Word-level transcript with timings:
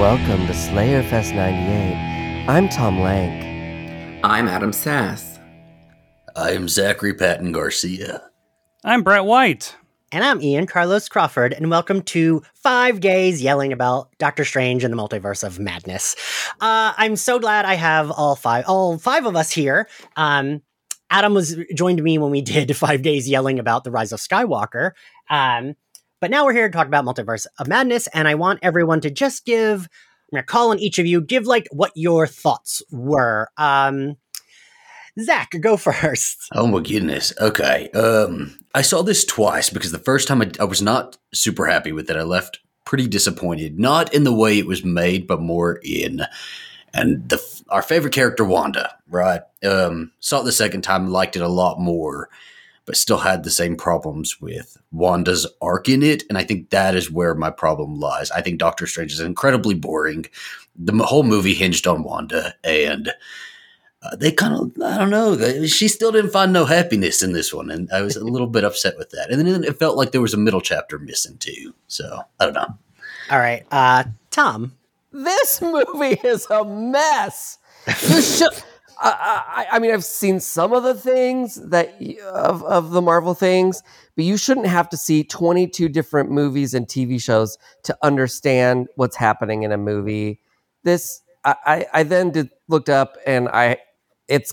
Welcome 0.00 0.46
to 0.46 0.54
Slayerfest 0.54 1.34
98. 1.34 2.46
I'm 2.48 2.70
Tom 2.70 2.96
Lenk. 3.00 4.18
I'm 4.24 4.48
Adam 4.48 4.72
Sass. 4.72 5.38
I 6.34 6.52
am 6.52 6.70
Zachary 6.70 7.12
Patton 7.12 7.52
Garcia. 7.52 8.22
I'm 8.82 9.02
Brett 9.02 9.26
White. 9.26 9.76
And 10.10 10.24
I'm 10.24 10.40
Ian 10.40 10.66
Carlos 10.66 11.06
Crawford, 11.10 11.52
and 11.52 11.68
welcome 11.68 12.00
to 12.04 12.42
Five 12.54 13.00
Days 13.00 13.42
Yelling 13.42 13.74
About 13.74 14.08
Doctor 14.16 14.46
Strange 14.46 14.84
and 14.84 14.94
the 14.94 14.96
Multiverse 14.96 15.44
of 15.44 15.58
Madness. 15.58 16.16
Uh, 16.62 16.94
I'm 16.96 17.14
so 17.14 17.38
glad 17.38 17.66
I 17.66 17.74
have 17.74 18.10
all 18.10 18.36
five, 18.36 18.64
all 18.66 18.96
five 18.96 19.26
of 19.26 19.36
us 19.36 19.50
here. 19.50 19.86
Um, 20.16 20.62
Adam 21.10 21.34
was 21.34 21.58
joined 21.74 22.02
me 22.02 22.16
when 22.16 22.30
we 22.30 22.40
did 22.40 22.74
Five 22.76 23.02
Days 23.02 23.28
Yelling 23.28 23.58
About 23.58 23.84
the 23.84 23.90
Rise 23.90 24.12
of 24.12 24.20
Skywalker. 24.20 24.92
Um, 25.28 25.74
but 26.20 26.30
now 26.30 26.44
we're 26.44 26.52
here 26.52 26.68
to 26.68 26.72
talk 26.72 26.86
about 26.86 27.04
Multiverse 27.04 27.46
of 27.58 27.66
Madness, 27.66 28.06
and 28.08 28.28
I 28.28 28.34
want 28.34 28.60
everyone 28.62 29.00
to 29.02 29.10
just 29.10 29.44
give. 29.44 29.88
I'm 30.32 30.36
gonna 30.36 30.42
call 30.44 30.70
on 30.70 30.78
each 30.78 30.98
of 30.98 31.06
you. 31.06 31.20
Give 31.20 31.46
like 31.46 31.66
what 31.72 31.92
your 31.94 32.26
thoughts 32.26 32.82
were. 32.92 33.48
Um, 33.56 34.16
Zach, 35.18 35.52
go 35.60 35.76
first. 35.78 36.48
Oh 36.52 36.66
my 36.66 36.80
goodness. 36.80 37.32
Okay. 37.40 37.90
Um, 37.90 38.58
I 38.74 38.82
saw 38.82 39.02
this 39.02 39.24
twice 39.24 39.70
because 39.70 39.92
the 39.92 39.98
first 39.98 40.28
time 40.28 40.42
I, 40.42 40.50
I 40.60 40.64
was 40.64 40.80
not 40.80 41.18
super 41.32 41.66
happy 41.66 41.92
with 41.92 42.08
it. 42.10 42.16
I 42.16 42.22
left 42.22 42.60
pretty 42.84 43.08
disappointed, 43.08 43.78
not 43.78 44.14
in 44.14 44.24
the 44.24 44.34
way 44.34 44.58
it 44.58 44.66
was 44.66 44.84
made, 44.84 45.26
but 45.26 45.40
more 45.40 45.80
in 45.82 46.22
and 46.92 47.28
the 47.28 47.62
our 47.68 47.82
favorite 47.82 48.12
character 48.12 48.44
Wanda. 48.44 48.94
Right. 49.08 49.42
Um, 49.64 50.12
saw 50.20 50.40
it 50.40 50.44
the 50.44 50.52
second 50.52 50.82
time, 50.82 51.10
liked 51.10 51.36
it 51.36 51.42
a 51.42 51.48
lot 51.48 51.80
more 51.80 52.28
but 52.90 52.96
still 52.96 53.18
had 53.18 53.44
the 53.44 53.52
same 53.52 53.76
problems 53.76 54.40
with 54.40 54.76
Wanda's 54.90 55.46
arc 55.62 55.88
in 55.88 56.02
it. 56.02 56.24
And 56.28 56.36
I 56.36 56.42
think 56.42 56.70
that 56.70 56.96
is 56.96 57.08
where 57.08 57.36
my 57.36 57.48
problem 57.48 58.00
lies. 58.00 58.32
I 58.32 58.40
think 58.40 58.58
Doctor 58.58 58.84
Strange 58.84 59.12
is 59.12 59.20
incredibly 59.20 59.74
boring. 59.74 60.26
The 60.74 60.92
whole 61.04 61.22
movie 61.22 61.54
hinged 61.54 61.86
on 61.86 62.02
Wanda, 62.02 62.52
and 62.64 63.12
uh, 64.02 64.16
they 64.16 64.32
kind 64.32 64.54
of, 64.54 64.82
I 64.82 64.98
don't 64.98 65.10
know, 65.10 65.36
she 65.66 65.86
still 65.86 66.10
didn't 66.10 66.32
find 66.32 66.52
no 66.52 66.64
happiness 66.64 67.22
in 67.22 67.32
this 67.32 67.54
one. 67.54 67.70
And 67.70 67.88
I 67.92 68.02
was 68.02 68.16
a 68.16 68.24
little 68.24 68.48
bit 68.48 68.64
upset 68.64 68.98
with 68.98 69.10
that. 69.10 69.30
And 69.30 69.46
then 69.46 69.62
it 69.62 69.78
felt 69.78 69.96
like 69.96 70.10
there 70.10 70.20
was 70.20 70.34
a 70.34 70.36
middle 70.36 70.60
chapter 70.60 70.98
missing 70.98 71.38
too. 71.38 71.72
So 71.86 72.22
I 72.40 72.44
don't 72.44 72.54
know. 72.54 72.76
All 73.30 73.38
right. 73.38 73.64
Uh, 73.70 74.02
Tom. 74.32 74.72
This 75.12 75.62
movie 75.62 76.18
is 76.24 76.48
a 76.50 76.64
mess. 76.64 77.58
You 77.86 78.20
should. 78.20 78.48
I, 79.02 79.66
I, 79.72 79.78
mean, 79.78 79.92
I've 79.92 80.04
seen 80.04 80.40
some 80.40 80.72
of 80.72 80.82
the 80.82 80.94
things 80.94 81.54
that 81.70 81.94
of, 82.32 82.62
of 82.64 82.90
the 82.90 83.00
Marvel 83.00 83.34
things, 83.34 83.82
but 84.14 84.24
you 84.24 84.36
shouldn't 84.36 84.66
have 84.66 84.90
to 84.90 84.96
see 84.96 85.24
22 85.24 85.88
different 85.88 86.30
movies 86.30 86.74
and 86.74 86.86
TV 86.86 87.20
shows 87.20 87.56
to 87.84 87.96
understand 88.02 88.88
what's 88.96 89.16
happening 89.16 89.62
in 89.62 89.72
a 89.72 89.78
movie. 89.78 90.40
This, 90.82 91.22
I, 91.44 91.86
I 91.92 92.02
then 92.02 92.30
did 92.30 92.50
looked 92.68 92.90
up 92.90 93.16
and 93.26 93.48
I, 93.48 93.78
it's 94.28 94.52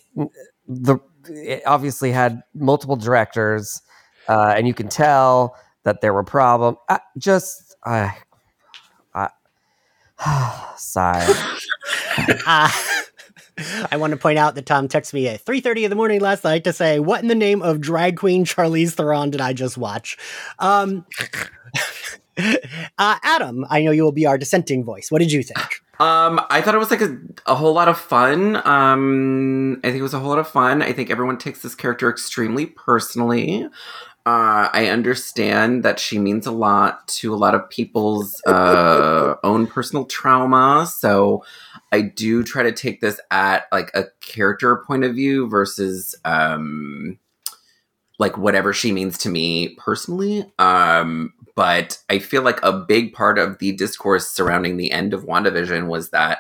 the, 0.68 1.00
it 1.26 1.64
obviously 1.66 2.12
had 2.12 2.42
multiple 2.54 2.96
directors, 2.96 3.82
uh, 4.30 4.54
and 4.56 4.66
you 4.66 4.74
can 4.74 4.88
tell 4.88 5.58
that 5.84 6.00
there 6.00 6.14
were 6.14 6.24
problems. 6.24 6.78
I 6.88 7.00
just, 7.18 7.76
I, 7.84 8.16
I, 9.14 9.30
sigh. 10.78 11.26
uh, 12.46 12.72
I 13.92 13.98
want 13.98 14.12
to 14.12 14.18
point 14.18 14.38
out 14.38 14.56
that 14.56 14.66
Tom 14.66 14.88
texted 14.88 15.14
me 15.14 15.28
at 15.28 15.44
3.30 15.44 15.84
in 15.84 15.90
the 15.90 15.96
morning 15.96 16.22
last 16.22 16.44
night 16.44 16.64
to 16.66 16.74
say, 16.74 17.00
what 17.00 17.22
in 17.22 17.28
the 17.28 17.36
name 17.36 17.62
of 17.62 17.82
drag 17.82 18.18
queen 18.18 18.46
Charlize 18.46 18.94
Theron 18.94 19.32
did 19.32 19.42
I 19.42 19.54
just 19.54 19.78
watch? 19.78 20.18
Um, 20.60 21.06
uh, 22.38 22.56
Adam, 22.98 23.66
I 23.70 23.82
know 23.82 23.92
you 23.92 24.04
will 24.04 24.12
be 24.12 24.26
our 24.26 24.38
dissenting 24.38 24.84
voice. 24.84 25.12
What 25.12 25.20
did 25.20 25.32
you 25.32 25.44
think? 25.44 25.82
Um, 26.00 26.40
I 26.52 26.62
thought 26.62 26.76
it 26.76 26.80
was 26.80 26.92
like 26.92 27.02
a, 27.02 27.18
a 27.48 27.56
whole 27.56 27.74
lot 27.74 27.88
of 27.88 27.98
fun. 27.98 28.58
Um, 28.68 29.80
I 29.84 29.88
think 29.88 29.98
it 29.98 30.04
was 30.04 30.14
a 30.14 30.20
whole 30.20 30.30
lot 30.30 30.38
of 30.40 30.48
fun. 30.48 30.84
I 30.84 30.94
think 30.94 31.10
everyone 31.10 31.40
takes 31.40 31.64
this 31.64 31.74
character 31.74 32.10
extremely 32.10 32.68
personally. 32.68 33.68
Uh, 34.28 34.68
I 34.74 34.88
understand 34.88 35.84
that 35.84 36.00
she 36.02 36.20
means 36.20 36.46
a 36.46 36.52
lot 36.52 37.08
to 37.20 37.34
a 37.34 37.38
lot 37.38 37.56
of 37.56 37.70
people's 37.70 38.42
uh, 38.46 39.36
own 39.42 39.68
personal 39.68 40.04
trauma. 40.04 40.86
So 40.86 41.46
I 41.94 42.02
do 42.02 42.44
try 42.44 42.64
to 42.64 42.74
take 42.74 43.00
this 43.00 43.22
at 43.32 43.70
like 43.72 43.90
a 43.94 44.08
character 44.20 44.84
point 44.86 45.06
of 45.06 45.16
view 45.16 45.48
versus 45.48 46.14
um 46.26 47.18
like 48.20 48.38
whatever 48.38 48.74
she 48.74 48.92
means 48.92 49.18
to 49.20 49.30
me 49.30 49.76
personally. 49.78 50.52
Um 50.60 51.34
but 51.56 51.98
I 52.10 52.20
feel 52.20 52.42
like 52.42 52.60
a 52.64 52.74
big 52.74 53.14
part 53.14 53.40
of 53.40 53.60
the 53.60 53.72
discourse 53.72 54.30
surrounding 54.30 54.76
the 54.76 54.92
end 54.92 55.14
of 55.14 55.24
WandaVision 55.26 55.88
was 55.88 56.10
that 56.10 56.40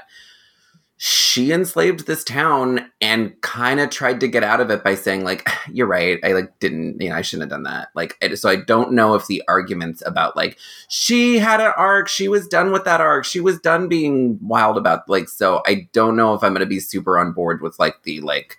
she 1.00 1.52
enslaved 1.52 2.08
this 2.08 2.24
town 2.24 2.92
and 3.02 3.40
kind 3.42 3.80
of 3.80 3.92
tried 3.92 4.20
to 4.20 4.28
get 4.28 4.44
out 4.44 4.60
of 4.60 4.72
it 4.72 4.84
by 4.84 4.96
saying 4.96 5.24
like 5.24 5.48
you're 5.72 5.88
right. 5.88 6.20
I 6.24 6.34
like 6.34 6.58
didn't 6.60 7.00
you 7.02 7.10
know 7.10 7.16
i 7.16 7.22
shouldn't 7.22 7.52
have 7.52 7.58
done 7.58 7.72
that. 7.72 7.90
Like 7.94 8.18
so 8.36 8.50
i 8.50 8.56
don't 8.56 8.92
know 8.92 9.14
if 9.14 9.28
the 9.28 9.44
arguments 9.48 10.04
about 10.06 10.36
like 10.36 10.58
she 10.90 11.38
had 11.38 11.62
an 11.62 11.74
arc 11.78 12.08
she 12.08 12.28
was 12.28 12.48
done 12.48 12.72
with 12.72 12.84
that 12.86 13.02
arc 13.02 13.26
she 13.26 13.40
was 13.40 13.60
done 13.60 13.88
being 13.88 14.40
wild 14.42 14.78
about 14.78 15.08
like 15.08 15.30
so 15.30 15.62
i 15.66 15.88
don't 15.94 16.16
know 16.16 16.34
if 16.34 16.44
i'm 16.44 16.52
going 16.52 16.62
to 16.62 16.66
be 16.66 16.80
super 16.80 17.18
on 17.18 17.32
board 17.32 17.62
with 17.62 17.78
like 17.80 18.02
the 18.04 18.20
like 18.22 18.58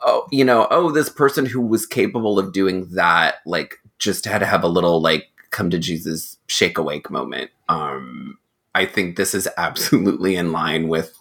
oh 0.00 0.26
you 0.30 0.44
know 0.44 0.66
oh 0.70 0.90
this 0.90 1.08
person 1.08 1.44
who 1.44 1.60
was 1.60 1.86
capable 1.86 2.38
of 2.38 2.52
doing 2.52 2.88
that 2.90 3.36
like 3.44 3.76
just 3.98 4.24
had 4.24 4.38
to 4.38 4.46
have 4.46 4.62
a 4.62 4.68
little 4.68 5.00
like 5.00 5.26
come 5.50 5.70
to 5.70 5.78
jesus 5.78 6.36
shake 6.46 6.78
awake 6.78 7.10
moment. 7.10 7.50
Um 7.68 8.38
i 8.74 8.86
think 8.86 9.16
this 9.16 9.34
is 9.34 9.48
absolutely 9.56 10.36
in 10.36 10.52
line 10.52 10.88
with 10.88 11.17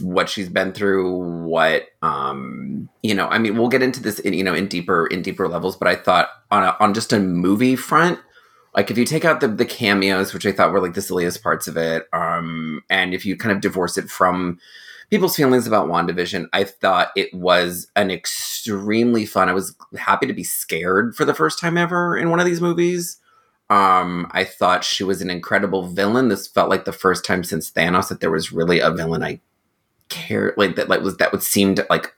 what 0.00 0.28
she's 0.28 0.48
been 0.48 0.72
through 0.72 1.16
what 1.44 1.86
um 2.02 2.88
you 3.02 3.14
know 3.14 3.26
i 3.28 3.38
mean 3.38 3.56
we'll 3.56 3.68
get 3.68 3.82
into 3.82 4.00
this 4.00 4.18
in 4.18 4.34
you 4.34 4.44
know 4.44 4.54
in 4.54 4.68
deeper 4.68 5.06
in 5.06 5.22
deeper 5.22 5.48
levels 5.48 5.74
but 5.76 5.88
i 5.88 5.94
thought 5.94 6.28
on 6.50 6.62
a, 6.62 6.76
on 6.80 6.92
just 6.92 7.12
a 7.14 7.18
movie 7.18 7.74
front 7.74 8.18
like 8.74 8.90
if 8.90 8.98
you 8.98 9.06
take 9.06 9.24
out 9.24 9.40
the 9.40 9.48
the 9.48 9.64
cameos 9.64 10.34
which 10.34 10.44
i 10.44 10.52
thought 10.52 10.70
were 10.70 10.82
like 10.82 10.92
the 10.92 11.00
silliest 11.00 11.42
parts 11.42 11.66
of 11.66 11.78
it 11.78 12.06
um 12.12 12.82
and 12.90 13.14
if 13.14 13.24
you 13.24 13.36
kind 13.36 13.52
of 13.52 13.62
divorce 13.62 13.96
it 13.96 14.10
from 14.10 14.58
people's 15.08 15.36
feelings 15.36 15.66
about 15.66 15.88
wandavision 15.88 16.46
i 16.52 16.62
thought 16.62 17.08
it 17.16 17.32
was 17.32 17.86
an 17.96 18.10
extremely 18.10 19.24
fun 19.24 19.48
i 19.48 19.54
was 19.54 19.74
happy 19.96 20.26
to 20.26 20.34
be 20.34 20.44
scared 20.44 21.16
for 21.16 21.24
the 21.24 21.34
first 21.34 21.58
time 21.58 21.78
ever 21.78 22.18
in 22.18 22.28
one 22.28 22.40
of 22.40 22.46
these 22.46 22.60
movies 22.60 23.18
um, 23.70 24.26
I 24.32 24.44
thought 24.44 24.84
she 24.84 25.04
was 25.04 25.22
an 25.22 25.30
incredible 25.30 25.88
villain. 25.88 26.28
This 26.28 26.46
felt 26.46 26.68
like 26.68 26.84
the 26.84 26.92
first 26.92 27.24
time 27.24 27.42
since 27.42 27.70
Thanos 27.70 28.08
that 28.08 28.20
there 28.20 28.30
was 28.30 28.52
really 28.52 28.78
a 28.78 28.90
villain 28.90 29.22
I 29.22 29.40
care 30.08 30.54
like 30.56 30.76
that 30.76 30.88
like 30.88 31.00
was 31.00 31.16
that 31.16 31.32
would 31.32 31.42
seemed 31.42 31.84
like 31.90 32.14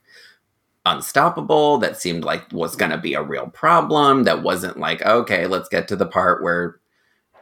unstoppable 0.84 1.78
that 1.78 2.00
seemed 2.00 2.24
like 2.24 2.50
was 2.52 2.76
going 2.76 2.90
to 2.92 2.98
be 2.98 3.14
a 3.14 3.22
real 3.22 3.48
problem 3.48 4.22
that 4.24 4.42
wasn't 4.42 4.78
like 4.78 5.02
okay 5.02 5.46
let's 5.46 5.68
get 5.68 5.88
to 5.88 5.96
the 5.96 6.06
part 6.06 6.42
where 6.42 6.76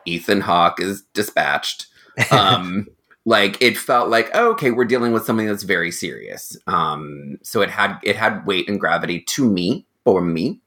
ethan 0.06 0.40
hawke 0.40 0.80
is 0.80 1.02
dispatched. 1.12 1.86
Um 2.30 2.86
like 3.26 3.60
it 3.60 3.76
felt 3.76 4.08
like 4.08 4.30
oh, 4.34 4.50
okay 4.52 4.70
we're 4.70 4.84
dealing 4.84 5.12
with 5.12 5.24
something 5.24 5.46
that's 5.46 5.62
very 5.62 5.90
serious. 5.90 6.56
Um 6.66 7.38
so 7.42 7.60
it 7.60 7.70
had 7.70 7.98
it 8.02 8.16
had 8.16 8.46
weight 8.46 8.68
and 8.68 8.80
gravity 8.80 9.20
to 9.20 9.50
me 9.50 9.86
for 10.04 10.20
me. 10.20 10.60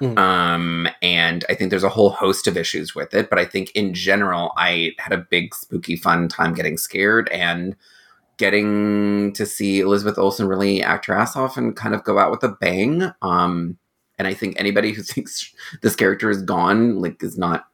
Mm-hmm. 0.00 0.18
um 0.18 0.88
and 1.02 1.44
i 1.48 1.54
think 1.54 1.70
there's 1.70 1.84
a 1.84 1.88
whole 1.88 2.10
host 2.10 2.48
of 2.48 2.56
issues 2.56 2.96
with 2.96 3.14
it 3.14 3.30
but 3.30 3.38
i 3.38 3.44
think 3.44 3.70
in 3.76 3.94
general 3.94 4.52
i 4.56 4.90
had 4.98 5.12
a 5.12 5.18
big 5.18 5.54
spooky 5.54 5.94
fun 5.94 6.26
time 6.26 6.52
getting 6.52 6.76
scared 6.76 7.28
and 7.28 7.76
getting 8.36 9.32
to 9.34 9.46
see 9.46 9.80
Elizabeth 9.80 10.18
Olsen 10.18 10.46
really 10.46 10.82
act 10.82 11.06
her 11.06 11.14
ass 11.14 11.36
off 11.36 11.56
and 11.56 11.76
kind 11.76 11.94
of 11.94 12.04
go 12.04 12.18
out 12.18 12.30
with 12.30 12.42
a 12.42 12.48
bang. 12.48 13.12
Um, 13.22 13.78
and 14.18 14.28
I 14.28 14.34
think 14.34 14.58
anybody 14.58 14.92
who 14.92 15.02
thinks 15.04 15.52
this 15.82 15.96
character 15.96 16.30
is 16.30 16.42
gone, 16.42 17.00
like, 17.00 17.22
is 17.22 17.38
not 17.38 17.66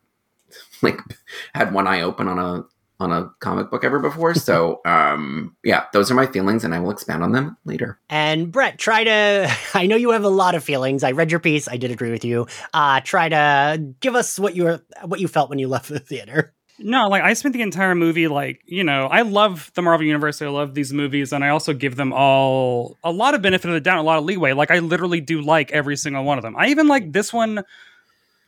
like 0.82 1.00
had 1.54 1.72
one 1.72 1.86
eye 1.86 2.02
open 2.02 2.28
on 2.28 2.38
a 2.38 2.64
on 3.00 3.10
a 3.10 3.30
comic 3.40 3.70
book 3.70 3.82
ever 3.82 3.98
before. 3.98 4.34
So, 4.34 4.80
um, 4.84 5.56
yeah, 5.64 5.86
those 5.92 6.10
are 6.10 6.14
my 6.14 6.26
feelings, 6.26 6.64
and 6.64 6.74
I 6.74 6.80
will 6.80 6.90
expand 6.90 7.22
on 7.22 7.32
them 7.32 7.56
later. 7.64 7.98
And 8.10 8.52
Brett, 8.52 8.78
try 8.78 9.04
to. 9.04 9.56
I 9.74 9.86
know 9.86 9.96
you 9.96 10.10
have 10.10 10.24
a 10.24 10.28
lot 10.28 10.54
of 10.54 10.62
feelings. 10.62 11.02
I 11.02 11.12
read 11.12 11.30
your 11.30 11.40
piece. 11.40 11.66
I 11.66 11.76
did 11.76 11.90
agree 11.90 12.10
with 12.10 12.24
you. 12.24 12.46
Uh, 12.74 13.00
try 13.00 13.28
to 13.28 13.94
give 14.00 14.14
us 14.14 14.38
what 14.38 14.54
you 14.54 14.64
were, 14.64 14.82
what 15.04 15.20
you 15.20 15.28
felt 15.28 15.50
when 15.50 15.58
you 15.58 15.68
left 15.68 15.88
the 15.88 15.98
theater. 15.98 16.54
No, 16.82 17.08
like 17.08 17.22
I 17.22 17.34
spent 17.34 17.52
the 17.52 17.60
entire 17.60 17.94
movie 17.94 18.26
like, 18.26 18.62
you 18.66 18.82
know, 18.82 19.06
I 19.06 19.20
love 19.22 19.70
the 19.74 19.82
Marvel 19.82 20.06
universe. 20.06 20.40
I 20.40 20.48
love 20.48 20.74
these 20.74 20.92
movies 20.92 21.32
and 21.32 21.44
I 21.44 21.50
also 21.50 21.74
give 21.74 21.96
them 21.96 22.12
all 22.12 22.96
a 23.04 23.12
lot 23.12 23.34
of 23.34 23.42
benefit 23.42 23.68
of 23.68 23.74
the 23.74 23.80
doubt, 23.80 23.98
a 23.98 24.02
lot 24.02 24.18
of 24.18 24.24
leeway. 24.24 24.52
Like 24.52 24.70
I 24.70 24.78
literally 24.78 25.20
do 25.20 25.42
like 25.42 25.70
every 25.72 25.96
single 25.96 26.24
one 26.24 26.38
of 26.38 26.42
them. 26.42 26.56
I 26.56 26.68
even 26.68 26.88
like 26.88 27.12
this 27.12 27.32
one 27.32 27.64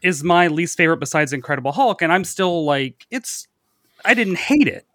is 0.00 0.24
my 0.24 0.48
least 0.48 0.78
favorite 0.78 0.96
besides 0.96 1.32
Incredible 1.32 1.72
Hulk 1.72 2.00
and 2.00 2.10
I'm 2.10 2.24
still 2.24 2.64
like 2.64 3.06
it's 3.10 3.48
I 4.04 4.14
didn't 4.14 4.38
hate 4.38 4.66
it. 4.66 4.86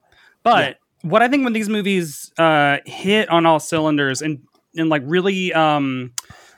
But 0.42 0.78
yeah. 1.04 1.10
what 1.10 1.22
I 1.22 1.28
think 1.28 1.44
when 1.44 1.54
these 1.54 1.70
movies 1.70 2.32
uh 2.40 2.78
hit 2.86 3.30
on 3.30 3.46
all 3.46 3.60
cylinders 3.60 4.24
and 4.24 4.42
and 4.76 4.90
like 4.90 5.04
really 5.06 5.54
um 5.54 6.12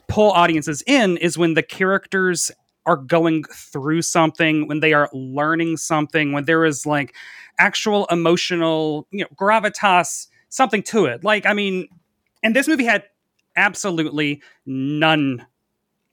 pull 0.08 0.32
audiences 0.32 0.82
in 0.88 1.18
is 1.18 1.38
when 1.38 1.56
the 1.56 1.64
characters 1.64 2.52
are 2.90 2.98
going 2.98 3.44
through 3.54 4.02
something, 4.02 4.68
when 4.68 4.80
they 4.80 4.94
are 4.94 5.10
learning 5.14 5.78
something, 5.78 6.32
when 6.32 6.46
there 6.46 6.66
is 6.66 6.86
like 6.86 7.16
actual 7.60 8.06
emotional, 8.08 9.08
you 9.12 9.22
know, 9.22 9.28
gravitas, 9.36 10.28
something 10.50 10.82
to 10.84 11.06
it. 11.06 11.24
Like, 11.24 11.46
I 11.46 11.54
mean, 11.54 11.88
and 12.42 12.56
this 12.56 12.68
movie 12.68 12.86
had 12.86 13.04
absolutely 13.56 14.42
none 14.66 15.46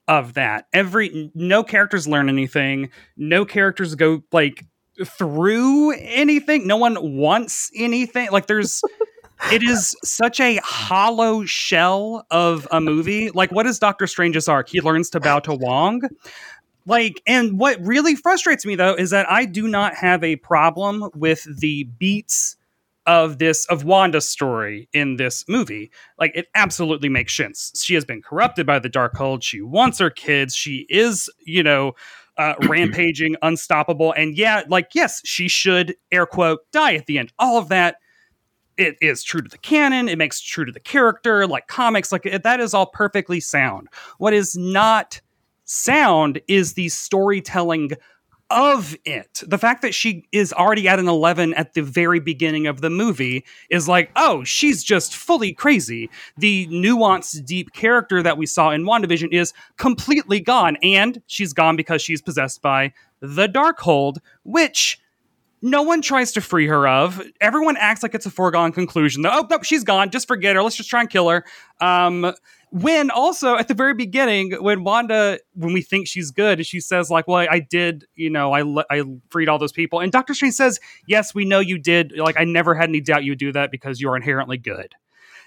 of 0.07 0.35
that. 0.35 0.67
Every 0.73 1.31
no 1.33 1.63
characters 1.63 2.07
learn 2.07 2.29
anything. 2.29 2.89
No 3.17 3.45
characters 3.45 3.95
go 3.95 4.23
like 4.31 4.65
through 5.05 5.91
anything. 5.91 6.67
No 6.67 6.77
one 6.77 7.17
wants 7.17 7.71
anything. 7.75 8.29
Like 8.31 8.47
there's 8.47 8.81
it 9.51 9.63
is 9.63 9.95
such 10.03 10.39
a 10.39 10.59
hollow 10.63 11.45
shell 11.45 12.25
of 12.31 12.67
a 12.71 12.79
movie. 12.79 13.29
Like 13.31 13.51
what 13.51 13.65
is 13.65 13.79
Doctor 13.79 14.07
Strange's 14.07 14.47
arc? 14.47 14.69
He 14.69 14.81
learns 14.81 15.09
to 15.11 15.19
bow 15.19 15.39
to 15.39 15.53
Wong. 15.53 16.01
Like 16.87 17.21
and 17.27 17.59
what 17.59 17.85
really 17.85 18.15
frustrates 18.15 18.65
me 18.65 18.75
though 18.75 18.95
is 18.95 19.09
that 19.11 19.29
I 19.29 19.45
do 19.45 19.67
not 19.67 19.93
have 19.95 20.23
a 20.23 20.37
problem 20.37 21.09
with 21.13 21.45
the 21.59 21.83
beats 21.83 22.55
of 23.05 23.39
this 23.39 23.65
of 23.65 23.83
Wanda's 23.83 24.27
story 24.27 24.87
in 24.93 25.17
this 25.17 25.43
movie. 25.49 25.91
Like 26.17 26.31
it 26.33 26.47
absolutely 26.55 27.09
makes 27.09 27.35
sense. 27.35 27.71
She 27.83 27.93
has 27.93 28.05
been 28.05 28.21
corrupted 28.21 28.65
by 28.65 28.79
the 28.79 28.89
Darkhold. 28.89 29.43
She 29.43 29.61
wants 29.61 29.99
her 29.99 30.09
kids. 30.09 30.55
She 30.55 30.85
is, 30.89 31.29
you 31.45 31.61
know, 31.61 31.93
uh, 32.37 32.55
rampaging, 32.67 33.35
unstoppable. 33.41 34.13
And 34.13 34.37
yeah, 34.37 34.63
like 34.69 34.89
yes, 34.95 35.21
she 35.25 35.49
should 35.49 35.95
air 36.11 36.25
quote 36.25 36.59
die 36.71 36.95
at 36.95 37.05
the 37.05 37.19
end. 37.19 37.33
All 37.37 37.57
of 37.57 37.67
that 37.69 37.97
it 38.77 38.95
is 39.01 39.23
true 39.23 39.41
to 39.41 39.49
the 39.49 39.57
canon. 39.57 40.07
It 40.07 40.17
makes 40.17 40.39
true 40.39 40.63
to 40.63 40.71
the 40.71 40.79
character, 40.79 41.47
like 41.47 41.67
comics. 41.67 42.11
Like 42.11 42.23
that 42.43 42.59
is 42.59 42.73
all 42.73 42.85
perfectly 42.85 43.39
sound. 43.39 43.89
What 44.19 44.33
is 44.33 44.55
not 44.55 45.19
sound 45.67 46.41
is 46.47 46.73
the 46.73 46.89
storytelling 46.89 47.91
of 48.49 48.95
it. 49.03 49.43
The 49.45 49.57
fact 49.57 49.81
that 49.81 49.93
she 49.93 50.25
is 50.31 50.53
already 50.53 50.87
at 50.87 50.99
an 50.99 51.07
11 51.07 51.53
at 51.55 51.73
the 51.73 51.81
very 51.81 52.19
beginning 52.19 52.65
of 52.65 52.81
the 52.81 52.89
movie 52.89 53.43
is 53.69 53.87
like, 53.87 54.09
oh, 54.15 54.43
she's 54.43 54.83
just 54.83 55.15
fully 55.15 55.53
crazy. 55.53 56.09
The 56.37 56.67
nuanced, 56.67 57.45
deep 57.45 57.73
character 57.73 58.23
that 58.23 58.37
we 58.37 58.45
saw 58.45 58.71
in 58.71 58.83
WandaVision 58.83 59.33
is 59.33 59.53
completely 59.77 60.39
gone. 60.39 60.77
And 60.81 61.21
she's 61.27 61.53
gone 61.53 61.75
because 61.75 62.01
she's 62.01 62.21
possessed 62.21 62.61
by 62.61 62.93
the 63.19 63.47
Darkhold, 63.47 64.17
which 64.43 64.99
no 65.61 65.81
one 65.81 66.01
tries 66.01 66.31
to 66.33 66.41
free 66.41 66.67
her 66.67 66.87
of. 66.87 67.21
Everyone 67.41 67.77
acts 67.77 68.03
like 68.03 68.13
it's 68.13 68.25
a 68.25 68.31
foregone 68.31 68.71
conclusion. 68.71 69.25
Oh, 69.25 69.47
no, 69.49 69.59
she's 69.63 69.83
gone. 69.83 70.11
Just 70.11 70.27
forget 70.27 70.55
her. 70.55 70.63
Let's 70.63 70.75
just 70.75 70.89
try 70.89 71.01
and 71.01 71.09
kill 71.09 71.29
her. 71.29 71.45
Um, 71.81 72.33
when 72.71 73.09
also 73.09 73.55
at 73.55 73.67
the 73.67 73.73
very 73.73 73.93
beginning 73.93 74.51
when 74.61 74.83
wanda 74.83 75.39
when 75.53 75.71
we 75.71 75.81
think 75.81 76.07
she's 76.07 76.31
good 76.31 76.65
she 76.65 76.81
says 76.81 77.09
like 77.09 77.27
well 77.27 77.47
i 77.49 77.59
did 77.59 78.05
you 78.15 78.29
know 78.29 78.51
i 78.51 78.83
i 78.91 79.03
freed 79.29 79.47
all 79.47 79.57
those 79.57 79.71
people 79.71 79.99
and 80.01 80.11
dr 80.11 80.33
strange 80.33 80.53
says 80.53 80.79
yes 81.07 81.33
we 81.33 81.45
know 81.45 81.59
you 81.59 81.77
did 81.77 82.11
like 82.17 82.35
i 82.37 82.43
never 82.43 82.75
had 82.75 82.89
any 82.89 82.99
doubt 82.99 83.23
you 83.23 83.31
would 83.31 83.39
do 83.39 83.53
that 83.53 83.71
because 83.71 84.01
you're 84.01 84.17
inherently 84.17 84.57
good 84.57 84.93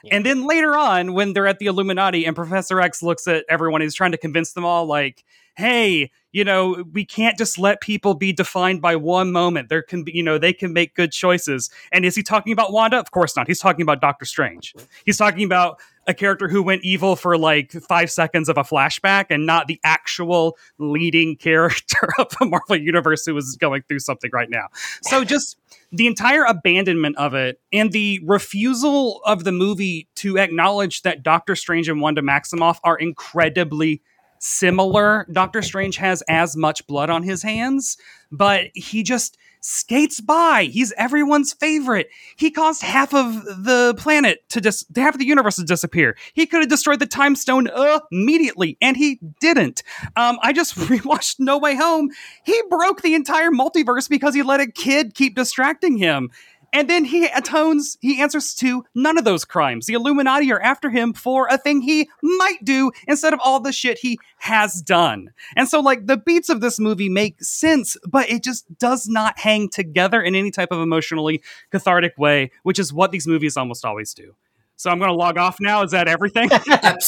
yeah. 0.02 0.14
and 0.16 0.24
then 0.24 0.46
later 0.46 0.76
on 0.76 1.12
when 1.12 1.34
they're 1.34 1.46
at 1.46 1.58
the 1.58 1.66
illuminati 1.66 2.24
and 2.24 2.34
professor 2.34 2.80
x 2.80 3.02
looks 3.02 3.28
at 3.28 3.44
everyone 3.50 3.82
he's 3.82 3.94
trying 3.94 4.12
to 4.12 4.18
convince 4.18 4.54
them 4.54 4.64
all 4.64 4.86
like 4.86 5.22
hey 5.56 6.10
you 6.32 6.44
know 6.44 6.84
we 6.92 7.04
can't 7.04 7.36
just 7.38 7.58
let 7.58 7.80
people 7.80 8.14
be 8.14 8.32
defined 8.32 8.80
by 8.80 8.96
one 8.96 9.32
moment. 9.32 9.68
There 9.68 9.82
can 9.82 10.04
be 10.04 10.12
you 10.12 10.22
know 10.22 10.38
they 10.38 10.52
can 10.52 10.72
make 10.72 10.94
good 10.94 11.12
choices. 11.12 11.70
And 11.92 12.04
is 12.04 12.14
he 12.14 12.22
talking 12.22 12.52
about 12.52 12.72
wanda? 12.72 12.98
Of 12.98 13.10
course 13.10 13.36
not. 13.36 13.46
He's 13.46 13.60
talking 13.60 13.82
about 13.82 14.00
doctor 14.00 14.24
strange. 14.24 14.74
He's 15.04 15.16
talking 15.16 15.44
about 15.44 15.80
a 16.06 16.14
character 16.14 16.48
who 16.48 16.62
went 16.62 16.82
evil 16.82 17.14
for 17.14 17.38
like 17.38 17.72
five 17.72 18.10
seconds 18.10 18.48
of 18.48 18.58
a 18.58 18.62
flashback 18.62 19.26
and 19.30 19.46
not 19.46 19.68
the 19.68 19.80
actual 19.84 20.56
leading 20.78 21.36
character 21.36 22.08
of 22.18 22.28
the 22.38 22.46
Marvel 22.46 22.76
Universe 22.76 23.24
who 23.26 23.36
is 23.36 23.56
going 23.56 23.82
through 23.88 24.00
something 24.00 24.30
right 24.32 24.50
now. 24.50 24.66
So 25.02 25.24
just 25.24 25.58
the 25.92 26.06
entire 26.06 26.44
abandonment 26.44 27.16
of 27.16 27.34
it 27.34 27.60
and 27.72 27.92
the 27.92 28.20
refusal 28.24 29.20
of 29.24 29.44
the 29.44 29.52
movie 29.52 30.08
to 30.16 30.38
acknowledge 30.38 31.02
that 31.02 31.22
Doctor 31.22 31.54
Strange 31.56 31.88
and 31.88 32.00
Wanda 32.00 32.22
Maximoff 32.22 32.78
are 32.84 32.96
incredibly 32.96 34.02
similar. 34.40 35.26
Doctor 35.30 35.62
Strange 35.62 35.96
has 35.98 36.22
as 36.28 36.56
much 36.56 36.86
blood 36.86 37.10
on 37.10 37.22
his 37.22 37.42
hands, 37.42 37.96
but 38.32 38.70
he 38.74 39.02
just 39.04 39.36
skates 39.60 40.20
by. 40.20 40.64
He's 40.64 40.92
everyone's 40.96 41.52
favorite. 41.52 42.08
He 42.36 42.50
caused 42.50 42.82
half 42.82 43.14
of 43.14 43.44
the 43.44 43.94
planet 43.98 44.48
to 44.48 44.60
just 44.60 44.92
dis- 44.92 45.04
half 45.04 45.14
of 45.14 45.20
the 45.20 45.26
universe 45.26 45.56
to 45.56 45.64
disappear. 45.64 46.16
He 46.32 46.46
could 46.46 46.60
have 46.60 46.70
destroyed 46.70 46.98
the 46.98 47.06
time 47.06 47.36
stone 47.36 47.68
immediately, 48.10 48.78
and 48.80 48.96
he 48.96 49.20
didn't. 49.40 49.82
Um, 50.16 50.38
I 50.42 50.52
just 50.52 50.74
rewatched 50.76 51.36
No 51.38 51.58
Way 51.58 51.76
Home. 51.76 52.10
He 52.44 52.60
broke 52.70 53.02
the 53.02 53.14
entire 53.14 53.50
multiverse 53.50 54.08
because 54.08 54.34
he 54.34 54.42
let 54.42 54.60
a 54.60 54.66
kid 54.66 55.14
keep 55.14 55.36
distracting 55.36 55.98
him. 55.98 56.30
And 56.72 56.88
then 56.88 57.04
he 57.04 57.26
atones, 57.26 57.96
he 58.00 58.20
answers 58.20 58.54
to 58.56 58.84
none 58.94 59.18
of 59.18 59.24
those 59.24 59.44
crimes. 59.44 59.86
The 59.86 59.94
Illuminati 59.94 60.52
are 60.52 60.60
after 60.60 60.90
him 60.90 61.12
for 61.12 61.48
a 61.48 61.58
thing 61.58 61.80
he 61.80 62.08
might 62.22 62.64
do 62.64 62.92
instead 63.08 63.32
of 63.32 63.40
all 63.42 63.60
the 63.60 63.72
shit 63.72 63.98
he 63.98 64.18
has 64.38 64.80
done. 64.80 65.30
And 65.56 65.68
so, 65.68 65.80
like, 65.80 66.06
the 66.06 66.16
beats 66.16 66.48
of 66.48 66.60
this 66.60 66.78
movie 66.78 67.08
make 67.08 67.42
sense, 67.42 67.96
but 68.06 68.30
it 68.30 68.44
just 68.44 68.78
does 68.78 69.08
not 69.08 69.38
hang 69.38 69.68
together 69.68 70.22
in 70.22 70.34
any 70.34 70.50
type 70.50 70.70
of 70.70 70.80
emotionally 70.80 71.42
cathartic 71.70 72.16
way, 72.16 72.50
which 72.62 72.78
is 72.78 72.92
what 72.92 73.10
these 73.10 73.26
movies 73.26 73.56
almost 73.56 73.84
always 73.84 74.14
do. 74.14 74.34
So 74.80 74.88
I'm 74.88 74.98
going 74.98 75.10
to 75.10 75.14
log 75.14 75.36
off 75.36 75.58
now. 75.60 75.82
Is 75.82 75.90
that 75.90 76.08
everything? 76.08 76.48
Clap, 76.48 77.02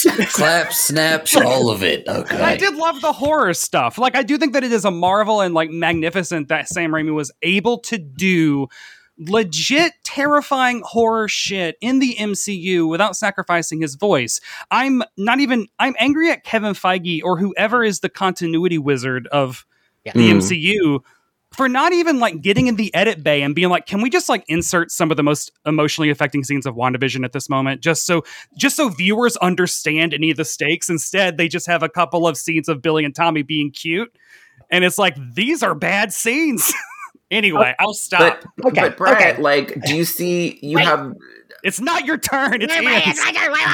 snaps, 0.74 1.34
all 1.34 1.70
of 1.70 1.82
it. 1.82 2.06
Okay. 2.06 2.38
I 2.38 2.54
did 2.58 2.74
love 2.74 3.00
the 3.00 3.14
horror 3.14 3.54
stuff. 3.54 3.96
Like 3.96 4.14
I 4.14 4.22
do 4.22 4.36
think 4.36 4.52
that 4.52 4.62
it 4.62 4.72
is 4.72 4.84
a 4.84 4.90
marvel 4.90 5.40
and 5.40 5.54
like 5.54 5.70
magnificent 5.70 6.48
that 6.48 6.68
Sam 6.68 6.90
Raimi 6.90 7.14
was 7.14 7.32
able 7.40 7.78
to 7.78 7.96
do 7.96 8.68
legit 9.28 9.92
terrifying 10.04 10.82
horror 10.84 11.28
shit 11.28 11.76
in 11.80 11.98
the 11.98 12.14
MCU 12.14 12.88
without 12.88 13.16
sacrificing 13.16 13.80
his 13.80 13.94
voice. 13.94 14.40
I'm 14.70 15.02
not 15.16 15.40
even 15.40 15.68
I'm 15.78 15.94
angry 15.98 16.30
at 16.30 16.44
Kevin 16.44 16.74
Feige 16.74 17.22
or 17.22 17.38
whoever 17.38 17.84
is 17.84 18.00
the 18.00 18.08
continuity 18.08 18.78
wizard 18.78 19.26
of 19.28 19.66
yeah. 20.04 20.12
the 20.14 20.30
mm. 20.30 20.36
MCU 20.36 21.00
for 21.52 21.68
not 21.68 21.92
even 21.92 22.18
like 22.18 22.40
getting 22.40 22.66
in 22.66 22.76
the 22.76 22.94
edit 22.94 23.22
bay 23.22 23.42
and 23.42 23.54
being 23.54 23.68
like, 23.68 23.86
can 23.86 24.00
we 24.00 24.10
just 24.10 24.28
like 24.28 24.44
insert 24.48 24.90
some 24.90 25.10
of 25.10 25.16
the 25.16 25.22
most 25.22 25.52
emotionally 25.66 26.10
affecting 26.10 26.42
scenes 26.44 26.66
of 26.66 26.74
WandaVision 26.74 27.24
at 27.24 27.32
this 27.32 27.48
moment? 27.48 27.82
Just 27.82 28.06
so 28.06 28.22
just 28.56 28.76
so 28.76 28.88
viewers 28.88 29.36
understand 29.38 30.14
any 30.14 30.30
of 30.30 30.36
the 30.36 30.44
stakes. 30.44 30.88
Instead, 30.88 31.36
they 31.36 31.48
just 31.48 31.66
have 31.66 31.82
a 31.82 31.88
couple 31.88 32.26
of 32.26 32.36
scenes 32.36 32.68
of 32.68 32.80
Billy 32.80 33.04
and 33.04 33.14
Tommy 33.14 33.42
being 33.42 33.70
cute. 33.70 34.14
And 34.70 34.84
it's 34.84 34.98
like, 34.98 35.16
these 35.34 35.62
are 35.62 35.74
bad 35.74 36.12
scenes. 36.12 36.72
Anyway, 37.32 37.74
I'll 37.78 37.94
stop. 37.94 38.44
But, 38.56 38.66
okay. 38.68 38.80
but 38.82 38.96
Brett, 38.96 39.16
okay. 39.16 39.42
like, 39.42 39.80
do 39.82 39.96
you 39.96 40.04
see 40.04 40.58
you 40.62 40.76
Wait. 40.76 40.84
have 40.84 41.14
it's 41.62 41.80
not 41.80 42.04
your 42.04 42.18
turn. 42.18 42.60
It's 42.60 42.74
wait, 42.74 42.84
wait, 42.84 43.04
wait, 43.06 43.14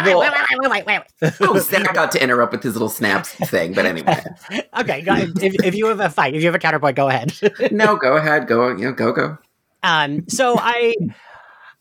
wait, 0.04 0.61
wait, 0.61 0.87
wait, 0.87 1.02
wait, 1.23 1.32
Oh, 1.40 1.59
Zach 1.59 1.94
got 1.94 2.12
to 2.12 2.23
interrupt 2.23 2.52
with 2.52 2.62
his 2.62 2.75
little 2.75 2.90
snaps 2.90 3.30
thing, 3.30 3.73
but 3.73 3.87
anyway. 3.87 4.23
okay, 4.78 5.00
go, 5.00 5.14
if, 5.14 5.64
if 5.64 5.75
you 5.75 5.87
have 5.87 6.00
a 6.00 6.11
fight, 6.11 6.35
if 6.35 6.42
you 6.42 6.49
have 6.49 6.54
a 6.54 6.59
counterpoint, 6.59 6.97
go 6.97 7.09
ahead. 7.09 7.32
no, 7.71 7.97
go 7.97 8.16
ahead. 8.16 8.47
Go, 8.47 8.68
you 8.68 8.85
know, 8.85 8.92
go, 8.92 9.12
go. 9.12 9.38
Um, 9.82 10.28
so 10.28 10.56
I, 10.59 10.94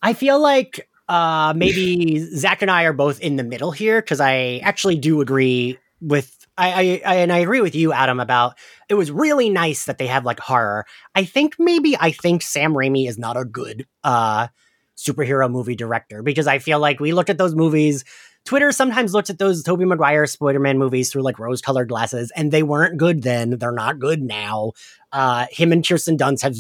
I 0.01 0.13
feel 0.13 0.39
like 0.39 0.87
uh, 1.09 1.53
maybe 1.55 2.19
Zach 2.19 2.61
and 2.61 2.71
I 2.71 2.83
are 2.83 2.93
both 2.93 3.19
in 3.19 3.35
the 3.35 3.43
middle 3.43 3.71
here 3.71 4.01
because 4.01 4.21
I 4.21 4.61
actually 4.63 4.95
do 4.95 5.19
agree 5.19 5.77
with 5.99 6.36
I, 6.57 6.71
I, 6.71 7.01
I, 7.05 7.15
and 7.17 7.31
I 7.31 7.37
agree 7.39 7.61
with 7.61 7.75
you, 7.75 7.93
Adam, 7.93 8.19
about 8.19 8.57
it 8.89 8.95
was 8.95 9.11
really 9.11 9.49
nice 9.49 9.85
that 9.85 9.97
they 9.97 10.07
have 10.07 10.25
like 10.25 10.39
horror. 10.39 10.85
I 11.15 11.23
think 11.23 11.55
maybe 11.59 11.95
I 11.99 12.11
think 12.11 12.41
Sam 12.41 12.73
Raimi 12.73 13.07
is 13.07 13.17
not 13.17 13.37
a 13.37 13.45
good 13.45 13.85
uh 14.03 14.47
superhero 14.97 15.49
movie 15.49 15.75
director 15.75 16.23
because 16.23 16.47
I 16.47 16.57
feel 16.59 16.79
like 16.79 16.99
we 16.99 17.13
looked 17.13 17.29
at 17.29 17.37
those 17.37 17.55
movies. 17.55 18.03
Twitter 18.45 18.71
sometimes 18.71 19.13
looks 19.13 19.29
at 19.29 19.39
those 19.39 19.61
Tobey 19.61 19.85
Maguire 19.85 20.25
Spider-Man 20.25 20.77
movies 20.77 21.11
through 21.11 21.21
like 21.21 21.37
rose-colored 21.37 21.89
glasses, 21.89 22.31
and 22.35 22.51
they 22.51 22.63
weren't 22.63 22.97
good 22.97 23.21
then. 23.21 23.57
They're 23.59 23.71
not 23.73 23.99
good 23.99 24.21
now. 24.21 24.71
Uh, 25.11 25.45
him 25.51 25.71
and 25.71 25.87
Kirsten 25.87 26.17
Dunst 26.17 26.41
have 26.41 26.55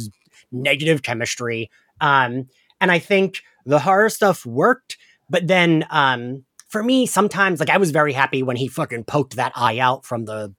negative 0.51 1.01
chemistry. 1.01 1.71
Um, 2.01 2.49
and 2.81 2.91
I 2.91 2.99
think 2.99 3.41
the 3.65 3.79
horror 3.79 4.09
stuff 4.09 4.45
worked, 4.45 4.97
but 5.29 5.47
then 5.47 5.85
um, 5.89 6.43
for 6.67 6.83
me, 6.83 7.05
sometimes 7.05 7.59
like 7.59 7.69
I 7.69 7.77
was 7.77 7.91
very 7.91 8.13
happy 8.13 8.43
when 8.43 8.57
he 8.57 8.67
fucking 8.67 9.05
poked 9.05 9.35
that 9.35 9.53
eye 9.55 9.79
out 9.79 10.05
from 10.05 10.25
the 10.25 10.53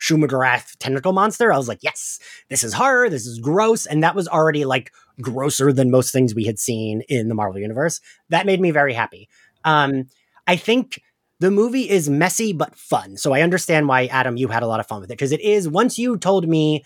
Shuma-Gorath 0.00 0.76
tentacle 0.78 1.12
monster. 1.12 1.52
I 1.52 1.56
was 1.56 1.68
like, 1.68 1.82
yes, 1.82 2.18
this 2.48 2.64
is 2.64 2.74
horror, 2.74 3.08
this 3.08 3.26
is 3.26 3.38
gross, 3.38 3.86
and 3.86 4.02
that 4.02 4.16
was 4.16 4.26
already 4.26 4.64
like 4.64 4.90
grosser 5.20 5.72
than 5.72 5.90
most 5.90 6.12
things 6.12 6.34
we 6.34 6.44
had 6.44 6.58
seen 6.58 7.02
in 7.08 7.28
the 7.28 7.34
Marvel 7.34 7.60
universe. 7.60 8.00
That 8.28 8.46
made 8.46 8.60
me 8.60 8.72
very 8.72 8.94
happy. 8.94 9.28
Um, 9.64 10.06
I 10.46 10.56
think 10.56 11.00
the 11.38 11.52
movie 11.52 11.88
is 11.88 12.10
messy 12.10 12.52
but 12.52 12.74
fun, 12.74 13.16
so 13.16 13.32
I 13.32 13.42
understand 13.42 13.86
why 13.86 14.06
Adam 14.06 14.36
you 14.36 14.48
had 14.48 14.64
a 14.64 14.66
lot 14.66 14.80
of 14.80 14.86
fun 14.86 15.00
with 15.00 15.10
it 15.10 15.14
because 15.14 15.32
it 15.32 15.40
is. 15.40 15.68
Once 15.68 15.98
you 15.98 16.16
told 16.16 16.48
me 16.48 16.84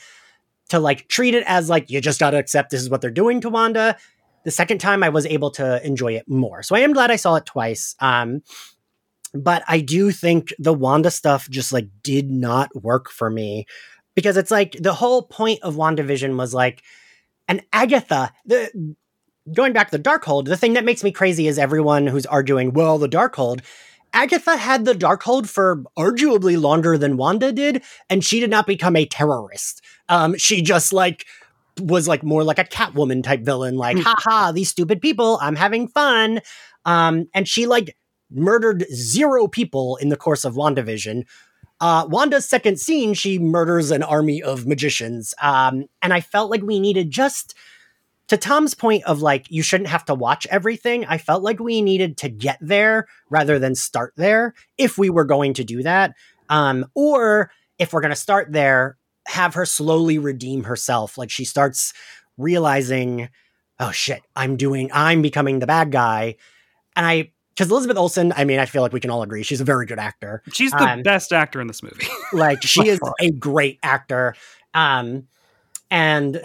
to 0.68 0.78
like 0.78 1.08
treat 1.08 1.34
it 1.34 1.44
as 1.46 1.70
like 1.70 1.90
you 1.90 2.00
just 2.00 2.20
got 2.20 2.30
to 2.30 2.38
accept 2.38 2.70
this 2.70 2.82
is 2.82 2.90
what 2.90 3.00
they're 3.00 3.10
doing 3.10 3.40
to 3.40 3.48
Wanda 3.48 3.96
the 4.46 4.52
second 4.52 4.78
time 4.78 5.02
I 5.02 5.10
was 5.10 5.26
able 5.26 5.50
to 5.50 5.84
enjoy 5.84 6.14
it 6.14 6.28
more. 6.28 6.62
So 6.62 6.76
I 6.76 6.80
am 6.80 6.94
glad 6.94 7.10
I 7.10 7.16
saw 7.16 7.34
it 7.34 7.44
twice. 7.44 7.96
Um, 8.00 8.42
but 9.34 9.64
I 9.66 9.80
do 9.80 10.12
think 10.12 10.54
the 10.58 10.72
Wanda 10.72 11.10
stuff 11.10 11.50
just 11.50 11.72
like 11.72 11.88
did 12.02 12.30
not 12.30 12.70
work 12.80 13.10
for 13.10 13.28
me. 13.28 13.66
because 14.16 14.36
it's 14.36 14.50
like 14.50 14.76
the 14.80 14.94
whole 14.94 15.22
point 15.22 15.60
of 15.62 15.76
WandaVision 15.76 16.36
was 16.36 16.52
like, 16.52 16.82
and 17.46 17.62
Agatha, 17.72 18.32
the 18.44 18.96
going 19.52 19.72
back 19.72 19.90
to 19.90 19.98
the 19.98 20.02
Darkhold, 20.02 20.46
the 20.46 20.56
thing 20.56 20.72
that 20.72 20.84
makes 20.84 21.04
me 21.04 21.12
crazy 21.12 21.46
is 21.46 21.56
everyone 21.56 22.08
who's 22.08 22.26
arguing, 22.26 22.72
well, 22.72 22.98
the 22.98 23.08
Darkhold. 23.08 23.60
Agatha 24.12 24.56
had 24.56 24.84
the 24.84 24.94
Darkhold 24.94 25.46
for 25.46 25.84
arguably 25.96 26.60
longer 26.60 26.96
than 26.96 27.18
Wanda 27.18 27.52
did, 27.52 27.82
and 28.08 28.24
she 28.24 28.40
did 28.40 28.50
not 28.50 28.66
become 28.66 28.96
a 28.96 29.04
terrorist. 29.04 29.82
Um, 30.08 30.36
she 30.38 30.62
just 30.62 30.92
like 30.92 31.26
was 31.80 32.08
like 32.08 32.22
more 32.22 32.44
like 32.44 32.58
a 32.58 32.64
Catwoman 32.64 33.22
type 33.22 33.42
villain, 33.42 33.76
like, 33.76 33.98
ha 33.98 34.14
ha, 34.18 34.52
these 34.52 34.70
stupid 34.70 35.00
people, 35.00 35.38
I'm 35.42 35.56
having 35.56 35.88
fun. 35.88 36.40
Um, 36.84 37.28
and 37.34 37.46
she 37.46 37.66
like 37.66 37.96
murdered 38.30 38.84
zero 38.92 39.46
people 39.46 39.96
in 39.96 40.08
the 40.08 40.16
course 40.16 40.44
of 40.44 40.54
WandaVision. 40.54 41.24
Uh, 41.80 42.06
Wanda's 42.08 42.48
second 42.48 42.80
scene, 42.80 43.12
she 43.12 43.38
murders 43.38 43.90
an 43.90 44.02
army 44.02 44.42
of 44.42 44.66
magicians. 44.66 45.34
Um, 45.42 45.84
and 46.00 46.14
I 46.14 46.20
felt 46.20 46.50
like 46.50 46.62
we 46.62 46.80
needed 46.80 47.10
just 47.10 47.54
to 48.28 48.36
Tom's 48.36 48.74
point 48.74 49.04
of 49.04 49.20
like, 49.22 49.46
you 49.50 49.62
shouldn't 49.62 49.90
have 49.90 50.04
to 50.06 50.14
watch 50.14 50.46
everything. 50.46 51.04
I 51.04 51.18
felt 51.18 51.42
like 51.42 51.60
we 51.60 51.82
needed 51.82 52.16
to 52.18 52.28
get 52.28 52.58
there 52.60 53.06
rather 53.30 53.58
than 53.58 53.74
start 53.74 54.14
there 54.16 54.54
if 54.78 54.96
we 54.96 55.10
were 55.10 55.24
going 55.24 55.54
to 55.54 55.64
do 55.64 55.82
that. 55.82 56.14
Um, 56.48 56.86
or 56.94 57.50
if 57.78 57.92
we're 57.92 58.00
going 58.00 58.10
to 58.10 58.16
start 58.16 58.52
there, 58.52 58.96
have 59.26 59.54
her 59.54 59.66
slowly 59.66 60.18
redeem 60.18 60.64
herself. 60.64 61.18
Like 61.18 61.30
she 61.30 61.44
starts 61.44 61.92
realizing, 62.38 63.28
oh 63.78 63.90
shit, 63.90 64.22
I'm 64.34 64.56
doing, 64.56 64.90
I'm 64.92 65.22
becoming 65.22 65.58
the 65.58 65.66
bad 65.66 65.90
guy. 65.92 66.36
And 66.94 67.06
I, 67.06 67.32
because 67.54 67.70
Elizabeth 67.70 67.96
Olsen, 67.96 68.32
I 68.36 68.44
mean, 68.44 68.58
I 68.58 68.66
feel 68.66 68.82
like 68.82 68.92
we 68.92 69.00
can 69.00 69.10
all 69.10 69.22
agree 69.22 69.42
she's 69.42 69.60
a 69.62 69.64
very 69.64 69.86
good 69.86 69.98
actor. 69.98 70.42
She's 70.52 70.72
the 70.72 70.82
Um, 70.82 71.02
best 71.02 71.32
actor 71.32 71.60
in 71.60 71.66
this 71.66 71.82
movie. 71.82 72.06
Like 72.32 72.62
she 72.62 72.88
is 72.88 73.00
a 73.20 73.30
great 73.30 73.78
actor. 73.82 74.34
Um, 74.74 75.26
and 75.90 76.42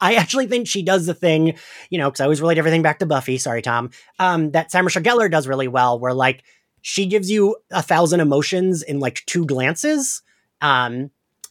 I 0.00 0.14
actually 0.16 0.46
think 0.46 0.66
she 0.66 0.82
does 0.82 1.06
the 1.06 1.14
thing, 1.14 1.56
you 1.88 1.98
know, 1.98 2.10
because 2.10 2.20
I 2.20 2.24
always 2.24 2.40
relate 2.40 2.58
everything 2.58 2.82
back 2.82 2.98
to 2.98 3.06
Buffy. 3.06 3.38
Sorry, 3.38 3.62
Tom. 3.62 3.90
Um, 4.18 4.50
that 4.50 4.70
Sarah 4.70 4.84
Michelle 4.84 5.02
Gellar 5.02 5.30
does 5.30 5.46
really 5.46 5.68
well, 5.68 5.98
where 5.98 6.12
like 6.14 6.42
she 6.82 7.06
gives 7.06 7.30
you 7.30 7.56
a 7.70 7.82
thousand 7.82 8.20
emotions 8.20 8.82
in 8.82 8.98
like 9.00 9.22
two 9.26 9.46
glances. 9.46 10.22
Um, 10.60 11.10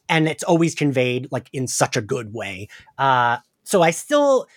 and 0.10 0.28
it's 0.28 0.44
always 0.44 0.76
conveyed 0.76 1.28
like 1.32 1.50
in 1.54 1.68
such 1.68 1.96
a 1.96 2.02
good 2.02 2.34
way. 2.34 2.68
Uh, 2.98 3.38
so 3.64 3.82
I 3.82 3.92
still, 3.92 4.48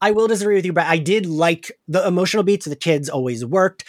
I 0.00 0.10
will 0.10 0.26
disagree 0.26 0.56
with 0.56 0.64
you, 0.64 0.72
but 0.72 0.86
I 0.86 0.98
did 0.98 1.26
like 1.26 1.70
the 1.86 2.04
emotional 2.06 2.42
beats 2.42 2.66
of 2.66 2.70
the 2.70 2.76
kids 2.76 3.08
always 3.08 3.44
worked. 3.44 3.84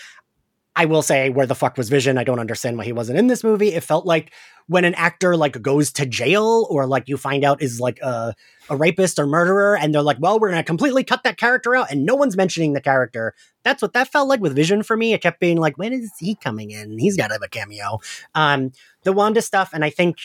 I 0.75 0.85
will 0.85 1.03
say, 1.03 1.29
where 1.29 1.45
the 1.45 1.55
fuck 1.55 1.77
was 1.77 1.89
Vision? 1.89 2.17
I 2.17 2.23
don't 2.23 2.39
understand 2.39 2.77
why 2.77 2.85
he 2.85 2.93
wasn't 2.93 3.19
in 3.19 3.27
this 3.27 3.43
movie. 3.43 3.73
It 3.73 3.83
felt 3.83 4.07
like 4.07 4.33
when 4.67 4.85
an 4.85 4.95
actor 4.95 5.37
like 5.37 5.61
goes 5.61 5.91
to 5.93 6.05
jail 6.05 6.65
or 6.69 6.87
like 6.87 7.07
you 7.07 7.15
find 7.15 7.43
out 7.43 7.61
is 7.61 7.79
like 7.79 7.99
a, 8.01 8.33
a 8.69 8.75
rapist 8.75 9.19
or 9.19 9.27
murderer, 9.27 9.77
and 9.77 9.93
they're 9.93 10.01
like, 10.01 10.17
well, 10.19 10.39
we're 10.39 10.49
gonna 10.49 10.63
completely 10.63 11.03
cut 11.03 11.23
that 11.23 11.37
character 11.37 11.75
out, 11.75 11.91
and 11.91 12.05
no 12.05 12.15
one's 12.15 12.35
mentioning 12.35 12.73
the 12.73 12.81
character. 12.81 13.35
That's 13.63 13.83
what 13.83 13.93
that 13.93 14.07
felt 14.07 14.27
like 14.27 14.39
with 14.39 14.55
Vision 14.55 14.81
for 14.81 14.97
me. 14.97 15.13
It 15.13 15.21
kept 15.21 15.39
being 15.39 15.57
like, 15.57 15.77
when 15.77 15.93
is 15.93 16.11
he 16.17 16.33
coming 16.35 16.71
in? 16.71 16.97
He's 16.97 17.17
got 17.17 17.27
to 17.27 17.33
have 17.33 17.43
a 17.43 17.47
cameo. 17.47 17.99
Um, 18.33 18.71
the 19.03 19.13
Wanda 19.13 19.43
stuff, 19.43 19.71
and 19.73 19.85
I 19.85 19.91
think 19.91 20.17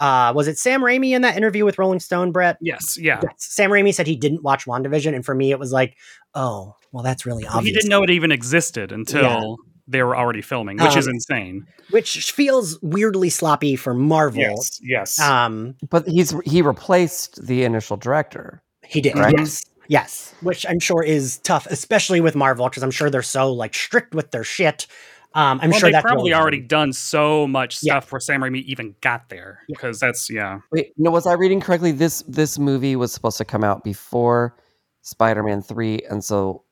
uh, 0.00 0.32
was 0.34 0.48
it 0.48 0.58
Sam 0.58 0.80
Raimi 0.82 1.10
in 1.10 1.22
that 1.22 1.36
interview 1.36 1.64
with 1.64 1.78
Rolling 1.78 2.00
Stone, 2.00 2.32
Brett? 2.32 2.56
yes, 2.60 2.96
yeah. 3.00 3.20
Yes. 3.22 3.32
Sam 3.38 3.70
Raimi 3.70 3.92
said 3.94 4.06
he 4.06 4.16
didn't 4.16 4.42
watch 4.42 4.64
WandaVision, 4.66 5.14
and 5.14 5.24
for 5.24 5.34
me, 5.34 5.50
it 5.50 5.58
was 5.58 5.72
like, 5.72 5.96
oh, 6.34 6.74
well, 6.92 7.02
that's 7.02 7.26
really 7.26 7.44
Well, 7.44 7.58
obvious. 7.58 7.74
he 7.74 7.80
didn't 7.80 7.90
know 7.90 8.02
it 8.02 8.10
even 8.10 8.30
existed 8.32 8.92
until 8.92 9.22
Yeah. 9.22 9.54
they 9.88 10.02
were 10.02 10.16
already 10.16 10.42
filming, 10.42 10.76
which 10.78 10.96
is 10.96 11.06
Um, 11.08 11.14
insane. 11.14 11.66
which 11.90 12.30
feels 12.32 12.78
weirdly 12.82 13.30
sloppy 13.30 13.74
for 13.76 13.94
Marvel. 13.94 14.64
yes. 14.82 15.18
Um, 15.20 15.74
But 15.90 16.06
he's 16.08 16.34
he 16.44 16.62
replaced 16.62 17.44
the 17.46 17.64
initial 17.64 17.96
director. 17.96 18.62
he 18.84 19.00
did, 19.00 19.16
Right. 19.18 19.34
yes, 19.36 19.62
yes, 19.88 20.34
which 20.40 20.64
I'm 20.68 20.78
sure 20.80 21.02
is 21.02 21.38
tough, 21.38 21.66
especially 21.70 22.20
with 22.22 22.34
Marvel, 22.34 22.68
because 22.68 22.82
I'm 22.82 22.90
sure 22.90 23.10
they're 23.10 23.22
so 23.22 23.52
like 23.52 23.74
strict 23.74 24.14
with 24.14 24.30
their 24.30 24.44
shit. 24.44 24.86
Um, 25.34 25.60
I'm 25.62 25.70
well, 25.70 25.78
sure 25.78 25.92
they've 25.92 26.02
probably 26.02 26.30
really- 26.30 26.40
already 26.40 26.60
done 26.60 26.92
so 26.92 27.46
much 27.46 27.78
Yeah. 27.82 27.92
stuff 27.94 28.06
before 28.06 28.20
Sam 28.20 28.40
Raimi 28.40 28.62
even 28.64 28.94
got 29.02 29.28
there. 29.28 29.60
Yeah. 29.68 29.74
Because 29.74 30.00
that's 30.00 30.30
yeah. 30.30 30.60
Wait, 30.72 30.92
no, 30.96 31.10
was 31.10 31.26
I 31.26 31.34
reading 31.34 31.60
correctly? 31.60 31.92
This 31.92 32.22
this 32.26 32.58
movie 32.58 32.96
was 32.96 33.12
supposed 33.12 33.38
to 33.38 33.44
come 33.44 33.62
out 33.62 33.84
before 33.84 34.56
Spider-Man 35.02 35.62
three, 35.62 36.00
and 36.10 36.24
so 36.24 36.64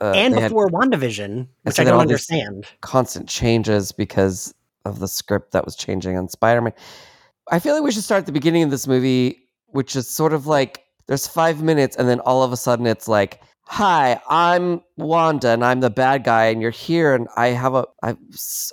uh, 0.00 0.12
and 0.14 0.32
they 0.34 0.40
had 0.42 0.48
before 0.50 0.68
WandaVision, 0.68 1.48
which 1.62 1.74
so 1.74 1.82
I 1.82 1.84
don't 1.84 2.00
understand. 2.00 2.66
constant 2.80 3.28
changes 3.28 3.90
because 3.92 4.54
of 4.84 5.00
the 5.00 5.08
script 5.08 5.52
that 5.52 5.64
was 5.64 5.74
changing 5.76 6.16
on 6.16 6.28
Spider-Man. 6.28 6.72
I 7.50 7.58
feel 7.58 7.74
like 7.74 7.82
we 7.82 7.90
should 7.90 8.04
start 8.04 8.20
at 8.20 8.26
the 8.26 8.32
beginning 8.32 8.62
of 8.62 8.70
this 8.70 8.86
movie, 8.86 9.38
which 9.68 9.96
is 9.96 10.08
sort 10.08 10.32
of 10.32 10.46
like 10.46 10.84
there's 11.08 11.26
five 11.26 11.62
minutes, 11.62 11.96
and 11.96 12.08
then 12.08 12.20
all 12.20 12.42
of 12.44 12.52
a 12.52 12.56
sudden 12.56 12.86
it's 12.86 13.08
like, 13.08 13.40
"Hi, 13.70 14.20
I'm 14.28 14.80
Wanda, 14.96 15.50
and 15.50 15.64
I'm 15.64 15.80
the 15.80 15.90
bad 15.90 16.24
guy, 16.24 16.46
and 16.46 16.62
you're 16.62 16.70
here, 16.70 17.14
and 17.14 17.28
I 17.36 17.48
have 17.48 17.74
a, 17.74 17.86
I, 18.02 18.16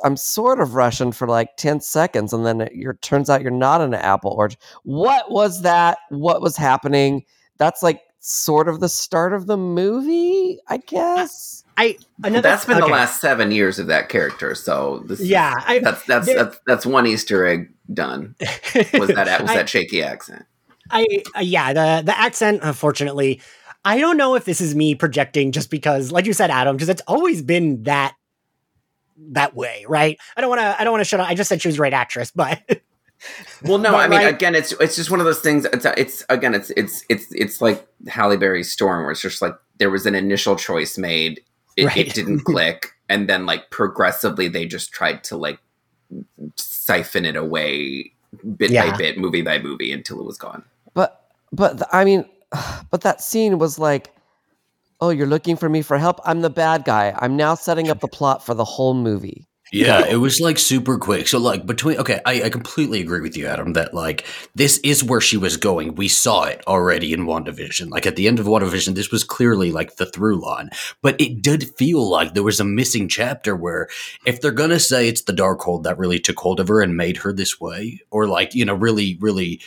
I'm 0.04 0.16
sort 0.18 0.60
of 0.62 0.74
Russian 0.74 1.12
for 1.12 1.28
like 1.28 1.58
ten 1.58 1.82
seconds, 1.82 2.32
and 2.34 2.46
then 2.46 2.62
it 2.62 2.74
you're, 2.74 2.94
turns 2.96 3.30
out 3.30 3.42
you're 3.42 3.52
not 3.52 3.82
an 3.82 3.94
apple 3.94 4.32
orange. 4.32 4.58
What 4.84 5.30
was 5.32 5.62
that? 5.64 5.98
What 6.10 6.42
was 6.42 6.56
happening? 6.56 7.26
That's 7.58 7.84
like 7.84 8.02
sort 8.20 8.68
of 8.70 8.80
the 8.80 8.90
start 8.90 9.34
of 9.34 9.48
the 9.48 9.58
movie, 9.58 10.60
I 10.68 10.78
guess. 10.78 11.64
I 11.78 11.98
another 12.24 12.42
That's 12.42 12.66
been 12.66 12.80
the 12.80 12.88
last 12.88 13.20
seven 13.20 13.52
years 13.52 13.80
of 13.80 13.88
that 13.88 14.08
character. 14.08 14.56
So 14.56 15.04
this 15.08 15.20
is- 15.20 15.28
Yeah, 15.28 15.54
I, 15.58 15.80
that's 15.80 16.04
that's 16.06 16.26
there- 16.26 16.36
that's 16.44 16.60
that's 16.66 16.86
one 16.86 17.06
Easter 17.06 17.46
egg 17.46 17.70
done. 17.94 18.34
Was 18.98 19.10
that 19.10 19.42
was 19.42 19.52
I- 19.52 19.56
that 19.58 19.70
shaky 19.70 20.02
accent? 20.02 20.46
I 20.92 21.06
uh, 21.36 21.40
yeah, 21.42 21.74
the 21.74 22.04
the 22.06 22.18
accent 22.18 22.60
unfortunately 22.64 23.42
I 23.86 24.00
don't 24.00 24.18
know 24.18 24.36
if 24.36 24.44
this 24.46 24.60
is 24.62 24.76
me 24.76 24.96
projecting 24.96 25.52
just 25.52 25.70
because 25.70 26.12
like 26.12 26.26
you 26.26 26.34
said 26.34 26.50
Adam 26.50 26.76
because 26.76 26.90
it's 26.90 27.04
always 27.08 27.42
been 27.42 27.84
that 27.84 28.16
that 29.32 29.56
way, 29.56 29.86
right? 29.88 30.18
I 30.36 30.42
don't 30.42 30.50
want 30.50 30.60
to 30.62 30.80
I 30.80 30.84
don't 30.84 30.92
want 30.92 31.02
to 31.02 31.06
shut 31.08 31.20
up. 31.20 31.30
I 31.30 31.36
just 31.36 31.48
said 31.48 31.62
she 31.62 31.68
was 31.70 31.76
a 31.76 31.78
great 31.78 31.94
actress, 31.94 32.32
but 32.36 32.60
Well, 33.64 33.78
no, 33.78 33.92
But, 33.92 33.98
I 33.98 34.08
mean, 34.10 34.22
like- 34.24 34.36
again, 34.36 34.56
it's 34.56 34.74
it's 34.74 34.96
just 34.96 35.10
one 35.10 35.20
of 35.20 35.26
those 35.26 35.40
things. 35.40 35.66
It's 35.66 35.86
it's 35.86 36.26
again, 36.30 36.54
it's 36.54 36.70
it's 36.72 37.06
it's 37.10 37.26
it's 37.32 37.62
like 37.62 37.88
Halle 38.08 38.36
Berry's 38.38 38.72
Storm, 38.72 39.04
where 39.04 39.12
it's 39.12 39.22
just 39.22 39.42
like 39.42 39.56
there 39.78 39.90
was 39.90 40.06
an 40.06 40.16
initial 40.16 40.56
choice 40.58 40.98
made, 40.98 41.42
it, 41.78 41.86
Right. 41.86 41.98
it 41.98 42.14
didn't 42.14 42.40
click, 42.46 42.90
and 43.10 43.30
then 43.30 43.46
like 43.46 43.70
progressively 43.70 44.48
they 44.50 44.66
just 44.66 44.92
tried 44.92 45.24
to 45.26 45.38
like 45.38 45.60
siphon 46.58 47.26
it 47.26 47.36
away 47.36 48.12
bit 48.58 48.70
Yeah. 48.72 48.92
by 48.92 48.98
bit, 48.98 49.18
movie 49.18 49.42
by 49.42 49.60
movie, 49.60 49.92
until 49.94 50.20
it 50.20 50.26
was 50.26 50.38
gone. 50.38 50.64
But 50.94 51.26
but 51.54 51.78
th- 51.78 51.88
I 51.94 52.04
mean, 52.04 52.26
but 52.92 53.02
that 53.02 53.22
scene 53.22 53.58
was 53.60 53.80
like, 53.80 54.14
oh, 55.02 55.10
you're 55.10 55.28
looking 55.28 55.56
for 55.56 55.70
me 55.70 55.82
for 55.82 55.98
help. 55.98 56.20
I'm 56.26 56.42
the 56.42 56.50
bad 56.50 56.86
guy. 56.86 57.14
I'm 57.18 57.36
now 57.36 57.56
setting 57.56 57.90
up 57.90 58.00
the 58.00 58.08
plot 58.08 58.46
for 58.46 58.54
the 58.54 58.66
whole 58.66 58.94
movie. 58.94 59.48
Yeah, 59.74 60.06
it 60.06 60.18
was 60.18 60.40
like 60.40 60.60
super 60.60 60.98
quick. 60.98 61.28
So 61.28 61.40
like 61.40 61.66
between 61.66 61.98
okay, 61.98 62.22
I, 62.26 62.44
I 62.44 62.50
completely 62.50 63.02
agree 63.02 63.22
with 63.22 63.36
you, 63.36 63.48
Adam, 63.48 63.74
that 63.74 63.96
like 63.96 64.26
this 64.54 64.78
is 64.84 65.04
where 65.04 65.20
she 65.20 65.38
was 65.38 65.58
going. 65.58 65.96
We 65.96 66.08
saw 66.08 66.44
it 66.44 66.64
already 66.68 67.12
in 67.14 67.26
WandaVision. 67.26 67.90
Like 67.90 68.06
at 68.06 68.16
the 68.16 68.28
end 68.28 68.40
of 68.40 68.46
WandaVision, 68.46 68.94
this 68.94 69.12
was 69.12 69.24
clearly 69.24 69.72
like 69.72 69.96
the 69.96 70.06
through 70.06 70.40
line. 70.40 70.70
But 71.02 71.20
it 71.20 71.42
did 71.42 71.76
feel 71.78 72.08
like 72.08 72.34
there 72.34 72.44
was 72.44 72.60
a 72.60 72.64
missing 72.64 73.10
chapter 73.10 73.56
where 73.56 73.90
if 74.26 74.40
they're 74.40 74.52
gonna 74.52 74.80
say 74.80 75.08
it's 75.08 75.24
the 75.24 75.34
Darkhold 75.34 75.84
that 75.84 75.98
really 75.98 76.20
took 76.20 76.40
hold 76.40 76.60
of 76.60 76.68
her 76.68 76.82
and 76.82 76.96
made 76.96 77.18
her 77.18 77.34
this 77.34 77.60
way, 77.60 78.02
or 78.12 78.28
like, 78.28 78.54
you 78.54 78.66
know, 78.66 78.76
really, 78.76 79.18
really 79.20 79.62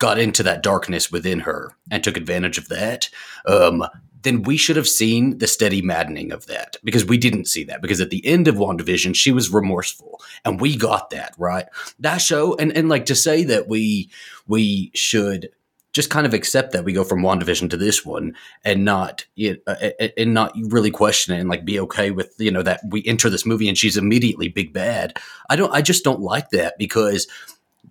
got 0.00 0.18
into 0.18 0.42
that 0.42 0.62
darkness 0.62 1.12
within 1.12 1.40
her 1.40 1.72
and 1.90 2.02
took 2.02 2.16
advantage 2.16 2.58
of 2.58 2.68
that, 2.68 3.08
um, 3.46 3.84
then 4.22 4.42
we 4.42 4.56
should 4.56 4.76
have 4.76 4.88
seen 4.88 5.38
the 5.38 5.46
steady 5.46 5.80
maddening 5.80 6.32
of 6.32 6.46
that 6.46 6.76
because 6.82 7.04
we 7.04 7.16
didn't 7.16 7.46
see 7.46 7.64
that. 7.64 7.80
Because 7.80 8.00
at 8.00 8.10
the 8.10 8.24
end 8.26 8.48
of 8.48 8.56
WandaVision, 8.56 9.14
she 9.14 9.30
was 9.30 9.52
remorseful 9.52 10.20
and 10.44 10.60
we 10.60 10.76
got 10.76 11.10
that, 11.10 11.34
right? 11.38 11.66
That 12.00 12.18
show, 12.18 12.56
and, 12.56 12.76
and 12.76 12.88
like 12.88 13.06
to 13.06 13.14
say 13.14 13.44
that 13.44 13.68
we 13.68 14.10
we 14.46 14.90
should 14.94 15.50
just 15.92 16.10
kind 16.10 16.26
of 16.26 16.34
accept 16.34 16.72
that 16.72 16.84
we 16.84 16.92
go 16.92 17.02
from 17.02 17.22
WandaVision 17.22 17.68
to 17.70 17.76
this 17.76 18.04
one 18.04 18.36
and 18.64 18.84
not 18.84 19.26
you 19.34 19.58
know, 19.66 19.74
and 20.16 20.34
not 20.34 20.54
really 20.68 20.90
question 20.90 21.34
it 21.34 21.40
and 21.40 21.48
like 21.48 21.64
be 21.64 21.80
okay 21.80 22.10
with 22.10 22.34
you 22.38 22.50
know 22.50 22.62
that 22.62 22.80
we 22.88 23.02
enter 23.06 23.28
this 23.28 23.46
movie 23.46 23.68
and 23.68 23.76
she's 23.76 23.96
immediately 23.96 24.48
big 24.48 24.72
bad. 24.72 25.18
I 25.48 25.56
don't 25.56 25.72
I 25.72 25.82
just 25.82 26.04
don't 26.04 26.20
like 26.20 26.50
that 26.50 26.78
because 26.78 27.26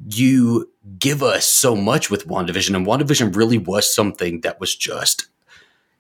you 0.10 0.70
give 0.98 1.22
us 1.22 1.46
so 1.46 1.76
much 1.76 2.10
with 2.10 2.28
WandaVision 2.28 2.76
and 2.76 2.86
WandaVision 2.86 3.36
really 3.36 3.58
was 3.58 3.94
something 3.94 4.42
that 4.42 4.60
was 4.60 4.76
just 4.76 5.28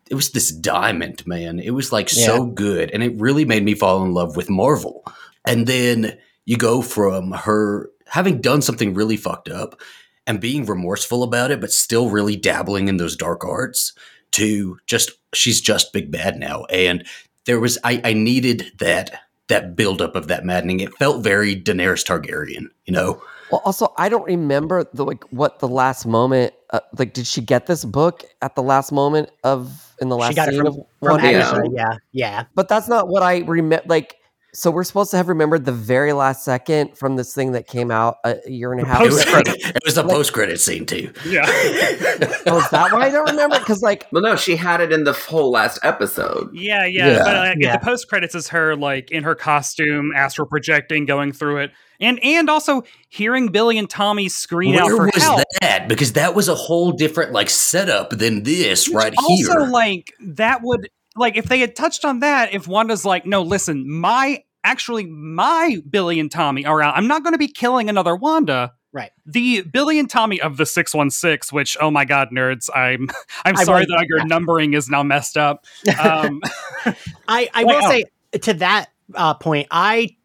it 0.09 0.15
was 0.15 0.31
this 0.31 0.51
diamond, 0.51 1.27
man. 1.27 1.59
It 1.59 1.69
was 1.69 1.91
like 1.91 2.09
so 2.09 2.43
good 2.43 2.89
and 2.91 3.03
it 3.03 3.19
really 3.19 3.45
made 3.45 3.63
me 3.63 3.75
fall 3.75 4.03
in 4.03 4.11
love 4.11 4.35
with 4.35 4.49
Marvel. 4.49 5.05
And 5.45 5.67
then 5.67 6.17
you 6.45 6.57
go 6.57 6.81
from 6.81 7.31
her 7.31 7.91
having 8.07 8.41
done 8.41 8.63
something 8.63 8.95
really 8.95 9.17
fucked 9.17 9.49
up 9.49 9.79
and 10.25 10.41
being 10.41 10.65
remorseful 10.65 11.21
about 11.21 11.51
it 11.51 11.61
but 11.61 11.71
still 11.71 12.09
really 12.09 12.35
dabbling 12.35 12.87
in 12.87 12.97
those 12.97 13.15
dark 13.15 13.45
arts 13.45 13.93
to 14.31 14.79
just 14.87 15.11
she's 15.33 15.61
just 15.61 15.93
big 15.93 16.11
bad 16.11 16.37
now 16.37 16.65
and 16.65 17.05
there 17.45 17.59
was 17.59 17.77
I, 17.83 18.01
I 18.03 18.13
needed 18.13 18.71
that 18.79 19.21
that 19.49 19.75
buildup 19.75 20.15
of 20.15 20.27
that 20.27 20.45
maddening. 20.45 20.79
It 20.79 20.95
felt 20.95 21.23
very 21.23 21.55
Daenerys 21.55 22.05
Targaryen, 22.05 22.69
you 22.85 22.93
know. 22.93 23.21
Well, 23.51 23.61
also, 23.65 23.93
I 23.97 24.09
don't 24.09 24.25
remember 24.25 24.85
the 24.93 25.03
like 25.05 25.23
what 25.31 25.59
the 25.59 25.67
last 25.67 26.05
moment. 26.05 26.53
Uh, 26.71 26.79
like, 26.97 27.13
did 27.13 27.25
she 27.25 27.41
get 27.41 27.65
this 27.65 27.83
book 27.83 28.23
at 28.41 28.55
the 28.55 28.61
last 28.61 28.91
moment 28.91 29.31
of 29.43 29.95
in 29.99 30.09
the 30.09 30.17
last 30.17 30.29
she 30.29 30.35
got 30.35 30.49
it 30.49 30.57
from, 30.57 30.67
of 30.67 30.77
from 31.01 31.19
Yeah. 31.19 31.41
Agatha. 31.41 31.69
Yeah, 31.71 31.97
yeah. 32.11 32.43
But 32.53 32.69
that's 32.69 32.87
not 32.87 33.07
what 33.07 33.23
I 33.23 33.39
remember. 33.39 33.83
Like, 33.87 34.17
so 34.53 34.71
we're 34.71 34.83
supposed 34.83 35.11
to 35.11 35.17
have 35.17 35.27
remembered 35.27 35.65
the 35.65 35.71
very 35.71 36.13
last 36.13 36.43
second 36.43 36.97
from 36.97 37.15
this 37.15 37.33
thing 37.35 37.51
that 37.51 37.67
came 37.67 37.91
out 37.91 38.17
a 38.25 38.37
year 38.47 38.71
and 38.73 38.81
a 38.81 38.85
half 38.85 39.01
It 39.01 39.11
was, 39.11 39.21
ago. 39.21 39.41
it 39.45 39.81
was 39.85 39.95
the 39.95 40.03
post 40.03 40.33
credit 40.33 40.59
scene 40.59 40.85
too. 40.85 41.11
Yeah. 41.25 41.45
Oh, 42.47 42.57
is 42.57 42.69
that 42.71 42.89
why 42.91 43.07
I 43.07 43.09
don't 43.11 43.29
remember? 43.29 43.59
Because 43.59 43.81
like, 43.81 44.07
Well, 44.11 44.23
no, 44.23 44.35
she 44.35 44.55
had 44.55 44.81
it 44.81 44.91
in 44.91 45.03
the 45.03 45.13
whole 45.13 45.51
last 45.51 45.79
episode. 45.83 46.49
Yeah, 46.53 46.85
yeah. 46.85 47.07
Yeah. 47.07 47.23
But 47.23 47.35
uh, 47.35 47.55
Yeah. 47.57 47.77
the 47.77 47.85
post 47.85 48.07
credits 48.09 48.33
is 48.35 48.47
her 48.49 48.75
like 48.75 49.11
in 49.11 49.23
her 49.23 49.35
costume, 49.35 50.11
astral 50.15 50.47
projecting, 50.47 51.05
going 51.05 51.31
through 51.31 51.57
it, 51.57 51.71
and 51.99 52.19
and 52.23 52.49
also 52.49 52.83
hearing 53.09 53.49
Billy 53.49 53.77
and 53.77 53.89
Tommy 53.89 54.29
scream 54.29 54.75
out 54.77 54.85
Where 54.85 54.97
for 54.97 55.05
was 55.13 55.23
help. 55.23 55.43
that? 55.61 55.87
Because 55.87 56.13
that 56.13 56.33
was 56.33 56.47
a 56.47 56.55
whole 56.55 56.91
different 56.91 57.31
like 57.33 57.49
setup 57.49 58.11
than 58.11 58.43
this 58.43 58.87
Which 58.87 58.95
right 58.95 59.13
also, 59.17 59.35
here. 59.35 59.59
Also, 59.59 59.71
like 59.71 60.13
that 60.21 60.61
would 60.63 60.89
like 61.19 61.37
if 61.37 61.45
they 61.45 61.59
had 61.59 61.75
touched 61.75 62.05
on 62.05 62.19
that. 62.19 62.53
If 62.53 62.67
Wanda's 62.67 63.05
like, 63.05 63.25
no, 63.25 63.41
listen, 63.41 63.89
my 63.89 64.43
actually 64.63 65.05
my 65.05 65.77
Billy 65.89 66.19
and 66.19 66.31
Tommy 66.31 66.65
are 66.65 66.81
out. 66.81 66.95
I'm 66.97 67.07
not 67.07 67.23
going 67.23 67.33
to 67.33 67.39
be 67.39 67.47
killing 67.47 67.89
another 67.89 68.15
Wanda. 68.15 68.73
Right. 68.91 69.11
The 69.25 69.61
Billy 69.61 69.99
and 69.99 70.09
Tommy 70.09 70.41
of 70.41 70.57
the 70.57 70.65
616, 70.65 71.55
which 71.55 71.77
oh 71.79 71.91
my 71.91 72.05
god, 72.05 72.29
nerds, 72.33 72.69
I'm 72.73 73.07
I'm 73.45 73.55
I 73.57 73.63
sorry 73.63 73.81
wrote 73.81 73.89
that 73.89 74.05
your 74.09 74.19
that. 74.19 74.27
numbering 74.27 74.73
is 74.73 74.89
now 74.89 75.03
messed 75.03 75.37
up. 75.37 75.65
Um, 75.99 76.41
I, 77.27 77.49
I 77.53 77.63
Like, 77.63 77.65
will 77.65 77.85
oh. 77.85 77.89
say 77.89 78.05
to 78.39 78.53
that 78.55 78.87
uh, 79.13 79.33
point, 79.35 79.67
I 79.69 80.15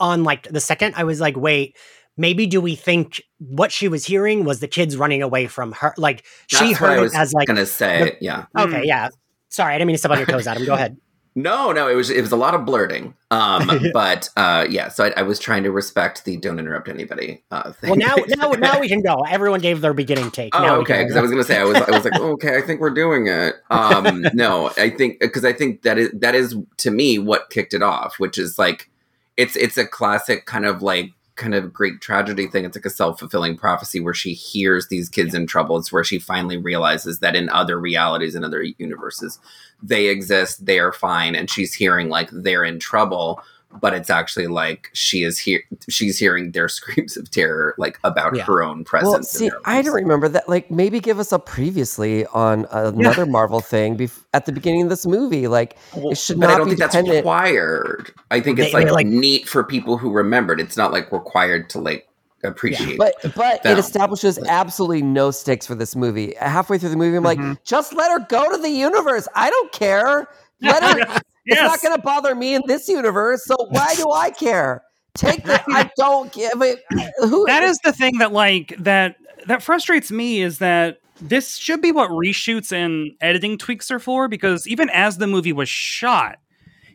on 0.00 0.24
like 0.24 0.44
the 0.48 0.60
second, 0.60 0.94
I 0.96 1.04
was 1.04 1.20
like, 1.20 1.36
wait, 1.36 1.76
maybe 2.16 2.46
do 2.46 2.60
we 2.60 2.76
think 2.76 3.22
what 3.38 3.72
she 3.72 3.88
was 3.88 4.04
hearing 4.06 4.44
was 4.44 4.60
the 4.60 4.68
kids 4.68 4.96
running 4.96 5.22
away 5.22 5.46
from 5.46 5.72
her? 5.72 5.92
Like 5.98 6.24
she 6.46 6.68
That's 6.68 6.80
what 6.80 6.90
I 6.90 6.94
heard 6.96 7.06
it 7.08 7.14
as 7.14 7.32
like, 7.34 7.46
gonna 7.46 7.66
say. 7.66 8.04
the- 8.04 8.16
yeah. 8.20 8.46
okay, 8.58 8.84
yeah. 8.84 9.08
Sorry, 9.48 9.74
I 9.74 9.78
didn't 9.78 9.88
mean 9.88 9.94
to 9.94 9.98
step 9.98 10.10
on 10.10 10.18
your 10.18 10.26
toes, 10.26 10.46
Adam. 10.46 10.64
Go 10.64 10.74
ahead. 10.74 10.96
No, 11.38 11.70
no, 11.70 11.88
it 11.88 11.94
was 11.94 12.10
it 12.10 12.20
was 12.20 12.32
a 12.32 12.36
lot 12.36 12.54
of 12.54 12.64
blurting. 12.64 13.14
Um, 13.30 13.70
but 13.92 14.28
uh, 14.36 14.66
yeah, 14.68 14.88
so 14.88 15.04
I, 15.04 15.12
I 15.18 15.22
was 15.22 15.38
trying 15.38 15.62
to 15.62 15.70
respect 15.70 16.24
the 16.24 16.36
"don't 16.36 16.58
interrupt 16.58 16.88
anybody" 16.88 17.44
uh, 17.52 17.70
thing. 17.72 17.90
Well, 17.90 17.98
now, 17.98 18.16
now, 18.26 18.50
now 18.58 18.80
we 18.80 18.88
can 18.88 19.02
go. 19.02 19.20
Everyone 19.28 19.60
gave 19.60 19.80
their 19.80 19.94
beginning 19.94 20.32
take. 20.32 20.52
Oh, 20.56 20.62
now 20.62 20.76
okay. 20.80 21.04
Because. 21.04 21.16
I 21.16 21.20
was 21.20 21.30
gonna 21.30 21.44
say 21.44 21.58
I 21.58 21.64
was 21.64 21.76
I 21.76 21.92
was 21.92 22.04
like, 22.04 22.18
oh, 22.18 22.32
okay, 22.32 22.56
I 22.56 22.60
think 22.60 22.80
we're 22.80 22.90
doing 22.90 23.28
it. 23.28 23.54
Um, 23.70 24.26
no, 24.34 24.72
I 24.76 24.90
think 24.90 25.20
because 25.20 25.44
I 25.44 25.52
think 25.52 25.82
that 25.82 25.96
is 25.96 26.10
that 26.12 26.34
is 26.34 26.56
to 26.78 26.90
me 26.90 27.20
what 27.20 27.50
kicked 27.50 27.72
it 27.72 27.82
off, 27.82 28.18
which 28.18 28.36
is 28.36 28.58
like 28.58 28.90
it's 29.36 29.54
it's 29.54 29.76
a 29.76 29.86
classic 29.86 30.44
kind 30.44 30.66
of 30.66 30.82
like 30.82 31.12
kind 31.38 31.54
of 31.54 31.72
Greek 31.72 32.00
tragedy 32.00 32.46
thing. 32.46 32.64
It's 32.64 32.76
like 32.76 32.84
a 32.84 32.90
self 32.90 33.18
fulfilling 33.18 33.56
prophecy 33.56 34.00
where 34.00 34.12
she 34.12 34.34
hears 34.34 34.88
these 34.88 35.08
kids 35.08 35.34
in 35.34 35.46
trouble. 35.46 35.78
It's 35.78 35.92
where 35.92 36.04
she 36.04 36.18
finally 36.18 36.58
realizes 36.58 37.20
that 37.20 37.34
in 37.34 37.48
other 37.48 37.80
realities 37.80 38.34
and 38.34 38.44
other 38.44 38.62
universes, 38.62 39.38
they 39.82 40.08
exist, 40.08 40.66
they 40.66 40.78
are 40.78 40.92
fine, 40.92 41.34
and 41.34 41.48
she's 41.48 41.72
hearing 41.72 42.10
like 42.10 42.28
they're 42.30 42.64
in 42.64 42.78
trouble. 42.78 43.40
But 43.80 43.92
it's 43.92 44.08
actually 44.08 44.46
like 44.46 44.88
she 44.94 45.22
is 45.24 45.38
here. 45.38 45.62
She's 45.90 46.18
hearing 46.18 46.52
their 46.52 46.68
screams 46.78 47.16
of 47.18 47.30
terror, 47.30 47.74
like 47.76 47.98
about 48.02 48.34
Yeah. 48.34 48.44
her 48.44 48.62
own 48.62 48.82
presence. 48.82 49.12
well, 49.12 49.22
see, 49.22 49.50
I 49.66 49.82
don't 49.82 49.94
remember 49.94 50.26
that. 50.30 50.48
Like, 50.48 50.70
maybe 50.70 51.00
give 51.00 51.18
us 51.18 51.32
a 51.32 51.38
previously 51.38 52.24
on 52.26 52.66
another 52.70 53.26
Marvel 53.26 53.60
thing 53.60 53.96
bef- 53.98 54.24
at 54.32 54.46
the 54.46 54.52
beginning 54.52 54.82
of 54.82 54.88
this 54.88 55.06
movie. 55.06 55.48
Like, 55.48 55.76
Well, 55.94 56.10
it 56.12 56.18
should 56.18 56.40
but 56.40 56.46
not 56.46 56.54
I 56.54 56.58
don't 56.58 56.68
be 56.70 56.76
think 56.76 56.90
that's 56.92 57.08
required. 57.08 58.10
I 58.30 58.40
think 58.40 58.58
it's 58.58 58.72
They- 58.72 58.84
they, 58.84 58.90
like, 58.90 58.92
like- 58.94 59.06
neat 59.06 59.46
for 59.48 59.62
people 59.62 59.98
who 59.98 60.10
remembered. 60.12 60.60
It's 60.60 60.76
not 60.76 60.90
like 60.92 61.12
required 61.12 61.68
to 61.70 61.78
like 61.78 62.08
appreciate. 62.44 62.96
But 62.98 63.14
but 63.36 63.62
them. 63.64 63.72
it 63.76 63.78
establishes 63.78 64.38
absolutely 64.48 65.02
no 65.02 65.30
stakes 65.30 65.66
for 65.66 65.74
this 65.74 65.94
movie. 65.94 66.34
Halfway 66.40 66.78
through 66.78 66.88
the 66.90 66.96
movie, 66.96 67.16
I'm 67.16 67.22
like, 67.24 67.38
Mhm. 67.38 67.58
just 67.64 67.92
let 67.92 68.10
her 68.12 68.26
go 68.28 68.50
to 68.50 68.56
the 68.62 68.70
universe. 68.70 69.28
I 69.34 69.50
don't 69.50 69.72
care. 69.72 70.26
Let 70.62 70.82
her. 70.82 71.20
It's 71.48 71.60
not 71.60 71.82
going 71.82 71.96
to 71.96 72.02
bother 72.02 72.34
me 72.34 72.54
in 72.54 72.62
this 72.66 72.88
universe. 72.88 73.44
So 73.44 73.56
why 73.70 73.94
do 73.94 74.10
I 74.10 74.30
care? 74.30 74.82
Take 75.14 75.44
the. 75.44 75.62
I 75.68 75.90
don't 75.96 76.32
give 76.32 76.62
it. 76.62 76.80
Who? 77.18 77.46
that 77.46 77.62
is 77.62 77.78
the 77.82 77.92
thing 77.92 78.18
that 78.18 78.32
like 78.32 78.74
that 78.78 79.16
that 79.46 79.62
frustrates 79.62 80.10
me 80.10 80.42
is 80.42 80.58
that 80.58 80.98
this 81.20 81.56
should 81.56 81.80
be 81.80 81.90
what 81.90 82.10
reshoots 82.10 82.70
and 82.70 83.12
editing 83.20 83.58
tweaks 83.58 83.90
are 83.90 83.98
for 83.98 84.28
because 84.28 84.68
even 84.68 84.88
as 84.90 85.18
the 85.18 85.26
movie 85.26 85.52
was 85.52 85.68
shot 85.68 86.38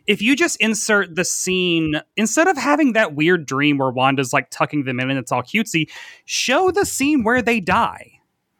if 0.05 0.21
you 0.21 0.35
just 0.35 0.57
insert 0.57 1.15
the 1.15 1.23
scene 1.23 2.01
instead 2.17 2.47
of 2.47 2.57
having 2.57 2.93
that 2.93 3.15
weird 3.15 3.45
dream 3.45 3.77
where 3.77 3.89
Wanda's 3.89 4.33
like 4.33 4.49
tucking 4.49 4.83
them 4.83 4.99
in 4.99 5.09
and 5.09 5.19
it's 5.19 5.31
all 5.31 5.43
cutesy, 5.43 5.89
show 6.25 6.71
the 6.71 6.85
scene 6.85 7.23
where 7.23 7.41
they 7.41 7.59
die. 7.59 8.11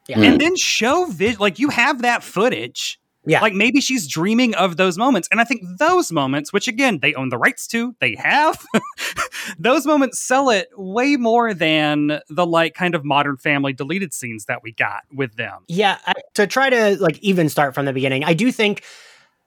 Yeah. 0.08 0.22
And 0.22 0.40
then 0.40 0.56
show 0.56 1.06
vid 1.06 1.40
like 1.40 1.60
you 1.60 1.70
have 1.70 2.02
that 2.02 2.24
footage. 2.24 3.00
Yeah. 3.26 3.42
Like 3.42 3.54
maybe 3.54 3.80
she's 3.80 4.08
dreaming 4.08 4.54
of 4.56 4.78
those 4.78 4.98
moments. 4.98 5.30
And 5.32 5.40
I 5.40 5.46
think 5.46 5.64
those 5.80 6.12
moments, 6.12 6.52
which 6.52 6.68
again, 6.68 7.00
they 7.00 7.14
own 7.14 7.30
the 7.30 7.38
rights 7.38 7.68
to, 7.68 7.96
they 8.00 8.16
have, 8.16 8.66
those 9.58 9.86
moments 9.86 10.20
sell 10.20 10.50
it 10.50 10.68
way 10.76 11.16
more 11.16 11.54
than 11.54 12.20
the 12.30 12.46
like 12.46 12.74
kind 12.74 12.96
of 12.96 13.06
modern 13.06 13.38
family 13.38 13.72
deleted 13.72 14.14
scenes 14.14 14.46
that 14.46 14.62
we 14.62 14.74
got 14.74 15.04
with 15.14 15.36
them. 15.36 15.64
Yeah, 15.68 16.00
I, 16.06 16.14
to 16.34 16.48
try 16.48 16.70
to 16.70 16.98
like 17.02 17.18
even 17.20 17.48
start 17.48 17.74
from 17.74 17.86
the 17.86 17.94
beginning, 17.94 18.24
I 18.26 18.34
do 18.34 18.52
think 18.52 18.84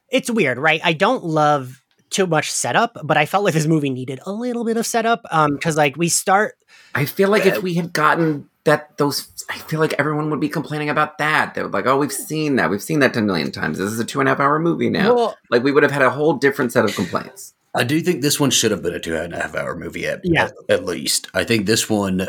it's 0.08 0.30
weird, 0.30 0.58
right? 0.58 0.80
I 0.82 0.94
don't 0.94 1.24
love 1.24 1.82
too 2.08 2.26
much 2.26 2.50
setup, 2.50 2.96
but 3.04 3.16
I 3.16 3.26
felt 3.26 3.44
like 3.44 3.54
this 3.54 3.66
movie 3.66 3.90
needed 3.90 4.20
a 4.24 4.32
little 4.32 4.64
bit 4.64 4.76
of 4.76 4.86
setup. 4.86 5.26
Um, 5.30 5.54
because 5.54 5.76
like 5.76 5.96
we 5.96 6.08
start, 6.08 6.56
I 6.94 7.04
feel 7.04 7.28
like 7.28 7.44
if 7.44 7.62
we 7.62 7.74
had 7.74 7.92
gotten 7.92 8.48
that, 8.66 8.96
those, 8.98 9.44
I 9.50 9.58
feel 9.58 9.80
like 9.80 9.94
everyone 9.98 10.30
would 10.30 10.40
be 10.40 10.48
complaining 10.48 10.90
about 10.90 11.18
that. 11.18 11.54
They 11.54 11.62
would 11.62 11.72
like, 11.72 11.86
oh, 11.86 11.96
we've 11.98 12.12
seen 12.12 12.56
that. 12.56 12.70
We've 12.70 12.82
seen 12.82 13.00
that 13.00 13.14
10 13.14 13.26
million 13.26 13.50
times. 13.50 13.78
This 13.78 13.90
is 13.90 13.98
a 13.98 14.04
two 14.04 14.20
and 14.20 14.28
a 14.28 14.32
half 14.32 14.40
hour 14.40 14.58
movie 14.58 14.90
now. 14.90 15.14
Well, 15.14 15.38
like 15.50 15.62
we 15.64 15.72
would 15.72 15.82
have 15.82 15.92
had 15.92 16.02
a 16.02 16.10
whole 16.10 16.34
different 16.34 16.72
set 16.72 16.84
of 16.84 16.94
complaints. 16.94 17.54
I 17.74 17.84
do 17.84 18.00
think 18.00 18.22
this 18.22 18.38
one 18.38 18.50
should 18.50 18.70
have 18.70 18.82
been 18.82 18.94
a 18.94 19.00
two 19.00 19.16
and 19.16 19.34
a 19.34 19.40
half 19.40 19.54
hour 19.56 19.74
movie 19.76 20.06
at, 20.06 20.20
Yeah. 20.24 20.44
at, 20.44 20.52
at 20.68 20.84
least. 20.84 21.28
I 21.34 21.44
think 21.44 21.66
this 21.66 21.90
one 21.90 22.26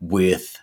with 0.00 0.56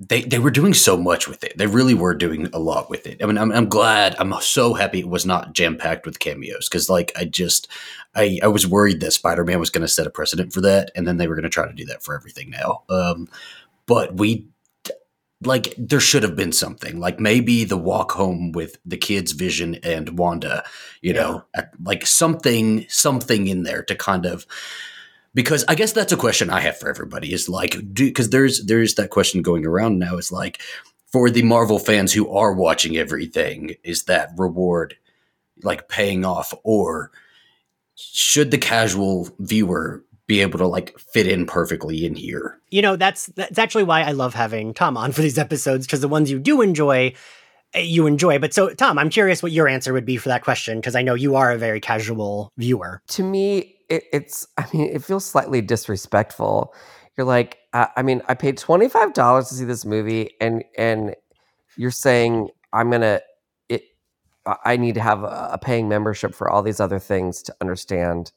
they 0.00 0.22
they 0.22 0.38
were 0.38 0.50
doing 0.50 0.74
so 0.74 0.96
much 0.96 1.26
with 1.26 1.42
it. 1.42 1.58
They 1.58 1.66
really 1.66 1.94
were 1.94 2.14
doing 2.14 2.46
a 2.52 2.58
lot 2.58 2.88
with 2.88 3.06
it. 3.06 3.22
I 3.22 3.26
mean, 3.26 3.36
I'm, 3.36 3.50
I'm 3.50 3.68
glad. 3.68 4.14
I'm 4.18 4.32
so 4.40 4.74
happy 4.74 5.00
it 5.00 5.08
was 5.08 5.26
not 5.26 5.54
jam 5.54 5.76
packed 5.76 6.06
with 6.06 6.20
cameos 6.20 6.68
because, 6.68 6.88
like, 6.88 7.10
I 7.16 7.24
just 7.24 7.66
I 8.14 8.38
I 8.42 8.46
was 8.46 8.64
worried 8.66 9.00
that 9.00 9.10
Spider 9.12 9.44
Man 9.44 9.58
was 9.58 9.70
going 9.70 9.82
to 9.82 9.88
set 9.88 10.06
a 10.06 10.10
precedent 10.10 10.52
for 10.52 10.60
that, 10.60 10.92
and 10.94 11.06
then 11.06 11.16
they 11.16 11.26
were 11.26 11.34
going 11.34 11.42
to 11.42 11.48
try 11.48 11.66
to 11.66 11.72
do 11.74 11.84
that 11.86 12.04
for 12.04 12.14
everything 12.14 12.50
now. 12.50 12.82
Um, 12.88 13.28
but 13.88 14.16
we 14.16 14.46
like 15.42 15.74
there 15.76 16.00
should 16.00 16.22
have 16.22 16.36
been 16.36 16.52
something. 16.52 17.00
Like 17.00 17.18
maybe 17.18 17.64
the 17.64 17.76
walk 17.76 18.12
home 18.12 18.52
with 18.52 18.76
the 18.84 18.96
kids 18.96 19.32
vision 19.32 19.76
and 19.82 20.16
wanda 20.18 20.64
you 21.02 21.12
know 21.12 21.44
at- 21.54 21.72
like 21.82 22.06
something 22.06 22.86
something 22.88 23.48
in 23.48 23.62
there 23.62 23.82
to 23.82 23.94
kind 23.94 24.26
of 24.26 24.46
because 25.34 25.64
i 25.68 25.74
guess 25.74 25.92
that's 25.92 26.12
a 26.12 26.16
question 26.16 26.50
i 26.50 26.60
have 26.60 26.78
for 26.78 26.88
everybody 26.88 27.32
is 27.32 27.48
like 27.48 27.76
do 27.92 28.06
because 28.06 28.30
there's 28.30 28.64
there's 28.64 28.94
that 28.94 29.10
question 29.10 29.42
going 29.42 29.66
around 29.66 29.98
now 29.98 30.16
is 30.16 30.32
like 30.32 30.60
for 31.12 31.30
the 31.30 31.42
marvel 31.42 31.78
fans 31.78 32.12
who 32.12 32.28
are 32.30 32.52
watching 32.52 32.96
everything 32.96 33.74
is 33.84 34.04
that 34.04 34.30
reward 34.36 34.96
like 35.62 35.88
paying 35.88 36.24
off 36.24 36.54
or 36.64 37.10
should 37.94 38.50
the 38.50 38.58
casual 38.58 39.28
viewer 39.38 40.04
be 40.28 40.40
able 40.40 40.58
to 40.60 40.66
like 40.66 40.96
fit 40.98 41.26
in 41.26 41.46
perfectly 41.46 42.06
in 42.06 42.14
here 42.14 42.58
you 42.70 42.82
know, 42.82 42.96
that's 42.96 43.26
that's 43.28 43.58
actually 43.58 43.84
why 43.84 44.02
I 44.02 44.12
love 44.12 44.34
having 44.34 44.74
Tom 44.74 44.96
on 44.96 45.12
for 45.12 45.22
these 45.22 45.38
episodes 45.38 45.86
because 45.86 46.00
the 46.00 46.08
ones 46.08 46.30
you 46.30 46.38
do 46.38 46.60
enjoy, 46.60 47.14
eh, 47.74 47.80
you 47.80 48.06
enjoy. 48.06 48.38
But 48.38 48.52
so, 48.52 48.70
Tom, 48.74 48.98
I'm 48.98 49.10
curious 49.10 49.42
what 49.42 49.52
your 49.52 49.68
answer 49.68 49.92
would 49.92 50.04
be 50.04 50.16
for 50.16 50.28
that 50.28 50.44
question 50.44 50.78
because 50.78 50.94
I 50.94 51.02
know 51.02 51.14
you 51.14 51.36
are 51.36 51.50
a 51.52 51.58
very 51.58 51.80
casual 51.80 52.52
viewer. 52.56 53.02
to 53.08 53.22
me, 53.22 53.76
it, 53.88 54.04
it's. 54.12 54.46
I 54.58 54.66
mean, 54.72 54.90
it 54.92 55.02
feels 55.02 55.24
slightly 55.24 55.60
disrespectful. 55.60 56.74
You're 57.16 57.26
like, 57.26 57.58
uh, 57.72 57.86
I 57.96 58.02
mean, 58.02 58.22
I 58.28 58.34
paid 58.34 58.58
twenty 58.58 58.88
five 58.88 59.14
dollars 59.14 59.48
to 59.48 59.54
see 59.54 59.64
this 59.64 59.84
movie, 59.84 60.30
and 60.40 60.64
and 60.76 61.14
you're 61.76 61.90
saying 61.90 62.50
I'm 62.72 62.90
gonna. 62.90 63.20
It. 63.68 63.84
I 64.44 64.56
I 64.64 64.76
need 64.76 64.94
to 64.96 65.00
have 65.00 65.22
a, 65.22 65.50
a 65.52 65.58
paying 65.58 65.88
membership 65.88 66.34
for 66.34 66.50
all 66.50 66.62
these 66.62 66.80
other 66.80 66.98
things 66.98 67.42
to 67.44 67.54
understand 67.62 68.32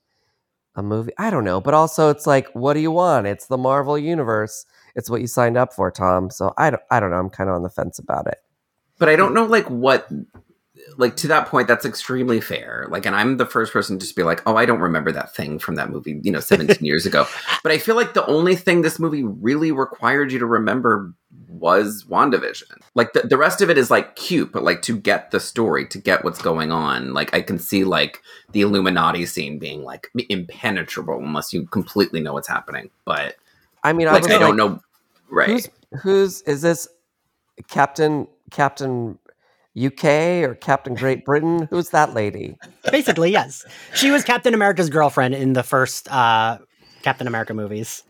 a 0.75 0.83
movie. 0.83 1.11
I 1.17 1.29
don't 1.29 1.43
know, 1.43 1.59
but 1.61 1.73
also 1.73 2.09
it's 2.09 2.25
like, 2.27 2.47
what 2.53 2.73
do 2.73 2.79
you 2.79 2.91
want? 2.91 3.27
It's 3.27 3.47
the 3.47 3.57
Marvel 3.57 3.97
universe. 3.97 4.65
It's 4.95 5.09
what 5.09 5.21
you 5.21 5.27
signed 5.27 5.57
up 5.57 5.73
for, 5.73 5.91
Tom. 5.91 6.29
So 6.29 6.53
I 6.57 6.69
don't. 6.69 6.81
I 6.91 6.99
don't 6.99 7.11
know. 7.11 7.17
I'm 7.17 7.29
kind 7.29 7.49
of 7.49 7.55
on 7.55 7.63
the 7.63 7.69
fence 7.69 7.99
about 7.99 8.27
it. 8.27 8.37
but 8.99 9.09
I 9.09 9.15
don't 9.15 9.33
know 9.33 9.45
like 9.45 9.65
what 9.69 10.07
like 10.97 11.15
to 11.17 11.27
that 11.27 11.47
point 11.47 11.67
that's 11.67 11.85
extremely 11.85 12.41
fair 12.41 12.87
like 12.89 13.05
and 13.05 13.15
I'm 13.15 13.37
the 13.37 13.45
first 13.45 13.71
person 13.71 13.99
to 13.99 14.05
just 14.05 14.15
be 14.15 14.23
like 14.23 14.41
oh 14.47 14.55
I 14.55 14.65
don't 14.65 14.79
remember 14.79 15.11
that 15.11 15.33
thing 15.35 15.59
from 15.59 15.75
that 15.75 15.89
movie 15.91 16.19
you 16.23 16.31
know 16.31 16.39
17 16.39 16.77
years 16.85 17.05
ago 17.05 17.27
but 17.61 17.71
I 17.71 17.77
feel 17.77 17.95
like 17.95 18.13
the 18.13 18.25
only 18.25 18.55
thing 18.55 18.81
this 18.81 18.97
movie 18.99 19.23
really 19.23 19.71
required 19.71 20.31
you 20.31 20.39
to 20.39 20.45
remember 20.45 21.13
was 21.51 22.05
WandaVision 22.09 22.81
like 22.95 23.13
the, 23.13 23.21
the 23.21 23.37
rest 23.37 23.61
of 23.61 23.69
it 23.69 23.77
is 23.77 23.91
like 23.91 24.15
cute 24.15 24.51
but 24.51 24.63
like 24.63 24.81
to 24.83 24.97
get 24.97 25.31
the 25.31 25.39
story 25.39 25.85
to 25.87 25.97
get 25.97 26.23
what's 26.23 26.41
going 26.41 26.71
on 26.71 27.13
like 27.13 27.33
I 27.33 27.41
can 27.41 27.59
see 27.59 27.83
like 27.83 28.21
the 28.53 28.61
Illuminati 28.61 29.25
scene 29.25 29.59
being 29.59 29.83
like 29.83 30.09
impenetrable 30.29 31.17
unless 31.19 31.51
you 31.53 31.65
completely 31.67 32.21
know 32.21 32.33
what's 32.33 32.47
happening 32.47 32.89
but 33.05 33.35
I 33.83 33.93
mean, 33.93 34.07
I 34.07 34.13
Like 34.13 34.23
was 34.23 34.31
I 34.31 34.37
don't 34.37 34.57
like, 34.57 34.57
know. 34.57 34.81
Right. 35.29 35.47
who's 35.49 35.69
who's 36.01 36.41
is 36.43 36.61
this 36.61 36.87
Captain 37.67 38.27
Captain 38.51 39.17
UK 39.81 40.05
or 40.43 40.55
Captain 40.55 40.93
Great 40.93 41.25
Britain? 41.25 41.67
Who's 41.69 41.89
that 41.89 42.13
lady? 42.13 42.57
Basically, 42.91 43.31
yes. 43.31 43.65
She 43.95 44.11
was 44.11 44.23
Captain 44.23 44.53
America's 44.53 44.89
girlfriend 44.89 45.33
in 45.33 45.53
the 45.53 45.63
first 45.63 46.11
uh, 46.11 46.59
Captain 47.01 47.27
America 47.27 47.53
movies. 47.53 48.03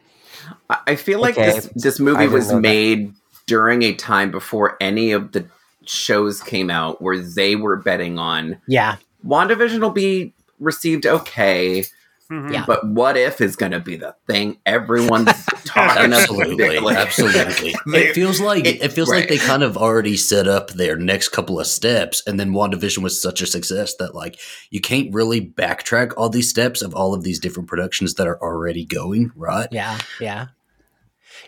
I 0.70 0.80
I 0.88 0.96
feel 0.96 1.20
like 1.22 1.38
Okay. 1.38 1.54
this 1.54 1.70
this 1.76 2.00
movie 2.00 2.28
was 2.28 2.50
know 2.50 2.56
that. 2.56 2.62
made 2.62 3.14
during 3.52 3.84
a 3.84 3.94
time 3.94 4.32
before 4.32 4.78
any 4.80 5.12
of 5.12 5.34
the 5.34 5.46
shows 5.86 6.42
came 6.42 6.70
out 6.70 7.02
where 7.02 7.20
they 7.20 7.56
were 7.58 7.76
betting 7.76 8.18
on 8.18 8.58
Yeah, 8.66 8.96
WandaVision 9.26 9.82
will 9.82 9.90
be 9.92 10.34
received 10.60 11.06
okay, 11.06 11.84
Mhm. 12.32 12.54
Yeah. 12.54 12.64
but 12.66 12.88
what 12.88 13.18
if 13.18 13.42
is 13.42 13.58
going 13.58 13.74
to 13.74 13.82
be 13.82 13.98
the 13.98 14.16
thing 14.26 14.56
everyone's 14.66 15.26
talking 15.66 16.14
Absolutely, 16.14 16.78
about? 16.78 16.96
absolutely. 16.96 17.76
They- 17.92 18.08
It 18.10 18.14
feels 18.16 18.40
like 18.40 18.66
it- 18.66 18.82
it, 18.82 18.94
feels 18.94 19.10
like 19.10 19.28
they 19.28 19.38
kind 19.38 19.64
of 19.64 19.76
already 19.76 20.16
set 20.16 20.48
up 20.48 20.70
their 20.72 20.96
next 20.96 21.30
couple 21.30 21.60
of 21.60 21.68
steps, 21.68 22.24
and 22.26 22.40
then 22.40 22.52
WandaVision 22.54 23.00
was 23.00 23.22
such 23.22 23.42
a 23.42 23.46
success 23.48 23.96
that 23.98 24.16
like 24.16 24.40
you 24.70 24.80
can't 24.80 25.14
really 25.14 25.42
backtrack 25.42 26.14
all 26.16 26.30
these 26.30 26.50
steps 26.50 26.82
of 26.82 26.94
all 26.96 27.14
of 27.14 27.24
these 27.24 27.38
different 27.40 27.68
productions 27.68 28.14
that 28.14 28.28
are 28.28 28.42
already 28.42 28.86
going 28.86 29.32
right. 29.36 29.68
yeah, 29.72 29.98
yeah. 30.22 30.46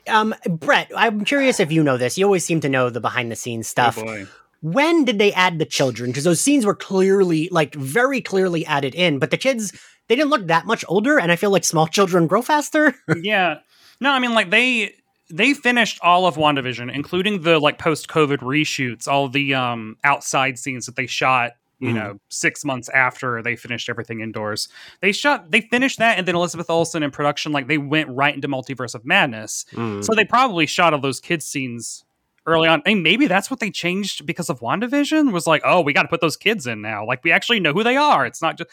Um, 0.07 0.35
Brett, 0.49 0.91
I'm 0.95 1.25
curious 1.25 1.59
if 1.59 1.71
you 1.71 1.83
know 1.83 1.97
this. 1.97 2.17
You 2.17 2.25
always 2.25 2.45
seem 2.45 2.59
to 2.61 2.69
know 2.69 2.89
the 2.89 2.99
behind 2.99 3.31
the 3.31 3.35
scenes 3.35 3.67
stuff. 3.67 3.97
Oh 3.97 4.27
when 4.63 5.03
did 5.03 5.19
they 5.19 5.33
add 5.33 5.59
the 5.59 5.65
children? 5.65 6.09
Because 6.09 6.23
those 6.23 6.39
scenes 6.39 6.65
were 6.65 6.73
clearly, 6.73 7.49
like, 7.51 7.75
very 7.75 8.21
clearly 8.21 8.65
added 8.65 8.95
in, 8.95 9.19
but 9.19 9.29
the 9.29 9.37
kids, 9.37 9.73
they 10.07 10.15
didn't 10.15 10.29
look 10.29 10.47
that 10.47 10.65
much 10.65 10.85
older, 10.87 11.19
and 11.19 11.33
I 11.33 11.35
feel 11.35 11.51
like 11.51 11.65
small 11.65 11.85
children 11.85 12.27
grow 12.27 12.41
faster. 12.41 12.95
yeah. 13.21 13.59
No, 13.99 14.11
I 14.11 14.19
mean 14.19 14.33
like 14.33 14.49
they 14.49 14.95
they 15.29 15.53
finished 15.53 15.99
all 16.01 16.25
of 16.25 16.35
WandaVision, 16.35 16.93
including 16.93 17.41
the 17.41 17.59
like 17.59 17.77
post 17.77 18.07
COVID 18.07 18.39
reshoots, 18.39 19.07
all 19.07 19.29
the 19.29 19.53
um 19.53 19.97
outside 20.03 20.57
scenes 20.57 20.85
that 20.85 20.95
they 20.95 21.07
shot, 21.07 21.51
you 21.83 21.89
Mhm. 21.89 21.93
know, 21.95 22.19
six 22.29 22.63
months 22.65 22.89
after 22.89 23.41
they 23.41 23.55
finished 23.55 23.89
everything 23.89 24.21
indoors. 24.21 24.69
They 25.01 25.11
shot 25.11 25.51
they 25.51 25.61
finished 25.61 25.99
that 25.99 26.17
and 26.17 26.27
then 26.27 26.35
Elizabeth 26.35 26.69
Olsen 26.69 27.03
in 27.03 27.11
production, 27.11 27.51
like 27.51 27.67
they 27.67 27.77
went 27.77 28.09
right 28.09 28.33
into 28.33 28.47
Multiverse 28.47 28.95
of 28.95 29.05
Madness. 29.05 29.65
Mm. 29.73 30.03
So 30.03 30.13
they 30.15 30.25
probably 30.25 30.65
shot 30.65 30.93
all 30.93 31.01
those 31.01 31.19
kids 31.19 31.45
scenes 31.45 32.05
early 32.45 32.67
on. 32.67 32.81
And 32.85 33.03
maybe 33.03 33.27
that's 33.27 33.49
what 33.51 33.59
they 33.59 33.69
changed 33.71 34.25
because 34.25 34.49
of 34.49 34.59
WandaVision 34.59 35.31
was 35.31 35.47
like, 35.47 35.61
oh, 35.63 35.81
we 35.81 35.93
got 35.93 36.01
to 36.03 36.09
put 36.09 36.19
those 36.21 36.35
kids 36.37 36.67
in 36.67 36.81
now. 36.81 37.05
Like 37.05 37.23
we 37.23 37.31
actually 37.31 37.59
know 37.59 37.73
who 37.73 37.83
they 37.83 37.95
are. 37.97 38.25
It's 38.25 38.41
not 38.41 38.57
just 38.57 38.69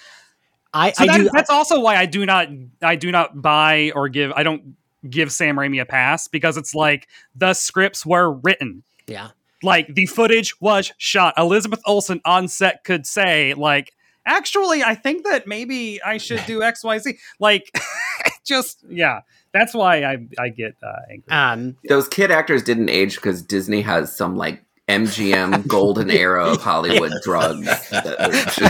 I, 0.75 0.93
so 0.93 1.05
I 1.05 1.07
that- 1.09 1.17
do. 1.19 1.31
that's 1.33 1.51
also 1.51 1.81
why 1.81 1.97
I 1.97 2.07
do 2.07 2.25
not 2.27 2.49
I 2.83 2.97
do 2.97 3.11
not 3.11 3.41
buy 3.43 3.93
or 3.95 4.09
give 4.09 4.33
I 4.33 4.43
don't 4.45 4.77
give 5.09 5.33
Sam 5.33 5.57
Raimi 5.57 5.81
a 5.81 5.87
pass 5.87 6.29
because 6.29 6.57
it's 6.57 6.75
like 6.75 7.09
the 7.35 7.55
scripts 7.55 8.05
were 8.05 8.33
written. 8.33 8.83
yeah. 9.07 9.29
Like 9.63 9.95
the 9.95 10.07
footage 10.07 10.59
was 10.61 10.93
shot. 10.99 11.35
Elizabeth 11.37 11.81
Olsen 11.87 12.21
on 12.25 12.49
set 12.49 12.85
could 12.85 13.07
say 13.07 13.55
like 13.55 13.93
actually 14.27 14.83
I 14.83 14.95
think 14.95 15.25
that 15.25 15.47
maybe 15.47 16.03
I 16.03 16.19
should 16.19 16.45
do 16.47 16.61
XYZ. 16.61 17.19
Like 17.39 17.71
just 18.45 18.85
yeah. 18.89 19.21
That's 19.53 19.75
why 19.75 20.05
I 20.05 20.19
I 20.39 20.49
get 20.49 20.77
uh, 20.83 20.93
angry. 21.11 21.31
Um, 21.31 21.77
Those 21.89 22.09
kid 22.09 22.31
actors 22.31 22.63
didn't 22.63 22.89
age 22.89 23.17
because 23.17 23.43
Disney 23.43 23.83
has 23.83 24.17
some 24.17 24.37
like 24.37 24.65
MGM 24.91 25.67
golden 25.67 26.11
era 26.25 26.45
of 26.51 26.61
Hollywood 26.63 27.13
drugs. 27.23 27.67
That 27.91 28.17
are 28.21 28.31
just 28.51 28.61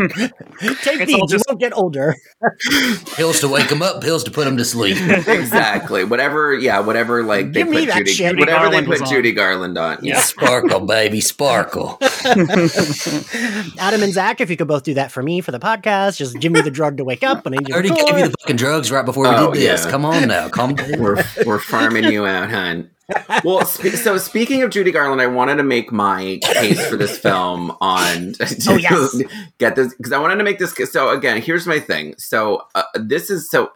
like- 0.00 0.80
take 0.82 1.00
It's 1.00 1.06
these, 1.06 1.14
all 1.14 1.20
you 1.20 1.26
just- 1.28 1.44
won't 1.48 1.60
get 1.60 1.76
older. 1.76 2.14
Pills 3.16 3.40
to 3.40 3.48
wake 3.48 3.68
them 3.68 3.82
up, 3.82 4.00
pills 4.02 4.22
to 4.24 4.30
put 4.30 4.44
them 4.44 4.56
to 4.58 4.64
sleep. 4.64 4.96
exactly. 5.26 6.04
Whatever. 6.04 6.54
Yeah. 6.54 6.80
Whatever. 6.80 7.22
Like 7.22 7.46
they 7.52 7.60
Give 7.60 7.68
me 7.68 7.80
put 7.80 7.88
that 7.88 7.98
Judy. 7.98 8.12
shit. 8.12 8.38
Whatever 8.38 8.64
Garland 8.64 8.86
they 8.86 8.90
put 8.90 9.02
on. 9.02 9.08
Judy 9.08 9.32
Garland 9.32 9.78
on. 9.78 9.98
Yeah. 10.02 10.20
Sparkle, 10.20 10.80
baby, 10.80 11.20
sparkle. 11.20 11.98
Adam 13.78 14.02
and 14.02 14.12
Zach, 14.12 14.40
if 14.40 14.50
you 14.50 14.56
could 14.56 14.68
both 14.68 14.82
do 14.82 14.94
that 14.94 15.10
for 15.12 15.22
me 15.22 15.40
for 15.40 15.52
the 15.52 15.58
podcast, 15.58 16.16
just 16.18 16.38
give 16.38 16.52
me 16.52 16.60
the 16.60 16.70
drug 16.70 16.96
to 16.98 17.04
wake 17.04 17.22
up 17.22 17.46
And 17.46 17.54
I 17.54 17.58
need 17.58 17.70
I 17.70 17.74
already 17.74 17.88
to 17.90 17.94
gave 17.94 18.18
you 18.18 18.28
the 18.28 18.34
fucking 18.40 18.56
drugs 18.56 18.90
right 18.90 19.04
before 19.04 19.24
we 19.24 19.30
Oh, 19.30 19.52
did 19.52 19.62
this. 19.62 19.84
yeah. 19.84 19.90
Come 19.90 20.04
on 20.04 20.28
now, 20.28 20.48
come. 20.48 20.74
down. 20.74 21.00
we're 21.00 21.22
we're 21.46 21.58
farming 21.58 22.04
you 22.04 22.26
out, 22.26 22.50
hun. 22.50 22.90
Well, 23.44 23.64
spe- 23.66 23.96
so 23.96 24.16
speaking 24.16 24.62
of 24.62 24.70
Judy 24.70 24.90
Garland, 24.90 25.20
I 25.20 25.26
wanted 25.26 25.56
to 25.56 25.62
make 25.62 25.92
my 25.92 26.38
case 26.42 26.84
for 26.86 26.96
this 26.96 27.18
film 27.18 27.76
on. 27.80 28.34
Oh, 28.68 28.76
yes. 28.76 29.20
get 29.58 29.76
this 29.76 29.94
because 29.94 30.12
I 30.12 30.18
wanted 30.18 30.36
to 30.36 30.44
make 30.44 30.58
this. 30.58 30.74
So 30.90 31.10
again, 31.10 31.40
here's 31.42 31.66
my 31.66 31.78
thing. 31.78 32.14
So 32.18 32.62
uh, 32.74 32.84
this 32.94 33.30
is 33.30 33.50
so. 33.50 33.72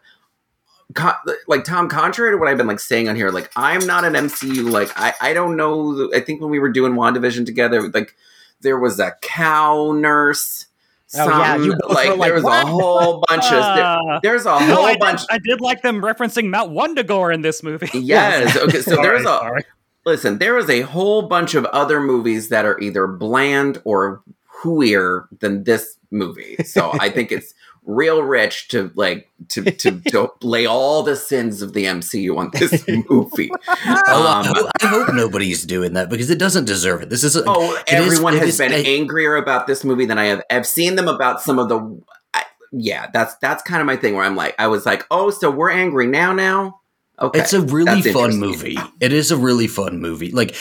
Co- 0.95 1.12
like 1.47 1.64
Tom, 1.64 1.88
contrary 1.91 2.31
to 2.33 2.38
what 2.38 2.49
I've 2.49 2.57
been 2.57 2.67
like 2.67 2.81
saying 2.81 3.11
on 3.11 3.17
here, 3.17 3.31
like 3.31 3.51
I'm 3.57 3.87
not 3.87 4.05
an 4.05 4.14
MCU. 4.14 4.71
Like 4.71 4.91
I, 4.97 5.12
I 5.21 5.33
don't 5.35 5.57
know. 5.57 6.11
I 6.14 6.21
think 6.21 6.41
when 6.41 6.49
we 6.51 6.59
were 6.59 6.71
doing 6.71 6.95
Wandavision 6.95 7.45
together, 7.45 7.91
like 7.91 8.14
there 8.62 8.79
was 8.79 8.99
a 8.99 9.12
cow 9.21 9.93
nurse. 9.93 10.67
Oh, 11.16 11.27
yeah, 11.27 11.57
you 11.57 11.75
both 11.81 11.90
like, 11.94 12.11
were 12.11 12.16
like, 12.16 12.29
there 12.29 12.35
was 12.35 12.44
"What?" 12.44 12.64
a 12.64 12.66
whole 12.66 13.25
bunch 13.29 13.44
of 13.44 13.51
there- 13.77 13.85
Uh, 13.85 14.21
there's 14.23 14.42
a 14.42 14.51
no, 14.51 14.59
whole 14.59 14.85
I, 14.85 14.97
bunch. 14.99 15.21
did, 15.21 15.29
I 15.31 15.38
did 15.38 15.61
like 15.61 15.83
them 15.83 16.03
referencing 16.03 16.51
Mount 16.51 16.73
Wundagore 16.73 17.33
in 17.33 17.40
this 17.42 17.62
movie. 17.62 17.88
Yes. 17.99 18.57
Okay. 18.57 18.83
So 18.83 18.90
Sorry, 18.94 19.03
there's 19.09 19.21
a 19.23 19.25
sorry. 19.25 19.64
listen. 20.05 20.38
There 20.38 20.59
is 20.59 20.68
a 20.68 20.83
whole 20.83 21.23
bunch 21.23 21.55
of 21.55 21.64
other 21.66 22.01
movies 22.01 22.51
that 22.51 22.64
are 22.66 22.79
either 22.81 23.07
bland 23.07 23.81
or 23.85 24.23
hooier 24.62 25.27
than 25.40 25.64
this 25.64 25.97
movie. 26.11 26.57
So 26.64 26.90
I 27.01 27.09
think 27.11 27.33
it's 27.33 27.55
real 27.88 28.22
rich 28.22 28.68
to 28.68 28.92
like 28.94 29.29
to 29.48 29.64
to, 29.64 30.01
to 30.11 30.31
lay 30.42 30.66
all 30.66 31.03
the 31.03 31.16
sins 31.16 31.62
of 31.62 31.72
the 31.72 31.87
MCU 31.87 32.37
on 32.37 32.51
this 32.53 32.85
movie. 33.11 33.51
I, 33.66 34.44
Um, 34.44 34.55
hope, 34.55 34.70
I 34.81 34.87
hope 34.87 35.14
nobody's 35.14 35.64
doing 35.64 35.94
that 35.94 36.09
because 36.11 36.31
it 36.31 36.38
doesn't 36.38 36.66
deserve 36.66 37.03
it. 37.03 37.11
This 37.11 37.24
is 37.24 37.35
a, 37.35 37.42
oh, 37.46 37.77
everyone 37.88 38.35
it 38.35 38.40
has 38.40 38.51
is 38.51 38.59
been 38.59 38.72
angrier 38.72 39.37
about 39.37 39.66
this 39.66 39.83
movie 39.83 40.05
than 40.05 40.18
I 40.18 40.27
have. 40.27 40.42
I've 40.51 40.66
seen 40.66 40.94
them 40.94 41.09
about 41.09 41.40
some 41.40 41.59
of 41.59 41.68
the. 41.68 42.01
I, 42.35 42.44
yeah, 42.70 43.09
that's 43.12 43.35
that's 43.37 43.62
kind 43.62 43.81
of 43.81 43.87
my 43.87 43.96
thing. 43.96 44.14
Where 44.14 44.24
I'm 44.24 44.37
like, 44.37 44.55
I 44.59 44.68
was 44.68 44.87
like, 44.87 45.05
oh, 45.11 45.31
so 45.31 45.51
we're 45.51 45.70
angry 45.70 46.07
now. 46.07 46.33
Now, 46.33 46.81
okay, 47.18 47.40
It's 47.40 47.55
a 47.55 47.62
really 47.62 48.03
fun 48.03 48.37
movie. 48.37 48.77
It 49.01 49.12
is 49.12 49.31
a 49.31 49.37
really 49.37 49.66
fun 49.66 49.98
movie. 49.98 50.31
Like 50.31 50.55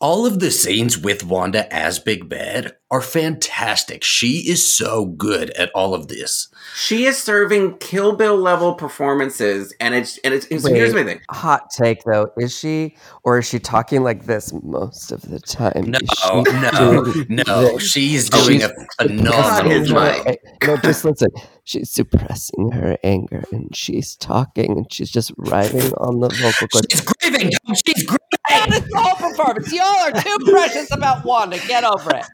all 0.00 0.26
of 0.26 0.38
the 0.38 0.50
scenes 0.50 0.98
with 0.98 1.24
Wanda 1.24 1.72
as 1.74 1.98
Big 1.98 2.28
Bad 2.28 2.76
are 2.90 3.00
fantastic. 3.00 4.04
She 4.04 4.50
is 4.50 4.76
so 4.76 5.06
good 5.06 5.48
at 5.50 5.70
all 5.74 5.94
of 5.94 6.08
this. 6.08 6.48
She 6.76 7.04
is 7.06 7.22
serving 7.22 7.78
Kill 7.78 8.16
Bill 8.16 8.36
level 8.36 8.74
performances, 8.74 9.72
and 9.78 9.94
it's 9.94 10.18
and 10.18 10.34
it's, 10.34 10.46
it's 10.46 10.64
Wait. 10.64 10.74
here's 10.74 10.92
my 10.92 11.04
thing. 11.04 11.20
Hot 11.30 11.70
take 11.70 12.02
though, 12.02 12.30
is 12.36 12.52
she 12.58 12.96
or 13.22 13.38
is 13.38 13.46
she 13.48 13.60
talking 13.60 14.02
like 14.02 14.26
this 14.26 14.52
most 14.64 15.12
of 15.12 15.22
the 15.22 15.38
time? 15.38 15.92
No, 15.92 16.44
she 16.44 16.52
no, 16.52 17.14
no. 17.46 17.78
She's 17.78 18.28
doing 18.28 18.58
she's- 18.58 18.70
a 18.98 19.04
phenomenal 19.08 19.70
his 19.70 19.92
no, 19.92 20.02
mic. 20.24 20.24
job. 20.60 20.68
no, 20.68 20.76
just 20.78 21.04
listen. 21.04 21.28
She's 21.66 21.90
suppressing 21.90 22.72
her 22.72 22.98
anger 23.04 23.42
and 23.50 23.74
she's 23.74 24.16
talking 24.16 24.72
and 24.72 24.92
she's 24.92 25.10
just 25.10 25.32
writing 25.38 25.92
on 25.94 26.20
the 26.20 26.28
vocal 26.28 26.68
cord. 26.68 26.86
She's 26.90 27.00
grieving. 27.00 27.50
She's 27.86 28.04
grieving. 28.04 28.18
That 28.50 28.68
is 28.74 28.92
all 28.94 29.14
performance. 29.16 29.72
Y'all 29.72 29.86
are 29.86 30.12
too 30.12 30.36
precious 30.44 30.92
about 30.92 31.24
Wanda. 31.24 31.58
Get 31.66 31.82
over 31.84 32.14
it. 32.14 32.26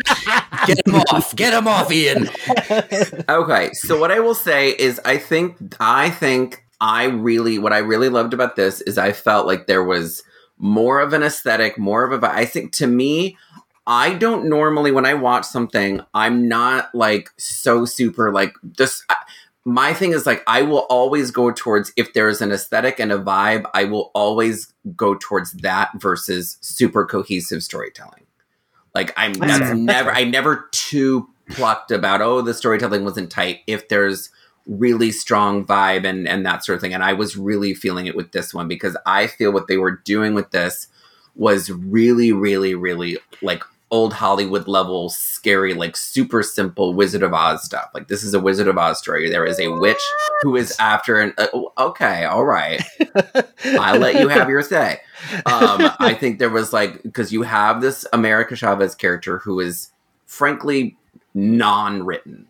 Get 0.66 0.85
him 0.85 0.96
off. 0.96 1.37
Get 1.37 1.53
him 1.55 1.68
off, 1.68 1.92
Ian. 1.92 2.29
Okay, 3.29 3.70
so 3.74 3.98
what 4.00 4.11
I 4.11 4.18
will 4.18 4.29
say 4.34 4.70
is, 4.70 5.00
I 5.04 5.18
think 5.18 5.56
I 5.80 6.10
think 6.10 6.64
I 6.80 7.04
really 7.04 7.58
what 7.58 7.72
I 7.72 7.78
really 7.78 8.08
loved 8.08 8.34
about 8.34 8.56
this 8.56 8.80
is 8.82 8.98
I 8.98 9.12
felt 9.12 9.46
like 9.46 9.66
there 9.66 9.84
was 9.84 10.22
more 10.58 11.00
of 11.00 11.12
an 11.12 11.22
aesthetic, 11.22 11.78
more 11.78 12.04
of 12.04 12.22
a. 12.22 12.30
I 12.30 12.44
think 12.44 12.72
to 12.74 12.86
me, 12.86 13.36
I 13.86 14.14
don't 14.14 14.48
normally 14.48 14.92
when 14.92 15.06
I 15.06 15.14
watch 15.14 15.44
something, 15.46 16.00
I'm 16.14 16.48
not 16.48 16.94
like 16.94 17.30
so 17.38 17.84
super 17.84 18.32
like 18.32 18.54
this. 18.62 19.02
I- 19.08 19.16
My 19.66 19.92
thing 19.92 20.12
is 20.12 20.24
like 20.26 20.42
I 20.46 20.62
will 20.62 20.86
always 20.88 21.30
go 21.30 21.50
towards 21.52 21.92
if 21.96 22.12
there's 22.14 22.40
an 22.40 22.50
aesthetic 22.50 22.98
and 22.98 23.12
a 23.12 23.18
vibe, 23.18 23.64
I 23.74 23.84
will 23.84 24.10
always 24.14 24.72
go 24.96 25.14
towards 25.20 25.52
that 25.60 25.90
versus 26.00 26.56
super 26.62 27.04
cohesive 27.04 27.62
storytelling. 27.62 28.24
Like 28.94 29.12
I'm 29.16 29.34
That's 29.34 29.58
that's. 29.58 29.58
That's 29.60 29.78
never 29.78 30.10
fair. 30.10 30.18
I 30.18 30.24
never 30.24 30.68
too 30.72 31.28
plucked 31.50 31.90
about 31.90 32.20
oh 32.20 32.42
the 32.42 32.54
storytelling 32.54 33.04
wasn't 33.04 33.30
tight 33.30 33.60
if 33.66 33.88
there's 33.88 34.30
really 34.66 35.10
strong 35.10 35.64
vibe 35.64 36.06
and 36.06 36.28
and 36.28 36.46
that 36.46 36.64
sort 36.64 36.76
of 36.76 36.80
thing. 36.80 36.94
And 36.94 37.02
I 37.02 37.12
was 37.12 37.36
really 37.36 37.74
feeling 37.74 38.06
it 38.06 38.16
with 38.16 38.32
this 38.32 38.54
one 38.54 38.68
because 38.68 38.96
I 39.06 39.26
feel 39.26 39.52
what 39.52 39.66
they 39.66 39.76
were 39.76 39.96
doing 40.04 40.34
with 40.34 40.50
this 40.50 40.86
was 41.34 41.70
really 41.70 42.32
really 42.32 42.74
really 42.74 43.18
like 43.42 43.64
old 43.92 44.12
Hollywood 44.12 44.68
level 44.68 45.08
scary 45.08 45.74
like 45.74 45.96
super 45.96 46.44
simple 46.44 46.94
Wizard 46.94 47.24
of 47.24 47.34
Oz 47.34 47.64
stuff. 47.64 47.90
Like 47.92 48.06
this 48.06 48.22
is 48.22 48.34
a 48.34 48.40
Wizard 48.40 48.68
of 48.68 48.78
Oz 48.78 48.98
story. 48.98 49.28
There 49.28 49.44
is 49.44 49.58
a 49.58 49.68
witch 49.68 50.00
who 50.42 50.54
is 50.56 50.76
after 50.78 51.18
an 51.18 51.34
uh, 51.38 51.48
okay 51.78 52.24
all 52.24 52.44
right. 52.44 52.82
I'll 53.64 53.98
let 53.98 54.20
you 54.20 54.28
have 54.28 54.48
your 54.48 54.62
say. 54.62 55.00
Um, 55.46 55.90
I 55.98 56.16
think 56.18 56.38
there 56.38 56.50
was 56.50 56.72
like 56.72 57.02
because 57.02 57.32
you 57.32 57.42
have 57.42 57.80
this 57.80 58.06
America 58.12 58.54
Chavez 58.54 58.94
character 58.94 59.38
who 59.38 59.58
is 59.58 59.90
frankly 60.26 60.96
non-written. 61.34 62.46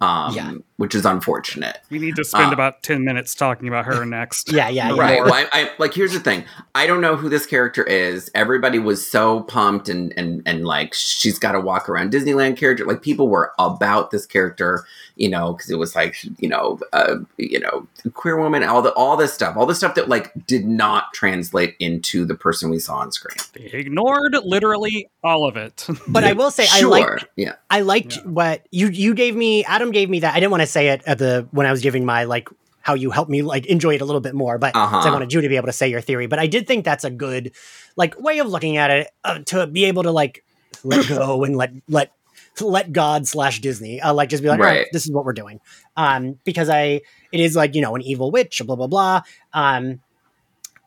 um, 0.00 0.34
Yeah. 0.34 0.52
Which 0.78 0.94
is 0.94 1.04
unfortunate. 1.04 1.78
We 1.90 1.98
need 1.98 2.16
to 2.16 2.24
spend 2.24 2.50
Uh, 2.50 2.54
about 2.54 2.82
10 2.82 3.04
minutes 3.04 3.34
talking 3.34 3.68
about 3.68 3.84
her 3.84 4.06
next. 4.18 4.50
Yeah, 4.50 4.68
yeah, 4.68 4.88
yeah. 4.94 5.00
Right. 5.00 5.22
Well, 5.22 5.34
I, 5.34 5.46
I 5.52 5.70
like 5.78 5.92
here's 5.92 6.12
the 6.14 6.20
thing. 6.20 6.44
I 6.74 6.86
don't 6.86 7.00
know 7.02 7.14
who 7.16 7.28
this 7.28 7.44
character 7.46 7.84
is. 7.84 8.30
Everybody 8.34 8.78
was 8.78 9.06
so 9.08 9.42
pumped 9.42 9.88
and 9.88 10.14
and 10.16 10.42
and 10.46 10.64
like 10.64 10.94
she's 10.94 11.38
got 11.38 11.52
to 11.52 11.60
walk 11.60 11.88
around 11.88 12.12
Disneyland 12.12 12.56
character. 12.56 12.84
Like 12.86 13.02
people 13.02 13.28
were 13.28 13.52
about 13.58 14.10
this 14.12 14.24
character, 14.24 14.84
you 15.16 15.28
know, 15.28 15.52
because 15.52 15.68
it 15.70 15.78
was 15.78 15.94
like 15.94 16.16
you 16.38 16.48
know, 16.48 16.78
uh, 16.92 17.16
you 17.36 17.60
know, 17.60 17.86
queer 18.14 18.38
woman, 18.40 18.62
all 18.64 18.80
the 18.80 18.92
all 18.92 19.16
this 19.16 19.32
stuff, 19.34 19.56
all 19.56 19.66
the 19.66 19.74
stuff 19.74 19.94
that 19.96 20.08
like 20.08 20.32
did 20.46 20.64
not 20.66 21.12
translate 21.12 21.74
into 21.80 22.24
the 22.24 22.34
person 22.36 22.70
we 22.70 22.78
saw 22.78 22.96
on 22.98 23.10
screen. 23.12 23.36
They 23.54 23.76
ignored 23.78 24.36
literally 24.44 25.10
all 25.24 25.46
of 25.48 25.56
it. 25.56 25.86
But 26.06 26.22
I 26.24 26.32
will 26.34 26.52
say, 26.52 26.66
I 26.70 26.82
like 26.82 27.28
yeah. 27.36 27.54
I 27.68 27.80
liked 27.80 28.16
Yeah. 28.16 28.22
what 28.22 28.66
you 28.70 28.88
you 28.88 29.12
gave 29.14 29.34
me. 29.34 29.64
Adam 29.64 29.90
gave 29.90 30.08
me 30.08 30.20
that. 30.20 30.34
I 30.34 30.38
didn't 30.40 30.52
want 30.52 30.62
to 30.62 30.67
say 30.68 30.88
it 30.88 31.02
at 31.06 31.18
the 31.18 31.48
when 31.50 31.66
I 31.66 31.70
was 31.72 31.80
giving 31.80 32.04
my 32.04 32.24
like 32.24 32.48
how 32.80 32.94
you 32.94 33.10
helped 33.10 33.30
me 33.30 33.42
like 33.42 33.66
enjoy 33.66 33.94
it 33.96 34.00
a 34.00 34.04
little 34.04 34.20
bit 34.20 34.34
more, 34.34 34.56
but 34.58 34.74
I 34.76 34.84
Uh-huh. 34.84 35.10
wanted 35.12 35.32
you 35.32 35.40
to 35.42 35.48
be 35.48 35.56
able 35.56 35.66
to 35.66 35.72
say 35.72 35.88
your 35.88 36.00
theory. 36.00 36.26
But 36.26 36.38
I 36.38 36.46
did 36.46 36.66
think 36.66 36.84
that's 36.84 37.04
a 37.04 37.10
good 37.10 37.52
like 37.96 38.18
way 38.18 38.38
of 38.38 38.46
looking 38.46 38.76
at 38.76 38.90
it 38.90 39.10
uh, 39.24 39.40
to 39.46 39.66
be 39.66 39.84
able 39.86 40.04
to 40.04 40.10
like 40.12 40.44
let 40.84 41.06
go 41.08 41.44
and 41.44 41.56
let 41.56 41.72
let 41.88 42.12
let 42.60 42.92
God 42.92 43.26
slash 43.28 43.60
Disney 43.60 44.00
uh, 44.00 44.12
like 44.14 44.28
just 44.30 44.42
be 44.42 44.48
like, 44.48 44.58
Right. 44.60 44.78
right. 44.78 44.86
this 44.92 45.04
is 45.04 45.12
what 45.12 45.24
we're 45.24 45.32
doing. 45.32 45.60
Um, 45.96 46.38
because 46.44 46.68
I 46.70 47.02
it 47.32 47.40
is 47.40 47.54
like 47.56 47.74
you 47.74 47.82
know 47.82 47.94
an 47.96 48.02
evil 48.02 48.30
witch, 48.30 48.62
blah 48.64 48.76
blah 48.76 48.86
blah. 48.86 49.22
Um, 49.52 50.00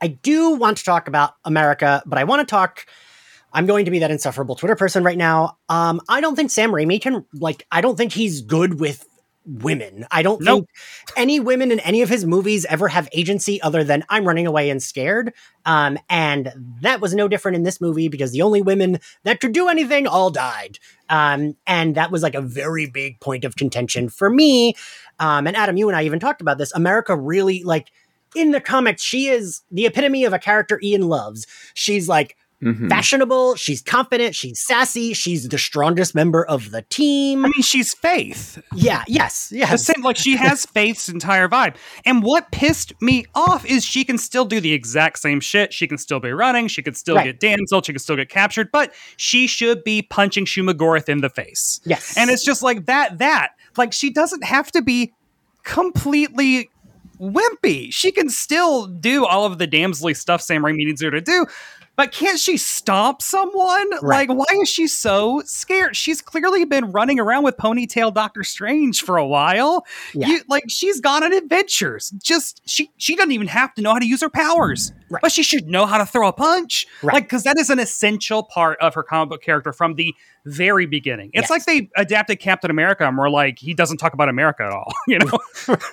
I 0.01 0.07
do 0.07 0.51
want 0.55 0.77
to 0.79 0.83
talk 0.83 1.07
about 1.07 1.33
America, 1.45 2.01
but 2.05 2.17
I 2.17 2.23
want 2.23 2.39
to 2.39 2.49
talk. 2.49 2.85
I'm 3.53 3.65
going 3.65 3.83
to 3.85 3.91
be 3.91 3.99
that 3.99 4.11
insufferable 4.11 4.55
Twitter 4.55 4.77
person 4.77 5.03
right 5.03 5.17
now. 5.17 5.57
Um, 5.67 5.99
I 6.07 6.21
don't 6.21 6.35
think 6.37 6.51
Sam 6.51 6.71
Raimi 6.71 7.01
can 7.01 7.25
like. 7.33 7.67
I 7.71 7.81
don't 7.81 7.97
think 7.97 8.13
he's 8.13 8.41
good 8.41 8.79
with 8.79 9.05
women. 9.45 10.05
I 10.11 10.21
don't 10.21 10.41
Nope. 10.41 10.67
think 11.07 11.17
any 11.17 11.39
women 11.39 11.71
in 11.71 11.79
any 11.81 12.01
of 12.01 12.09
his 12.09 12.25
movies 12.25 12.65
ever 12.65 12.87
have 12.87 13.09
agency 13.11 13.61
other 13.61 13.83
than 13.83 14.03
I'm 14.09 14.25
running 14.25 14.45
away 14.47 14.69
and 14.69 14.81
scared. 14.81 15.33
Um, 15.65 15.97
and 16.09 16.53
that 16.81 17.01
was 17.01 17.13
no 17.13 17.27
different 17.27 17.55
in 17.55 17.63
this 17.63 17.81
movie 17.81 18.07
because 18.07 18.31
the 18.31 18.41
only 18.43 18.61
women 18.61 18.99
that 19.23 19.39
could 19.39 19.51
do 19.51 19.67
anything 19.67 20.07
all 20.07 20.29
died. 20.29 20.77
Um, 21.09 21.55
and 21.65 21.95
that 21.95 22.11
was 22.11 22.23
like 22.23 22.35
a 22.35 22.41
very 22.41 22.85
big 22.85 23.19
point 23.19 23.43
of 23.43 23.55
contention 23.55 24.09
for 24.09 24.29
me. 24.29 24.75
Um, 25.19 25.47
and 25.47 25.57
Adam, 25.57 25.77
you 25.77 25.87
and 25.89 25.95
I 25.95 26.03
even 26.03 26.19
talked 26.19 26.41
about 26.41 26.57
this. 26.57 26.73
America 26.73 27.15
really 27.15 27.63
like 27.63 27.91
in 28.35 28.51
the 28.51 28.61
comics, 28.61 29.01
she 29.01 29.27
is 29.27 29.61
the 29.71 29.85
epitome 29.85 30.23
of 30.23 30.33
a 30.33 30.39
character 30.39 30.79
Ian 30.81 31.09
loves. 31.09 31.47
She's 31.73 32.07
like 32.07 32.37
Mhm. 32.61 32.89
fashionable, 32.89 33.55
she's 33.55 33.81
confident, 33.81 34.35
she's 34.35 34.59
sassy, 34.59 35.13
she's 35.13 35.49
the 35.49 35.57
strongest 35.57 36.13
member 36.13 36.45
of 36.45 36.69
the 36.71 36.83
team. 36.83 37.43
I 37.45 37.47
mean, 37.49 37.61
she's 37.63 37.93
Faith. 37.93 38.61
yeah, 38.75 39.03
yes, 39.07 39.49
The 39.49 39.57
yes. 39.57 39.83
same, 39.83 40.01
like 40.03 40.15
she 40.17 40.35
has 40.37 40.65
Faith's 40.73 41.09
entire 41.09 41.49
vibe. 41.49 41.75
And 42.05 42.21
what 42.21 42.51
pissed 42.51 42.93
me 43.01 43.25
off 43.33 43.65
is 43.65 43.83
she 43.83 44.03
can 44.03 44.17
still 44.19 44.45
do 44.45 44.59
the 44.59 44.73
exact 44.73 45.17
same 45.19 45.39
shit. 45.39 45.73
She 45.73 45.87
can 45.87 45.97
still 45.97 46.19
be 46.19 46.31
running. 46.31 46.67
She 46.67 46.81
can 46.83 46.93
still 46.93 47.15
Right. 47.15 47.25
get 47.25 47.39
damsel. 47.39 47.81
She 47.81 47.93
can 47.93 47.99
still 47.99 48.15
get 48.15 48.29
captured. 48.29 48.71
But 48.71 48.93
she 49.17 49.47
should 49.47 49.83
be 49.83 50.03
punching 50.03 50.45
Shumagorath 50.45 51.09
in 51.09 51.21
the 51.21 51.29
face. 51.29 51.81
Yes. 51.83 52.15
And 52.15 52.29
it's 52.29 52.43
just 52.43 52.61
like 52.61 52.85
that. 52.85 53.17
That 53.17 53.49
like 53.77 53.91
she 53.93 54.09
doesn't 54.11 54.43
have 54.43 54.71
to 54.73 54.81
be 54.81 55.13
completely 55.63 56.69
wimpy. 57.19 57.91
She 57.93 58.11
can 58.11 58.29
still 58.29 58.87
do 58.87 59.25
all 59.25 59.45
of 59.45 59.57
the 59.57 59.67
damselly 59.67 60.15
stuff 60.15 60.41
Sam 60.41 60.63
Raimi 60.63 60.77
needs 60.85 61.01
her 61.01 61.11
to 61.11 61.21
do. 61.21 61.45
But 62.01 62.11
can't 62.11 62.39
she 62.39 62.57
stomp 62.57 63.21
someone? 63.21 63.87
Right. 64.01 64.27
Like, 64.27 64.35
why 64.35 64.59
is 64.59 64.67
she 64.67 64.87
so 64.87 65.43
scared? 65.45 65.95
She's 65.95 66.19
clearly 66.19 66.65
been 66.65 66.91
running 66.91 67.19
around 67.19 67.43
with 67.43 67.57
ponytail 67.57 68.11
Doctor 68.11 68.43
Strange 68.43 69.03
for 69.03 69.17
a 69.17 69.27
while. 69.27 69.85
Yeah. 70.15 70.29
You, 70.29 70.41
like, 70.49 70.63
she's 70.67 70.99
gone 70.99 71.23
on 71.23 71.31
adventures. 71.31 72.09
Just 72.17 72.67
she 72.67 72.89
she 72.97 73.15
doesn't 73.15 73.33
even 73.33 73.45
have 73.45 73.75
to 73.75 73.83
know 73.83 73.93
how 73.93 73.99
to 73.99 74.07
use 74.07 74.21
her 74.21 74.31
powers, 74.31 74.91
Right. 75.11 75.21
but 75.21 75.31
she 75.31 75.43
should 75.43 75.67
know 75.67 75.85
how 75.85 75.99
to 75.99 76.05
throw 76.07 76.27
a 76.27 76.33
punch. 76.33 76.87
Right. 77.03 77.13
Like, 77.13 77.25
because 77.25 77.43
that 77.43 77.59
is 77.59 77.69
an 77.69 77.77
essential 77.77 78.41
part 78.41 78.79
of 78.79 78.95
her 78.95 79.03
comic 79.03 79.29
book 79.29 79.43
character 79.43 79.71
from 79.71 79.93
the 79.93 80.15
very 80.45 80.85
beginning. 80.85 81.29
It's 81.33 81.43
Yes. 81.43 81.49
like 81.49 81.65
they 81.65 81.89
adapted 81.95 82.39
Captain 82.39 82.71
America 82.71 83.07
and 83.07 83.17
we're 83.17 83.29
like, 83.29 83.59
he 83.59 83.73
doesn't 83.73 83.97
talk 83.97 84.13
about 84.13 84.27
America 84.29 84.63
at 84.63 84.71
all. 84.71 84.91
You 85.07 85.19
know? 85.19 85.39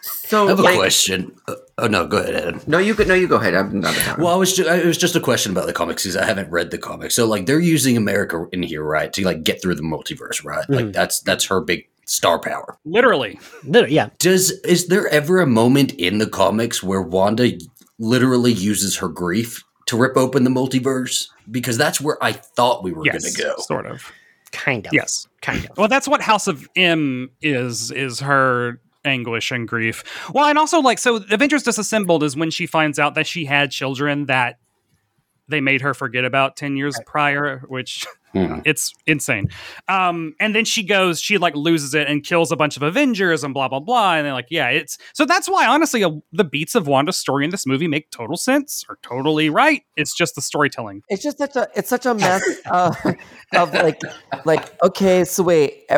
So 0.02 0.44
I 0.46 0.48
have 0.50 0.58
a 0.58 0.62
like, 0.62 0.76
question. 0.78 1.34
Uh, 1.48 1.54
oh 1.78 1.86
no, 1.86 2.06
go 2.06 2.18
ahead, 2.18 2.34
Ed. 2.34 2.68
no, 2.68 2.78
you 2.78 2.94
go. 2.94 3.04
No, 3.04 3.14
you 3.14 3.26
go 3.28 3.36
ahead. 3.36 3.54
I'm 3.54 3.80
not. 3.80 3.94
a 3.96 4.16
Well, 4.18 4.28
I 4.28 4.36
was 4.36 4.54
ju- 4.54 4.66
it 4.68 4.86
was 4.86 4.96
just 4.98 5.16
a 5.16 5.20
question 5.20 5.52
about 5.52 5.66
the 5.66 5.72
comics 5.72 6.02
because 6.04 6.16
I 6.16 6.24
haven't 6.24 6.50
read 6.50 6.70
the 6.70 6.78
comics. 6.78 7.14
So 7.14 7.26
like 7.26 7.46
they're 7.46 7.58
using 7.60 7.96
America 7.96 8.46
in 8.52 8.62
here, 8.62 8.82
right, 8.84 9.12
to 9.12 9.24
like 9.24 9.42
get 9.42 9.60
through 9.60 9.74
the 9.76 9.82
multiverse, 9.82 10.44
right? 10.44 10.66
Mhm. 10.68 10.74
Like 10.76 10.92
that's 10.92 11.20
that's 11.20 11.46
her 11.46 11.60
big 11.60 11.88
star 12.06 12.38
power. 12.38 12.78
Literally. 12.84 13.38
Literally, 13.64 13.94
yeah. 13.94 14.10
Does 14.18 14.50
is 14.62 14.86
there 14.88 15.08
ever 15.08 15.40
a 15.40 15.46
moment 15.46 15.92
in 15.94 16.18
the 16.18 16.26
comics 16.26 16.82
where 16.82 17.02
Wanda 17.02 17.50
literally 17.98 18.52
uses 18.52 18.96
her 18.98 19.08
grief 19.08 19.62
to 19.86 19.96
rip 19.96 20.16
open 20.16 20.44
the 20.44 20.50
multiverse? 20.50 21.28
Because 21.50 21.76
that's 21.78 22.00
where 22.00 22.22
I 22.22 22.32
thought 22.32 22.82
we 22.84 22.92
were 22.92 23.04
yes. 23.04 23.22
going 23.22 23.32
to 23.34 23.42
go. 23.42 23.54
Sort 23.62 23.86
of. 23.86 24.10
Kind 24.48 24.86
of. 24.86 24.92
Yes. 24.92 25.26
Kind 25.42 25.64
of. 25.66 25.76
Well, 25.76 25.88
that's 25.88 26.08
what 26.08 26.20
House 26.20 26.46
of 26.46 26.68
M 26.76 27.30
is 27.40 27.90
is 27.90 28.20
her 28.20 28.80
anguish 29.04 29.50
and 29.50 29.66
grief. 29.66 30.04
Well, 30.32 30.46
and 30.46 30.58
also 30.58 30.80
like 30.80 30.98
so 30.98 31.16
Avengers 31.30 31.62
Disassembled 31.62 32.22
is 32.22 32.36
when 32.36 32.50
she 32.50 32.66
finds 32.66 32.98
out 32.98 33.14
that 33.14 33.26
she 33.26 33.44
had 33.44 33.70
children 33.70 34.26
that 34.26 34.58
they 35.48 35.60
made 35.60 35.80
her 35.80 35.94
forget 35.94 36.24
about 36.24 36.56
10 36.56 36.76
years 36.76 36.98
prior, 37.06 37.62
which 37.68 38.06
Hmm. 38.32 38.60
it's 38.64 38.92
insane. 39.06 39.48
Um, 39.88 40.34
and 40.38 40.54
then 40.54 40.64
she 40.64 40.82
goes, 40.82 41.20
she 41.20 41.38
like 41.38 41.54
loses 41.54 41.94
it 41.94 42.08
and 42.08 42.22
kills 42.22 42.52
a 42.52 42.56
bunch 42.56 42.76
of 42.76 42.82
Avengers 42.82 43.42
and 43.42 43.54
blah 43.54 43.68
blah 43.68 43.80
blah. 43.80 44.14
And 44.14 44.26
they're 44.26 44.34
like, 44.34 44.48
yeah, 44.50 44.68
it's 44.68 44.98
so 45.14 45.24
that's 45.24 45.48
why 45.48 45.66
honestly 45.66 46.04
uh, 46.04 46.10
the 46.32 46.44
beats 46.44 46.74
of 46.74 46.86
Wanda's 46.86 47.16
story 47.16 47.44
in 47.44 47.50
this 47.50 47.66
movie 47.66 47.88
make 47.88 48.10
total 48.10 48.36
sense 48.36 48.84
or 48.88 48.98
totally 49.02 49.48
right. 49.50 49.82
It's 49.96 50.14
just 50.14 50.34
the 50.34 50.42
storytelling. 50.42 51.02
It's 51.08 51.22
just 51.22 51.38
such 51.38 51.56
a 51.56 51.68
it's 51.74 51.88
such 51.88 52.06
a 52.06 52.14
mess 52.14 52.42
uh, 52.66 52.94
of 53.54 53.72
like 53.72 54.00
like 54.44 54.82
okay, 54.82 55.24
so 55.24 55.42
wait. 55.42 55.88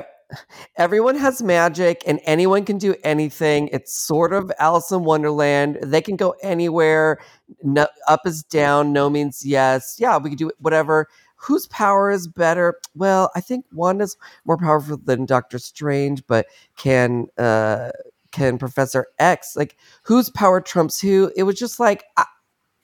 Everyone 0.76 1.16
has 1.16 1.42
magic 1.42 2.04
and 2.06 2.20
anyone 2.24 2.64
can 2.64 2.78
do 2.78 2.94
anything. 3.02 3.68
It's 3.72 3.96
sort 3.96 4.32
of 4.32 4.52
Alice 4.60 4.92
in 4.92 5.02
Wonderland. 5.02 5.78
They 5.82 6.00
can 6.00 6.14
go 6.16 6.34
anywhere. 6.42 7.18
No, 7.64 7.88
up 8.06 8.20
is 8.26 8.44
down. 8.44 8.92
No 8.92 9.10
means 9.10 9.44
yes. 9.44 9.96
Yeah, 9.98 10.18
we 10.18 10.30
can 10.30 10.36
do 10.36 10.52
whatever. 10.60 11.08
Whose 11.40 11.66
power 11.68 12.10
is 12.10 12.28
better? 12.28 12.78
Well, 12.94 13.30
I 13.34 13.40
think 13.40 13.64
one 13.72 14.00
is 14.00 14.16
more 14.44 14.58
powerful 14.58 14.98
than 14.98 15.26
Doctor 15.26 15.58
Strange, 15.58 16.26
but 16.26 16.46
can 16.76 17.28
uh 17.38 17.90
can 18.30 18.58
Professor 18.58 19.06
X 19.18 19.56
like 19.56 19.76
whose 20.02 20.30
power 20.30 20.60
trumps 20.60 21.00
who? 21.00 21.32
It 21.36 21.44
was 21.44 21.58
just 21.58 21.80
like, 21.80 22.04
I, 22.16 22.24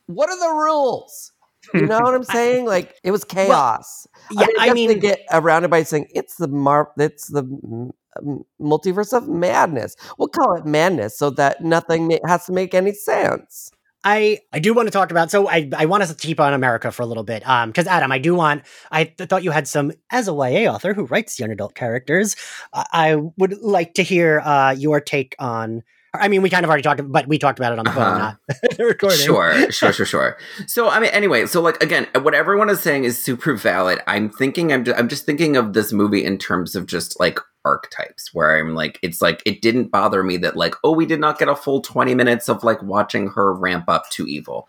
what 0.07 0.29
are 0.31 0.39
the 0.39 0.55
rules? 0.55 1.33
You 1.75 1.87
know 1.87 2.01
what 2.01 2.15
I'm 2.15 2.25
saying? 2.25 2.65
Like 2.67 2.97
it 3.05 3.11
was 3.11 3.25
chaos. 3.25 4.07
Yeah, 4.31 4.47
I 4.59 4.73
mean, 4.73 4.91
I 4.91 4.95
mean, 4.95 5.01
get 5.01 5.21
around 5.33 5.65
it 5.65 5.71
by 5.71 5.83
saying 5.83 6.09
it's 6.15 6.37
the 6.37 6.49
mar, 6.49 6.91
it's 6.99 7.29
the 7.29 7.43
um, 7.43 8.45
multiverse 8.61 9.13
of 9.13 9.29
madness. 9.29 9.97
We'll 10.19 10.29
call 10.29 10.55
it 10.55 10.65
madness 10.67 11.19
so 11.19 11.31
that 11.31 11.63
nothing 11.63 12.09
ma- 12.09 12.19
has 12.27 12.47
to 12.47 12.53
make 12.53 12.75
any 12.75 12.93
sense. 12.93 13.71
I 14.09 14.39
I 14.53 14.61
do 14.61 14.73
want 14.73 14.87
to 14.87 14.93
talk 14.93 15.11
about. 15.11 15.33
So 15.33 15.49
I 15.49 15.69
I 15.77 15.87
want 15.87 16.05
us 16.05 16.11
to 16.15 16.27
keep 16.27 16.39
on 16.39 16.53
America 16.55 16.93
for 16.93 17.03
a 17.03 17.07
little 17.07 17.25
bit. 17.25 17.47
Um, 17.47 17.71
because 17.71 17.89
Adam, 17.89 18.13
I 18.13 18.19
do 18.19 18.35
want. 18.37 18.63
I 18.93 19.05
th- 19.05 19.29
thought 19.29 19.43
you 19.43 19.51
had 19.51 19.67
some 19.67 19.91
as 20.11 20.29
a 20.29 20.33
YA 20.33 20.73
author 20.73 20.95
who 20.95 21.07
writes 21.07 21.41
young 21.41 21.51
adult 21.51 21.75
characters. 21.75 22.37
I 22.73 22.85
I 22.93 23.17
would 23.37 23.59
like 23.63 23.95
to 23.95 24.03
hear 24.05 24.41
uh 24.45 24.71
your 24.79 25.01
take 25.01 25.35
on. 25.41 25.83
I 26.15 26.29
mean, 26.29 26.41
we 26.41 26.49
kind 26.49 26.65
of 26.65 26.71
already 26.71 26.83
talked, 26.83 27.03
but 27.13 27.27
we 27.29 27.37
talked 27.37 27.59
about 27.59 27.73
it 27.75 27.79
on 27.79 27.85
the 27.85 27.91
phone, 27.91 28.03
Uh-huh. 28.05 28.35
not 28.79 28.79
recording. 28.79 29.19
Sure, 29.19 29.71
sure, 29.71 29.93
sure, 29.99 30.07
sure. 30.07 30.39
So 30.67 30.89
I 30.89 31.01
mean, 31.01 31.11
anyway, 31.11 31.45
so 31.47 31.61
like 31.61 31.83
again, 31.83 32.07
what 32.23 32.33
everyone 32.33 32.71
is 32.71 32.81
saying 32.81 33.05
is 33.05 33.23
super 33.23 33.55
valid. 33.55 33.99
I'm 34.07 34.31
thinking, 34.31 34.73
I'm 34.73 34.85
just, 34.85 34.99
I'm 34.99 35.09
just 35.09 35.27
thinking 35.27 35.57
of 35.57 35.73
this 35.75 35.93
movie 35.93 36.25
in 36.25 36.39
terms 36.39 36.75
of 36.77 36.87
just 36.87 37.19
like 37.21 37.39
archetypes, 37.67 38.33
where 38.33 38.57
I'm 38.57 38.75
like, 38.75 38.99
it's 39.03 39.21
like 39.21 39.43
it 39.45 39.61
didn't 39.61 39.89
bother 39.89 40.23
me 40.23 40.37
that 40.39 40.57
like, 40.57 40.75
oh, 40.85 40.93
we 40.93 41.07
did 41.07 41.21
not 41.21 41.39
get 41.39 41.49
a 41.49 41.57
full 41.57 41.81
20 41.81 42.15
minutes 42.15 42.49
of 42.49 42.65
like 42.65 42.83
watching 42.83 43.29
her 43.29 43.53
ramp 43.53 43.89
up 43.89 44.09
to 44.11 44.27
evil. 44.27 44.69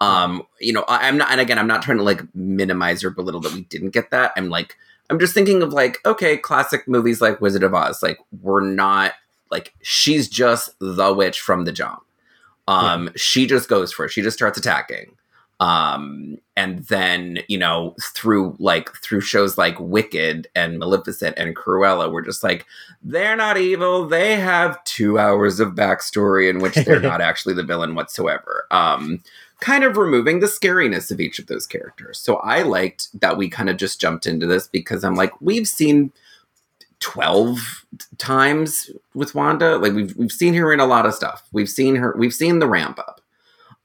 Um, 0.00 0.42
you 0.60 0.72
know, 0.72 0.84
I, 0.88 1.08
I'm 1.08 1.18
not, 1.18 1.30
and 1.30 1.40
again, 1.40 1.58
I'm 1.58 1.66
not 1.66 1.82
trying 1.82 1.98
to 1.98 2.04
like 2.04 2.22
minimize 2.34 3.04
or 3.04 3.10
belittle 3.10 3.40
that 3.42 3.52
we 3.52 3.62
didn't 3.62 3.90
get 3.90 4.10
that. 4.10 4.32
I'm 4.36 4.48
like, 4.48 4.76
I'm 5.10 5.18
just 5.18 5.34
thinking 5.34 5.62
of 5.62 5.72
like, 5.72 5.98
okay, 6.04 6.36
classic 6.36 6.86
movies 6.86 7.20
like 7.20 7.40
Wizard 7.40 7.62
of 7.62 7.74
Oz, 7.74 8.02
like 8.02 8.18
we're 8.42 8.64
not 8.64 9.14
like 9.50 9.74
she's 9.82 10.28
just 10.28 10.70
the 10.80 11.12
witch 11.12 11.40
from 11.40 11.64
the 11.64 11.72
jump. 11.72 12.02
Um, 12.66 13.10
she 13.16 13.46
just 13.46 13.68
goes 13.68 13.92
for 13.92 14.04
it. 14.04 14.10
She 14.10 14.20
just 14.20 14.36
starts 14.36 14.58
attacking. 14.58 15.16
Um, 15.60 16.38
and 16.56 16.84
then, 16.84 17.40
you 17.48 17.58
know, 17.58 17.96
through 18.14 18.56
like 18.58 18.92
through 18.96 19.22
shows 19.22 19.58
like 19.58 19.78
Wicked 19.78 20.48
and 20.54 20.78
Maleficent 20.78 21.36
and 21.36 21.56
Cruella, 21.56 22.12
we're 22.12 22.24
just 22.24 22.44
like, 22.44 22.64
they're 23.02 23.36
not 23.36 23.58
evil. 23.58 24.06
They 24.06 24.36
have 24.36 24.82
two 24.84 25.18
hours 25.18 25.58
of 25.58 25.74
backstory 25.74 26.48
in 26.48 26.60
which 26.60 26.74
they're 26.74 27.00
not 27.12 27.20
actually 27.20 27.54
the 27.54 27.64
villain 27.64 27.94
whatsoever. 27.94 28.66
Um, 28.70 29.22
kind 29.60 29.82
of 29.82 29.96
removing 29.96 30.40
the 30.40 30.46
scariness 30.46 31.10
of 31.10 31.20
each 31.20 31.38
of 31.38 31.46
those 31.46 31.66
characters. 31.66 32.18
So 32.18 32.36
I 32.36 32.62
liked 32.62 33.20
that 33.20 33.36
we 33.36 33.48
kind 33.48 33.68
of 33.68 33.76
just 33.76 34.00
jumped 34.00 34.26
into 34.26 34.46
this 34.46 34.68
because 34.68 35.02
I'm 35.02 35.16
like, 35.16 35.40
we've 35.40 35.66
seen 35.66 36.12
12 37.00 37.84
times 38.18 38.90
with 39.14 39.34
Wanda. 39.34 39.78
Like 39.78 39.92
we've 39.92 40.14
we've 40.16 40.32
seen 40.32 40.54
her 40.54 40.72
in 40.72 40.80
a 40.80 40.86
lot 40.86 41.06
of 41.06 41.14
stuff. 41.14 41.48
We've 41.52 41.68
seen 41.68 41.96
her 41.96 42.14
we've 42.16 42.34
seen 42.34 42.58
the 42.58 42.68
ramp 42.68 42.98
up. 42.98 43.20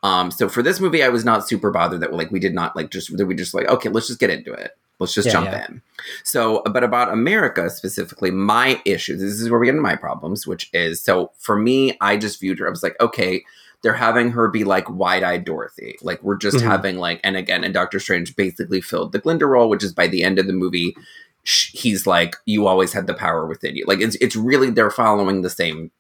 Um 0.04 0.30
so 0.32 0.48
for 0.50 0.62
this 0.62 0.80
movie 0.80 1.02
I 1.04 1.10
was 1.10 1.26
not 1.26 1.48
super 1.48 1.72
bothered 1.72 2.02
that 2.02 2.14
like 2.14 2.30
we 2.32 2.40
did 2.40 2.54
not 2.54 2.76
like 2.76 2.92
just 2.92 3.16
that 3.18 3.26
we 3.26 3.34
just 3.36 3.54
like 3.54 3.68
okay, 3.68 3.90
let's 3.90 4.08
just 4.08 4.20
get 4.20 4.30
into 4.30 4.54
it. 4.54 4.72
Let's 5.00 5.14
just 5.14 5.26
Yeah, 5.26 5.32
jump 5.34 5.48
yeah. 5.48 5.66
in. 5.66 5.82
So, 6.24 6.62
but 6.72 6.84
about 6.84 7.12
America 7.12 7.68
specifically, 7.72 8.30
my 8.30 8.80
issue, 8.86 9.18
this 9.18 9.42
is 9.42 9.50
where 9.50 9.60
we 9.60 9.66
get 9.66 9.72
into 9.72 9.82
my 9.82 9.96
problems, 9.96 10.46
which 10.46 10.70
is 10.72 11.02
so 11.02 11.32
for 11.40 11.58
me, 11.58 11.98
I 12.00 12.16
just 12.16 12.40
viewed 12.40 12.60
her, 12.60 12.68
I 12.68 12.70
was 12.70 12.84
like, 12.84 12.96
okay, 13.02 13.44
they're 13.82 13.94
having 13.94 14.32
her 14.32 14.48
be 14.50 14.64
like 14.64 14.88
wide 14.90 15.24
eyed 15.24 15.46
Dorothy. 15.46 15.98
Like, 16.04 16.22
we're 16.24 16.38
just 16.38 16.58
Mhm. 16.58 16.62
having 16.62 16.98
like, 17.00 17.20
and 17.24 17.36
again, 17.36 17.64
and 17.64 17.74
Doctor 17.74 18.00
Strange 18.00 18.36
basically 18.36 18.82
filled 18.82 19.12
the 19.14 19.20
Glinda 19.20 19.46
role, 19.48 19.68
which 19.68 19.84
is 19.84 19.94
by 19.94 20.08
the 20.08 20.24
end 20.24 20.38
of 20.40 20.46
the 20.48 20.54
movie, 20.54 20.96
sh- 21.44 21.72
he's 21.74 22.06
like, 22.08 22.36
you 22.46 22.68
always 22.68 22.94
had 22.94 23.08
the 23.08 23.14
power 23.16 23.46
within 23.48 23.76
you. 23.76 23.84
Like, 23.88 24.00
it's, 24.00 24.16
it's 24.22 24.36
really, 24.36 24.70
they're 24.70 24.92
following 24.92 25.42
the 25.42 25.50
same 25.50 25.92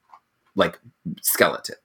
like 0.55 0.79
skeleton. 1.21 1.75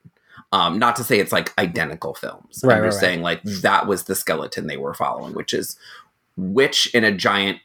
Um, 0.51 0.79
not 0.79 0.95
to 0.95 1.03
say 1.03 1.19
it's 1.19 1.31
like 1.31 1.57
identical 1.59 2.15
films. 2.15 2.61
Right, 2.63 2.77
I'm 2.77 2.83
just 2.83 2.95
right. 2.95 3.01
saying 3.01 3.21
like 3.21 3.43
that 3.43 3.85
was 3.85 4.03
the 4.03 4.15
skeleton 4.15 4.67
they 4.67 4.77
were 4.77 4.95
following, 4.95 5.33
which 5.33 5.53
is 5.53 5.77
which 6.35 6.93
in 6.95 7.03
a 7.03 7.11
giant 7.11 7.59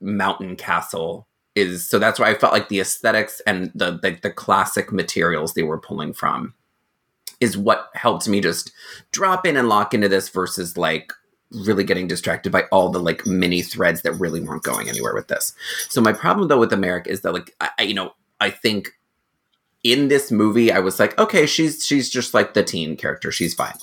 mountain 0.00 0.54
castle 0.54 1.26
is 1.56 1.88
so 1.88 1.98
that's 1.98 2.20
why 2.20 2.30
I 2.30 2.34
felt 2.34 2.52
like 2.52 2.68
the 2.68 2.80
aesthetics 2.80 3.40
and 3.46 3.72
the 3.74 3.98
like 4.02 4.22
the 4.22 4.30
classic 4.30 4.92
materials 4.92 5.54
they 5.54 5.64
were 5.64 5.78
pulling 5.78 6.12
from 6.12 6.54
is 7.40 7.56
what 7.56 7.90
helped 7.94 8.28
me 8.28 8.40
just 8.40 8.72
drop 9.12 9.46
in 9.46 9.56
and 9.56 9.68
lock 9.68 9.94
into 9.94 10.08
this 10.08 10.28
versus 10.28 10.76
like 10.76 11.12
really 11.50 11.84
getting 11.84 12.06
distracted 12.06 12.52
by 12.52 12.64
all 12.70 12.90
the 12.90 13.00
like 13.00 13.26
mini 13.26 13.62
threads 13.62 14.02
that 14.02 14.12
really 14.12 14.40
weren't 14.40 14.62
going 14.62 14.88
anywhere 14.88 15.14
with 15.14 15.28
this. 15.28 15.54
So 15.88 16.00
my 16.00 16.12
problem 16.12 16.48
though 16.48 16.60
with 16.60 16.72
America 16.72 17.10
is 17.10 17.22
that 17.22 17.32
like 17.32 17.54
I, 17.60 17.70
I 17.78 17.82
you 17.82 17.94
know 17.94 18.12
I 18.40 18.50
think 18.50 18.97
in 19.92 20.08
this 20.08 20.30
movie 20.30 20.70
I 20.72 20.78
was 20.80 20.98
like 20.98 21.18
okay 21.18 21.46
she's 21.46 21.84
she's 21.86 22.08
just 22.10 22.34
like 22.34 22.54
the 22.54 22.62
teen 22.62 22.96
character 22.96 23.30
she's 23.32 23.54
fine. 23.54 23.74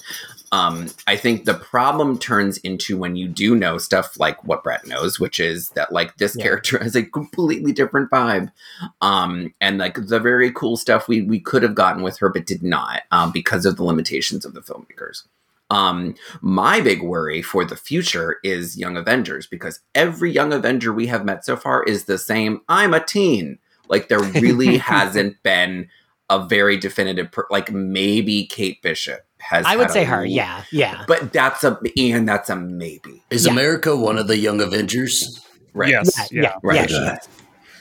Um, 0.52 0.88
I 1.06 1.18
think 1.18 1.44
the 1.44 1.56
problem 1.56 2.18
turns 2.18 2.58
into 2.60 2.98
when 2.98 3.16
you 3.18 3.28
do 3.28 3.56
know 3.56 3.78
stuff 3.78 4.18
like 4.20 4.42
what 4.46 4.64
Brett 4.64 4.88
knows, 4.88 5.20
which 5.20 5.38
is 5.40 5.70
that 5.72 5.92
like 5.92 6.16
this 6.18 6.36
Yeah. 6.38 6.44
character 6.44 6.78
has 6.82 6.96
a 6.96 7.04
completely 7.04 7.74
different 7.74 8.10
vibe. 8.10 8.52
Um, 9.02 9.54
and 9.60 9.80
like 9.80 9.96
the 10.08 10.20
very 10.20 10.52
cool 10.52 10.78
stuff 10.78 11.08
we 11.10 11.22
we 11.24 11.40
could 11.40 11.64
have 11.64 11.76
gotten 11.76 12.04
with 12.04 12.20
her 12.20 12.30
but 12.30 12.46
did 12.46 12.64
not 12.64 13.02
um, 13.12 13.32
because 13.32 13.66
of 13.66 13.76
the 13.76 13.84
limitations 13.84 14.46
of 14.46 14.54
the 14.54 14.62
filmmakers. 14.62 15.24
Um, 15.72 16.14
my 16.42 16.80
big 16.80 17.02
worry 17.02 17.42
for 17.42 17.66
the 17.66 17.76
future 17.76 18.38
is 18.44 18.78
Young 18.78 18.96
Avengers 18.98 19.48
because 19.48 19.80
every 19.96 20.32
Young 20.32 20.54
Avenger 20.54 20.94
we 20.94 21.08
have 21.08 21.26
met 21.26 21.44
so 21.44 21.58
far 21.58 21.84
is 21.84 22.06
the 22.06 22.20
same. 22.20 22.62
I'm 22.70 22.94
a 22.94 23.04
teen. 23.04 23.58
Like 23.90 24.08
there 24.10 24.20
really 24.22 24.78
hasn't 24.94 25.42
been 25.44 25.90
a 26.30 26.46
very 26.48 26.78
definitive, 26.78 27.32
per- 27.32 27.48
like 27.52 27.72
maybe 27.72 28.46
Kate 28.48 28.82
Bishop 28.82 29.22
has. 29.40 29.66
I 29.66 29.76
would 29.76 29.92
say 29.92 30.04
her. 30.06 30.22
l- 30.22 30.26
Yeah, 30.26 30.64
yeah. 30.72 31.04
but 31.08 31.32
that's 31.32 31.64
a 31.64 31.80
and 31.98 32.28
that's 32.28 32.50
a 32.50 32.56
maybe, 32.56 33.24
Is 33.30 33.46
Yeah. 33.46 33.52
America 33.52 33.96
one 33.96 34.18
of 34.18 34.28
the 34.28 34.38
young 34.38 34.60
Avengers? 34.62 35.40
right? 35.74 35.90
Yes. 35.90 36.12
yeah, 36.18 36.26
Yeah. 36.32 36.42
yeah, 36.42 36.56
Right. 36.64 36.76
yeah, 36.76 36.86
she 36.88 36.96
is. 36.96 37.28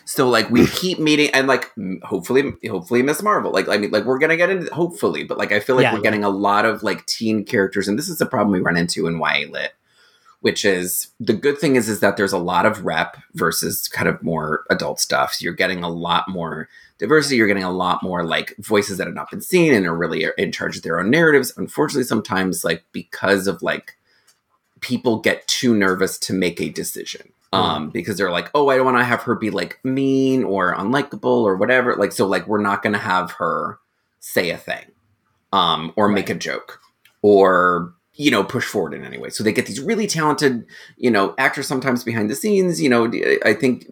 So 0.07 0.29
like 0.29 0.51
we 0.51 0.67
keep 0.67 0.99
meeting 0.99 1.31
and 1.33 1.47
like 1.47 1.71
hopefully 2.03 2.53
hopefully 2.69 3.03
Miss 3.03 3.23
Marvel 3.23 3.51
like 3.53 3.69
I 3.69 3.79
mean 3.79 3.91
like 3.91 4.05
we're 4.05 4.19
gonna 4.19 4.37
get 4.37 4.51
into 4.51 4.75
hopefully 4.75 5.25
but 5.25 5.39
like 5.39 5.51
I 5.53 5.61
feel 5.61 5.77
like 5.77 5.85
Yeah, 5.85 5.93
we're 5.93 6.01
yeah. 6.01 6.03
getting 6.03 6.25
a 6.25 6.29
lot 6.29 6.67
of 6.67 6.83
like 6.83 7.07
teen 7.07 7.43
characters 7.45 7.89
and 7.89 7.99
this 7.99 8.11
is 8.11 8.19
the 8.19 8.27
problem 8.27 8.53
we 8.53 8.61
run 8.61 8.77
into 8.77 9.07
in 9.07 9.19
YA 9.19 9.47
lit 9.51 9.73
which 10.45 10.63
is 10.63 11.09
the 11.19 11.33
good 11.33 11.59
thing 11.59 11.75
is 11.75 11.89
is 11.89 12.01
that 12.01 12.19
there's 12.19 12.35
a 12.35 12.39
lot 12.39 12.67
of 12.67 12.85
rep 12.85 13.17
versus 13.33 13.89
kind 13.89 14.07
of 14.07 14.23
more 14.23 14.67
adult 14.69 15.01
stuff. 15.01 15.33
So 15.33 15.43
you're 15.43 15.55
getting 15.55 15.83
a 15.83 15.89
lot 15.89 16.29
more 16.29 16.69
diversity. 16.99 17.37
You're 17.37 17.47
getting 17.47 17.65
a 17.65 17.73
lot 17.73 18.03
more 18.03 18.23
like 18.23 18.55
voices 18.59 18.99
that 18.99 19.07
have 19.07 19.17
not 19.17 19.31
been 19.31 19.41
seen 19.41 19.73
and 19.73 19.87
are 19.87 19.97
really 19.97 20.27
in 20.37 20.53
charge 20.53 20.77
of 20.77 20.83
their 20.83 21.01
own 21.01 21.09
narratives. 21.09 21.55
Unfortunately 21.57 22.05
sometimes 22.05 22.63
like 22.63 22.85
because 22.93 23.47
of 23.47 23.63
like 23.63 23.97
people 24.81 25.19
get 25.19 25.49
too 25.49 25.75
nervous 25.75 26.19
to 26.19 26.35
make 26.35 26.61
a 26.61 26.69
decision 26.69 27.33
um 27.55 27.89
because 27.89 28.19
they're 28.19 28.31
like 28.31 28.51
oh 28.55 28.69
i 28.69 28.77
don't 28.77 28.85
want 28.85 28.99
to 28.99 29.05
have 29.05 29.23
her 29.23 29.35
be 29.35 29.49
like 29.49 29.79
mean 29.83 30.45
or 30.45 30.75
unlikable 30.75 31.43
or 31.43 31.57
whatever. 31.57 31.97
Like 31.97 32.13
so 32.13 32.27
like 32.27 32.47
we're 32.47 32.61
not 32.61 32.83
going 32.83 32.93
to 32.93 32.99
have 32.99 33.31
her 33.39 33.79
say 34.21 34.51
a 34.51 34.59
thing 34.59 34.85
um 35.55 35.91
or 35.97 36.11
make 36.11 36.29
a 36.29 36.35
joke 36.35 36.81
or 37.23 37.95
you 38.17 38.31
know 38.31 38.45
push 38.45 38.65
forward 38.65 38.95
in 38.95 39.05
any 39.05 39.19
way. 39.19 39.31
So 39.31 39.43
they 39.45 39.53
get 39.53 39.67
these 39.67 39.81
really 39.81 40.07
talented 40.07 40.65
you 40.97 41.11
know 41.11 41.35
actors 41.39 41.67
sometimes 41.67 42.05
behind 42.05 42.31
the 42.31 42.35
scenes 42.37 42.81
you 42.81 42.89
know 42.89 43.11
i 43.45 43.53
think 43.55 43.87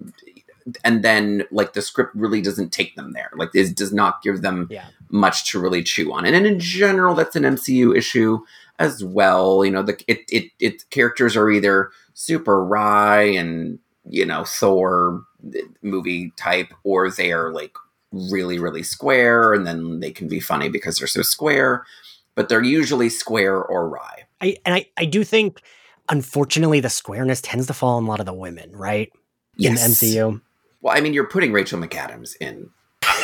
and 0.84 1.02
then 1.02 1.44
like 1.50 1.72
the 1.72 1.82
script 1.82 2.14
really 2.14 2.40
doesn't 2.40 2.70
take 2.72 2.94
them 2.94 3.12
there. 3.12 3.30
Like 3.36 3.50
it 3.54 3.74
does 3.76 3.92
not 3.92 4.22
give 4.22 4.42
them 4.42 4.68
Yeah. 4.70 4.86
much 5.10 5.50
to 5.50 5.58
really 5.60 5.82
chew 5.82 6.12
on. 6.12 6.24
And, 6.24 6.46
in 6.46 6.60
general 6.60 7.14
that's 7.14 7.34
an 7.36 7.42
mcu 7.44 7.96
issue 7.96 8.38
as 8.78 9.04
well 9.04 9.64
you 9.64 9.70
know 9.70 9.82
the 9.82 10.02
it 10.08 10.20
it, 10.30 10.50
it 10.58 10.88
characters 10.90 11.36
are 11.36 11.50
either 11.50 11.90
super 12.14 12.64
wry 12.64 13.22
and 13.22 13.78
you 14.08 14.24
know 14.24 14.44
thor 14.44 15.22
eh, 15.54 15.60
movie 15.82 16.32
type 16.36 16.72
or 16.82 17.10
they 17.10 17.32
are 17.32 17.52
like 17.52 17.76
really 18.12 18.58
really 18.58 18.82
square 18.82 19.52
and 19.54 19.66
then 19.66 20.00
they 20.00 20.10
can 20.10 20.26
be 20.28 20.40
funny 20.40 20.68
because 20.68 20.98
they're 20.98 21.06
so 21.06 21.22
square 21.22 21.84
but 22.34 22.48
they're 22.48 22.62
usually 22.62 23.08
square 23.08 23.62
or 23.62 23.88
wry 23.88 24.24
I 24.40 24.56
and 24.64 24.74
I, 24.74 24.86
I 24.96 25.04
do 25.04 25.22
think 25.24 25.60
unfortunately 26.08 26.80
the 26.80 26.90
squareness 26.90 27.40
tends 27.40 27.66
to 27.68 27.74
fall 27.74 27.96
on 27.96 28.04
a 28.04 28.08
lot 28.08 28.20
of 28.20 28.26
the 28.26 28.32
women, 28.34 28.72
right? 28.72 29.12
In 29.58 29.74
the 29.74 29.80
MCU. 29.80 30.40
Well, 30.80 30.96
I 30.96 31.00
mean, 31.00 31.12
you're 31.14 31.28
putting 31.28 31.52
Rachel 31.52 31.78
McAdams 31.78 32.34
in. 32.40 32.70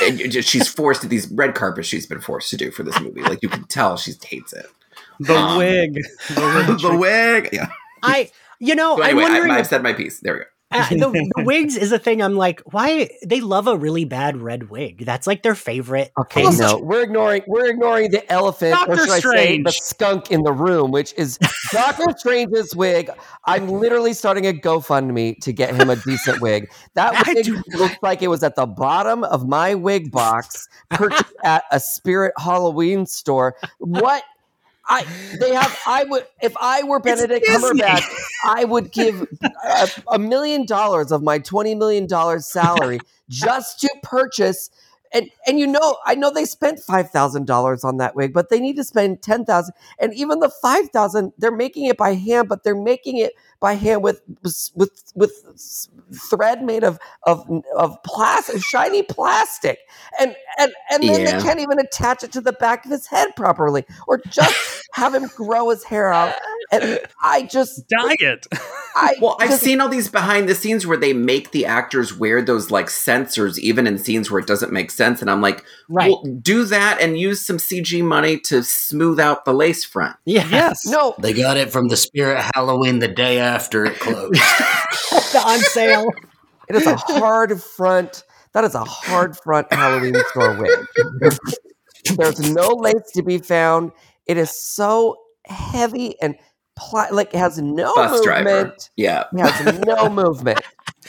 And 0.03 0.19
just- 0.31 0.49
she's 0.49 0.69
forced 0.69 1.03
to 1.03 1.09
these 1.09 1.29
red 1.33 1.55
carpets 1.57 1.89
she's 1.89 2.07
been 2.07 2.21
forced 2.21 2.51
to 2.51 2.57
do 2.57 2.71
for 2.71 2.85
this 2.85 2.99
movie. 3.01 3.23
Like 3.23 3.43
you 3.43 3.49
can 3.49 3.65
tell 3.65 3.97
she 3.97 4.13
hates 4.25 4.53
it. 4.53 4.67
The 5.21 5.35
Um, 5.37 5.59
wig. 5.59 5.95
The 6.29 6.65
wig. 6.69 6.81
the 6.81 6.97
wig. 6.97 7.49
Yeah. 7.53 7.69
I 8.03 8.31
you 8.61 8.75
know, 8.77 8.97
So 8.97 9.03
anyway, 9.03 9.23
I'm 9.25 9.29
I, 9.29 9.33
wondering 9.33 9.51
I've 9.53 9.61
if- 9.63 9.67
said 9.69 9.83
my 9.83 9.93
piece. 9.93 10.21
There 10.21 10.35
we 10.35 10.39
go. 10.41 10.45
Uh, 10.71 10.89
the, 10.91 11.31
the 11.37 11.43
wigs 11.45 11.77
is 11.77 11.93
a 11.93 11.99
thing 11.99 12.23
I'm 12.23 12.35
like, 12.35 12.61
why 12.73 13.09
they 13.25 13.41
love 13.41 13.67
a 13.67 13.77
really 13.77 14.05
bad 14.05 14.37
red 14.37 14.69
wig. 14.69 15.05
That's 15.05 15.27
like 15.27 15.43
their 15.43 15.55
favorite. 15.55 16.13
Okay, 16.19 16.45
thing. 16.45 16.59
no, 16.59 16.79
we're 16.79 17.03
ignoring 17.03 17.43
we're 17.47 17.71
ignoring 17.71 18.11
the 18.11 18.31
elephant, 18.31 18.75
or 18.87 18.97
Doctor 18.97 19.21
should 19.21 19.37
I 19.37 19.47
say, 19.47 19.63
the 19.63 19.73
skunk 19.73 20.31
in 20.31 20.43
the 20.43 20.53
room, 20.53 20.91
which 20.91 21.15
is 21.17 21.39
Doctor 21.73 22.05
Strange's 22.19 22.77
wig. 22.77 23.11
I'm 23.47 23.69
literally 23.69 24.13
starting 24.13 24.47
a 24.47 24.53
GoFundMe 24.53 25.39
to 25.41 25.53
get 25.53 25.75
him 25.75 25.89
a 25.89 25.97
decent 25.97 26.41
wig. 26.43 26.71
That 26.95 27.27
wig 27.27 27.45
do- 27.45 27.63
looks 27.79 27.97
like 28.03 28.21
it 28.21 28.29
was 28.29 28.43
at 28.43 28.55
the 28.55 28.67
bottom 28.67 29.25
of 29.25 29.49
my 29.49 29.75
wig 29.75 30.11
box, 30.11 30.69
purchased 30.91 31.33
at 31.45 31.65
a 31.73 31.81
Spirit 31.81 32.35
Halloween 32.39 33.07
store. 33.07 33.57
What? 33.79 34.23
I 34.89 35.07
they 35.39 35.55
have. 35.55 35.79
I 35.87 36.05
would 36.05 36.27
if 36.41 36.57
I 36.61 36.83
were 36.83 36.99
Benedict 36.99 37.47
Cumberbatch, 37.47 38.05
I 38.45 38.65
would 38.65 38.91
give 38.93 39.27
a, 39.65 39.89
a 40.13 40.19
million 40.19 40.65
dollars 40.65 41.13
of 41.13 41.23
my 41.23 41.39
twenty 41.39 41.75
million 41.75 42.07
dollars 42.07 42.47
salary 42.47 43.01
just 43.29 43.81
to 43.81 43.91
purchase. 44.03 44.71
And 45.13 45.31
and 45.47 45.59
you 45.59 45.67
know, 45.67 45.99
I 46.05 46.15
know 46.15 46.31
they 46.31 46.45
spent 46.45 46.81
five 46.81 47.11
thousand 47.11 47.47
dollars 47.47 47.85
on 47.85 47.99
that 47.99 48.15
wig, 48.15 48.33
but 48.33 48.51
they 48.51 48.61
need 48.61 48.77
to 48.77 48.85
spend 48.85 49.23
ten 49.23 49.45
thousand. 49.45 49.75
And 49.99 50.15
even 50.15 50.41
the 50.41 50.51
five 50.51 50.89
thousand, 50.91 51.33
they're 51.39 51.51
making 51.51 51.87
it 51.87 51.97
by 51.97 52.15
hand, 52.15 52.49
but 52.49 52.63
they're 52.63 52.75
making 52.75 53.19
it 53.19 53.33
by 53.61 53.75
hand 53.75 54.03
with 54.03 54.23
with 54.75 55.03
with 55.15 55.33
thread 56.31 56.63
made 56.63 56.85
of 56.85 56.99
of 57.27 57.45
of 57.77 57.97
plastic, 58.05 58.63
shiny 58.65 59.03
plastic, 59.03 59.79
and 60.21 60.35
and 60.59 60.73
and 60.91 61.03
then 61.03 61.21
Yeah. 61.23 61.37
they 61.39 61.43
can't 61.43 61.61
even 61.61 61.79
attach 61.79 62.23
it 62.23 62.33
to 62.33 62.41
the 62.41 62.53
back 62.53 62.85
of 62.85 62.91
his 62.91 63.07
head 63.07 63.35
properly, 63.37 63.85
or 64.07 64.21
just 64.29 64.57
have 64.95 65.15
him 65.15 65.29
grow 65.37 65.71
his 65.71 65.85
hair 65.85 66.13
out. 66.13 66.35
And 66.71 66.99
I 67.23 67.43
just, 67.43 67.89
Diet. 67.89 68.47
I 68.95 69.15
Well, 69.23 69.37
I've 69.41 69.55
seen 69.55 69.81
all 69.81 69.89
these 69.89 70.11
behind 70.11 70.49
the 70.49 70.55
scenes 70.55 70.87
where 70.87 70.99
they 70.99 71.13
make 71.15 71.51
the 71.53 71.65
actors 71.65 72.15
wear 72.19 72.43
those 72.43 72.71
like 72.71 72.87
sensors, 72.87 73.59
even 73.59 73.87
in 73.87 73.97
scenes 73.97 74.31
where 74.31 74.39
it 74.41 74.47
doesn't 74.47 74.71
make 74.73 74.91
sense. 74.91 75.23
And 75.23 75.31
I'm 75.31 75.41
like, 75.41 75.65
Right. 75.89 76.11
well, 76.11 76.23
do 76.43 76.65
that 76.65 77.01
and 77.01 77.19
use 77.19 77.45
some 77.47 77.57
CG 77.57 78.03
money 78.05 78.39
to 78.41 78.63
smooth 78.63 79.19
out 79.19 79.45
the 79.47 79.55
lace 79.55 79.83
front. 79.85 80.17
yeah. 80.27 80.47
Yes. 80.51 80.85
no, 80.87 81.15
They 81.19 81.33
got 81.33 81.57
it 81.57 81.71
from 81.71 81.89
the 81.89 81.97
Spirit 81.97 82.45
Halloween 82.55 82.99
the 82.99 83.09
day 83.09 83.41
after 83.49 83.85
it 83.87 83.99
closed. 83.99 84.33
the 85.33 85.43
on 85.45 85.59
sale. 85.59 86.09
It 86.69 86.77
is 86.77 86.87
a 86.87 86.97
hard 86.97 87.61
front. 87.63 88.25
That 88.53 88.65
is 88.65 88.75
a 88.75 88.85
hard 88.85 89.37
front 89.39 89.73
Halloween 89.73 90.15
store 90.31 90.55
wig. 90.57 90.87
There's 92.17 92.53
no 92.53 92.69
lace 92.69 93.11
to 93.15 93.23
be 93.23 93.39
found. 93.39 93.93
It 94.27 94.37
is 94.37 94.51
so 94.51 95.17
heavy 95.47 96.21
and 96.21 96.35
pla- 96.77 97.09
like 97.11 97.35
it 97.35 97.39
has 97.39 97.59
no 97.59 97.95
Bus 97.95 98.23
driver. 98.23 98.45
movement. 98.45 98.91
Yeah. 98.97 99.25
It 99.33 99.41
has 99.41 99.79
no 99.81 100.09
movement. 100.11 100.61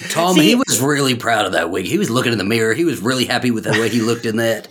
Tom, 0.09 0.35
See- 0.35 0.49
he 0.49 0.55
was 0.55 0.81
really 0.81 1.15
proud 1.15 1.45
of 1.45 1.51
that 1.53 1.71
wig. 1.71 1.85
He 1.85 1.97
was 1.97 2.09
looking 2.09 2.31
in 2.31 2.37
the 2.37 2.43
mirror. 2.45 2.73
He 2.73 2.85
was 2.85 3.01
really 3.01 3.25
happy 3.25 3.51
with 3.51 3.65
the 3.65 3.71
way 3.71 3.89
he 3.89 3.99
looked 4.01 4.25
in 4.25 4.37
that. 4.37 4.69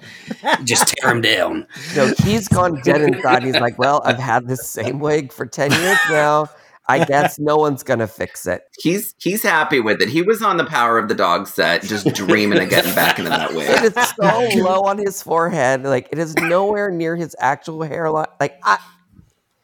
Just 0.64 0.88
tear 0.88 1.10
him 1.10 1.20
down. 1.20 1.66
So 1.92 2.14
he's 2.24 2.48
gone 2.48 2.80
dead 2.82 3.02
inside. 3.02 3.42
He's 3.42 3.56
like, 3.60 3.78
"Well, 3.78 4.00
I've 4.04 4.18
had 4.18 4.46
this 4.46 4.66
same 4.66 5.00
wig 5.00 5.32
for 5.32 5.44
ten 5.44 5.70
years 5.70 5.98
now. 6.10 6.48
I 6.88 7.04
guess 7.06 7.38
no 7.38 7.56
one's 7.56 7.82
gonna 7.82 8.06
fix 8.06 8.46
it. 8.46 8.62
He's 8.78 9.14
he's 9.18 9.42
happy 9.42 9.80
with 9.80 10.00
it. 10.00 10.08
He 10.08 10.22
was 10.22 10.42
on 10.42 10.56
the 10.56 10.64
Power 10.64 10.98
of 10.98 11.08
the 11.08 11.14
Dog 11.14 11.46
set, 11.46 11.82
just 11.82 12.12
dreaming 12.14 12.60
of 12.62 12.68
getting 12.68 12.94
back 12.94 13.18
into 13.18 13.30
that 13.30 13.54
wig. 13.54 13.68
It 13.68 13.96
is 13.96 14.08
so 14.10 14.62
low 14.62 14.82
on 14.82 14.98
his 14.98 15.22
forehead. 15.22 15.84
Like 15.84 16.08
it 16.12 16.18
is 16.18 16.34
nowhere 16.36 16.90
near 16.90 17.16
his 17.16 17.36
actual 17.38 17.82
hairline. 17.82 18.26
Like 18.40 18.58
I, 18.62 18.78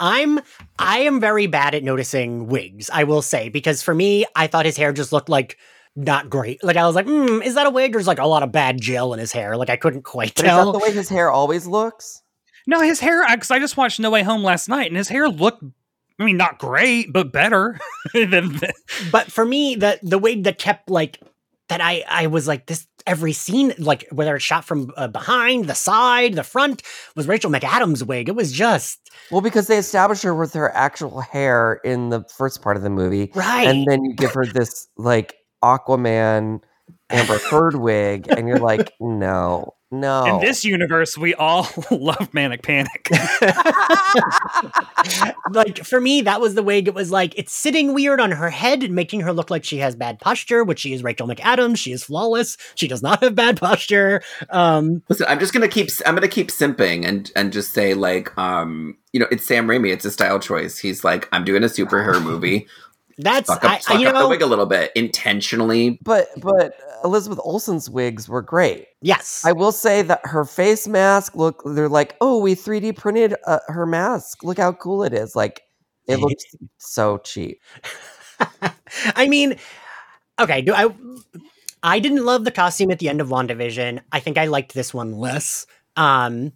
I'm 0.00 0.40
I 0.78 1.00
am 1.00 1.20
very 1.20 1.46
bad 1.46 1.74
at 1.74 1.82
noticing 1.82 2.46
wigs, 2.46 2.90
I 2.90 3.04
will 3.04 3.22
say, 3.22 3.48
because 3.48 3.82
for 3.82 3.94
me, 3.94 4.26
I 4.36 4.46
thought 4.46 4.66
his 4.66 4.76
hair 4.76 4.92
just 4.92 5.12
looked 5.12 5.28
like 5.28 5.56
not 5.96 6.28
great. 6.28 6.62
Like 6.64 6.76
I 6.76 6.86
was 6.86 6.94
like, 6.94 7.06
hmm, 7.06 7.40
is 7.42 7.54
that 7.54 7.66
a 7.66 7.70
wig? 7.70 7.92
There's 7.92 8.06
like 8.06 8.18
a 8.18 8.26
lot 8.26 8.42
of 8.42 8.52
bad 8.52 8.80
gel 8.80 9.12
in 9.14 9.20
his 9.20 9.32
hair. 9.32 9.56
Like 9.56 9.70
I 9.70 9.76
couldn't 9.76 10.02
quite 10.02 10.34
but 10.34 10.44
is 10.44 10.50
that 10.50 10.56
tell. 10.56 10.72
the 10.72 10.78
way 10.78 10.92
his 10.92 11.08
hair 11.08 11.30
always 11.30 11.66
looks? 11.66 12.22
No, 12.66 12.80
his 12.80 13.00
hair. 13.00 13.24
Because 13.30 13.50
I 13.50 13.58
just 13.58 13.76
watched 13.76 14.00
No 14.00 14.10
Way 14.10 14.22
Home 14.22 14.42
last 14.42 14.68
night, 14.68 14.88
and 14.88 14.96
his 14.96 15.08
hair 15.08 15.28
looked. 15.28 15.62
I 16.18 16.24
mean, 16.24 16.36
not 16.36 16.58
great, 16.58 17.12
but 17.12 17.32
better 17.32 17.80
than. 18.14 18.60
but 19.10 19.30
for 19.30 19.44
me, 19.44 19.74
the 19.74 19.98
the 20.02 20.18
wig 20.18 20.44
that 20.44 20.58
kept 20.58 20.90
like 20.90 21.20
that, 21.68 21.80
I 21.80 22.04
I 22.08 22.26
was 22.28 22.46
like 22.46 22.66
this 22.66 22.86
every 23.06 23.32
scene, 23.32 23.74
like 23.78 24.06
whether 24.10 24.34
it's 24.36 24.44
shot 24.44 24.64
from 24.64 24.92
uh, 24.96 25.08
behind, 25.08 25.66
the 25.66 25.74
side, 25.74 26.34
the 26.34 26.44
front, 26.44 26.82
was 27.16 27.28
Rachel 27.28 27.50
McAdams' 27.50 28.06
wig. 28.06 28.28
It 28.28 28.36
was 28.36 28.52
just 28.52 29.10
Well, 29.30 29.40
because 29.40 29.66
they 29.66 29.78
established 29.78 30.22
her 30.22 30.34
with 30.34 30.54
her 30.54 30.74
actual 30.74 31.20
hair 31.20 31.80
in 31.84 32.10
the 32.10 32.24
first 32.36 32.62
part 32.62 32.76
of 32.76 32.82
the 32.82 32.90
movie, 32.90 33.30
right. 33.34 33.66
and 33.66 33.86
then 33.86 34.04
you 34.04 34.14
give 34.14 34.32
her 34.32 34.46
this 34.46 34.88
like 34.96 35.34
Aquaman 35.62 36.60
Amber 37.10 37.38
Heard 37.38 37.76
wig, 37.76 38.28
and 38.28 38.48
you're 38.48 38.58
like, 38.58 38.92
no, 39.00 39.74
no. 40.00 40.24
In 40.24 40.40
this 40.40 40.64
universe, 40.64 41.16
we 41.16 41.34
all 41.34 41.68
love 41.90 42.32
Manic 42.32 42.62
Panic. 42.62 43.08
like 45.50 45.84
for 45.84 46.00
me, 46.00 46.22
that 46.22 46.40
was 46.40 46.54
the 46.54 46.62
wig. 46.62 46.88
It 46.88 46.94
was 46.94 47.10
like 47.10 47.34
it's 47.36 47.52
sitting 47.52 47.94
weird 47.94 48.20
on 48.20 48.30
her 48.30 48.50
head 48.50 48.82
and 48.82 48.94
making 48.94 49.20
her 49.20 49.32
look 49.32 49.50
like 49.50 49.64
she 49.64 49.78
has 49.78 49.96
bad 49.96 50.20
posture, 50.20 50.64
which 50.64 50.80
she 50.80 50.92
is 50.92 51.02
Rachel 51.02 51.28
McAdams. 51.28 51.78
She 51.78 51.92
is 51.92 52.04
flawless. 52.04 52.56
She 52.74 52.88
does 52.88 53.02
not 53.02 53.22
have 53.22 53.34
bad 53.34 53.58
posture. 53.58 54.22
Um, 54.50 55.02
Listen, 55.08 55.26
I'm 55.28 55.38
just 55.38 55.52
gonna 55.52 55.68
keep 55.68 55.88
I'm 56.06 56.14
gonna 56.14 56.28
keep 56.28 56.48
simping 56.48 57.06
and 57.06 57.30
and 57.36 57.52
just 57.52 57.72
say 57.72 57.94
like 57.94 58.36
um 58.38 58.96
you 59.12 59.20
know 59.20 59.26
it's 59.30 59.46
Sam 59.46 59.66
Raimi. 59.66 59.92
It's 59.92 60.04
a 60.04 60.10
style 60.10 60.38
choice. 60.38 60.78
He's 60.78 61.04
like 61.04 61.28
I'm 61.32 61.44
doing 61.44 61.62
a 61.62 61.66
superhero 61.68 62.22
movie. 62.22 62.66
that's 63.18 63.48
Fuck 63.48 63.64
up, 63.64 63.70
I, 63.70 63.74
I, 63.74 63.78
fuck 63.78 64.00
you 64.00 64.08
up 64.08 64.14
the 64.14 64.20
know 64.20 64.28
wig 64.28 64.42
a 64.42 64.46
little 64.46 64.66
bit 64.66 64.92
intentionally. 64.94 65.98
but 66.02 66.28
but 66.38 66.74
Elizabeth 67.04 67.38
Olsen's 67.44 67.90
wigs 67.90 68.28
were 68.28 68.42
great. 68.42 68.86
yes. 69.02 69.42
I 69.44 69.52
will 69.52 69.72
say 69.72 70.02
that 70.02 70.20
her 70.24 70.44
face 70.44 70.88
mask 70.88 71.36
look. 71.36 71.62
They're 71.64 71.88
like, 71.88 72.16
oh, 72.20 72.38
we 72.38 72.54
3D 72.54 72.96
printed 72.96 73.34
uh, 73.46 73.60
her 73.68 73.86
mask. 73.86 74.42
Look 74.42 74.58
how 74.58 74.72
cool 74.72 75.04
it 75.04 75.12
is. 75.12 75.36
Like 75.36 75.62
it 76.08 76.18
looks 76.18 76.44
so 76.78 77.18
cheap. 77.18 77.60
I 79.16 79.28
mean, 79.28 79.56
okay, 80.40 80.62
do 80.62 80.72
I 80.74 80.88
I 81.82 81.98
didn't 81.98 82.24
love 82.24 82.44
the 82.44 82.50
costume 82.50 82.90
at 82.90 82.98
the 82.98 83.08
end 83.08 83.20
of 83.20 83.28
WandaVision. 83.28 84.00
I 84.10 84.20
think 84.20 84.38
I 84.38 84.46
liked 84.46 84.74
this 84.74 84.92
one 84.94 85.12
less. 85.18 85.66
Um 85.96 86.52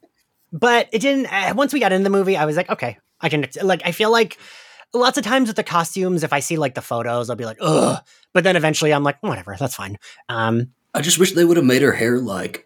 but 0.50 0.88
it 0.92 1.00
didn't 1.00 1.26
uh, 1.32 1.52
once 1.54 1.72
we 1.72 1.80
got 1.80 1.92
in 1.92 2.02
the 2.02 2.10
movie, 2.10 2.36
I 2.36 2.46
was 2.46 2.56
like, 2.56 2.70
okay, 2.70 2.98
I 3.20 3.28
can 3.28 3.46
like 3.62 3.82
I 3.84 3.92
feel 3.92 4.10
like 4.10 4.38
lots 4.94 5.18
of 5.18 5.24
times 5.24 5.48
with 5.48 5.56
the 5.56 5.62
costumes 5.64 6.22
if 6.24 6.32
I 6.32 6.40
see 6.40 6.56
like 6.56 6.74
the 6.74 6.82
photos, 6.82 7.30
I'll 7.30 7.36
be 7.36 7.44
like, 7.44 7.58
"Ugh." 7.60 8.00
But 8.34 8.44
then 8.44 8.56
eventually 8.56 8.92
I'm 8.92 9.02
like, 9.04 9.22
whatever, 9.22 9.56
that's 9.58 9.74
fine. 9.74 9.98
Um 10.28 10.68
I 10.94 11.00
just 11.00 11.18
wish 11.18 11.32
they 11.32 11.44
would 11.44 11.56
have 11.56 11.66
made 11.66 11.82
her 11.82 11.92
hair 11.92 12.18
like 12.18 12.64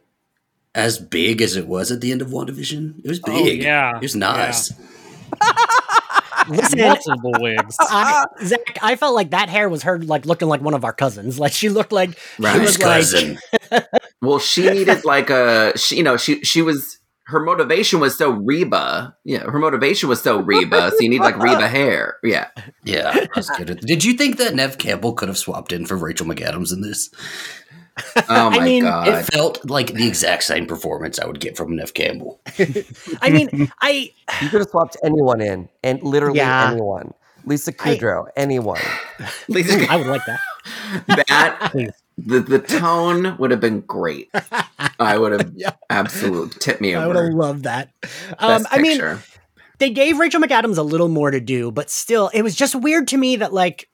as 0.75 0.99
big 0.99 1.43
as 1.43 1.57
it 1.57 1.66
was 1.66 1.91
at 1.91 2.01
the 2.01 2.12
end 2.12 2.23
of 2.23 2.29
WandaVision. 2.29 3.05
It 3.05 3.09
was 3.09 3.20
Oh, 3.27 3.45
big. 3.45 3.62
yeah. 3.62 3.97
It 3.97 4.03
was 4.03 4.16
nice. 4.16 4.73
listen, 6.49 6.79
Multiple 6.81 7.33
wigs. 7.41 7.77
I, 7.81 8.27
Zach, 8.45 8.79
I 8.83 8.97
felt 8.97 9.14
like 9.14 9.31
that 9.31 9.49
hair 9.49 9.68
was 9.68 9.83
her 9.85 9.99
like 9.99 10.27
looking 10.27 10.49
like 10.49 10.61
one 10.61 10.75
of 10.75 10.85
our 10.85 10.93
cousins. 10.93 11.39
Like 11.39 11.53
she 11.53 11.68
looked 11.68 11.93
like 11.93 12.18
Right. 12.39 12.53
she 12.55 12.59
Whose 12.61 12.79
was 12.79 13.14
like? 13.70 13.85
Well, 14.23 14.39
she 14.39 14.70
needed 14.70 15.05
like 15.05 15.31
a 15.31 15.77
she 15.77 15.97
you 15.97 16.03
know 16.03 16.16
she 16.16 16.41
she 16.43 16.62
was 16.62 16.99
her 17.27 17.41
motivation 17.41 18.01
was 18.01 18.16
so 18.18 18.31
Reba. 18.31 19.16
Yeah, 19.25 19.41
her 19.51 19.59
motivation 19.59 20.09
was 20.09 20.20
so 20.23 20.39
Reba. 20.41 20.91
so 20.91 20.97
you 21.01 21.09
need 21.09 21.20
like 21.20 21.39
Reba 21.43 21.68
hair. 21.68 22.16
Yeah. 22.23 22.49
yeah, 22.85 23.12
I 23.14 23.29
was 23.37 23.49
good 23.51 23.81
Did 23.87 24.05
you 24.05 24.14
think 24.14 24.39
that 24.39 24.55
Neve 24.55 24.79
Campbell 24.79 25.12
could 25.14 25.29
have 25.29 25.39
swapped 25.39 25.73
in 25.73 25.87
for 25.87 25.97
Rachel 25.97 26.27
McAdams 26.27 26.73
in 26.73 26.81
this? 26.83 27.11
Oh 28.29 28.51
my 28.51 28.61
mean, 28.64 28.85
god. 28.85 29.09
It 29.09 29.23
felt 29.27 29.68
like 29.68 29.93
the 29.93 30.09
exact 30.09 30.45
same 30.45 30.66
performance 30.66 31.18
I 31.18 31.27
would 31.27 31.41
get 31.41 31.57
from 31.57 31.77
Neve 31.77 31.93
Campbell. 31.95 32.41
I 33.20 33.31
mean, 33.31 33.70
I 33.83 34.11
You 34.41 34.49
could 34.49 34.61
have 34.61 34.70
swapped 34.70 34.97
anyone 35.05 35.41
in, 35.43 35.68
and 35.85 36.03
literally 36.03 36.39
Yeah. 36.39 36.70
anyone. 36.73 37.12
Lisa 37.45 37.70
I- 37.70 37.97
Kudrow, 37.99 38.27
anyone. 38.37 38.81
Lisa, 39.49 39.91
I 39.91 39.97
would 39.97 40.07
like 40.07 40.23
that. 40.27 40.41
that 41.29 41.70
Please. 41.73 41.91
The 42.18 42.40
the 42.40 42.58
tone 42.58 43.36
would 43.38 43.50
have 43.50 43.60
been 43.60 43.80
great. 43.80 44.30
I 44.98 45.18
would 45.18 45.32
have 45.32 45.52
Yeah. 45.54 45.72
absolutely 45.90 46.58
tipped 46.58 46.80
me 46.80 46.94
over. 46.94 47.04
I 47.04 47.06
would 47.06 47.16
have 47.16 47.34
loved 47.34 47.64
that. 47.64 47.90
Um, 48.38 48.66
I 48.70 48.78
mean, 48.80 49.00
they 49.78 49.90
gave 49.90 50.18
Rachel 50.18 50.40
McAdams 50.40 50.78
a 50.78 50.82
little 50.82 51.08
more 51.08 51.30
to 51.30 51.40
do, 51.40 51.70
but 51.72 51.90
still, 51.90 52.28
it 52.32 52.42
was 52.42 52.54
just 52.54 52.74
weird 52.74 53.08
to 53.08 53.16
me 53.16 53.36
that 53.36 53.52
like 53.52 53.88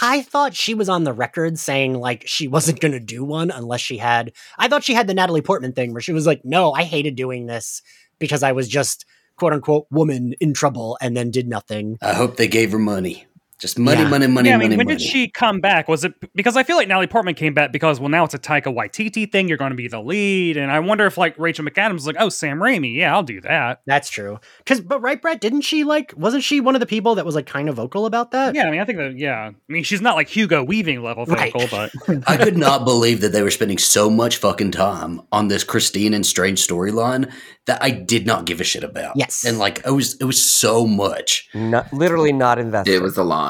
I 0.00 0.22
thought 0.22 0.54
she 0.54 0.74
was 0.74 0.88
on 0.88 1.04
the 1.04 1.12
record 1.12 1.58
saying 1.58 1.94
like 1.94 2.24
she 2.26 2.48
wasn't 2.48 2.80
going 2.80 2.92
to 2.92 3.00
do 3.00 3.24
one 3.24 3.50
unless 3.50 3.80
she 3.80 3.98
had. 3.98 4.32
I 4.58 4.68
thought 4.68 4.84
she 4.84 4.94
had 4.94 5.06
the 5.06 5.14
Natalie 5.14 5.42
Portman 5.42 5.72
thing 5.72 5.92
where 5.92 6.00
she 6.02 6.12
was 6.12 6.26
like, 6.26 6.40
"No, 6.44 6.72
I 6.72 6.84
hated 6.84 7.14
doing 7.16 7.46
this 7.46 7.82
because 8.18 8.42
I 8.42 8.52
was 8.52 8.68
just 8.68 9.04
quote 9.36 9.52
unquote 9.52 9.86
woman 9.90 10.34
in 10.40 10.54
trouble 10.54 10.96
and 11.00 11.16
then 11.16 11.30
did 11.30 11.46
nothing." 11.48 11.98
I 12.02 12.14
hope 12.14 12.36
they 12.36 12.48
gave 12.48 12.72
her 12.72 12.78
money. 12.78 13.26
Just 13.60 13.78
money, 13.78 14.02
Yeah. 14.02 14.08
money, 14.08 14.26
money, 14.26 14.48
yeah, 14.48 14.54
I 14.56 14.58
money, 14.58 14.68
mean, 14.70 14.78
when 14.78 14.86
money. 14.88 14.98
did 14.98 15.06
she 15.06 15.28
come 15.28 15.60
back? 15.60 15.88
Was 15.88 16.04
it 16.04 16.12
because 16.34 16.56
I 16.56 16.62
feel 16.64 16.76
like 16.76 16.88
Natalie 16.88 17.06
Portman 17.06 17.34
came 17.34 17.54
back 17.54 17.72
because 17.72 18.00
well 18.00 18.08
now 18.08 18.24
it's 18.24 18.34
a 18.34 18.38
Taika 18.38 18.64
Waititi 18.74 19.30
thing. 19.30 19.48
You're 19.48 19.56
going 19.58 19.70
to 19.70 19.76
be 19.76 19.88
the 19.88 20.00
lead, 20.00 20.56
and 20.56 20.70
I 20.72 20.80
wonder 20.80 21.06
if 21.06 21.16
like 21.16 21.38
Rachel 21.38 21.64
McAdams 21.64 21.96
is 21.98 22.06
like, 22.06 22.16
oh 22.18 22.28
Sam 22.28 22.58
Raimi, 22.58 22.94
yeah, 22.96 23.14
I'll 23.14 23.22
do 23.22 23.40
that. 23.42 23.80
That's 23.86 24.10
true. 24.10 24.40
Cuz 24.66 24.80
but 24.80 25.00
right 25.00 25.20
Brett, 25.22 25.40
didn't 25.40 25.62
she 25.62 25.84
like 25.84 26.12
wasn't 26.16 26.42
she 26.42 26.60
one 26.60 26.74
of 26.74 26.80
the 26.80 26.86
people 26.86 27.14
that 27.14 27.24
was 27.24 27.34
like 27.34 27.46
kind 27.46 27.68
of 27.68 27.76
vocal 27.76 28.06
about 28.06 28.32
that? 28.32 28.54
Yeah, 28.54 28.66
I 28.66 28.70
mean, 28.70 28.80
I 28.80 28.84
think 28.84 28.98
that 28.98 29.16
yeah, 29.16 29.50
I 29.50 29.72
mean, 29.72 29.84
she's 29.84 30.00
not 30.02 30.16
like 30.16 30.28
Hugo 30.28 30.62
Weaving 30.64 31.02
level 31.02 31.24
Right. 31.26 31.52
vocal, 31.52 31.68
but 31.70 31.90
I 32.26 32.36
could 32.36 32.56
not 32.58 32.84
believe 32.84 33.20
that 33.20 33.32
they 33.32 33.42
were 33.42 33.50
spending 33.50 33.78
so 33.78 34.10
much 34.10 34.36
fucking 34.38 34.72
time 34.72 35.20
on 35.32 35.48
this 35.48 35.62
Christine 35.64 36.12
and 36.12 36.26
Strange 36.26 36.66
storyline 36.66 37.30
that 37.66 37.82
I 37.82 37.90
did 37.90 38.26
not 38.26 38.44
give 38.44 38.60
a 38.60 38.64
shit 38.64 38.84
about. 38.84 39.16
Yes. 39.16 39.44
And 39.46 39.58
like 39.58 39.78
it 39.86 39.90
was 39.90 40.14
it 40.20 40.24
was 40.24 40.44
so 40.44 40.86
much. 40.86 41.48
Not, 41.54 41.90
literally 41.92 42.32
not 42.32 42.58
invested. 42.58 42.92
It 42.94 43.00
was 43.00 43.16
a 43.16 43.22
lot. 43.24 43.43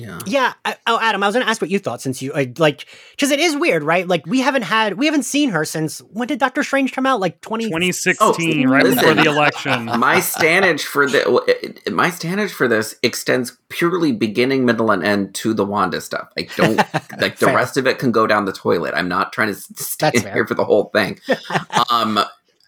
Yeah. 0.00 0.18
Yeah. 0.26 0.54
I, 0.64 0.76
oh, 0.86 0.98
Adam, 1.00 1.22
I 1.22 1.26
was 1.26 1.34
going 1.34 1.44
to 1.44 1.50
ask 1.50 1.60
what 1.60 1.70
you 1.70 1.78
thought 1.78 2.00
since 2.00 2.22
you 2.22 2.32
uh, 2.32 2.46
like 2.58 2.86
because 3.12 3.30
it 3.30 3.38
is 3.40 3.56
weird, 3.56 3.82
right? 3.82 4.06
Like 4.08 4.24
we 4.26 4.40
haven't 4.40 4.62
had 4.62 4.94
we 4.94 5.06
haven't 5.06 5.24
seen 5.24 5.50
her 5.50 5.64
since 5.64 5.98
when 6.10 6.28
did 6.28 6.38
Doctor 6.38 6.62
Strange 6.62 6.92
come 6.92 7.06
out? 7.06 7.20
Like 7.20 7.40
twenty. 7.40 7.66
2016, 7.66 8.20
Oh, 8.68 8.70
right 8.72 8.82
listen. 8.84 8.98
before 8.98 9.14
the 9.14 9.24
election. 9.30 9.84
My 9.98 10.16
standage 10.16 10.82
for 10.82 11.06
the 11.08 11.82
my 11.92 12.08
standage 12.10 12.50
for 12.50 12.66
this 12.68 12.94
extends 13.02 13.56
purely 13.68 14.12
beginning, 14.12 14.64
middle, 14.64 14.90
and 14.90 15.04
end 15.04 15.34
to 15.36 15.52
the 15.54 15.64
Wanda 15.64 16.00
stuff. 16.00 16.28
I 16.38 16.48
don't 16.56 16.76
like 17.20 17.38
the 17.38 17.46
rest 17.46 17.76
of 17.76 17.86
it 17.86 17.98
can 17.98 18.10
go 18.12 18.26
down 18.26 18.44
the 18.46 18.52
toilet. 18.52 18.94
I'm 18.94 19.08
not 19.08 19.32
trying 19.32 19.48
to 19.48 19.54
s- 19.54 19.68
stay 19.76 20.10
That's 20.14 20.22
here 20.34 20.46
for 20.46 20.54
the 20.54 20.64
whole 20.64 20.84
thing. 20.94 21.18
um, 21.90 22.18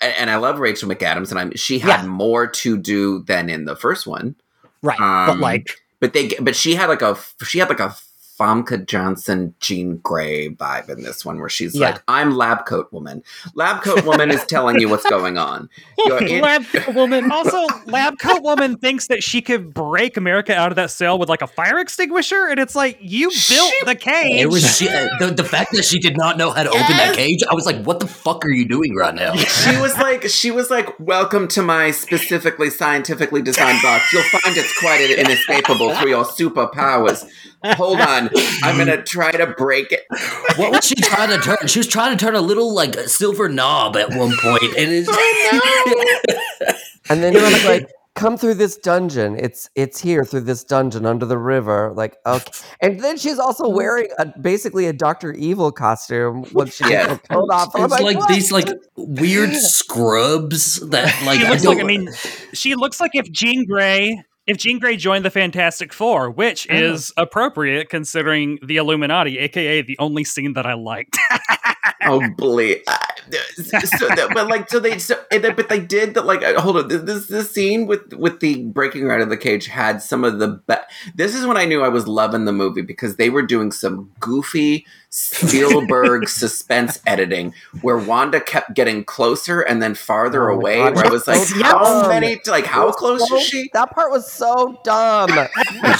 and, 0.00 0.14
and 0.18 0.30
I 0.30 0.36
love 0.36 0.58
Rachel 0.58 0.88
McAdams, 0.88 1.30
and 1.30 1.38
I'm 1.38 1.54
she 1.56 1.78
had 1.78 2.02
Yeah. 2.02 2.06
more 2.06 2.46
to 2.46 2.76
do 2.76 3.20
than 3.24 3.48
in 3.48 3.64
the 3.64 3.76
first 3.76 4.06
one. 4.06 4.36
right, 4.82 4.98
but 4.98 5.30
um, 5.32 5.40
like 5.40 5.81
But 6.02 6.14
they 6.14 6.34
but 6.40 6.56
she 6.56 6.74
had 6.74 6.88
like 6.88 7.00
a 7.00 7.16
she 7.44 7.60
had 7.60 7.68
like 7.68 7.78
a 7.78 7.94
Famke 8.42 8.84
Janssen, 8.86 9.54
Jean 9.60 9.98
Grey 9.98 10.48
vibe 10.50 10.88
in 10.88 11.02
this 11.04 11.24
one, 11.24 11.38
where 11.38 11.48
she's 11.48 11.74
Yeah. 11.76 11.90
like, 11.90 12.02
"I'm 12.08 12.36
lab 12.36 12.66
coat 12.66 12.88
woman. 12.92 13.22
Lab 13.54 13.82
coat 13.82 14.04
woman 14.04 14.30
is 14.32 14.44
telling 14.46 14.80
you 14.80 14.88
what's 14.88 15.08
going 15.08 15.38
on. 15.38 15.68
In- 16.20 16.40
lab 16.40 16.64
coat 16.66 16.94
woman. 16.94 17.30
also, 17.30 17.66
Lab 17.86 18.18
Coat 18.18 18.42
Woman 18.42 18.76
thinks 18.78 19.06
that 19.06 19.22
she 19.22 19.40
could 19.42 19.72
break 19.72 20.16
America 20.16 20.54
out 20.56 20.72
of 20.72 20.76
that 20.76 20.90
cell 20.90 21.18
with 21.18 21.28
like 21.28 21.42
a 21.42 21.46
fire 21.46 21.78
extinguisher, 21.78 22.46
and 22.48 22.58
it's 22.58 22.74
like 22.74 22.98
you 23.00 23.28
built 23.28 23.38
She- 23.38 23.84
the 23.84 23.94
cage. 23.94 24.40
It 24.42 24.50
was 24.50 24.76
she, 24.76 24.88
uh, 24.88 25.08
the 25.20 25.26
the 25.26 25.44
fact 25.44 25.72
that 25.72 25.84
she 25.84 26.00
did 26.00 26.16
not 26.16 26.36
know 26.36 26.50
how 26.50 26.64
to 26.64 26.68
open 26.70 26.96
that 26.96 27.14
cage. 27.14 27.40
I 27.48 27.54
was 27.54 27.64
like, 27.66 27.84
"What 27.84 28.00
the 28.00 28.08
fuck 28.08 28.44
are 28.44 28.50
you 28.50 28.66
doing 28.66 28.96
right 28.96 29.14
now?" 29.14 29.34
she 29.36 29.76
was 29.76 29.96
like, 29.98 30.24
she 30.28 30.50
was 30.50 30.68
like, 30.70 30.88
"Welcome 30.98 31.46
to 31.48 31.62
my 31.62 31.92
specifically 31.92 32.70
scientifically 32.70 33.42
designed 33.42 33.80
box. 33.82 34.12
You'll 34.12 34.22
find 34.24 34.56
it's 34.56 34.76
quite 34.80 35.00
inescapable 35.10 35.94
through 35.94 36.10
your 36.10 36.24
superpowers. 36.24 37.24
Hold 37.64 38.00
on, 38.00 38.30
I'm 38.62 38.76
gonna 38.78 39.02
try 39.04 39.32
to 39.32 39.46
break 39.46 39.92
it." 39.92 40.04
What 40.56 40.72
was 40.72 40.84
she 40.86 40.94
trying 40.96 41.30
to 41.30 41.38
turn? 41.38 41.66
She 41.66 41.78
was 41.78 41.86
trying 41.88 42.16
to 42.16 42.22
turn 42.24 42.34
a 42.34 42.40
little 42.40 42.74
like 42.74 42.94
silver 43.08 43.48
knob 43.48 43.96
at 43.96 44.10
one 44.10 44.32
point, 44.38 44.62
and 44.76 44.90
it's 44.90 45.08
And 47.10 47.22
then 47.22 47.34
she's 47.34 47.64
like, 47.64 47.88
come 48.14 48.36
through 48.36 48.54
this 48.54 48.76
dungeon. 48.76 49.36
It's 49.38 49.68
it's 49.74 50.00
here 50.00 50.24
through 50.24 50.42
this 50.42 50.64
dungeon 50.64 51.04
under 51.04 51.26
the 51.26 51.36
river. 51.38 51.92
Like, 51.94 52.16
okay. 52.24 52.50
And 52.80 53.00
then 53.00 53.16
she's 53.18 53.38
also 53.38 53.68
wearing 53.68 54.08
a, 54.18 54.26
basically 54.38 54.86
a 54.86 54.92
Doctor 54.92 55.32
Evil 55.32 55.72
costume 55.72 56.44
when 56.52 56.68
she 56.68 56.84
Yeah. 56.90 57.08
gets 57.08 57.28
her 57.30 57.36
off. 57.36 57.72
It's 57.74 58.00
like, 58.00 58.16
what? 58.16 58.28
these 58.28 58.52
like 58.52 58.68
weird 58.96 59.52
scrubs 59.54 60.76
that 60.90 61.12
like 61.26 61.40
she 61.40 61.48
looks 61.48 61.62
don't. 61.62 61.74
like 61.76 61.84
I 61.84 61.86
mean, 61.86 62.08
she 62.52 62.74
looks 62.74 63.00
like 63.00 63.12
if 63.14 63.30
Jean 63.30 63.66
Grey 63.66 64.22
if 64.46 64.56
Jean 64.56 64.78
Grey 64.78 64.96
joined 64.96 65.24
the 65.24 65.30
Fantastic 65.30 65.92
Four, 65.92 66.30
which 66.30 66.66
Oh. 66.70 66.74
is 66.74 67.12
appropriate 67.16 67.88
considering 67.88 68.58
the 68.64 68.76
Illuminati, 68.76 69.38
aka 69.38 69.82
the 69.82 69.96
only 69.98 70.24
scene 70.24 70.54
that 70.54 70.66
I 70.66 70.74
liked. 70.74 71.16
oh 72.04 72.20
Uh, 72.86 72.96
so 73.98 74.08
but 74.34 74.48
like 74.48 74.68
so 74.68 74.80
they 74.80 74.98
so 74.98 75.14
but 75.30 75.68
they 75.68 75.78
did 75.80 76.14
that 76.14 76.26
like 76.26 76.42
uh, 76.42 76.60
hold 76.60 76.76
on 76.76 76.88
this 76.88 77.28
this 77.28 77.50
scene 77.50 77.86
with 77.86 78.12
with 78.14 78.40
the 78.40 78.64
breaking 78.64 79.10
out 79.10 79.20
of 79.20 79.28
the 79.30 79.36
cage 79.36 79.66
had 79.66 80.02
some 80.02 80.24
of 80.24 80.38
the 80.38 80.48
best 80.48 80.82
this 81.14 81.34
is 81.34 81.46
when 81.46 81.56
i 81.56 81.64
knew 81.64 81.82
i 81.82 81.88
was 81.88 82.08
loving 82.08 82.44
the 82.44 82.52
movie 82.52 82.82
because 82.82 83.16
they 83.16 83.30
were 83.30 83.42
doing 83.42 83.70
some 83.70 84.10
goofy 84.20 84.84
spielberg 85.14 86.26
suspense 86.28 86.98
editing 87.06 87.52
where 87.82 87.98
wanda 87.98 88.40
kept 88.40 88.72
getting 88.74 89.04
closer 89.04 89.60
and 89.60 89.82
then 89.82 89.94
farther 89.94 90.50
Oh 90.50 90.54
away 90.54 90.78
God, 90.78 90.94
where 90.96 91.06
i 91.06 91.10
was 91.10 91.28
like 91.28 91.36
so 91.38 91.62
how 91.62 91.78
dumb. 92.02 92.08
many 92.08 92.40
like 92.46 92.64
how 92.64 92.86
was 92.86 92.96
close 92.96 93.28
so- 93.28 93.36
is 93.36 93.42
she 93.42 93.68
That 93.74 93.90
part 93.90 94.10
was 94.10 94.30
so 94.32 94.80
dumb. 94.84 95.28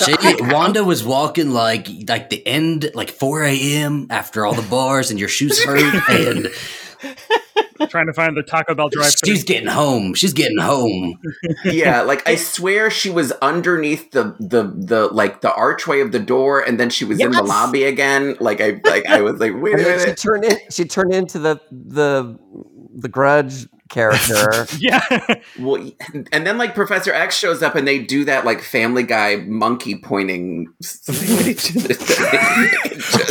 She, 0.05 0.15
Wanda 0.53 0.83
was 0.83 1.05
walking 1.05 1.51
like 1.51 1.87
like 2.09 2.31
the 2.31 2.45
end, 2.47 2.91
like 2.95 3.11
4 3.11 3.43
a.m. 3.45 4.07
after 4.11 4.47
all 4.47 4.55
the 4.55 4.63
bars 4.69 5.11
and 5.11 5.19
your 5.21 5.29
shoes 5.29 5.63
hurt, 5.63 5.81
and 6.09 6.49
Trying 7.89 8.07
to 8.07 8.13
find 8.13 8.37
the 8.37 8.43
Taco 8.43 8.75
Bell 8.75 8.89
drive 8.89 9.13
she's 9.25 9.43
getting 9.45 9.69
home. 9.69 10.15
She's 10.15 10.33
getting 10.33 10.59
home. 10.59 11.19
yeah 11.65 12.03
like 12.03 12.27
i 12.29 12.37
swear 12.37 12.91
she 12.91 13.11
was 13.11 13.33
underneath 13.43 14.11
the 14.13 14.37
the 14.39 14.73
the 14.77 15.09
like 15.09 15.41
the 15.41 15.53
archway 15.55 16.01
of 16.01 16.13
the 16.13 16.19
door 16.19 16.61
and 16.61 16.79
then 16.79 16.91
she 16.91 17.05
was 17.05 17.21
in 17.21 17.31
the 17.31 17.43
lobby 17.43 17.85
again 17.85 18.37
like 18.41 18.61
i 18.61 18.81
like 18.85 19.07
i 19.07 19.21
was 19.21 19.41
like 19.41 19.53
wait 19.61 19.75
a 19.75 19.79
And 19.79 19.87
then 19.87 20.09
she 20.09 20.15
turned 20.15 20.45
in. 20.45 20.59
She 20.71 20.85
turned 20.85 21.15
into 21.15 21.39
the 21.39 21.61
the 21.71 22.39
the 22.95 23.09
Grudge 23.09 23.67
character. 23.93 24.67
Yeah. 24.79 25.01
Well, 25.61 25.93
and 26.33 26.47
then 26.47 26.59
like 26.59 26.75
Professor 26.75 27.13
X 27.13 27.37
shows 27.37 27.63
up 27.63 27.77
and 27.77 27.87
they 27.87 28.01
do 28.01 28.25
that 28.25 28.45
like 28.45 28.63
Family 28.63 29.05
Guy 29.05 29.37
monkey 29.37 29.97
pointing. 29.97 30.69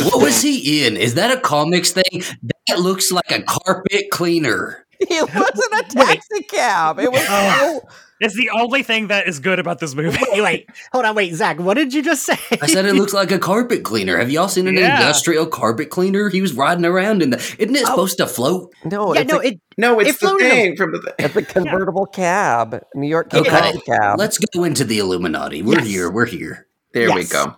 What 0.02 0.22
was 0.22 0.40
he 0.40 0.86
in? 0.86 0.96
Is 0.96 1.14
that 1.14 1.36
a 1.36 1.40
comics 1.40 1.90
thing? 1.92 2.22
That 2.68 2.78
looks 2.78 3.12
like 3.12 3.30
a 3.30 3.42
carpet 3.42 4.10
cleaner. 4.10 4.86
he 4.98 5.20
was 5.20 5.68
in 5.72 5.78
a 5.78 5.82
taxi 5.82 6.42
cab. 6.44 6.98
It 6.98 7.10
was 7.12 7.24
ah. 7.28 7.56
so. 7.60 7.88
It's 8.22 8.34
the 8.36 8.50
only 8.50 8.82
thing 8.82 9.08
that 9.08 9.26
is 9.26 9.38
good 9.40 9.58
about 9.58 9.78
this 9.78 9.94
movie. 9.94 10.18
Wait, 10.32 10.42
wait, 10.42 10.70
hold 10.92 11.04
on, 11.04 11.14
wait, 11.14 11.34
Zach. 11.34 11.58
What 11.58 11.74
did 11.74 11.92
you 11.92 12.02
just 12.02 12.24
say? 12.24 12.38
I 12.60 12.66
said 12.66 12.84
it 12.86 12.94
looks 12.94 13.12
like 13.20 13.30
a 13.30 13.38
carpet 13.38 13.82
cleaner. 13.82 14.16
Have 14.18 14.30
y'all 14.30 14.48
seen 14.48 14.66
an 14.68 14.76
Yeah. 14.76 15.00
industrial 15.00 15.46
carpet 15.46 15.90
cleaner? 15.90 16.28
He 16.28 16.40
was 16.40 16.52
riding 16.54 16.84
around 16.84 17.22
in 17.22 17.30
the. 17.30 17.36
Isn't 17.58 17.74
it 17.76 17.82
oh. 17.84 17.90
supposed 17.90 18.18
to 18.18 18.26
float? 18.26 18.72
No, 18.84 19.14
yeah, 19.14 19.20
it's, 19.22 19.32
no, 19.32 19.38
a, 19.40 19.44
it. 19.44 19.60
no, 19.76 20.00
it's 20.00 20.10
It 20.10 20.12
the 20.12 20.18
floated 20.18 20.50
thing 20.50 20.76
from 20.76 20.92
the. 20.92 21.14
it's 21.18 21.36
a 21.36 21.42
convertible 21.42 22.06
cab. 22.06 22.80
New 22.94 23.08
York 23.08 23.30
City 23.32 23.48
Okay, 23.48 23.78
cab. 23.86 24.18
let's 24.18 24.38
go 24.38 24.64
into 24.64 24.84
the 24.84 24.98
Illuminati. 24.98 25.62
We're 25.62 25.78
Yes. 25.78 25.86
here. 25.86 26.10
We're 26.10 26.26
here. 26.26 26.66
There 26.92 27.12
we 27.12 27.24
go. 27.24 27.56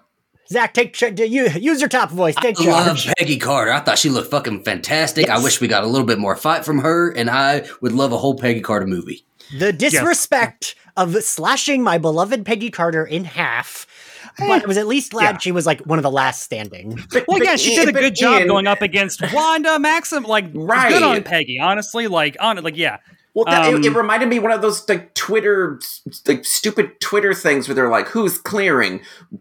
Zach, 0.51 0.75
take 0.75 1.01
you 1.01 1.49
use 1.49 1.81
your 1.81 1.89
top 1.89 2.11
voice. 2.11 2.35
Take 2.37 2.61
I 2.61 2.65
love 2.65 2.99
charge. 2.99 3.15
Peggy 3.19 3.39
Carter. 3.39 3.73
I 3.73 3.81
thought 3.81 3.99
she 3.99 4.11
looked 4.11 4.31
fucking 4.31 4.63
fantastic. 4.63 5.31
I 5.31 5.39
wish 5.43 5.61
we 5.61 5.69
got 5.69 5.85
a 5.85 5.87
little 5.87 6.07
bit 6.07 6.19
more 6.19 6.37
fight 6.37 6.65
from 6.67 6.81
her, 6.81 7.11
and 7.11 7.31
I 7.31 7.67
would 7.81 7.93
love 7.93 8.13
a 8.13 8.19
whole 8.19 8.37
Peggy 8.37 8.61
Carter 8.61 8.87
movie. 8.87 9.25
The 9.59 9.73
disrespect 9.73 10.75
of 10.97 11.15
slashing 11.23 11.83
my 11.83 11.99
beloved 11.99 12.45
Peggy 12.45 12.71
Carter 12.71 13.05
in 13.05 13.25
half. 13.25 13.87
But 14.39 14.65
I 14.65 14.67
was 14.67 14.77
at 14.77 14.87
least 14.89 15.13
glad 15.13 15.35
Yeah. 15.35 15.39
she 15.39 15.53
was 15.53 15.65
like 15.67 15.81
one 15.83 15.99
of 15.99 16.03
the 16.03 16.11
last 16.11 16.43
standing. 16.43 16.99
But, 17.13 17.25
Well, 17.29 17.39
but 17.39 17.47
yeah, 17.47 17.57
she 17.57 17.75
Ian- 17.75 17.87
did 17.87 17.97
a 17.97 18.01
good 18.01 18.17
job 18.17 18.41
Ian- 18.41 18.49
going 18.49 18.67
up 18.67 18.83
against 18.83 19.21
Wanda 19.33 19.79
Maxim. 19.79 20.25
Like, 20.25 20.47
Right. 20.55 20.89
good 20.93 21.03
on 21.05 21.23
Peggy. 21.23 21.61
Honestly, 21.61 22.09
like, 22.09 22.37
on 22.41 22.57
like, 22.63 22.77
yeah, 22.77 22.97
Well, 23.35 23.45
that, 23.47 23.73
it, 23.73 23.85
it 23.85 23.89
Um, 23.89 23.97
reminded 23.97 24.29
me 24.29 24.39
one 24.39 24.53
of 24.53 24.63
those 24.63 24.89
like 24.89 25.13
Twitter, 25.15 25.81
like 26.27 26.45
stupid 26.45 27.01
Twitter 27.01 27.35
things 27.35 27.67
where 27.69 27.75
they're 27.75 27.89
like, 27.91 28.09
"Who's 28.09 28.39
clearing, 28.39 29.01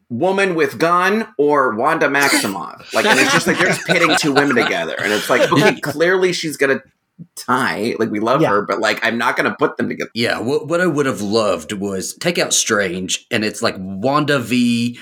woman 0.10 0.56
with 0.56 0.80
gun 0.80 1.28
or 1.38 1.76
Wanda 1.76 2.08
Maximoff?" 2.08 2.92
Like, 2.94 3.06
and 3.06 3.20
it's 3.20 3.32
just 3.32 3.46
like 3.46 3.58
they're 3.60 3.68
just 3.68 3.86
pitting 3.86 4.16
two 4.18 4.34
women 4.34 4.56
together, 4.56 4.96
and 5.00 5.14
it's 5.14 5.30
like, 5.30 5.52
okay, 5.52 5.80
clearly 5.82 6.34
she's 6.34 6.58
gonna 6.58 6.82
tie. 7.36 7.96
Like, 8.00 8.10
we 8.12 8.20
love 8.20 8.42
Yeah. 8.42 8.50
her, 8.50 8.62
but 8.62 8.80
like, 8.80 9.00
I'm 9.06 9.18
not 9.18 9.36
gonna 9.38 9.56
put 9.58 9.78
them 9.78 9.90
together. 9.90 10.12
Yeah, 10.14 10.40
what 10.40 10.68
what 10.68 10.82
I 10.82 10.88
would 10.88 11.06
have 11.06 11.22
loved 11.22 11.72
was 11.74 12.16
take 12.16 12.38
out 12.38 12.54
Strange, 12.54 13.26
and 13.32 13.44
it's 13.46 13.62
like 13.62 13.76
Wanda 13.78 14.40
v 14.40 14.98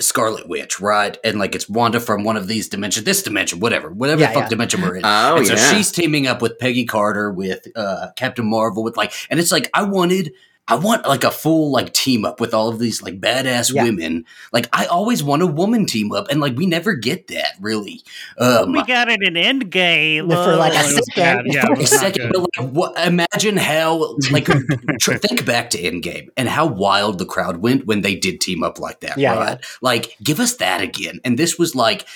Scarlet 0.00 0.48
Witch, 0.48 0.80
right? 0.80 1.16
And 1.22 1.38
like 1.38 1.54
it's 1.54 1.68
Wanda 1.68 2.00
from 2.00 2.24
one 2.24 2.36
of 2.36 2.48
these 2.48 2.68
dimensions, 2.68 3.04
this 3.04 3.22
dimension, 3.22 3.60
whatever, 3.60 3.90
whatever 3.90 4.22
Yeah, 4.22 4.28
the 4.28 4.34
fuck 4.34 4.42
yeah. 4.44 4.48
dimension 4.48 4.80
we're 4.80 4.96
in. 4.96 5.02
Oh 5.04 5.36
and 5.36 5.46
so 5.46 5.54
yeah, 5.54 5.70
she's 5.72 5.92
teaming 5.92 6.26
up 6.26 6.40
with 6.42 6.58
Peggy 6.58 6.84
Carter, 6.86 7.30
with 7.30 7.66
uh, 7.76 8.08
Captain 8.16 8.48
Marvel, 8.48 8.82
with 8.82 8.96
like, 8.96 9.12
and 9.30 9.38
it's 9.38 9.52
like 9.52 9.68
I 9.74 9.82
wanted, 9.84 10.32
I 10.68 10.76
want 10.76 11.06
like 11.06 11.24
a 11.24 11.30
full 11.30 11.72
like 11.72 11.92
team 11.92 12.24
up 12.24 12.40
with 12.40 12.54
all 12.54 12.68
of 12.68 12.78
these 12.78 13.02
like 13.02 13.20
badass 13.20 13.74
Yeah. 13.74 13.82
women. 13.82 14.24
Like 14.52 14.68
I 14.72 14.86
always 14.86 15.22
want 15.22 15.42
a 15.42 15.46
woman 15.46 15.86
team 15.86 16.12
up, 16.12 16.28
and 16.30 16.40
like 16.40 16.56
we 16.56 16.66
never 16.66 16.94
get 16.94 17.26
that 17.28 17.54
really. 17.60 18.02
Um, 18.38 18.70
we 18.72 18.82
got 18.84 19.08
it 19.08 19.22
in 19.22 19.34
Endgame 19.34 20.28
For, 20.32 20.56
like, 20.56 20.72
a 20.72 20.76
it 20.76 20.94
was 20.94 21.06
second. 21.14 21.14
bad. 21.16 21.44
Yeah, 21.46 21.66
it 21.72 21.78
a 21.80 21.86
second, 21.86 22.32
but 22.32 22.46
like, 22.56 22.70
what, 22.70 22.96
imagine 23.06 23.56
how, 23.56 24.16
like, 24.30 24.46
tr- 25.00 25.14
think 25.14 25.44
back 25.44 25.70
to 25.70 25.78
Endgame 25.82 26.28
and 26.36 26.48
how 26.48 26.66
wild 26.66 27.18
the 27.18 27.26
crowd 27.26 27.56
went 27.58 27.86
when 27.86 28.02
they 28.02 28.14
did 28.14 28.40
team 28.40 28.62
up 28.62 28.78
like 28.78 29.00
that, 29.00 29.18
Yeah, 29.18 29.34
right? 29.34 29.64
Like, 29.82 30.16
give 30.22 30.38
us 30.40 30.56
that 30.56 30.80
again. 30.80 31.20
And 31.24 31.38
this 31.38 31.58
was 31.58 31.74
like, 31.74 32.06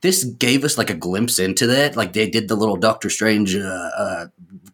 this 0.00 0.24
gave 0.24 0.64
us 0.64 0.76
like 0.78 0.90
a 0.90 0.94
glimpse 0.94 1.38
into 1.38 1.66
that. 1.68 1.96
Like, 1.96 2.12
they 2.14 2.28
did 2.28 2.48
the 2.48 2.56
little 2.56 2.76
Doctor 2.76 3.08
Strange 3.10 3.54
uh, 3.54 3.60
uh, 3.96 4.26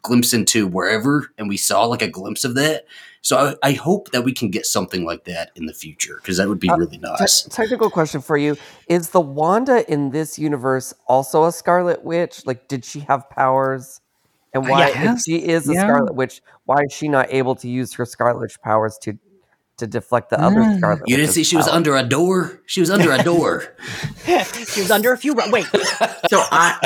glimpse 0.03 0.33
into 0.33 0.67
wherever, 0.67 1.33
and 1.39 1.49
we 1.49 1.57
saw 1.57 1.85
like 1.85 2.03
a 2.03 2.09
glimpse 2.09 2.45
of 2.45 2.55
that. 2.55 2.87
So 3.23 3.57
I, 3.63 3.69
I 3.69 3.73
hope 3.73 4.13
that 4.13 4.23
we 4.25 4.33
can 4.33 4.51
get 4.51 4.65
something 4.65 5.05
like 5.05 5.25
that 5.25 5.51
in 5.55 5.67
the 5.67 5.75
future 5.75 6.17
because 6.23 6.39
that 6.39 6.49
would 6.49 6.59
be 6.61 6.71
Uh, 6.71 6.77
really 6.77 6.99
nice. 6.99 7.43
Te- 7.43 7.51
technical 7.51 7.91
question 7.91 8.21
for 8.21 8.37
you: 8.37 8.57
Is 8.89 9.11
the 9.11 9.21
Wanda 9.21 9.91
in 9.93 10.11
this 10.11 10.39
universe 10.39 10.95
also 11.07 11.45
a 11.45 11.53
Scarlet 11.53 12.03
Witch? 12.03 12.47
Like, 12.47 12.69
did 12.69 12.85
she 12.85 13.01
have 13.01 13.29
powers? 13.31 14.01
And 14.53 14.67
why, 14.67 14.91
if 14.95 15.21
she 15.21 15.37
is 15.37 15.69
a 15.69 15.75
Yeah. 15.75 15.83
Scarlet 15.83 16.15
Witch, 16.15 16.43
why 16.65 16.83
is 16.85 16.93
she 16.93 17.07
not 17.09 17.33
able 17.33 17.55
to 17.57 17.69
use 17.69 17.95
her 17.95 18.05
Scarlet 18.05 18.41
Witch 18.41 18.61
powers 18.63 18.99
to 19.03 19.19
to 19.81 19.87
deflect 19.87 20.31
the 20.31 20.41
other 20.41 20.57
Mm. 20.61 20.79
Scarlet? 20.79 21.03
You 21.07 21.17
didn't 21.17 21.33
see 21.33 21.45
she 21.45 21.57
was 21.57 21.67
powers? 21.67 21.77
under 21.77 21.97
a 21.97 22.03
door. 22.03 22.61
She 22.67 22.81
was 22.81 22.91
under 22.91 23.13
a 23.13 23.23
door. 23.23 23.75
she 24.25 24.81
was 24.81 24.91
under 24.91 25.13
a 25.13 25.19
few. 25.19 25.35
Ru- 25.35 25.51
Wait, 25.51 25.67
so 26.31 26.41
I, 26.53 26.79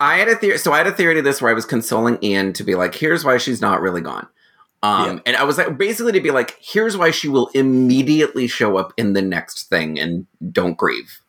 I 0.00 0.16
had 0.18 0.28
a 0.28 0.36
theory. 0.36 0.58
So 0.58 0.72
I 0.72 0.78
had 0.78 0.86
a 0.86 0.92
theory 0.92 1.14
to 1.16 1.22
this 1.22 1.42
where 1.42 1.50
I 1.50 1.54
was 1.54 1.64
consoling 1.66 2.18
Ian 2.22 2.52
to 2.54 2.62
be 2.64 2.74
like, 2.74 2.94
"Here's 2.94 3.24
why 3.24 3.36
she's 3.38 3.60
not 3.60 3.80
really 3.80 4.00
gone." 4.00 4.28
Um, 4.82 5.04
Yeah. 5.16 5.20
and 5.26 5.36
I 5.36 5.42
was 5.44 5.58
like, 5.58 5.76
basically 5.76 6.12
to 6.12 6.20
be 6.20 6.30
like, 6.30 6.56
"Here's 6.60 6.96
why 6.96 7.10
she 7.10 7.28
will 7.28 7.48
immediately 7.54 8.46
show 8.46 8.76
up 8.76 8.92
in 8.96 9.12
the 9.14 9.22
next 9.22 9.68
thing 9.68 9.98
and 9.98 10.26
don't 10.52 10.76
grieve." 10.76 11.20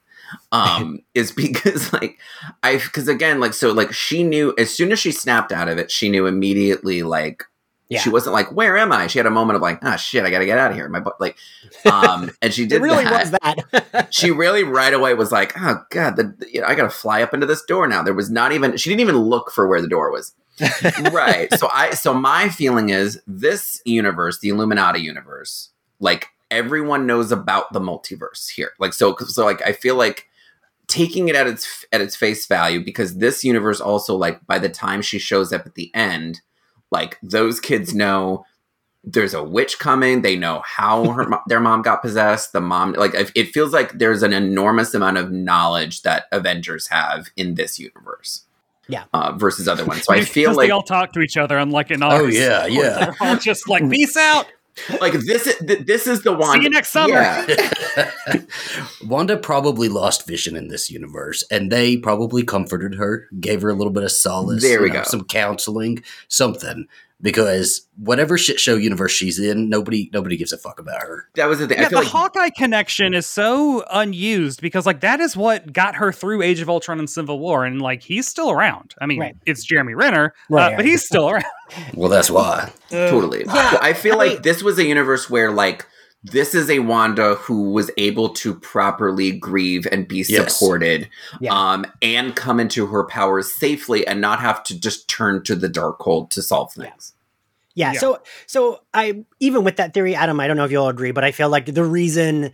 Um, 0.51 0.99
is 1.15 1.31
because 1.31 1.91
like 1.91 2.19
I 2.61 2.77
because 2.77 3.07
again 3.07 3.39
like 3.39 3.53
so 3.55 3.71
like 3.71 3.91
she 3.93 4.23
knew 4.23 4.53
as 4.59 4.69
soon 4.69 4.91
as 4.91 4.99
she 4.99 5.11
snapped 5.11 5.51
out 5.51 5.67
of 5.67 5.77
it, 5.79 5.89
she 5.89 6.09
knew 6.09 6.27
immediately 6.27 7.01
like 7.01 7.45
Yeah. 7.89 8.01
she 8.01 8.09
wasn't 8.09 8.33
like, 8.33 8.51
"Where 8.51 8.77
am 8.77 8.91
I?" 8.91 9.07
She 9.07 9.17
had 9.17 9.25
a 9.25 9.31
moment 9.31 9.55
of 9.55 9.63
like, 9.63 9.79
"Ah, 9.81 9.95
shit, 9.95 10.23
I 10.23 10.29
got 10.29 10.39
to 10.39 10.45
get 10.45 10.59
out 10.59 10.69
of 10.69 10.77
here." 10.77 10.87
My 10.87 10.99
butt 10.99 11.19
like, 11.19 11.37
um, 11.91 12.29
and 12.41 12.53
she 12.53 12.67
did 12.67 12.77
it 12.77 12.81
really 12.83 13.03
that 13.03 13.31
was 13.31 13.31
that. 13.31 14.07
she 14.13 14.29
really 14.29 14.63
right 14.63 14.93
away 14.93 15.15
was 15.15 15.31
like, 15.31 15.53
"Oh 15.59 15.83
God, 15.89 16.15
the, 16.15 16.35
you 16.51 16.61
know, 16.61 16.67
I 16.67 16.75
got 16.75 16.83
to 16.83 16.89
fly 16.89 17.23
up 17.23 17.33
into 17.33 17.47
this 17.47 17.63
door 17.63 17.87
now." 17.87 18.03
There 18.03 18.13
was 18.13 18.29
not 18.29 18.51
even 18.51 18.77
she 18.77 18.89
didn't 18.89 19.01
even 19.01 19.17
look 19.17 19.51
for 19.51 19.67
where 19.67 19.81
the 19.81 19.87
door 19.87 20.11
was. 20.11 20.33
right. 21.11 21.51
So 21.55 21.67
I 21.71 21.91
so 21.91 22.13
my 22.13 22.49
feeling 22.49 22.89
is 22.89 23.21
this 23.25 23.81
universe, 23.85 24.39
the 24.39 24.49
Illuminati 24.49 24.99
universe, 24.99 25.69
like 25.99 26.27
everyone 26.51 27.07
knows 27.07 27.31
about 27.31 27.71
the 27.73 27.79
multiverse 27.79 28.49
here. 28.49 28.71
Like 28.79 28.93
so 28.93 29.15
so 29.17 29.45
like 29.45 29.65
I 29.65 29.71
feel 29.71 29.95
like 29.95 30.27
taking 30.87 31.29
it 31.29 31.35
at 31.35 31.47
its 31.47 31.85
at 31.91 32.01
its 32.01 32.15
face 32.15 32.45
value 32.45 32.83
because 32.83 33.17
this 33.17 33.43
universe 33.43 33.79
also 33.79 34.15
like 34.15 34.45
by 34.47 34.59
the 34.59 34.69
time 34.69 35.01
she 35.01 35.19
shows 35.19 35.53
up 35.53 35.65
at 35.65 35.75
the 35.75 35.91
end, 35.95 36.41
like 36.91 37.17
those 37.21 37.59
kids 37.59 37.93
know 37.93 38.45
there's 39.03 39.33
a 39.33 39.43
witch 39.43 39.79
coming. 39.79 40.21
They 40.21 40.35
know 40.35 40.61
how 40.65 41.09
her, 41.11 41.29
their 41.47 41.59
mom 41.59 41.81
got 41.81 42.01
possessed. 42.01 42.51
The 42.51 42.61
mom, 42.61 42.93
like, 42.93 43.13
it 43.13 43.31
it 43.35 43.47
feels 43.49 43.71
like 43.73 43.97
there's 43.97 44.23
an 44.23 44.33
enormous 44.33 44.93
amount 44.93 45.17
of 45.17 45.31
knowledge 45.31 46.01
that 46.01 46.25
Avengers 46.31 46.87
have 46.87 47.27
in 47.35 47.55
this 47.55 47.79
universe. 47.79 48.45
Yeah. 48.87 49.03
Uh, 49.13 49.33
versus 49.33 49.67
other 49.67 49.85
ones. 49.85 50.03
So 50.03 50.13
I 50.15 50.21
feel 50.21 50.53
like, 50.55 50.67
they 50.67 50.71
all 50.71 50.83
talk 50.83 51.13
to 51.13 51.21
each 51.21 51.37
other, 51.37 51.57
unlike 51.57 51.91
in 51.91 52.01
Oh 52.03 52.25
yeah, 52.25 52.65
yeah. 52.67 53.05
They're 53.05 53.15
all 53.21 53.37
just 53.37 53.69
like, 53.69 53.87
peace 53.89 54.17
out. 54.17 54.47
like 55.01 55.13
this 55.13 55.47
is 55.47 55.57
this 55.85 56.07
is 56.07 56.23
the 56.23 56.33
one. 56.33 56.57
See 56.57 56.63
you 56.63 56.69
next 56.69 56.91
summer. 56.91 57.13
Yeah. 57.13 58.41
Wanda 59.05 59.37
probably 59.37 59.89
lost 59.89 60.27
vision 60.27 60.55
in 60.55 60.67
this 60.67 60.89
universe, 60.89 61.43
and 61.51 61.71
they 61.71 61.97
probably 61.97 62.43
comforted 62.43 62.95
her, 62.95 63.27
gave 63.39 63.61
her 63.61 63.69
a 63.69 63.73
little 63.73 63.93
bit 63.93 64.03
of 64.03 64.11
solace. 64.11 64.61
There 64.61 64.81
we 64.81 64.87
you 64.87 64.93
know, 64.93 64.99
go. 64.99 65.05
Some 65.05 65.25
counseling, 65.25 66.03
something. 66.27 66.87
Because 67.21 67.85
whatever 67.97 68.37
shit 68.37 68.61
show 68.61 68.75
universe 68.75 69.11
she's 69.11 69.39
in, 69.39 69.67
nobody 69.67 70.09
nobody 70.13 70.37
gives 70.37 70.53
a 70.53 70.57
fuck 70.57 70.79
about 70.79 71.01
her. 71.01 71.27
That 71.35 71.47
was 71.47 71.59
the 71.59 71.67
thing. 71.67 71.77
Yeah, 71.79 71.87
I 71.87 71.89
feel 71.89 71.99
the 71.99 72.05
like 72.05 72.13
Hawkeye 72.13 72.49
connection 72.57 73.13
is 73.13 73.25
so 73.25 73.83
unused 73.91 74.61
because 74.61 74.85
like 74.85 75.01
that 75.01 75.19
is 75.19 75.35
what 75.35 75.73
got 75.73 75.95
her 75.95 76.13
through 76.13 76.41
Age 76.41 76.61
of 76.61 76.69
Ultron 76.69 76.97
and 76.97 77.09
Civil 77.09 77.39
War, 77.39 77.65
and 77.65 77.81
like 77.81 78.01
he's 78.03 78.25
still 78.25 78.51
around. 78.51 78.95
I 79.01 79.05
mean, 79.05 79.19
Right. 79.19 79.35
it's 79.45 79.65
Jeremy 79.65 79.95
Renner, 79.95 80.33
Right, 80.49 80.73
uh, 80.73 80.77
but 80.77 80.85
he's 80.85 81.05
still 81.05 81.29
around. 81.29 81.43
Well, 81.93 82.09
that's 82.09 82.31
why. 82.31 82.71
totally. 82.89 83.43
Yeah, 83.45 83.77
I 83.81 83.91
feel 83.93 84.17
like 84.17 84.41
this 84.43 84.63
was 84.63 84.79
a 84.79 84.85
universe 84.85 85.29
where 85.29 85.51
like 85.51 85.85
this 86.23 86.53
is 86.53 86.69
a 86.69 86.79
Wanda 86.79 87.35
who 87.35 87.71
was 87.71 87.89
able 87.97 88.29
to 88.29 88.53
properly 88.53 89.31
grieve 89.31 89.87
and 89.91 90.07
be 90.07 90.25
Yes. 90.27 90.53
supported, 90.57 91.09
Yeah. 91.39 91.53
um, 91.53 91.85
and 92.01 92.35
come 92.35 92.59
into 92.59 92.87
her 92.87 93.05
powers 93.05 93.53
safely 93.53 94.05
and 94.05 94.19
not 94.19 94.39
have 94.39 94.61
to 94.63 94.79
just 94.79 95.07
turn 95.07 95.43
to 95.43 95.55
the 95.55 95.69
Darkhold 95.69 96.29
to 96.31 96.41
solve 96.41 96.73
things. 96.73 97.13
Yeah, 97.75 97.93
Yeah. 97.93 97.99
So 97.99 98.19
so 98.47 98.81
I 98.93 99.23
even 99.39 99.63
with 99.63 99.77
that 99.77 99.93
theory, 99.93 100.13
Adam, 100.15 100.39
I 100.39 100.47
don't 100.47 100.57
know 100.57 100.65
if 100.65 100.71
you'll 100.71 100.89
agree, 100.89 101.11
but 101.11 101.23
I 101.23 101.31
feel 101.31 101.47
like 101.49 101.65
the 101.67 101.85
reason 101.85 102.51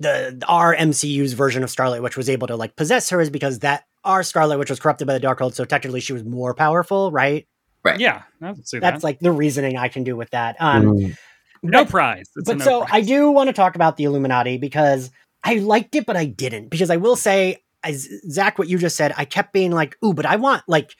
the 0.00 0.42
our 0.48 0.74
MCU's 0.74 1.34
version 1.34 1.62
of 1.62 1.68
Scarlet 1.70 2.02
Witch 2.02 2.16
was 2.16 2.30
able 2.30 2.46
to 2.46 2.56
like 2.56 2.76
possess 2.76 3.10
her 3.10 3.20
is 3.20 3.28
because 3.30 3.58
that 3.58 3.84
our 4.04 4.22
Scarlet 4.22 4.58
Witch 4.58 4.70
was 4.70 4.80
corrupted 4.80 5.06
by 5.06 5.16
the 5.18 5.24
Darkhold, 5.24 5.52
so 5.54 5.64
technically 5.64 6.00
she 6.00 6.12
was 6.14 6.24
more 6.24 6.54
powerful, 6.54 7.12
right? 7.12 7.46
Right. 7.84 8.00
Yeah, 8.00 8.22
I 8.40 8.54
see 8.64 8.78
That's 8.78 9.02
that. 9.02 9.04
like 9.04 9.18
the 9.20 9.30
reasoning 9.32 9.76
I 9.76 9.88
can 9.88 10.02
do 10.04 10.16
with 10.16 10.30
that. 10.30 10.56
Um, 10.58 10.84
Mm. 10.86 11.16
No 11.62 11.84
prize. 11.84 12.28
It's 12.36 12.48
but 12.48 12.58
no 12.58 12.64
so 12.64 12.80
prize. 12.80 12.90
I 12.92 13.00
do 13.02 13.30
want 13.30 13.48
to 13.48 13.52
talk 13.52 13.74
about 13.74 13.96
the 13.96 14.04
Illuminati 14.04 14.58
because 14.58 15.10
I 15.44 15.54
liked 15.56 15.94
it, 15.94 16.06
but 16.06 16.16
I 16.16 16.24
didn't. 16.24 16.68
Because 16.68 16.90
I 16.90 16.96
will 16.96 17.16
say, 17.16 17.58
as 17.82 18.08
Zach, 18.30 18.58
what 18.58 18.68
you 18.68 18.78
just 18.78 18.96
said, 18.96 19.12
I 19.16 19.24
kept 19.24 19.52
being 19.52 19.72
like, 19.72 19.96
"Ooh, 20.04 20.14
but 20.14 20.26
I 20.26 20.36
want 20.36 20.62
like." 20.66 20.94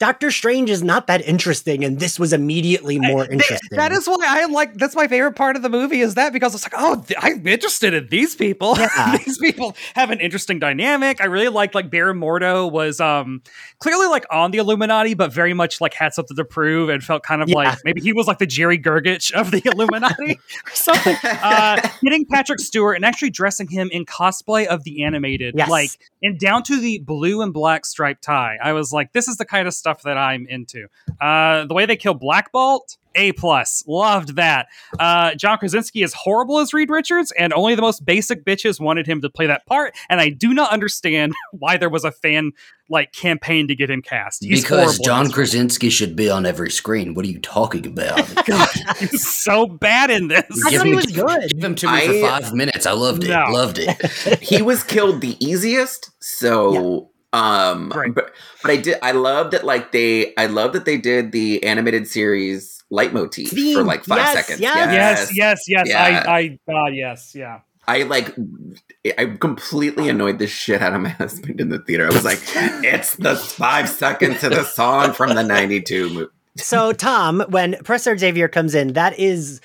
Doctor 0.00 0.30
Strange 0.32 0.70
is 0.70 0.82
not 0.82 1.06
that 1.06 1.22
interesting, 1.26 1.84
and 1.84 2.00
this 2.00 2.18
was 2.18 2.32
immediately 2.32 2.98
more 2.98 3.22
I- 3.22 3.26
interesting. 3.28 3.68
That 3.72 3.92
is 3.92 4.06
why 4.06 4.16
I 4.26 4.46
like. 4.46 4.74
That's 4.74 4.96
my 4.96 5.06
favorite 5.06 5.34
part 5.36 5.54
of 5.56 5.62
the 5.62 5.68
movie 5.68 6.00
is 6.00 6.14
that 6.16 6.32
because 6.32 6.54
it's 6.54 6.64
like, 6.64 6.74
oh, 6.76 7.04
I'm 7.18 7.46
interested 7.46 7.94
in 7.94 8.08
these 8.08 8.34
people. 8.34 8.76
Yeah. 8.94 9.16
these 9.24 9.38
people 9.38 9.74
have 9.94 10.10
an 10.10 10.20
interesting 10.20 10.58
dynamic. 10.58 11.20
I 11.20 11.24
really 11.26 11.48
liked 11.48 11.74
like 11.74 11.90
Baron 11.90 12.18
Mordo 12.20 12.70
was 12.70 13.00
um 13.00 13.42
clearly 13.78 14.06
like 14.08 14.26
on 14.30 14.50
the 14.50 14.58
Illuminati, 14.58 15.14
but 15.14 15.32
very 15.32 15.54
much 15.54 15.80
like 15.80 15.94
had 15.94 16.12
something 16.12 16.36
to 16.36 16.44
prove 16.44 16.88
and 16.88 17.02
felt 17.02 17.22
kind 17.22 17.40
of 17.42 17.48
Yeah. 17.48 17.54
like 17.56 17.78
maybe 17.84 18.00
he 18.00 18.12
was 18.12 18.26
like 18.26 18.38
the 18.38 18.46
Jerry 18.46 18.78
Gergich 18.78 19.32
of 19.32 19.50
the 19.52 19.62
Illuminati 19.72 20.34
or 20.66 20.70
something. 20.74 21.16
Uh, 21.24 21.80
getting 22.02 22.26
Patrick 22.26 22.60
Stewart 22.60 22.96
and 22.96 23.04
actually 23.04 23.30
dressing 23.30 23.68
him 23.68 23.88
in 23.92 24.04
cosplay 24.04 24.66
of 24.66 24.84
the 24.84 25.04
animated, 25.04 25.54
Yes. 25.56 25.68
like 25.68 25.90
and 26.22 26.38
down 26.38 26.62
to 26.64 26.78
the 26.80 26.98
blue 26.98 27.40
and 27.42 27.52
black 27.52 27.86
striped 27.86 28.22
tie. 28.22 28.56
I 28.62 28.72
was 28.72 28.92
like, 28.92 29.12
this 29.12 29.28
is 29.28 29.36
the 29.36 29.44
kind 29.44 29.66
of 29.68 29.74
stuff 29.84 30.00
that 30.02 30.16
I'm 30.16 30.46
into. 30.48 30.86
Uh, 31.20 31.66
the 31.66 31.74
way 31.74 31.84
they 31.84 31.94
kill 31.96 32.14
Black 32.14 32.50
Bolt, 32.52 32.96
A 33.16 33.32
plus, 33.32 33.84
loved 33.86 34.36
that. 34.36 34.68
Uh, 34.98 35.34
John 35.34 35.58
Krasinski 35.58 36.02
is 36.02 36.14
horrible 36.14 36.58
as 36.58 36.72
Reed 36.72 36.88
Richards, 36.88 37.30
and 37.38 37.52
only 37.52 37.74
the 37.74 37.82
most 37.82 38.06
basic 38.06 38.46
bitches 38.46 38.80
wanted 38.80 39.06
him 39.06 39.20
to 39.20 39.28
play 39.28 39.46
that 39.46 39.66
part. 39.66 39.94
And 40.08 40.22
I 40.22 40.30
do 40.30 40.54
not 40.54 40.72
understand 40.72 41.34
why 41.52 41.76
there 41.76 41.90
was 41.90 42.02
a 42.02 42.10
fan 42.12 42.52
like 42.88 43.12
campaign 43.12 43.68
to 43.68 43.74
get 43.74 43.90
him 43.90 44.00
cast. 44.00 44.42
He's 44.42 44.62
because 44.62 44.98
John 45.00 45.30
Krasinski 45.30 45.90
should 45.90 46.16
be 46.16 46.30
on 46.30 46.46
every 46.46 46.70
screen. 46.70 47.12
What 47.14 47.26
are 47.26 47.28
you 47.28 47.40
talking 47.40 47.86
about? 47.86 48.18
role. 48.48 48.58
He's 48.98 49.26
so 49.28 49.66
bad 49.66 50.10
in 50.10 50.28
this. 50.28 50.44
I 50.66 50.70
Give 50.70 50.78
thought 50.78 50.86
he 50.86 50.90
me- 50.92 50.96
was 50.96 51.06
good. 51.06 51.50
Give 51.54 51.64
him 51.64 51.74
to 51.74 51.86
me 51.86 51.92
I- 51.92 52.06
for 52.06 52.28
five 52.28 52.54
minutes. 52.54 52.86
I 52.86 52.92
loved 52.92 53.24
it. 53.24 53.28
No. 53.28 53.44
Loved 53.50 53.78
it. 53.80 54.40
he 54.42 54.62
was 54.62 54.82
killed 54.82 55.20
the 55.20 55.36
easiest 55.44 56.10
so 56.22 57.10
um 57.34 57.90
Right. 57.94 58.14
but 58.14 58.32
but 58.62 58.70
i 58.70 58.76
did 58.76 58.96
i 59.02 59.10
love 59.12 59.50
that 59.50 59.64
like 59.64 59.92
they 59.92 60.34
i 60.36 60.46
love 60.46 60.72
that 60.72 60.84
they 60.84 60.96
did 60.96 61.32
the 61.32 61.62
animated 61.64 62.06
series 62.08 62.82
leitmotif 62.90 63.48
for 63.48 63.54
Theme. 63.56 63.86
like 63.86 64.04
five 64.04 64.18
Yes, 64.18 64.32
seconds 64.34 64.60
yes. 64.60 64.92
Yes, 64.94 65.36
yes, 65.36 65.60
yes. 65.68 65.88
Yeah. 65.88 66.24
I, 66.26 66.40
I, 66.40 66.58
uh, 66.72 66.86
yes, 66.86 67.34
yeah. 67.34 67.60
i 67.88 68.04
like 68.04 68.34
i 69.18 69.26
completely 69.40 70.08
annoyed 70.08 70.38
the 70.38 70.46
shit 70.46 70.80
out 70.80 70.94
of 70.94 71.00
my 71.00 71.08
husband 71.22 71.60
in 71.60 71.70
the 71.70 71.78
theater 71.80 72.06
i 72.06 72.14
was 72.14 72.24
like 72.24 72.40
it's 72.84 73.16
the 73.16 73.34
five 73.36 73.88
seconds 73.88 74.44
of 74.44 74.50
the 74.50 74.64
song 74.64 75.12
from 75.12 75.34
the 75.34 75.42
92 75.42 76.10
movie 76.10 76.30
so 76.56 76.92
Tom, 76.92 77.42
when 77.48 77.74
Professor 77.82 78.16
Xavier 78.16 78.46
comes 78.46 78.76
in, 78.76 78.92
that 78.92 79.18
is 79.18 79.60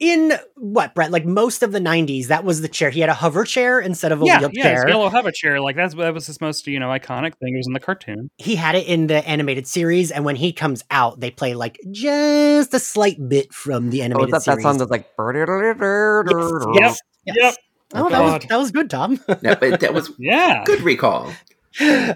in 0.00 0.32
what 0.56 0.94
Brett? 0.94 1.10
Like 1.12 1.24
most 1.26 1.62
of 1.62 1.72
the 1.72 1.78
'90s, 1.78 2.26
that 2.28 2.42
was 2.42 2.62
the 2.62 2.68
chair. 2.68 2.90
He 2.90 3.00
had 3.00 3.10
a 3.10 3.14
hover 3.14 3.44
chair 3.44 3.78
instead 3.78 4.10
of 4.12 4.22
a 4.22 4.24
yeah, 4.26 4.40
yeah, 4.40 4.48
wheelchair. 4.48 4.74
his 4.74 4.84
yellow 4.88 5.08
hover 5.10 5.30
chair. 5.30 5.60
Like 5.60 5.76
that's 5.76 5.94
that 5.94 6.12
was 6.14 6.26
his 6.26 6.40
most 6.40 6.66
you 6.66 6.80
know 6.80 6.88
iconic 6.88 7.36
thing. 7.38 7.54
It 7.54 7.58
was 7.58 7.66
in 7.66 7.74
the 7.74 7.80
cartoon. 7.80 8.30
he 8.38 8.56
had 8.56 8.74
it 8.74 8.86
in 8.88 9.06
the 9.06 9.26
animated 9.28 9.66
series, 9.66 10.10
and 10.10 10.24
when 10.24 10.36
he 10.36 10.52
comes 10.52 10.82
out, 10.90 11.20
they 11.20 11.30
play 11.30 11.54
like 11.54 11.78
just 11.92 12.74
a 12.74 12.78
slight 12.80 13.16
bit 13.28 13.52
from 13.52 13.90
the 13.90 14.00
Oh, 14.00 14.04
animated 14.06 14.28
is 14.34 14.44
that 14.44 14.50
that 14.56 14.62
series. 14.62 14.62
song 14.64 14.78
that's 14.78 14.90
like. 14.90 15.06
Yes, 16.74 16.98
yes. 17.24 17.36
Yep. 17.36 17.54
Oh, 17.92 18.04
Oh, 18.06 18.08
that 18.08 18.22
was 18.22 18.44
that 18.48 18.56
was 18.56 18.70
good, 18.70 18.88
Tom. 18.88 19.18
no, 19.42 19.54
but 19.56 19.80
that 19.80 19.92
was 19.92 20.12
Yeah. 20.18 20.62
good 20.64 20.80
recall 20.82 21.32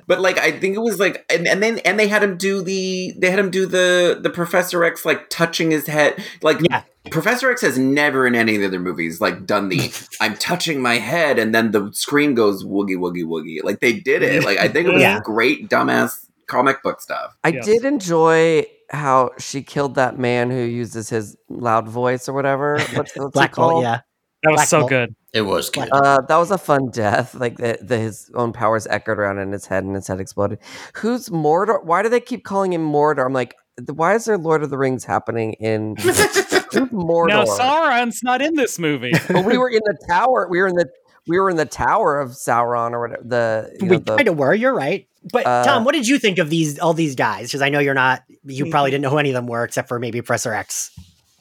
but 0.06 0.20
like 0.20 0.38
i 0.38 0.50
think 0.52 0.76
it 0.76 0.80
was 0.80 0.98
like 1.00 1.24
and, 1.30 1.46
and 1.46 1.62
then 1.62 1.78
and 1.80 1.98
they 1.98 2.08
had 2.08 2.22
him 2.22 2.36
do 2.36 2.62
the 2.62 3.12
they 3.18 3.30
had 3.30 3.38
him 3.38 3.50
do 3.50 3.66
the 3.66 4.18
the 4.22 4.30
professor 4.30 4.84
x 4.84 5.04
like 5.04 5.28
touching 5.30 5.70
his 5.70 5.86
head 5.86 6.22
like 6.42 6.58
Yeah. 6.60 6.82
professor 7.10 7.50
x 7.50 7.62
has 7.62 7.78
never 7.78 8.26
in 8.26 8.34
any 8.34 8.54
of 8.56 8.60
the 8.60 8.66
other 8.66 8.80
movies 8.80 9.20
like 9.20 9.46
done 9.46 9.68
the 9.68 9.90
i'm 10.20 10.34
touching 10.36 10.80
my 10.82 10.94
head 10.98 11.38
and 11.38 11.54
then 11.54 11.70
the 11.70 11.90
screen 11.92 12.34
goes 12.34 12.64
woogie 12.64 12.96
woogie 12.98 13.24
woogie 13.24 13.62
like 13.64 13.80
they 13.80 13.92
did 13.94 14.22
it 14.22 14.44
like 14.44 14.58
i 14.58 14.68
think 14.68 14.86
it 14.88 14.92
was 14.92 15.02
Yeah. 15.02 15.20
great 15.22 15.68
dumbass 15.68 16.26
comic 16.46 16.82
book 16.82 17.00
stuff 17.00 17.34
I 17.42 17.48
Yes. 17.48 17.64
did 17.64 17.84
enjoy 17.86 18.66
how 18.90 19.30
she 19.38 19.62
killed 19.62 19.94
that 19.94 20.18
man 20.18 20.50
who 20.50 20.58
uses 20.60 21.08
his 21.08 21.36
loud 21.48 21.88
voice 21.88 22.28
or 22.28 22.34
whatever. 22.34 22.78
What's, 22.92 23.12
what's 23.16 23.32
Black 23.32 23.50
it 23.50 23.54
called? 23.54 23.72
Bolt, 23.72 23.82
yeah. 23.84 24.00
That 24.45 24.51
was 24.51 24.59
Black 24.59 24.68
so 24.68 24.78
Bolt. 24.80 24.90
good. 24.90 25.14
It 25.32 25.42
was 25.42 25.68
good. 25.70 25.88
Uh, 25.90 26.20
that 26.28 26.36
was 26.36 26.51
a 26.53 26.59
fun 26.59 26.90
death. 26.92 27.34
Like 27.34 27.57
the, 27.57 27.76
the 27.82 27.99
his 27.99 28.30
own 28.34 28.53
powers 28.53 28.86
echoed 28.86 29.18
around 29.18 29.38
in 29.40 29.51
his 29.51 29.66
head, 29.66 29.82
and 29.84 29.95
his 29.97 30.07
head 30.07 30.20
exploded. 30.20 30.61
Who's 30.95 31.28
Mordor? 31.30 31.82
Why 31.84 32.03
do 32.03 32.09
they 32.09 32.20
keep 32.20 32.45
calling 32.45 32.72
him 32.72 32.86
Mordor? 32.88 33.26
I'm 33.26 33.32
like, 33.32 33.57
why 33.92 34.14
is 34.14 34.26
there 34.26 34.38
Lord 34.38 34.62
of 34.62 34.70
the 34.70 34.78
Rings 34.78 35.05
happening 35.05 35.55
in 35.55 35.97
Mordor? 35.97 37.28
Now 37.28 37.45
Sauron's 37.45 38.22
not 38.22 38.42
in 38.42 38.55
this 38.55 38.78
movie. 38.78 39.12
but 39.28 39.45
we 39.45 39.59
were 39.59 39.68
in 39.70 39.80
the 39.84 39.99
tower. 40.09 40.47
We 40.49 40.61
were 40.61 40.68
in 40.68 40.76
the 40.76 40.88
we 41.26 41.38
were 41.40 41.49
in 41.51 41.57
the 41.57 41.64
tower 41.64 42.20
of 42.20 42.30
Sauron 42.30 42.92
or 42.92 43.01
whatever. 43.01 43.22
The 43.24 43.76
you 43.80 43.86
we 43.86 43.97
know, 43.97 44.03
the- 44.05 44.16
kind 44.16 44.28
of 44.28 44.36
were. 44.38 44.55
You're 44.55 44.74
right. 44.74 45.09
But 45.32 45.47
Uh, 45.47 45.64
Tom, 45.64 45.84
what 45.84 45.92
did 45.95 46.07
you 46.07 46.18
think 46.18 46.38
of 46.38 46.51
these 46.51 46.78
all 46.78 46.92
these 46.92 47.14
guys? 47.14 47.49
Because 47.49 47.62
I 47.62 47.70
know 47.70 47.78
you're 47.78 47.95
not. 47.95 48.22
You 48.45 48.70
probably 48.70 48.90
didn't 48.90 49.03
know 49.03 49.11
who 49.11 49.16
any 49.18 49.30
of 49.30 49.34
them 49.34 49.47
were, 49.47 49.64
except 49.64 49.88
for 49.88 49.99
maybe 49.99 50.20
Professor 50.20 50.53
X. 50.53 50.90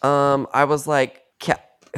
Um, 0.01 0.47
I 0.53 0.63
was 0.65 0.87
like, 0.87 1.15
Ca- 1.15 1.22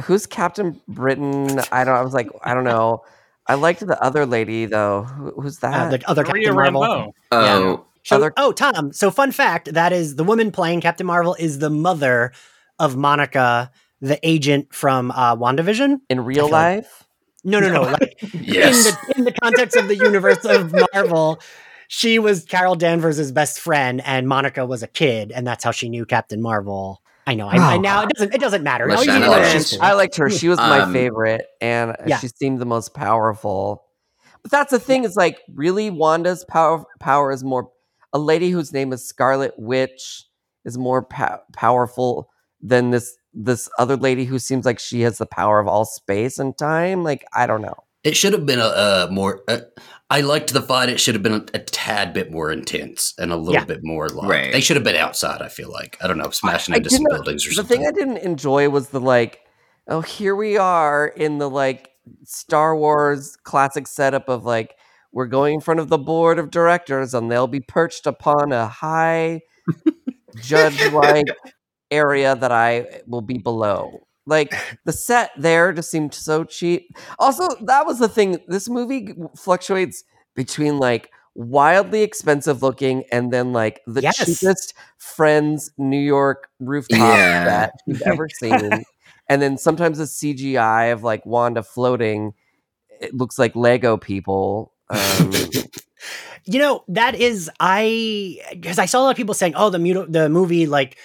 who's 0.04 0.26
Captain 0.26 0.80
Britain? 0.88 1.60
I 1.72 1.84
don't. 1.84 1.96
I 1.96 2.02
was 2.02 2.14
like, 2.14 2.28
I 2.42 2.54
don't 2.54 2.64
know. 2.64 3.02
I 3.46 3.54
liked 3.54 3.86
the 3.86 4.00
other 4.02 4.26
lady 4.26 4.66
though. 4.66 5.02
Who, 5.04 5.40
who's 5.42 5.62
Uh, 5.62 5.70
that? 5.88 6.00
the 6.00 6.10
other 6.10 6.22
Maria 6.24 6.46
Captain 6.52 6.72
Marvel. 6.74 6.82
Rambeau. 6.82 7.12
oh 7.32 7.84
So, 8.04 8.16
Other- 8.16 8.32
oh, 8.36 8.52
Tom. 8.52 8.92
So, 8.92 9.10
fun 9.10 9.32
fact: 9.32 9.72
that 9.74 9.92
is 9.92 10.16
the 10.16 10.24
woman 10.24 10.50
playing 10.50 10.80
Captain 10.80 11.06
Marvel 11.06 11.34
is 11.38 11.58
the 11.60 11.70
mother 11.70 12.32
of 12.78 12.96
Monica, 12.96 13.70
the 14.00 14.18
agent 14.22 14.74
from 14.74 15.10
uh, 15.12 15.34
Wandavision. 15.36 16.00
in 16.10 16.24
real 16.24 16.46
I 16.46 16.50
like- 16.50 16.76
life. 16.76 17.02
No, 17.44 17.60
no, 17.60 17.68
no. 17.72 17.82
Like 17.82 18.18
yes. 18.34 18.86
in 18.86 18.92
the 18.92 19.18
in 19.18 19.24
the 19.24 19.32
context 19.40 19.76
of 19.76 19.86
the 19.86 19.94
universe 19.96 20.44
of 20.44 20.74
Marvel, 20.92 21.38
she 21.86 22.18
was 22.18 22.44
Carol 22.44 22.74
Danvers' 22.74 23.30
best 23.30 23.60
friend, 23.60 24.02
and 24.04 24.26
Monica 24.26 24.66
was 24.66 24.82
a 24.82 24.88
kid, 24.88 25.30
and 25.30 25.46
that's 25.46 25.62
how 25.62 25.70
she 25.70 25.88
knew 25.88 26.04
Captain 26.04 26.42
Marvel. 26.42 27.00
I 27.26 27.34
know. 27.34 27.48
I, 27.48 27.56
I 27.56 27.74
Oh. 27.76 27.80
now 27.80 28.02
it 28.04 28.10
doesn't 28.10 28.34
it 28.34 28.40
doesn't 28.40 28.62
matter. 28.62 28.84
Unless 28.84 28.98
All 29.00 29.04
you 29.04 29.10
she 29.12 29.18
need 29.18 29.24
to 29.24 29.30
know 29.42 29.48
she's 29.48 29.70
cool. 29.72 29.82
I 29.82 29.92
liked 29.94 30.16
her. 30.16 30.30
She 30.30 30.48
was 30.48 30.58
my 30.58 30.80
Um, 30.80 30.92
favorite, 30.92 31.44
and 31.60 31.96
Yeah. 32.06 32.18
she 32.18 32.28
seemed 32.28 32.58
the 32.60 32.66
most 32.66 32.94
powerful. 32.94 33.82
But 34.42 34.50
that's 34.52 34.70
the 34.70 34.78
thing. 34.78 35.04
Is 35.04 35.16
like 35.16 35.40
really 35.52 35.90
Wanda's 35.90 36.44
power. 36.44 36.84
Power 37.00 37.32
is 37.32 37.42
more. 37.42 37.70
A 38.12 38.18
lady 38.18 38.50
whose 38.50 38.72
name 38.72 38.92
is 38.92 39.06
Scarlet 39.06 39.54
Witch 39.58 40.24
is 40.64 40.78
more 40.78 41.02
pow- 41.02 41.40
powerful 41.52 42.30
than 42.60 42.90
this 42.90 43.16
this 43.34 43.68
other 43.78 43.96
lady 43.96 44.24
who 44.24 44.38
seems 44.38 44.64
like 44.64 44.78
she 44.78 45.00
has 45.02 45.18
the 45.18 45.26
power 45.26 45.58
of 45.58 45.66
all 45.66 45.84
space 45.84 46.38
and 46.38 46.56
time. 46.56 47.02
Like 47.02 47.24
I 47.34 47.46
don't 47.46 47.60
know. 47.62 47.74
It 48.04 48.16
should 48.16 48.32
have 48.34 48.46
been 48.46 48.60
a, 48.60 48.68
a 49.08 49.08
more. 49.10 49.40
Uh, 49.48 49.58
I 50.08 50.20
liked 50.20 50.52
the 50.52 50.62
fight. 50.62 50.88
It 50.88 51.00
should 51.00 51.14
have 51.16 51.22
been 51.22 51.32
a, 51.32 51.44
a 51.54 51.58
tad 51.58 52.12
bit 52.12 52.30
more 52.30 52.52
intense 52.52 53.12
and 53.18 53.32
a 53.32 53.36
little 53.36 53.54
Yeah. 53.54 53.64
bit 53.64 53.80
more 53.82 54.08
like 54.08 54.28
Right. 54.30 54.52
they 54.52 54.60
should 54.60 54.76
have 54.76 54.84
been 54.84 54.96
outside. 54.96 55.42
I 55.42 55.48
feel 55.48 55.70
like 55.70 55.96
I 56.00 56.06
don't 56.06 56.18
know, 56.18 56.30
smashing 56.30 56.74
I 56.74 56.78
into 56.78 56.90
some 56.90 57.04
buildings 57.10 57.44
or 57.46 57.50
the 57.50 57.54
something. 57.56 57.80
The 57.82 57.86
thing 57.86 57.94
I 57.94 57.98
didn't 57.98 58.24
enjoy 58.24 58.68
was 58.68 58.90
the 58.90 59.00
like, 59.00 59.40
oh, 59.88 60.00
here 60.02 60.36
we 60.36 60.56
are 60.56 61.08
in 61.08 61.38
the 61.38 61.50
like 61.50 61.90
Star 62.24 62.76
Wars 62.76 63.36
classic 63.42 63.88
setup 63.88 64.28
of 64.28 64.44
like, 64.44 64.76
we're 65.12 65.26
going 65.26 65.54
in 65.54 65.60
front 65.60 65.80
of 65.80 65.88
the 65.88 65.98
board 65.98 66.38
of 66.38 66.50
directors 66.50 67.12
and 67.14 67.30
they'll 67.30 67.46
be 67.48 67.60
perched 67.60 68.06
upon 68.06 68.52
a 68.52 68.68
high 68.68 69.40
judge 70.40 70.80
like 70.92 71.26
area 71.90 72.36
that 72.36 72.52
I 72.52 73.00
will 73.06 73.22
be 73.22 73.38
below. 73.38 74.05
Like 74.26 74.54
the 74.84 74.92
set 74.92 75.30
there 75.38 75.72
just 75.72 75.90
seemed 75.90 76.12
so 76.14 76.44
cheap. 76.44 76.96
Also, 77.18 77.46
that 77.62 77.86
was 77.86 77.98
the 77.98 78.08
thing. 78.08 78.38
This 78.48 78.68
movie 78.68 79.14
fluctuates 79.36 80.02
between 80.34 80.78
like 80.78 81.10
wildly 81.34 82.02
expensive 82.02 82.62
looking 82.62 83.04
and 83.12 83.32
then 83.32 83.52
like 83.52 83.80
the 83.86 84.00
Yes. 84.02 84.16
cheapest 84.16 84.74
Friends 84.98 85.70
New 85.78 86.00
York 86.00 86.48
rooftop 86.60 86.98
Yeah. 86.98 87.44
set 87.44 87.70
you've 87.86 88.02
ever 88.02 88.28
seen. 88.40 88.84
and 89.28 89.42
then 89.42 89.56
sometimes 89.58 89.98
the 89.98 90.04
CGI 90.04 90.92
of 90.92 91.02
like 91.04 91.24
Wanda 91.26 91.62
floating, 91.62 92.32
it 93.00 93.14
looks 93.14 93.38
like 93.38 93.54
Lego 93.54 93.96
people. 93.96 94.72
Um, 94.90 95.30
You 96.48 96.60
know, 96.60 96.84
that 96.86 97.16
is 97.16 97.50
I 97.58 98.38
because 98.52 98.78
I 98.78 98.86
saw 98.86 99.00
a 99.00 99.02
lot 99.02 99.10
of 99.10 99.16
people 99.16 99.34
saying, 99.34 99.54
"Oh, 99.56 99.68
the 99.68 99.80
mu- 99.80 100.06
the 100.06 100.28
movie 100.28 100.66
like 100.66 100.96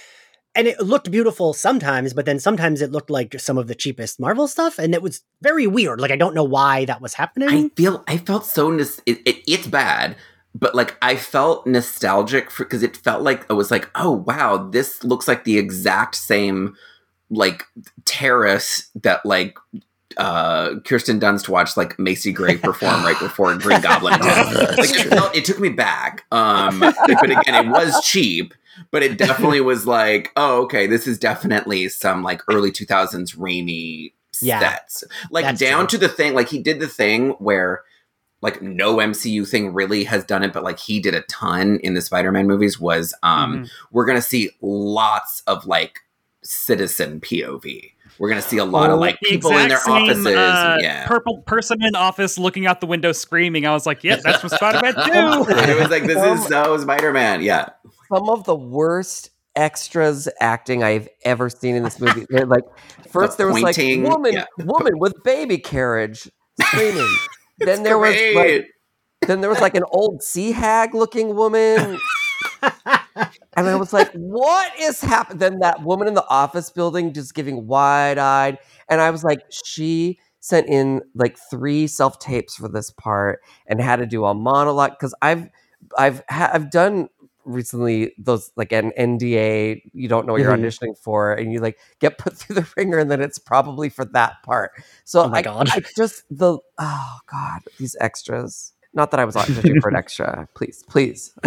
and 0.56 0.68
it 0.68 0.80
looked 0.82 1.10
beautiful 1.10 1.54
sometimes, 1.54 2.14
but 2.14 2.26
then 2.26 2.40
sometimes 2.40 2.82
it 2.82 2.92
looked 2.92 3.10
like 3.10 3.40
some 3.40 3.58
of 3.58 3.68
the 3.68 3.76
cheapest 3.76 4.20
Marvel 4.20 4.48
stuff, 4.48 4.78
and 4.80 4.94
it 4.94 5.02
was 5.02 5.22
very 5.42 5.68
weird. 5.68 6.02
Like 6.02 6.12
I 6.12 6.16
don't 6.18 6.36
know 6.36 6.44
why 6.44 6.86
that 6.86 7.02
was 7.02 7.14
happening. 7.14 7.50
I 7.50 7.70
feel 7.76 8.04
I 8.08 8.18
felt 8.18 8.46
so 8.46 8.70
nos- 8.70 9.02
it, 9.06 9.20
it, 9.26 9.38
it's 9.48 9.68
bad, 9.68 10.16
but 10.54 10.76
like 10.76 10.98
I 11.02 11.16
felt 11.16 11.66
nostalgic 11.66 12.52
for 12.52 12.66
because 12.66 12.84
it 12.84 12.98
felt 12.98 13.24
like 13.24 13.50
I 13.50 13.54
was 13.54 13.72
like 13.72 13.90
oh 13.96 14.12
wow 14.12 14.58
this 14.58 15.04
looks 15.04 15.28
like 15.28 15.44
the 15.44 15.58
exact 15.58 16.16
same 16.16 16.76
like 17.30 17.64
terrace 18.06 18.90
that 18.96 19.26
like 19.26 19.58
uh 20.18 20.80
Kirsten 20.82 21.20
Dunst 21.20 21.48
watched 21.48 21.78
like 21.78 21.98
Macy 21.98 22.34
Gray 22.34 22.58
perform 22.58 23.04
right 23.04 23.18
before 23.20 23.56
Green 23.56 23.82
Goblin 23.82 24.20
like 24.20 24.90
it, 24.90 25.08
felt, 25.08 25.36
it 25.36 25.46
took 25.46 25.60
me 25.60 25.70
back 25.70 26.26
um 26.32 26.80
but 26.80 27.32
again 27.32 27.66
it 27.66 27.70
was 27.70 28.04
cheap 28.04 28.54
but 28.92 29.04
it 29.04 29.18
definitely 29.18 29.62
was 29.62 29.86
like 29.86 30.32
oh 30.36 30.64
okay 30.64 30.88
this 30.88 31.08
is 31.08 31.18
definitely 31.18 31.88
some 31.90 32.24
like 32.24 32.42
early 32.50 32.72
2000s 32.72 33.36
Raimi 33.38 34.14
Yeah. 34.42 34.60
sets 34.60 35.04
like 35.30 35.58
down 35.58 35.88
true. 35.88 35.98
to 36.00 36.08
the 36.08 36.10
thing 36.10 36.34
like 36.34 36.50
he 36.50 36.60
did 36.60 36.80
the 36.80 36.88
thing 36.88 37.32
where 37.40 37.84
like 38.42 38.62
no 38.62 38.98
MCU 38.98 39.48
thing 39.48 39.72
really 39.74 40.04
has 40.06 40.24
done 40.24 40.44
it 40.44 40.52
but 40.54 40.64
like 40.64 40.80
he 40.80 41.00
did 41.00 41.14
a 41.14 41.22
ton 41.24 41.78
in 41.84 41.94
the 41.94 42.02
Spider-Man 42.02 42.48
movies 42.48 42.80
was 42.80 43.14
um 43.24 43.66
Mhm. 43.66 43.70
we're 43.92 44.06
going 44.06 44.18
to 44.18 44.22
see 44.22 44.50
lots 44.62 45.44
of 45.48 45.66
like 45.68 46.00
citizen 46.44 47.20
POV 47.22 47.92
we're 48.20 48.30
going 48.30 48.42
to 48.42 48.48
see 48.48 48.58
a 48.58 48.66
lot 48.66 48.90
Oh, 48.90 48.96
of 48.96 49.00
like 49.00 49.20
people 49.22 49.56
in 49.58 49.68
their 49.70 49.80
same, 49.80 50.04
offices 50.04 50.26
uh, 50.28 50.78
yeah 50.82 51.08
Purple 51.08 51.40
person 51.40 51.82
in 51.84 51.96
office 51.96 52.38
looking 52.38 52.66
out 52.68 52.80
the 52.82 52.86
window 52.88 53.12
screaming. 53.14 53.66
I 53.66 53.72
was 53.72 53.86
like, 53.86 54.04
"Yeah, 54.04 54.18
that's 54.24 54.42
from 54.42 54.50
Spider-Man 54.50 54.94
too." 55.46 55.52
it 55.52 55.80
was 55.80 55.90
like 55.90 56.04
this 56.04 56.40
is 56.42 56.46
so 56.48 56.78
Spider-Man 56.78 57.42
yeah 57.42 57.70
some 58.14 58.30
of 58.30 58.44
the 58.46 58.56
worst 58.56 59.30
extras 59.56 60.30
acting 60.40 60.84
I've 60.84 61.10
ever 61.24 61.50
seen 61.50 61.76
in 61.76 61.84
this 61.84 62.00
movie. 62.00 62.26
They're 62.30 62.46
like 62.46 62.64
first 63.10 63.38
there 63.38 63.48
was 63.48 63.62
like 63.62 63.76
pointing, 63.76 64.04
woman 64.04 64.34
yeah. 64.34 64.46
woman 64.60 64.98
with 64.98 65.14
baby 65.24 65.58
carriage 65.58 66.30
screaming. 66.62 67.08
then 67.60 67.84
there 67.84 67.98
was 67.98 68.16
like 68.36 68.68
then 69.28 69.42
there 69.42 69.50
was 69.50 69.62
like 69.62 69.76
an 69.76 69.84
old 69.92 70.24
sea 70.24 70.52
hag 70.52 70.94
looking 70.94 71.36
woman. 71.36 72.00
And 73.58 73.68
I 73.68 73.76
was 73.76 73.92
like, 73.92 74.10
what 74.14 74.72
is 74.80 75.02
happening? 75.02 75.40
Then 75.40 75.60
that 75.60 75.84
woman 75.84 76.08
in 76.08 76.14
the 76.14 76.26
office 76.30 76.70
building 76.70 77.14
just 77.14 77.34
giving 77.34 77.68
wide 77.68 78.18
eyed. 78.18 78.58
And 78.88 79.02
I 79.02 79.12
was 79.12 79.26
like, 79.26 79.42
she 79.52 80.20
sent 80.40 80.68
in 80.68 81.02
like 81.14 81.38
three 81.50 81.86
self 81.86 82.18
tapes 82.20 82.56
for 82.56 82.70
this 82.70 82.92
part 82.92 83.42
and 83.68 83.82
had 83.82 83.98
to 83.98 84.06
do 84.06 84.24
a 84.24 84.34
monologue. 84.34 84.98
Cause 85.00 85.14
I've, 85.22 85.50
I've, 85.98 86.24
ha- 86.30 86.52
I've 86.54 86.72
done 86.72 87.10
recently 87.46 88.14
those 88.18 88.52
like 88.56 88.72
an 88.72 88.92
NDA, 88.98 89.82
you 89.94 90.08
don't 90.08 90.26
know 90.28 90.34
what 90.34 90.42
you're 90.42 90.56
Mhm. 90.56 90.62
auditioning 90.64 90.98
for, 90.98 91.34
and 91.34 91.52
you 91.52 91.60
like 91.60 91.78
get 92.00 92.18
put 92.18 92.34
through 92.38 92.56
the 92.56 92.68
ringer, 92.78 92.98
and 93.00 93.10
then 93.12 93.22
it's 93.22 93.40
probably 93.40 93.90
for 93.90 94.06
that 94.06 94.42
part. 94.44 94.72
So 95.06 95.24
Oh 95.24 95.30
my 95.30 95.40
I, 95.40 95.42
God. 95.42 95.70
I 95.72 95.82
just, 95.98 96.24
the, 96.30 96.58
oh 96.78 97.18
God, 97.32 97.62
these 97.80 97.96
extras. 98.00 98.74
Not 98.94 99.12
that 99.12 99.22
I 99.22 99.26
was 99.26 99.36
auditioning 99.36 99.82
for 99.82 99.90
an 99.90 99.96
extra, 99.96 100.50
please, 100.54 100.84
please. 100.90 101.32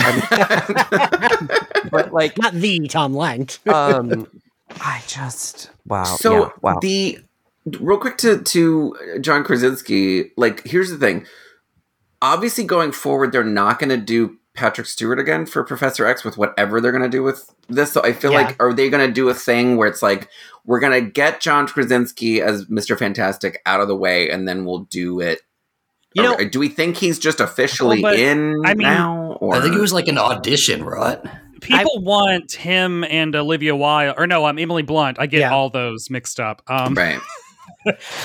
But 1.91 2.13
like 2.13 2.39
Not 2.39 2.55
the 2.55 2.89
Tom 2.89 3.13
Lenk. 3.13 3.59
um 3.69 4.27
i 4.81 5.03
just 5.07 5.71
wow 5.87 6.17
So 6.17 6.33
yeah, 6.33 6.51
wow 6.63 6.79
the 6.81 7.19
real 7.81 7.99
quick 7.99 8.17
to 8.19 8.43
to 8.43 8.97
John 9.21 9.45
Krasinski, 9.45 10.33
like 10.37 10.67
here's 10.67 10.91
the 10.91 10.97
thing. 10.99 11.27
Obviously, 12.23 12.65
going 12.65 12.93
forward, 12.93 13.33
they're 13.33 13.45
not 13.45 13.79
going 13.79 13.91
to 13.91 13.99
do 13.99 14.39
Patrick 14.55 14.87
Stewart 14.87 15.19
again 15.19 15.47
for 15.47 15.65
Professor 15.65 16.07
X 16.07 16.25
with 16.25 16.39
whatever 16.39 16.81
they're 16.81 16.93
going 16.93 17.03
to 17.03 17.09
do 17.09 17.23
with 17.23 17.53
this. 17.69 17.93
So 17.93 18.03
I 18.03 18.13
feel 18.13 18.33
Yeah. 18.33 18.43
like 18.43 18.63
are 18.63 18.73
they 18.73 18.89
going 18.89 19.07
to 19.07 19.13
do 19.13 19.29
a 19.29 19.35
thing 19.35 19.77
where 19.77 19.89
it's 19.89 20.03
like 20.03 20.29
we're 20.65 20.81
going 20.81 20.93
to 20.93 21.11
get 21.11 21.41
John 21.41 21.67
Krasinski 21.67 22.41
as 22.41 22.69
Mister 22.69 22.97
Fantastic 22.97 23.61
out 23.67 23.81
of 23.81 23.89
the 23.89 23.97
way, 23.97 24.31
and 24.31 24.47
then 24.49 24.65
we'll 24.65 24.81
do 24.91 25.21
it. 25.21 25.41
You 26.15 26.23
know, 26.23 26.35
Or 26.37 26.45
do 26.45 26.61
we 26.61 26.69
think 26.69 26.97
he's 26.97 27.19
just 27.19 27.41
officially 27.41 28.01
Well, 28.01 28.15
in 28.15 28.63
I 28.65 28.75
mean, 28.75 28.87
now? 28.87 29.37
Or 29.41 29.57
I 29.57 29.61
think 29.61 29.75
it 29.75 29.81
was 29.81 29.93
like 29.93 30.07
an 30.07 30.17
audition, 30.17 30.85
right? 30.85 31.19
People 31.61 32.03
want 32.03 32.53
him 32.53 33.03
and 33.05 33.35
Olivia 33.35 33.75
Wilde, 33.75 34.15
or 34.17 34.27
no, 34.29 34.45
I'm 34.45 34.51
um, 34.51 34.59
Emily 34.59 34.83
Blunt. 34.83 35.19
I 35.19 35.27
get 35.27 35.41
Yeah. 35.41 35.53
all 35.53 35.71
those 35.71 36.11
mixed 36.11 36.39
up. 36.39 36.63
Um, 36.69 36.95
right. 36.95 37.19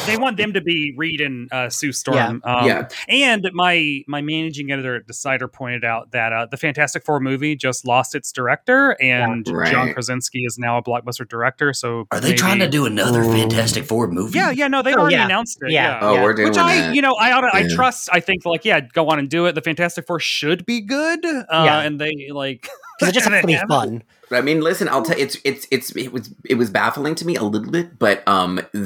They 0.06 0.18
want 0.18 0.38
them 0.38 0.54
to 0.54 0.62
be 0.62 0.94
Reed 0.98 1.22
and 1.22 1.52
uh, 1.52 1.70
Sue 1.70 1.92
Storm. 1.92 2.42
Yeah. 2.46 2.56
Um, 2.56 2.66
Yeah. 2.68 2.88
And 3.08 3.50
my 3.54 4.04
my 4.08 4.22
managing 4.22 4.72
editor 4.72 4.96
at 4.96 5.08
Decider 5.08 5.48
pointed 5.48 5.84
out 5.86 6.12
that 6.12 6.32
uh, 6.34 6.48
the 6.50 6.58
Fantastic 6.58 7.04
Four 7.06 7.20
movie 7.20 7.56
just 7.56 7.86
lost 7.86 8.16
its 8.16 8.32
director, 8.32 8.92
and 9.02 9.46
Yeah. 9.48 9.54
Right. 9.54 9.72
John 9.72 9.94
Krasinski 9.94 10.40
is 10.46 10.58
now 10.58 10.78
a 10.78 10.84
blockbuster 10.84 11.28
director. 11.28 11.74
So 11.74 12.06
Are 12.12 12.20
they 12.20 12.30
maybe- 12.30 12.38
trying 12.38 12.60
to 12.60 12.70
do 12.70 12.86
another 12.86 13.22
Ooh. 13.24 13.32
Fantastic 13.34 13.86
Four 13.86 14.08
movie? 14.08 14.38
Yeah, 14.38 14.52
yeah, 14.52 14.68
no, 14.68 14.82
they've 14.82 14.96
Oh, 14.96 15.02
already 15.02 15.16
yeah. 15.16 15.26
announced 15.26 15.58
it. 15.62 15.72
Yeah. 15.72 15.80
Yeah. 15.80 16.00
Oh, 16.02 16.14
Yeah. 16.16 16.24
we're 16.24 16.34
doing 16.34 16.50
Which 16.50 16.58
I, 16.58 16.76
that. 16.78 16.96
you 16.96 17.02
know, 17.02 17.14
I 17.20 17.32
ought 17.32 17.44
I 17.54 17.60
Yeah. 17.62 17.76
trust. 17.76 18.10
I 18.12 18.20
think 18.20 18.46
like, 18.46 18.66
yeah, 18.66 18.80
go 18.82 19.08
on 19.10 19.20
and 19.20 19.30
do 19.30 19.46
it. 19.46 19.56
The 19.56 19.62
Fantastic 19.62 20.06
Four 20.08 20.20
should 20.20 20.66
be 20.66 20.82
good. 20.82 21.26
Uh, 21.26 21.44
Yeah. 21.66 21.80
and 21.82 22.00
they 22.00 22.30
like 22.32 22.68
because 23.00 23.10
it 23.10 23.14
just 23.14 23.28
has 23.30 23.42
to 23.42 23.48
be 23.48 23.58
fun. 23.68 24.04
I 24.32 24.42
mean, 24.42 24.62
listen, 24.62 24.88
I'll 24.88 25.02
tell 25.02 25.18
you, 25.18 25.24
it's 25.24 25.38
it's 25.44 25.68
it's 25.72 25.90
it 25.96 26.14
was 26.14 26.30
it 26.46 26.56
was 26.56 26.70
baffling 26.70 27.16
to 27.16 27.26
me 27.26 27.36
a 27.36 27.42
little 27.44 27.72
bit, 27.72 27.98
but 27.98 28.22
um, 28.28 28.58
th- 28.74 28.86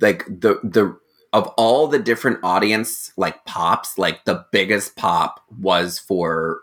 like 0.00 0.24
the 0.26 0.60
the 0.62 0.96
of 1.32 1.46
all 1.58 1.86
the 1.88 1.98
different 1.98 2.38
audience 2.42 3.12
like 3.16 3.44
pops, 3.44 3.98
like 3.98 4.24
the 4.24 4.44
biggest 4.52 4.96
pop 4.96 5.44
was 5.60 5.98
for 5.98 6.62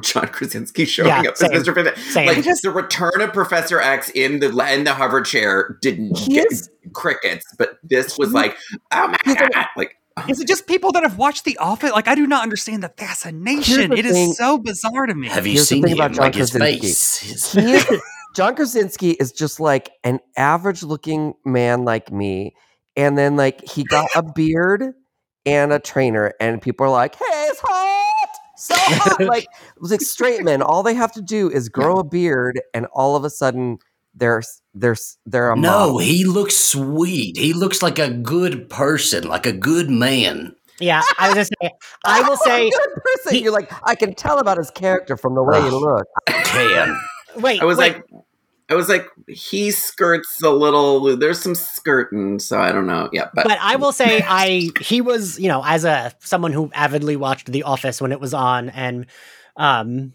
John 0.00 0.28
Krasinski 0.28 0.84
showing 0.84 1.08
Yeah, 1.08 1.30
up 1.30 1.36
same. 1.36 1.52
as 1.52 1.64
Mr. 1.64 1.74
Fantastic. 1.74 2.04
Same. 2.12 2.26
Like 2.28 2.44
the 2.62 2.70
return 2.70 3.20
of 3.20 3.32
Professor 3.32 3.80
X 3.80 4.08
in 4.10 4.40
the 4.40 4.48
in 4.72 4.84
the 4.84 4.94
hover 4.94 5.20
chair 5.20 5.76
didn't 5.82 6.16
get 6.28 6.50
is- 6.50 6.70
crickets, 6.94 7.44
but 7.58 7.78
this 7.82 8.16
was 8.18 8.32
like, 8.32 8.56
oh 8.92 9.08
my 9.08 9.16
He's 9.24 9.34
a- 9.36 9.48
god, 9.52 9.66
like 9.76 9.96
Is 10.28 10.40
it 10.40 10.48
just 10.48 10.66
people 10.66 10.92
that 10.92 11.02
have 11.02 11.18
watched 11.18 11.44
The 11.44 11.56
Office? 11.58 11.92
Like, 11.92 12.08
I 12.08 12.14
do 12.14 12.26
not 12.26 12.42
understand 12.42 12.82
the 12.82 12.88
fascination. 12.90 13.90
the 13.90 13.96
It 13.96 14.06
is 14.06 14.12
thing- 14.12 14.32
so 14.32 14.58
bizarre 14.58 15.06
to 15.06 15.14
me. 15.14 15.28
Have 15.28 15.46
you 15.46 15.54
Here's 15.54 15.68
the 15.68 15.74
seen 15.74 15.82
thing 15.82 15.92
him? 15.92 15.98
about 15.98 16.12
John 16.12 16.24
like 16.26 16.34
his 16.34 16.50
Krasinski. 16.52 16.86
face. 16.86 17.18
His- 17.18 17.52
He 17.52 17.60
is- 17.74 18.02
John 18.36 18.54
Krasinski 18.54 19.10
is 19.12 19.32
just 19.32 19.58
like 19.60 19.90
an 20.04 20.20
average 20.36 20.82
looking 20.82 21.34
man 21.44 21.84
like 21.84 22.12
me. 22.12 22.54
And 22.96 23.16
then 23.18 23.36
like 23.36 23.62
he 23.68 23.84
got 23.84 24.08
a 24.14 24.22
beard 24.34 24.92
and 25.46 25.72
a 25.72 25.78
trainer, 25.78 26.32
and 26.40 26.60
people 26.60 26.86
are 26.86 26.90
like, 26.90 27.14
hey, 27.16 27.24
it's 27.50 27.60
hot. 27.62 28.28
So 28.56 28.74
hot. 28.76 29.20
like 29.26 29.44
it 29.44 29.80
was 29.80 29.90
like 29.90 30.02
straight 30.02 30.42
men. 30.44 30.60
All 30.62 30.82
they 30.82 30.94
have 30.94 31.12
to 31.12 31.22
do 31.22 31.48
is 31.50 31.68
grow 31.68 31.98
a 31.98 32.04
beard, 32.04 32.60
and 32.74 32.86
all 32.92 33.16
of 33.16 33.24
a 33.24 33.30
sudden 33.30 33.78
they're 34.14 34.42
they're 34.74 34.96
they're 35.24 35.52
a 35.52 35.56
no, 35.56 35.62
model. 35.70 35.98
he 35.98 36.24
looks 36.24 36.56
sweet. 36.56 37.38
He 37.38 37.52
looks 37.52 37.82
like 37.82 37.98
a 37.98 38.10
good 38.10 38.68
person, 38.68 39.26
like 39.26 39.46
a 39.46 39.52
good 39.52 39.88
man. 39.88 40.54
Yeah, 40.78 41.02
I 41.18 41.28
was 41.28 41.36
just 41.36 41.52
say, 41.62 41.70
I 42.04 42.22
will 42.28 42.38
Oh, 42.40 42.44
say, 42.44 42.70
good 42.70 43.02
person. 43.04 43.34
he- 43.34 43.42
You're 43.44 43.52
like, 43.52 43.70
I 43.86 43.94
can 43.94 44.14
tell 44.14 44.38
about 44.38 44.56
his 44.58 44.70
character 44.70 45.16
from 45.16 45.34
the 45.34 45.42
way 45.42 45.60
he 45.60 45.66
Ugh. 45.68 45.72
looks. 45.74 46.10
Can. 46.50 46.98
Wait, 47.36 47.60
I 47.60 47.64
was 47.64 47.78
wait, 47.78 47.94
like, 47.94 48.04
I 48.70 48.74
was 48.74 48.88
like, 48.88 49.08
he 49.26 49.72
skirts 49.72 50.40
a 50.42 50.50
little. 50.50 51.16
There's 51.16 51.40
some 51.40 51.56
skirting, 51.56 52.38
so 52.38 52.60
I 52.60 52.70
don't 52.70 52.86
know. 52.86 53.08
Yeah, 53.12 53.28
but 53.34 53.44
but 53.44 53.58
I 53.60 53.76
will 53.76 53.90
say 53.90 54.22
I 54.26 54.70
he 54.80 55.00
was 55.00 55.38
you 55.40 55.48
know 55.48 55.62
as 55.64 55.84
a 55.84 56.12
someone 56.20 56.52
who 56.52 56.70
avidly 56.72 57.16
watched 57.16 57.50
The 57.50 57.64
Office 57.64 58.00
when 58.00 58.12
it 58.12 58.20
was 58.20 58.32
on 58.32 58.70
and 58.70 59.06
um 59.56 60.14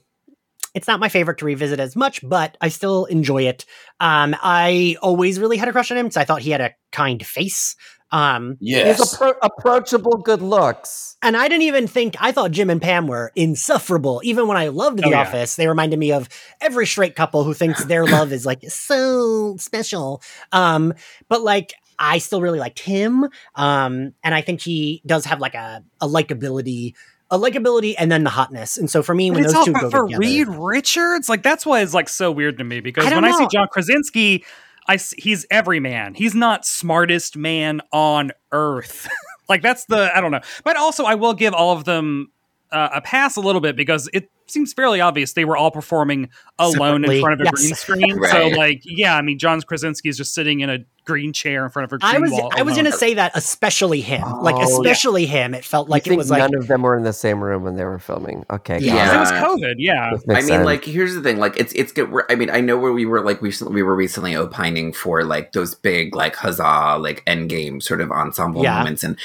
it's 0.73 0.87
not 0.87 0.99
my 0.99 1.09
favorite 1.09 1.37
to 1.37 1.45
revisit 1.45 1.79
as 1.79 1.95
much 1.95 2.27
but 2.27 2.57
I 2.61 2.69
still 2.69 3.05
enjoy 3.05 3.43
it. 3.43 3.65
Um 3.99 4.35
I 4.41 4.95
always 5.01 5.37
really 5.39 5.57
had 5.57 5.67
a 5.67 5.73
crush 5.73 5.91
on 5.91 5.97
him 5.97 6.05
because 6.05 6.17
I 6.17 6.23
thought 6.23 6.41
he 6.41 6.51
had 6.51 6.61
a 6.61 6.73
kind 6.93 7.25
face. 7.25 7.75
Um 8.15 8.57
He's 8.59 8.69
Yes. 8.69 9.17
appro- 9.17 9.35
approachable, 9.41 10.17
good 10.17 10.41
looks. 10.41 11.17
and 11.21 11.35
I 11.35 11.47
didn't 11.47 11.63
even 11.63 11.87
think 11.87 12.15
I 12.19 12.31
thought 12.31 12.51
Jim 12.51 12.69
and 12.69 12.81
Pam 12.81 13.07
were 13.07 13.31
insufferable. 13.35 14.21
Even 14.23 14.47
when 14.47 14.57
I 14.57 14.67
loved 14.69 14.99
The 14.99 15.05
Oh, 15.07 15.09
yeah. 15.09 15.21
Office, 15.21 15.55
they 15.55 15.67
reminded 15.67 15.99
me 15.99 16.11
of 16.11 16.29
every 16.61 16.85
straight 16.87 17.15
couple 17.15 17.43
who 17.43 17.53
thinks 17.53 17.83
their 17.85 18.05
love 18.17 18.31
is 18.31 18.45
like 18.45 18.63
so 18.69 19.55
special. 19.57 20.21
Um, 20.51 20.93
but 21.27 21.41
like 21.41 21.73
I 21.97 22.17
still 22.19 22.41
really 22.41 22.59
liked 22.59 22.79
him. 22.79 23.25
Um, 23.55 24.13
and 24.23 24.35
I 24.35 24.41
think 24.41 24.61
he 24.61 25.01
does 25.05 25.25
have 25.25 25.39
like 25.39 25.55
a, 25.55 25.83
a 26.01 26.07
likability, 26.07 26.93
a 27.31 27.39
likability 27.39 27.95
and 27.97 28.11
then 28.11 28.23
the 28.23 28.29
hotness. 28.29 28.77
And 28.77 28.89
so 28.89 29.01
for 29.01 29.15
me, 29.15 29.29
But 29.29 29.35
when 29.35 29.43
it's 29.45 29.53
those 29.53 29.59
all 29.59 29.65
two 29.65 29.73
for, 29.73 29.79
go 29.81 29.89
for 29.89 30.03
together, 30.07 30.19
Reed 30.19 30.47
Richards. 30.49 31.27
Like 31.29 31.41
that's 31.41 31.65
why 31.65 31.81
it's 31.81 31.93
like 31.93 32.09
so 32.09 32.31
weird 32.31 32.57
to 32.59 32.63
me 32.63 32.81
because 32.81 33.05
I 33.05 33.09
don't 33.09 33.23
when 33.23 33.33
I 33.33 33.37
see. 33.37 33.47
John 33.51 33.67
Krasinski, 33.71 34.43
I 34.87 34.95
s- 34.95 35.13
he's 35.17 35.45
every 35.49 35.79
man. 35.79 36.13
He's 36.13 36.35
not 36.35 36.65
smartest 36.65 37.37
man 37.37 37.81
on 37.91 38.31
earth. 38.51 39.07
like 39.49 39.61
that's 39.61 39.85
the 39.85 40.15
I 40.15 40.21
don't 40.21 40.31
know. 40.31 40.41
But 40.63 40.77
also, 40.77 41.05
I 41.05 41.15
will 41.15 41.33
give 41.33 41.53
all 41.53 41.75
of 41.75 41.85
them 41.85 42.31
uh, 42.71 42.89
a 42.95 43.01
pass 43.01 43.35
a 43.35 43.41
little 43.41 43.61
bit 43.61 43.75
because 43.75 44.09
it 44.13 44.29
seems 44.47 44.73
fairly 44.73 45.01
obvious 45.01 45.33
they 45.33 45.45
were 45.45 45.57
all 45.57 45.71
performing 45.71 46.29
alone 46.59 47.01
Separately, 47.01 47.17
in 47.17 47.21
front 47.21 47.41
of 47.41 47.41
a 47.41 47.43
yes. 47.45 47.53
green 47.53 47.73
screen. 47.73 48.15
Right. 48.17 48.31
So 48.31 48.47
like, 48.57 48.81
yeah, 48.85 49.15
I 49.15 49.21
mean, 49.21 49.39
John 49.39 49.61
Krasinski 49.61 50.09
is 50.09 50.17
just 50.17 50.33
sitting 50.33 50.59
in 50.59 50.69
a 50.69 50.79
green 51.05 51.31
chair 51.33 51.63
in 51.63 51.69
front 51.69 51.85
of 51.85 51.91
her. 51.91 51.97
I 52.01 52.17
was 52.19 52.31
wall 52.31 52.51
I 52.55 52.63
was 52.63 52.75
gonna 52.75 52.91
say 52.91 53.13
that 53.13 53.31
especially 53.35 54.01
him, 54.01 54.21
like 54.41 54.55
Oh, 54.55 54.59
yeah. 54.59 54.65
especially 54.65 55.25
him. 55.25 55.53
It 55.53 55.63
felt 55.63 55.87
like 55.87 56.05
you 56.05 56.09
it 56.09 56.13
think 56.13 56.17
was 56.19 56.29
like 56.31 56.39
none 56.39 56.55
of 56.55 56.67
them 56.67 56.81
were 56.81 56.97
in 56.97 57.03
the 57.03 57.13
same 57.13 57.43
room 57.43 57.63
when 57.63 57.75
they 57.75 57.85
were 57.85 57.99
filming. 57.99 58.45
Okay, 58.49 58.79
Yeah. 58.79 58.95
Yeah. 58.95 59.15
it 59.15 59.19
was 59.19 59.31
COVID. 59.31 59.75
Yeah, 59.77 60.11
I 60.29 60.33
mean, 60.33 60.41
sense. 60.43 60.65
like, 60.65 60.83
here's 60.83 61.13
the 61.15 61.21
thing. 61.21 61.37
Like, 61.37 61.57
it's 61.57 61.71
it's 61.73 61.91
good. 61.91 62.11
I 62.29 62.35
mean, 62.35 62.49
I 62.49 62.59
know 62.61 62.77
where 62.77 62.91
we 62.91 63.05
were 63.05 63.21
like 63.21 63.41
recently. 63.41 63.73
We 63.75 63.83
were 63.83 63.95
recently 63.95 64.35
opining 64.35 64.91
for 64.93 65.23
like 65.23 65.51
those 65.53 65.75
big 65.75 66.15
like 66.15 66.35
huzzah 66.35 66.97
like 66.99 67.23
end 67.27 67.49
game 67.49 67.79
sort 67.81 68.01
of 68.01 68.11
ensemble 68.11 68.63
Yeah. 68.63 68.79
moments, 68.79 69.03
and 69.03 69.17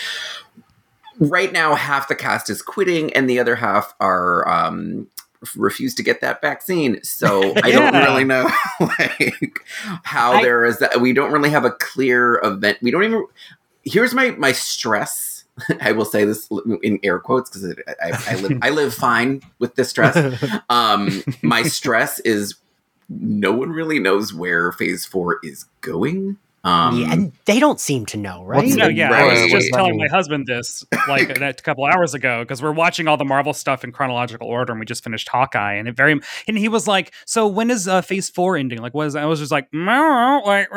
right 1.19 1.53
now 1.53 1.75
half 1.75 2.09
the 2.09 2.15
cast 2.15 2.51
is 2.51 2.63
quitting, 2.63 3.13
and 3.15 3.29
the 3.29 3.39
other 3.39 3.57
half 3.57 3.95
are 4.01 4.47
um 4.49 5.07
refuse 5.57 5.95
to 5.97 6.03
get 6.03 6.21
that 6.21 6.41
vaccine. 6.41 7.03
So 7.03 7.55
I 7.63 7.71
don't 7.71 7.95
really 7.95 8.25
know 8.25 8.51
like 8.81 9.61
how 10.03 10.33
I- 10.35 10.43
there 10.43 10.65
is 10.65 10.79
that. 10.79 11.01
We 11.01 11.13
don't 11.13 11.33
really 11.33 11.51
have 11.51 11.65
a 11.65 11.73
clear 11.73 12.41
event. 12.43 12.79
We 12.83 12.91
don't 12.91 13.05
even. 13.05 13.27
Here's 13.85 14.15
my 14.15 14.31
my 14.33 14.53
stress. 14.53 15.45
I 15.81 15.93
will 15.93 16.05
say 16.05 16.25
this 16.25 16.49
in 16.83 16.99
air 17.03 17.19
quotes 17.19 17.51
because 17.51 17.75
I, 18.03 18.33
I 18.33 18.37
live 18.37 18.59
I 18.63 18.71
live 18.71 18.95
fine 18.95 19.43
with 19.59 19.75
this 19.75 19.91
stress 19.91 20.17
um 20.71 21.23
my 21.43 21.65
stress 21.65 22.19
is 22.21 22.55
no 23.11 23.53
one 23.53 23.71
really 23.71 23.99
knows 23.99 24.33
where 24.33 24.73
phase 24.73 25.05
four 25.05 25.39
is 25.43 25.65
going 25.83 26.39
um 26.63 27.01
yeah, 27.01 27.13
and 27.13 27.33
they 27.47 27.59
don't 27.59 27.81
seem 27.81 28.05
to 28.07 28.17
know, 28.19 28.45
right? 28.45 28.69
No, 28.69 28.87
the- 28.87 28.93
yeah, 28.95 29.11
I 29.13 29.25
was 29.43 29.51
just 29.51 29.73
telling 29.73 29.97
my 29.97 30.09
husband 30.09 30.47
this 30.47 30.85
like 31.09 31.31
a 31.41 31.53
couple 31.55 31.87
hours 31.87 32.13
ago 32.13 32.43
because 32.45 32.61
we're 32.63 32.73
watching 32.73 33.09
all 33.09 33.17
the 33.17 33.25
Marvel 33.25 33.55
stuff 33.55 33.83
in 33.83 33.93
chronological 33.93 34.47
order, 34.47 34.73
and 34.73 34.81
we 34.81 34.85
just 34.87 35.03
finished 35.03 35.29
Hawkeye, 35.29 35.75
and 35.75 35.89
it 35.89 35.97
very 35.97 36.21
and 36.47 36.59
he 36.59 36.69
was 36.69 36.87
like, 36.87 37.13
"So 37.25 37.47
when 37.47 37.71
is 37.71 37.89
uh, 37.89 38.03
Phase 38.03 38.29
Four 38.29 38.57
ending? 38.59 38.79
Like, 38.83 38.93
what 38.93 39.07
is?" 39.07 39.17
I 39.17 39.25
was 39.25 39.39
just 39.39 39.51
like, 39.53 39.73
"Meow," 39.73 40.43
like 40.45 40.69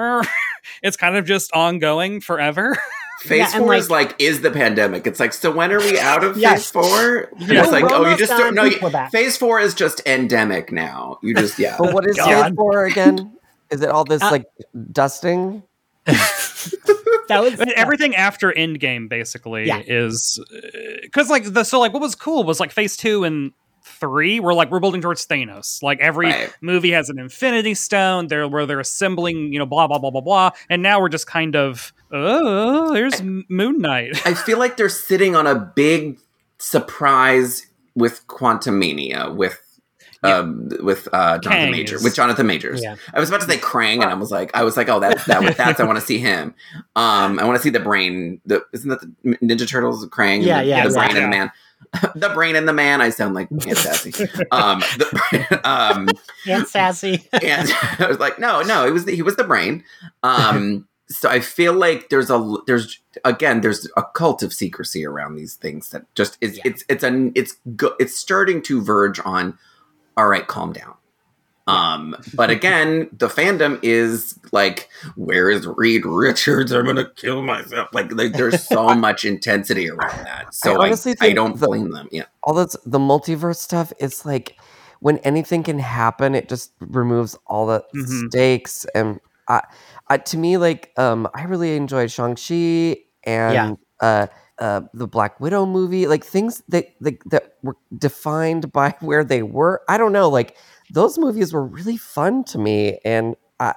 it's 0.81 0.95
kind 0.95 1.17
of 1.17 1.25
just 1.25 1.51
ongoing 1.53 2.21
forever. 2.21 2.77
phase 3.19 3.39
Yeah, 3.53 3.57
four 3.59 3.67
like- 3.67 3.79
is 3.79 3.89
like 3.89 4.15
is 4.19 4.41
the 4.41 4.51
pandemic 4.51 5.07
it's 5.07 5.17
like 5.19 5.31
so 5.31 5.49
when 5.49 5.71
are 5.71 5.79
we 5.79 5.97
out 5.97 6.25
of 6.25 6.36
Yes. 6.36 6.63
phase 6.63 6.71
four 6.71 7.29
Yeah. 7.38 7.61
it's 7.63 7.71
like 7.71 7.86
oh 7.88 8.09
you 8.09 8.17
just 8.17 8.31
done. 8.31 8.53
don't 8.53 8.81
know 8.84 9.07
phase 9.11 9.38
four 9.38 9.61
is 9.61 9.73
just 9.73 10.01
endemic 10.05 10.73
now 10.73 11.19
you 11.23 11.34
just 11.34 11.57
yeah 11.57 11.77
But 11.79 11.93
what 11.93 12.05
is 12.05 12.17
God. 12.17 12.47
phase 12.47 12.55
four 12.55 12.84
again? 12.86 13.38
Is 13.69 13.81
it 13.81 13.88
all 13.89 14.03
this 14.03 14.21
Uh, 14.21 14.29
like 14.29 14.45
dusting? 14.91 15.63
that 16.06 17.39
was 17.41 17.56
But 17.56 17.70
everything 17.74 18.16
after 18.16 18.51
Endgame 18.51 19.10
basically 19.10 19.68
Yeah. 19.68 19.82
is 19.86 20.39
uh, 20.54 20.58
because 21.01 21.30
like 21.30 21.45
the 21.54 21.64
so 21.64 21.80
like 21.80 21.93
what 21.93 22.01
was 22.01 22.16
cool 22.16 22.43
was 22.43 22.60
like 22.60 22.72
Phase 22.72 22.97
Two 22.97 23.24
and 23.24 23.51
three 23.86 24.39
we're 24.39 24.54
like 24.54 24.70
we're 24.72 24.80
building 24.80 25.01
towards 25.01 25.26
Thanos. 25.26 25.82
Like 25.84 25.99
every 25.99 26.28
Right. 26.28 26.54
movie 26.62 26.91
has 26.91 27.10
an 27.10 27.20
Infinity 27.20 27.74
Stone. 27.74 28.28
There 28.28 28.47
where 28.47 28.66
they're 28.66 28.80
assembling 28.80 29.54
you 29.54 29.60
know 29.60 29.66
blah 29.66 29.88
blah 29.88 29.97
blah 29.99 30.12
blah 30.12 30.22
blah, 30.22 30.51
and 30.70 30.82
now 30.82 30.99
we're 30.99 31.10
just 31.10 31.28
kind 31.28 31.56
of 31.56 31.93
oh 32.12 32.93
there's 32.93 33.20
M- 33.22 33.45
Moon 33.49 33.80
Knight. 33.80 34.26
i 34.28 34.34
feel 34.34 34.60
like 34.60 34.78
they're 34.78 34.88
sitting 34.89 35.36
on 35.36 35.47
a 35.47 35.56
big 35.56 36.20
surprise 36.60 37.68
with 37.95 38.26
Quantumania 38.28 39.34
with 39.36 39.72
Yeah. 40.24 40.38
um, 40.38 40.69
with 40.82 41.07
uh, 41.13 41.38
Jonathan 41.39 41.71
Major, 41.71 41.97
with 42.03 42.15
Jonathan 42.15 42.47
Majors. 42.47 42.82
Yeah. 42.82 42.95
I 43.13 43.19
was 43.19 43.30
about 43.30 43.41
to 43.41 43.47
say 43.47 43.57
Krang, 43.57 44.01
and 44.01 44.05
I 44.05 44.13
was 44.13 44.32
like, 44.32 44.51
I 44.55 44.63
was 44.63 44.78
like, 44.78 44.89
oh, 44.89 44.99
that's 44.99 45.26
that. 45.26 45.57
That's 45.57 45.80
I 45.80 45.84
want 45.84 45.99
to 45.99 46.05
see 46.05 46.17
him. 46.19 46.55
Um, 46.95 47.39
I 47.39 47.45
want 47.45 47.57
to 47.57 47.61
see 47.61 47.69
the 47.69 47.80
brain. 47.80 48.41
The 48.45 48.63
isn't 48.74 48.89
that 48.89 49.01
the 49.01 49.38
Ninja 49.38 49.67
Turtles? 49.67 50.05
Krang. 50.07 50.43
Yeah, 50.43 50.61
the, 50.61 50.67
yeah, 50.69 50.88
The 50.88 50.93
brain 50.93 51.15
and 51.17 51.26
the 51.26 51.28
man. 51.30 51.51
the 52.15 52.30
brain 52.30 52.55
and 52.55 52.67
the 52.67 52.74
man. 52.74 53.01
I 53.01 53.09
sound 53.09 53.36
like 53.36 53.51
Aunt 53.51 53.78
Sassy. 53.78 54.11
um, 54.51 54.80
the, 54.97 55.61
um, 55.63 56.07
Aunt 56.47 56.67
Sassy. 56.67 57.28
and 57.34 57.69
I 57.99 58.07
was 58.07 58.19
like, 58.19 58.39
no, 58.39 58.61
no, 58.61 58.86
it 58.88 58.91
was 58.91 59.05
the, 59.05 59.15
he 59.15 59.21
was 59.21 59.36
the 59.36 59.43
brain. 59.43 59.84
Um, 60.24 60.88
so 61.09 61.30
I 61.30 61.41
feel 61.41 61.74
like 61.74 62.09
there's 62.09 62.30
a 62.32 62.55
there's 62.65 62.99
again 63.26 63.61
there's 63.61 63.88
a 63.97 64.03
cult 64.15 64.41
of 64.41 64.53
secrecy 64.53 65.05
around 65.05 65.36
these 65.36 65.55
things 65.55 65.89
that 65.89 66.05
just 66.15 66.38
is 66.41 66.57
Yeah. 66.57 66.63
it's 66.65 66.84
it's 66.89 67.03
a 67.03 67.32
it's 67.36 67.57
go, 67.76 67.93
it's 67.99 68.17
starting 68.17 68.61
to 68.63 68.82
verge 68.82 69.19
on. 69.24 69.57
All 70.18 70.28
right, 70.28 70.45
calm 70.47 70.74
down. 70.74 70.93
Um, 71.66 72.16
but 72.34 72.49
again, 72.49 73.07
the 73.18 73.28
fandom 73.30 73.80
is 73.84 74.38
like, 74.51 74.89
where 75.16 75.49
is 75.49 75.66
Reed 75.66 76.05
Richards? 76.05 76.74
I'm 76.74 76.86
gonna 76.86 77.09
kill 77.16 77.41
myself. 77.41 77.88
Like, 77.93 78.11
like 78.11 78.34
there's 78.34 78.68
so 78.68 78.93
much 78.95 79.24
intensity 79.24 79.89
around 79.89 80.26
that. 80.26 80.53
So 80.53 80.74
I 80.74 80.84
I, 80.84 80.88
honestly 80.88 81.14
I, 81.14 81.16
think 81.16 81.36
don't 81.36 81.57
the- 81.59 81.68
blame 81.68 81.91
them. 81.91 82.09
Yeah. 82.11 82.26
all 82.43 82.53
that's 82.53 82.76
the 82.86 82.99
multiverse 82.99 83.55
stuff 83.57 83.93
it's 83.99 84.26
like 84.26 84.57
when 84.99 85.18
anything 85.20 85.64
can 85.64 85.80
happen 85.80 86.36
it 86.36 86.49
just 86.49 86.74
removes 86.82 87.38
all 87.47 87.66
the 87.68 87.84
Mhm. 87.95 88.28
stakes 88.30 88.86
and 88.93 89.22
I, 89.47 89.61
I 90.09 90.18
to 90.18 90.38
me 90.38 90.57
like 90.57 90.91
um 90.97 91.28
i 91.34 91.43
really 91.43 91.76
enjoyed 91.78 92.09
shang-chi 92.11 92.97
and 93.26 93.78
uh 94.01 94.28
uh, 94.60 94.82
the 94.93 95.08
Black 95.08 95.39
Widow 95.39 95.66
movie, 95.66 96.08
like 96.08 96.24
things 96.24 96.62
that 96.70 96.88
like 97.01 97.24
that 97.26 97.56
were 97.64 97.76
defined 97.97 98.72
by 98.72 98.95
where 98.99 99.24
they 99.24 99.43
were. 99.43 99.82
I 99.89 99.97
don't 99.97 100.14
know, 100.14 100.30
like 100.30 100.56
those 100.91 101.18
movies 101.18 101.54
were 101.54 101.66
really 101.66 101.97
fun 101.97 102.43
to 102.45 102.58
me, 102.58 102.99
and 103.04 103.36
I, 103.60 103.74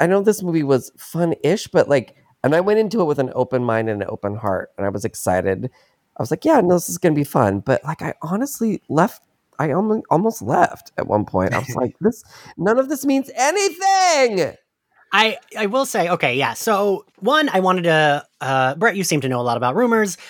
I 0.00 0.06
know 0.06 0.22
this 0.22 0.42
movie 0.42 0.62
was 0.62 0.90
fun-ish, 0.96 1.68
but 1.68 1.88
like, 1.88 2.16
and 2.42 2.54
I 2.54 2.60
went 2.60 2.78
into 2.78 3.00
it 3.00 3.04
with 3.04 3.18
an 3.18 3.32
open 3.34 3.64
mind 3.64 3.88
and 3.88 4.02
an 4.02 4.08
open 4.10 4.36
heart, 4.36 4.70
and 4.76 4.86
I 4.86 4.90
was 4.90 5.04
excited. 5.04 5.70
I 6.16 6.22
was 6.22 6.30
like, 6.30 6.44
yeah, 6.44 6.60
no, 6.60 6.74
this 6.74 6.88
is 6.88 6.98
gonna 6.98 7.14
be 7.14 7.24
fun. 7.24 7.60
But 7.60 7.84
like, 7.84 8.02
I 8.02 8.14
honestly 8.22 8.82
left. 8.88 9.22
I 9.60 9.72
almost 9.72 10.06
almost 10.10 10.42
left 10.42 10.92
at 10.96 11.06
one 11.08 11.24
point. 11.24 11.52
I 11.52 11.58
was 11.58 11.74
like, 11.74 11.96
this, 12.00 12.22
none 12.56 12.78
of 12.78 12.88
this 12.88 13.04
means 13.04 13.30
anything. 13.34 14.54
I 15.12 15.38
I 15.58 15.66
will 15.66 15.86
say, 15.86 16.08
okay, 16.08 16.34
yeah. 16.36 16.54
So 16.54 17.04
one, 17.18 17.48
I 17.48 17.60
wanted 17.60 17.82
to 17.82 18.24
uh 18.40 18.74
Brett, 18.76 18.96
you 18.96 19.04
seem 19.04 19.20
to 19.22 19.28
know 19.28 19.40
a 19.40 19.42
lot 19.42 19.56
about 19.56 19.74
rumors. 19.74 20.16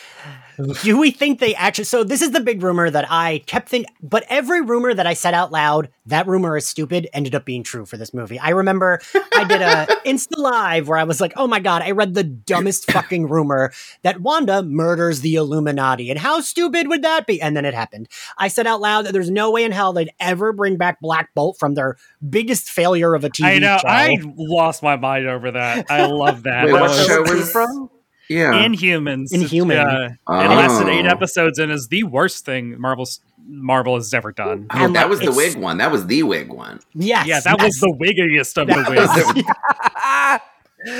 Do 0.82 0.98
we 0.98 1.12
think 1.12 1.38
they 1.38 1.54
actually 1.54 1.84
so 1.84 2.02
this 2.02 2.20
is 2.20 2.32
the 2.32 2.40
big 2.40 2.64
rumor 2.64 2.90
that 2.90 3.06
I 3.09 3.44
kept 3.46 3.68
thinking 3.68 3.94
but 4.02 4.24
every 4.28 4.61
rumor 4.61 4.92
that 4.92 5.06
I 5.06 5.14
said 5.14 5.32
out 5.32 5.52
loud, 5.52 5.88
that 6.06 6.26
rumor 6.26 6.56
is 6.56 6.66
stupid, 6.66 7.06
ended 7.12 7.34
up 7.36 7.44
being 7.44 7.62
true 7.62 7.86
for 7.86 7.96
this 7.96 8.12
movie. 8.12 8.40
I 8.40 8.48
remember 8.50 9.00
I 9.36 9.44
did 9.44 9.62
a 9.62 9.86
Insta 10.04 10.36
live 10.36 10.88
where 10.88 10.98
I 10.98 11.04
was 11.04 11.20
like, 11.20 11.32
oh 11.36 11.46
my 11.46 11.61
god, 11.61 11.82
I 11.82 11.92
read 11.92 12.14
the 12.14 12.24
dumbest 12.24 12.90
fucking 12.90 13.28
rumor 13.28 13.72
that 14.02 14.20
Wanda 14.20 14.64
murders 14.64 15.20
the 15.20 15.36
Illuminati. 15.36 16.11
And 16.11 16.18
how 16.18 16.40
stupid 16.40 16.88
would 16.88 17.02
that 17.02 17.26
be? 17.28 17.40
And 17.40 17.56
then 17.56 17.64
it 17.64 17.74
happened. 17.74 18.09
I 18.36 18.48
said 18.48 18.66
out 18.66 18.80
loud 18.80 19.04
that 19.06 19.12
there's 19.12 19.30
no 19.30 19.52
way 19.52 19.62
in 19.62 19.70
hell 19.70 19.92
they'd 19.92 20.11
ever 20.18 20.52
bring 20.52 20.76
back 20.76 20.98
Black 21.00 21.32
Bolt 21.36 21.56
from 21.56 21.74
their 21.74 21.98
biggest 22.28 22.68
failure 22.68 23.14
of 23.14 23.22
a 23.22 23.30
TV 23.30 23.44
I 23.44 23.59
know. 23.61 23.78
show. 23.78 23.86
I 23.86 24.16
lost 24.36 24.82
my 24.82 24.96
mind 24.96 25.28
over 25.28 25.52
that. 25.52 25.86
I 25.88 26.06
love 26.06 26.42
that. 26.44 26.64
Wait, 26.66 26.72
what 26.72 27.06
show 27.06 27.22
Came 27.22 27.36
was- 27.36 27.52
from? 27.52 27.90
Yeah. 28.29 28.53
Inhumans. 28.66 29.33
Inhuman. 29.33 29.76
Yeah. 29.76 30.09
It 30.11 30.49
lasted 30.49 30.89
eight 30.89 31.07
episodes 31.07 31.59
and 31.59 31.72
is 31.72 31.89
the 31.89 32.05
worst 32.05 32.45
thing 32.45 32.79
Marvel's 32.81 33.20
Marvel 33.51 33.95
has 33.95 34.12
ever 34.12 34.31
done. 34.33 34.66
Oh, 34.70 34.85
And, 34.85 34.95
that 34.95 35.03
like, 35.05 35.11
was 35.11 35.20
the 35.20 35.33
wig 35.33 35.57
one. 35.57 35.79
That 35.79 35.91
was 35.91 36.07
the 36.07 36.22
wig 36.22 36.51
one. 36.53 36.81
Yes. 36.95 37.26
yeah, 37.26 37.41
that 37.41 37.59
was 37.62 37.74
the 37.81 37.91
wiggiest 37.99 38.59
of 38.61 38.66
That 38.68 38.87
the 38.87 38.95
was- 39.01 40.39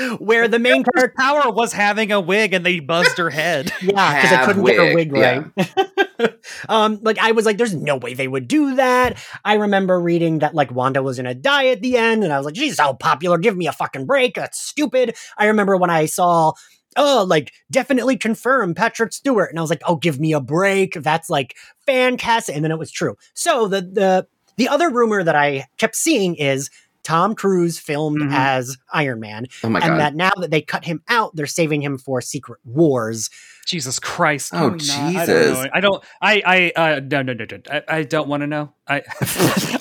wigs. 0.09 0.19
where 0.19 0.47
the 0.47 0.59
main 0.59 0.83
character 0.83 1.13
power 1.17 1.51
was 1.51 1.71
having 1.71 2.11
a 2.11 2.19
wig 2.19 2.53
and 2.53 2.65
they 2.65 2.79
buzzed 2.79 3.17
her 3.17 3.29
head. 3.29 3.71
Yeah, 3.81 4.15
because 4.21 4.31
I 4.37 4.45
couldn't 4.45 4.65
get 4.65 4.75
her 4.77 4.93
wig, 4.95 5.11
wig 5.11 5.21
right. 5.47 6.35
um, 6.69 6.99
like 7.01 7.17
I 7.19 7.31
was 7.31 7.45
like, 7.45 7.57
there's 7.57 7.73
no 7.73 7.95
way 7.97 8.13
they 8.13 8.27
would 8.27 8.47
do 8.47 8.75
that. 8.75 9.17
I 9.45 9.53
remember 9.53 9.99
reading 9.99 10.39
that 10.39 10.53
like 10.53 10.69
Wanda 10.71 11.01
was 11.01 11.17
gonna 11.17 11.33
die 11.33 11.67
at 11.67 11.81
the 11.81 11.95
end, 11.97 12.23
and 12.23 12.33
I 12.33 12.37
was 12.37 12.45
like, 12.45 12.55
she's 12.57 12.77
how 12.79 12.93
popular, 12.93 13.37
give 13.37 13.55
me 13.55 13.67
a 13.67 13.71
fucking 13.71 14.05
break. 14.05 14.35
That's 14.35 14.59
stupid. 14.59 15.15
I 15.37 15.45
remember 15.45 15.77
when 15.77 15.89
I 15.89 16.07
saw 16.07 16.53
oh, 16.95 17.25
like 17.27 17.53
definitely 17.71 18.17
confirm 18.17 18.73
Patrick 18.73 19.13
Stewart. 19.13 19.49
And 19.49 19.59
I 19.59 19.61
was 19.61 19.69
like, 19.69 19.81
oh, 19.85 19.95
give 19.95 20.19
me 20.19 20.33
a 20.33 20.39
break. 20.41 20.93
That's 20.95 21.29
like 21.29 21.55
fan 21.85 22.17
cast. 22.17 22.49
And 22.49 22.63
then 22.63 22.71
it 22.71 22.79
was 22.79 22.91
true. 22.91 23.17
So 23.33 23.67
the 23.67 23.81
the 23.81 24.27
the 24.57 24.67
other 24.67 24.89
rumor 24.89 25.23
that 25.23 25.35
I 25.35 25.67
kept 25.77 25.95
seeing 25.95 26.35
is 26.35 26.69
Tom 27.03 27.33
Cruise 27.33 27.79
filmed 27.79 28.21
Mhm. 28.21 28.31
as 28.33 28.77
Iron 28.93 29.19
Man. 29.19 29.45
Oh 29.63 29.69
my 29.69 29.79
and 29.79 29.89
god. 29.91 29.99
that 29.99 30.15
now 30.15 30.31
that 30.37 30.51
they 30.51 30.61
cut 30.61 30.85
him 30.85 31.01
out, 31.07 31.35
they're 31.35 31.47
saving 31.47 31.81
him 31.81 31.97
for 31.97 32.21
Secret 32.21 32.59
Wars. 32.65 33.29
Jesus 33.65 33.99
Christ! 33.99 34.51
Oh, 34.53 34.71
can 34.71 35.13
we? 35.13 35.17
I 35.17 35.25
don't 35.25 35.37
Jesus. 35.37 35.63
know. 35.63 35.69
I 35.73 35.79
don't. 35.79 36.03
I. 36.21 36.41
I. 36.45 36.71
Uh, 36.75 36.99
no. 37.01 37.21
No. 37.21 37.33
No. 37.33 37.45
no. 37.45 37.59
I, 37.69 37.83
I 37.87 38.03
don't 38.03 38.27
want 38.27 38.41
to 38.41 38.47
know. 38.47 38.73
I. 38.87 39.03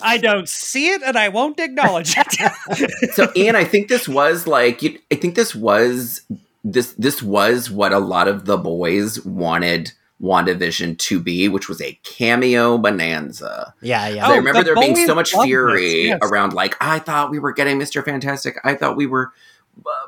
I 0.02 0.18
don't 0.18 0.46
see 0.48 0.90
it, 0.90 1.02
and 1.02 1.16
I 1.16 1.30
won't 1.30 1.58
acknowledge 1.58 2.14
it. 2.16 3.12
so 3.14 3.32
Ian, 3.34 3.56
I 3.56 3.64
think 3.64 3.88
this 3.88 4.06
was 4.06 4.46
like 4.46 4.84
I 5.10 5.14
think 5.14 5.36
this 5.36 5.54
was 5.54 6.20
this 6.64 6.92
this 6.94 7.22
was 7.22 7.70
what 7.70 7.92
a 7.92 7.98
lot 7.98 8.28
of 8.28 8.44
the 8.44 8.56
boys 8.56 9.24
wanted 9.24 9.92
WandaVision 10.20 10.98
to 10.98 11.20
be, 11.20 11.48
which 11.48 11.68
was 11.68 11.80
a 11.80 11.98
cameo 12.02 12.76
bonanza. 12.78 13.74
Yeah, 13.80 14.08
yeah. 14.08 14.26
So 14.26 14.32
I 14.32 14.34
Oh, 14.34 14.38
remember 14.38 14.60
the 14.60 14.64
there 14.64 14.74
being 14.74 14.96
so 15.06 15.14
much 15.14 15.30
fury 15.30 16.06
yes. 16.08 16.18
around 16.22 16.52
like 16.52 16.76
I 16.80 16.98
thought 16.98 17.30
we 17.30 17.38
were 17.38 17.52
getting 17.52 17.78
Mr. 17.78 18.04
Fantastic. 18.04 18.58
I 18.64 18.74
thought 18.74 18.96
we 18.96 19.06
were 19.06 19.30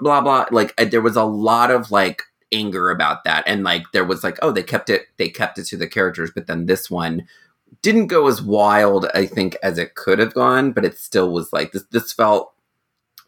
blah 0.00 0.20
blah. 0.20 0.46
Like 0.50 0.74
uh, 0.80 0.84
there 0.84 1.00
was 1.00 1.16
a 1.16 1.24
lot 1.24 1.70
of 1.70 1.90
like 1.90 2.22
anger 2.52 2.90
about 2.90 3.22
that, 3.24 3.44
and 3.46 3.62
like 3.62 3.84
there 3.92 4.04
was 4.04 4.24
like 4.24 4.38
oh 4.42 4.50
they 4.50 4.64
kept 4.64 4.90
it 4.90 5.06
they 5.16 5.28
kept 5.28 5.58
it 5.58 5.66
to 5.66 5.76
the 5.76 5.86
characters, 5.86 6.30
but 6.34 6.46
then 6.48 6.66
this 6.66 6.90
one 6.90 7.26
didn't 7.82 8.08
go 8.08 8.26
as 8.26 8.42
wild 8.42 9.06
I 9.14 9.26
think 9.26 9.56
as 9.62 9.78
it 9.78 9.94
could 9.94 10.18
have 10.18 10.34
gone, 10.34 10.72
but 10.72 10.84
it 10.84 10.98
still 10.98 11.32
was 11.32 11.52
like 11.52 11.70
this. 11.70 11.84
This 11.92 12.12
felt 12.12 12.52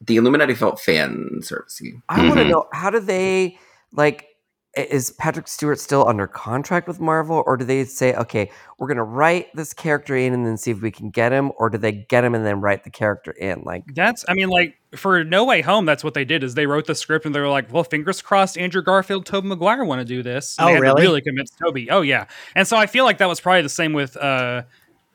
the 0.04 0.16
Illuminati 0.16 0.54
felt 0.54 0.80
fan 0.80 1.28
servicey. 1.40 2.02
I 2.08 2.26
want 2.26 2.38
to 2.40 2.44
know 2.48 2.66
how 2.72 2.90
do 2.90 3.00
they 3.00 3.58
like? 3.92 4.26
Is 4.74 5.10
Patrick 5.18 5.48
Stewart 5.48 5.78
still 5.78 6.08
under 6.08 6.26
contract 6.26 6.88
with 6.88 6.98
Marvel, 6.98 7.42
or 7.46 7.58
do 7.58 7.64
they 7.66 7.84
say, 7.84 8.14
okay, 8.14 8.50
we're 8.78 8.88
gonna 8.88 9.04
write 9.04 9.54
this 9.54 9.74
character 9.74 10.16
in 10.16 10.32
and 10.32 10.46
then 10.46 10.56
see 10.56 10.70
if 10.70 10.80
we 10.80 10.90
can 10.90 11.10
get 11.10 11.30
him, 11.30 11.52
or 11.58 11.68
do 11.68 11.76
they 11.76 11.92
get 11.92 12.24
him 12.24 12.34
and 12.34 12.46
then 12.46 12.62
write 12.62 12.82
the 12.84 12.88
character 12.90 13.32
in? 13.32 13.64
Like, 13.64 13.84
That's, 13.94 14.24
I 14.28 14.32
mean, 14.32 14.48
like 14.48 14.78
for 14.96 15.24
No 15.24 15.44
Way 15.44 15.60
Home, 15.60 15.84
that's 15.84 16.02
what 16.02 16.14
they 16.14 16.24
did. 16.24 16.42
Is 16.42 16.54
they 16.54 16.64
wrote 16.66 16.86
the 16.86 16.94
script 16.94 17.26
and 17.26 17.34
they 17.34 17.40
were 17.40 17.50
like, 17.50 17.70
"Well, 17.70 17.84
fingers 17.84 18.22
crossed, 18.22 18.56
Andrew 18.56 18.80
Garfield, 18.80 19.26
Tobey 19.26 19.46
Maguire 19.48 19.84
want 19.84 19.98
to 20.00 20.06
do 20.06 20.22
this." 20.22 20.56
And 20.58 20.64
Oh, 20.64 20.68
they 20.68 20.72
had 20.72 20.78
to 20.78 20.84
really? 20.86 21.02
really 21.02 21.20
convince 21.20 21.50
Toby. 21.50 21.90
Oh 21.90 22.00
yeah, 22.00 22.24
and 22.54 22.66
so 22.66 22.78
I 22.78 22.86
feel 22.86 23.04
like 23.04 23.18
that 23.18 23.28
was 23.28 23.40
probably 23.40 23.60
the 23.62 23.68
same 23.68 23.92
with. 23.92 24.16
uh 24.16 24.62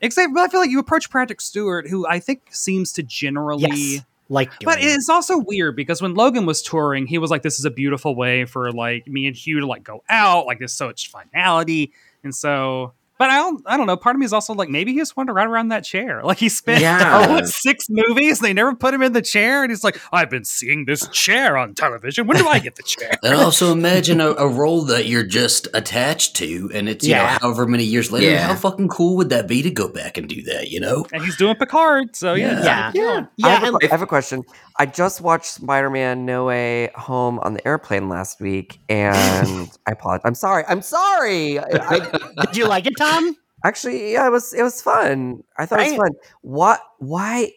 Except, 0.01 0.31
but 0.35 0.41
I 0.41 0.47
feel 0.49 0.59
like 0.59 0.69
you 0.69 0.77
approach 0.77 1.09
Patrick 1.09 1.41
Stewart, 1.41 1.88
who 1.89 2.05
I 2.07 2.19
think 2.19 2.43
seems 2.51 2.93
to 2.93 3.01
generally. 3.01 3.63
Yes. 3.71 4.03
Like, 4.30 4.51
But 4.63 4.80
doing 4.80 4.89
it. 4.89 4.95
it's 4.95 5.09
also 5.09 5.38
weird 5.39 5.75
because 5.75 6.01
when 6.01 6.13
Logan 6.13 6.45
was 6.45 6.61
touring, 6.61 7.07
he 7.07 7.17
was 7.17 7.32
like, 7.32 7.43
"This 7.43 7.59
is 7.59 7.65
a 7.65 7.71
beautiful 7.71 8.15
way 8.15 8.45
for 8.45 8.71
like 8.71 9.07
me 9.07 9.25
and 9.28 9.36
Hugh 9.36 9.59
to 9.61 9.65
like 9.65 9.84
go 9.84 10.03
out. 10.09 10.45
Like 10.45 10.59
there's 10.59 10.73
so 10.73 10.88
much 10.88 11.09
finality." 11.11 11.91
And 12.23 12.36
so, 12.36 12.93
but 13.18 13.30
I 13.30 13.38
don't, 13.38 13.61
I 13.65 13.78
don't 13.78 13.88
know. 13.88 13.97
Part 13.97 14.15
of 14.15 14.20
me 14.20 14.26
is 14.26 14.34
also 14.34 14.53
like, 14.53 14.70
maybe 14.70 14.93
he 14.93 14.99
just 14.99 15.15
wanted 15.18 15.28
to 15.28 15.34
ride 15.34 15.47
around 15.47 15.70
that 15.70 15.84
chair. 15.84 16.22
Like 16.28 16.38
he 16.39 16.49
spent 16.49 16.82
Yeah. 16.82 17.43
six 17.45 17.88
movies, 17.89 18.39
they 18.39 18.53
never 18.53 18.76
put 18.76 18.93
him 18.93 19.01
in 19.01 19.13
the 19.13 19.22
chair, 19.22 19.63
and 19.63 19.72
he's 19.72 19.84
like, 19.84 19.99
"I've 20.11 20.30
been 20.30 20.43
seeing 20.45 20.86
this 20.86 21.07
chair 21.09 21.57
on 21.57 21.74
television. 21.74 22.28
When 22.28 22.38
do 22.38 22.47
I 22.47 22.59
get 22.59 22.76
the 22.76 22.84
chair?" 22.86 23.11
And 23.24 23.34
also 23.36 23.72
imagine 23.72 24.20
a, 24.22 24.32
a 24.32 24.47
role 24.47 24.84
that 24.86 25.05
you're 25.07 25.24
just 25.24 25.68
attached 25.74 26.36
to, 26.38 26.70
and 26.74 26.89
it's 26.89 27.05
you 27.05 27.11
Yeah. 27.11 27.24
know 27.34 27.38
however 27.41 27.65
many 27.68 27.84
years 27.86 28.11
later. 28.11 28.28
Yeah. 28.32 28.47
How 28.47 28.55
fucking 28.55 28.89
cool 28.89 29.15
would 29.18 29.30
that 29.30 29.47
be 29.47 29.61
to 29.63 29.72
go 29.72 29.88
back 29.88 30.18
and 30.18 30.28
do 30.28 30.41
that? 30.43 30.70
You 30.70 30.80
know? 30.82 31.05
and 31.13 31.24
he's 31.24 31.38
doing 31.38 31.55
Picard, 31.55 32.15
so 32.15 32.34
yeah, 32.34 32.63
Yeah. 32.63 32.91
Yeah. 32.93 33.03
I, 33.03 33.28
yeah, 33.38 33.47
have 33.47 33.63
a, 33.63 33.68
and 33.68 33.80
que- 33.80 33.88
I 33.88 33.91
have 33.91 34.01
a 34.01 34.07
question. 34.07 34.43
I 34.80 34.86
just 34.86 35.21
watched 35.21 35.45
Spider 35.45 35.89
Man 35.89 36.25
No 36.25 36.45
Way 36.45 36.89
Home 36.95 37.39
on 37.39 37.53
the 37.53 37.67
airplane 37.67 38.09
last 38.09 38.39
week, 38.39 38.80
and 38.89 39.69
I 39.88 39.91
apologize. 39.91 40.21
I'm 40.25 40.36
sorry. 40.36 40.63
I'm 40.67 40.82
sorry. 40.82 41.59
I, 41.59 41.65
I, 41.73 42.19
did 42.45 42.57
you 42.57 42.67
like 42.67 42.86
it, 42.86 42.93
Tom? 42.97 43.36
Actually, 43.65 44.13
yeah, 44.13 44.28
it 44.28 44.32
was 44.32 44.53
it 44.53 44.61
was 44.61 44.82
fun. 44.82 45.43
I 45.57 45.65
thought 45.65 45.80
it 45.80 45.89
was 45.91 45.97
fun. 45.97 46.11
What? 46.41 46.82
Why? 46.99 47.51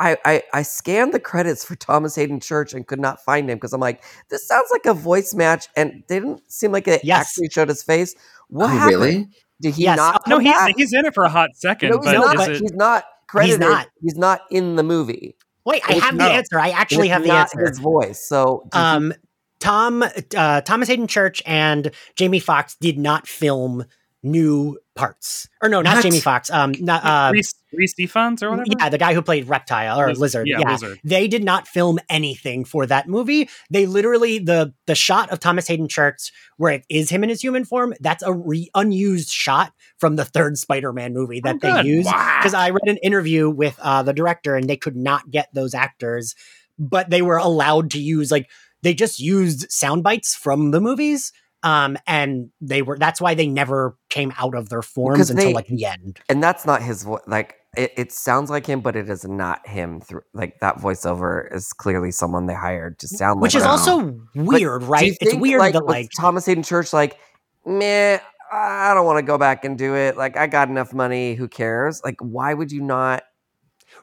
I, 0.00 0.16
I 0.24 0.42
I 0.52 0.62
scanned 0.62 1.12
the 1.12 1.18
credits 1.18 1.64
for 1.64 1.74
Thomas 1.74 2.14
Haden 2.14 2.38
Church 2.40 2.72
and 2.74 2.86
could 2.86 3.00
not 3.00 3.24
find 3.24 3.50
him 3.50 3.56
because 3.56 3.72
I'm 3.72 3.80
like, 3.80 4.04
this 4.28 4.46
sounds 4.46 4.68
like 4.70 4.84
a 4.86 4.94
voice 4.94 5.34
match, 5.34 5.68
and 5.74 6.04
they 6.06 6.20
didn't 6.20 6.42
seem 6.52 6.70
like 6.70 6.86
it 6.86 7.02
Yes. 7.02 7.22
actually 7.30 7.48
showed 7.50 7.68
his 7.68 7.82
face. 7.82 8.14
What 8.48 8.66
Oh, 8.66 8.68
happened? 8.68 8.88
really? 9.00 9.28
Did 9.60 9.74
he 9.74 9.84
Yes. 9.84 9.96
not? 9.96 10.22
No, 10.28 10.36
come 10.36 10.44
he's 10.44 10.54
back? 10.54 10.74
he's 10.76 10.92
in 10.92 11.04
it 11.06 11.14
for 11.14 11.24
a 11.24 11.28
hot 11.30 11.50
second, 11.54 11.88
no, 11.90 11.96
he's 11.96 12.04
but 12.04 12.12
not. 12.12 12.34
is 12.34 12.40
but 12.46 12.50
it? 12.50 12.60
He's 12.60 12.72
not 12.74 13.04
credited. 13.26 13.60
He's 13.62 13.68
not. 13.68 13.86
He's 14.02 14.16
not 14.16 14.40
in 14.50 14.76
the 14.76 14.82
movie. 14.84 15.34
Wait, 15.68 15.82
I 15.86 15.92
have 15.96 16.16
the 16.16 16.24
answer. 16.24 16.58
I 16.58 16.70
actually 16.70 17.08
It's 17.08 17.12
have 17.12 17.22
the 17.24 17.30
answer. 17.30 17.60
His 17.68 17.78
voice. 17.78 18.26
So 18.26 18.66
Um, 18.72 19.12
Tom, 19.60 20.02
uh, 20.34 20.62
Thomas 20.62 20.88
Haden 20.88 21.08
Church 21.08 21.42
and 21.44 21.90
Jamie 22.16 22.38
Foxx 22.38 22.74
did 22.80 22.98
not 22.98 23.28
film 23.28 23.84
new 24.22 24.76
parts, 24.96 25.48
or 25.62 25.68
no, 25.68 25.80
not 25.80 25.96
What? 25.96 26.02
Jamie 26.02 26.18
Foxx. 26.20 26.50
Um, 26.50 26.74
not 26.80 27.04
uh, 27.04 27.30
Reese, 27.32 27.54
Reese 27.72 27.92
Stephens 27.92 28.42
or 28.42 28.50
whatever. 28.50 28.66
yeah, 28.78 28.88
the 28.88 28.98
guy 28.98 29.14
who 29.14 29.22
played 29.22 29.46
Reptile 29.48 30.00
or 30.00 30.08
Liz- 30.08 30.18
Lizard. 30.18 30.48
yeah, 30.48 30.58
Yeah, 30.60 30.72
Lizard. 30.72 31.00
they 31.04 31.28
did 31.28 31.44
not 31.44 31.68
film 31.68 31.98
anything 32.08 32.64
for 32.64 32.84
that 32.86 33.08
movie. 33.08 33.48
They 33.70 33.86
literally 33.86 34.38
the 34.40 34.74
the 34.86 34.96
shot 34.96 35.30
of 35.30 35.38
Thomas 35.38 35.68
Haden 35.68 35.88
Church 35.88 36.32
where 36.56 36.72
it 36.72 36.84
is 36.88 37.10
him 37.10 37.22
in 37.22 37.28
his 37.28 37.40
human 37.40 37.64
form. 37.64 37.94
That's 38.00 38.22
a 38.24 38.32
re- 38.32 38.70
unused 38.74 39.30
shot 39.30 39.72
from 39.98 40.16
the 40.16 40.24
third 40.24 40.58
Spider-Man 40.58 41.12
movie 41.14 41.40
that 41.40 41.56
Oh, 41.56 41.58
they 41.82 41.88
used 41.88 42.06
Wow. 42.06 42.38
because 42.40 42.54
I 42.54 42.70
read 42.70 42.86
an 42.88 42.96
interview 42.98 43.48
with 43.48 43.78
uh, 43.80 44.02
the 44.02 44.12
director 44.12 44.56
and 44.56 44.68
they 44.68 44.76
could 44.76 44.96
not 44.96 45.30
get 45.30 45.48
those 45.54 45.74
actors, 45.74 46.34
but 46.78 47.08
they 47.10 47.22
were 47.22 47.36
allowed 47.38 47.92
to 47.92 48.00
use 48.00 48.30
like 48.32 48.48
they 48.82 48.94
just 48.94 49.20
used 49.20 49.70
sound 49.70 50.02
bites 50.02 50.34
from 50.34 50.72
the 50.72 50.80
movies. 50.80 51.32
Um, 51.64 51.96
and 52.06 52.50
they 52.60 52.82
were 52.82 52.96
that's 52.96 53.20
why 53.20 53.34
they 53.34 53.48
never 53.48 53.96
came 54.18 54.32
out 54.38 54.54
of 54.54 54.68
their 54.68 54.82
forms 54.82 55.30
until 55.30 55.46
they- 55.46 55.54
like 55.54 55.66
the 55.68 55.84
end. 55.84 56.20
and 56.28 56.42
that's 56.42 56.66
not 56.66 56.82
his 56.82 57.02
voice. 57.04 57.22
Like 57.26 57.54
it, 57.76 57.92
it 57.96 58.12
sounds 58.12 58.50
like 58.50 58.66
him, 58.66 58.80
but 58.80 58.96
it 58.96 59.08
is 59.08 59.24
not 59.24 59.66
him. 59.66 60.00
Through 60.00 60.22
like 60.34 60.58
that 60.60 60.76
voiceover 60.78 61.52
is 61.54 61.72
clearly 61.72 62.10
someone 62.10 62.46
they 62.46 62.54
hired 62.54 62.98
to 63.00 63.08
sound 63.08 63.40
Which 63.40 63.54
like. 63.54 63.62
Which 63.62 63.80
is 63.80 63.88
him. 63.90 64.28
Also 64.34 64.44
weird, 64.46 64.80
do 64.82 64.86
right? 64.86 65.06
you 65.06 65.16
It's 65.20 65.30
think, 65.32 65.42
weird 65.42 65.60
like, 65.60 65.74
that 65.74 65.84
like 65.86 66.08
Thomas 66.18 66.46
Haden 66.46 66.62
Church, 66.64 66.92
like, 66.92 67.18
meh, 67.66 68.18
I 68.50 68.94
don't 68.94 69.04
want 69.06 69.18
to 69.18 69.22
go 69.22 69.36
back 69.38 69.64
and 69.66 69.76
do 69.76 69.94
it. 69.94 70.16
Like, 70.16 70.36
I 70.38 70.46
got 70.46 70.68
enough 70.70 70.94
money. 70.94 71.34
Who 71.34 71.46
cares? 71.48 72.00
Like, 72.02 72.16
why 72.20 72.54
would 72.54 72.72
you 72.72 72.80
not? 72.80 73.22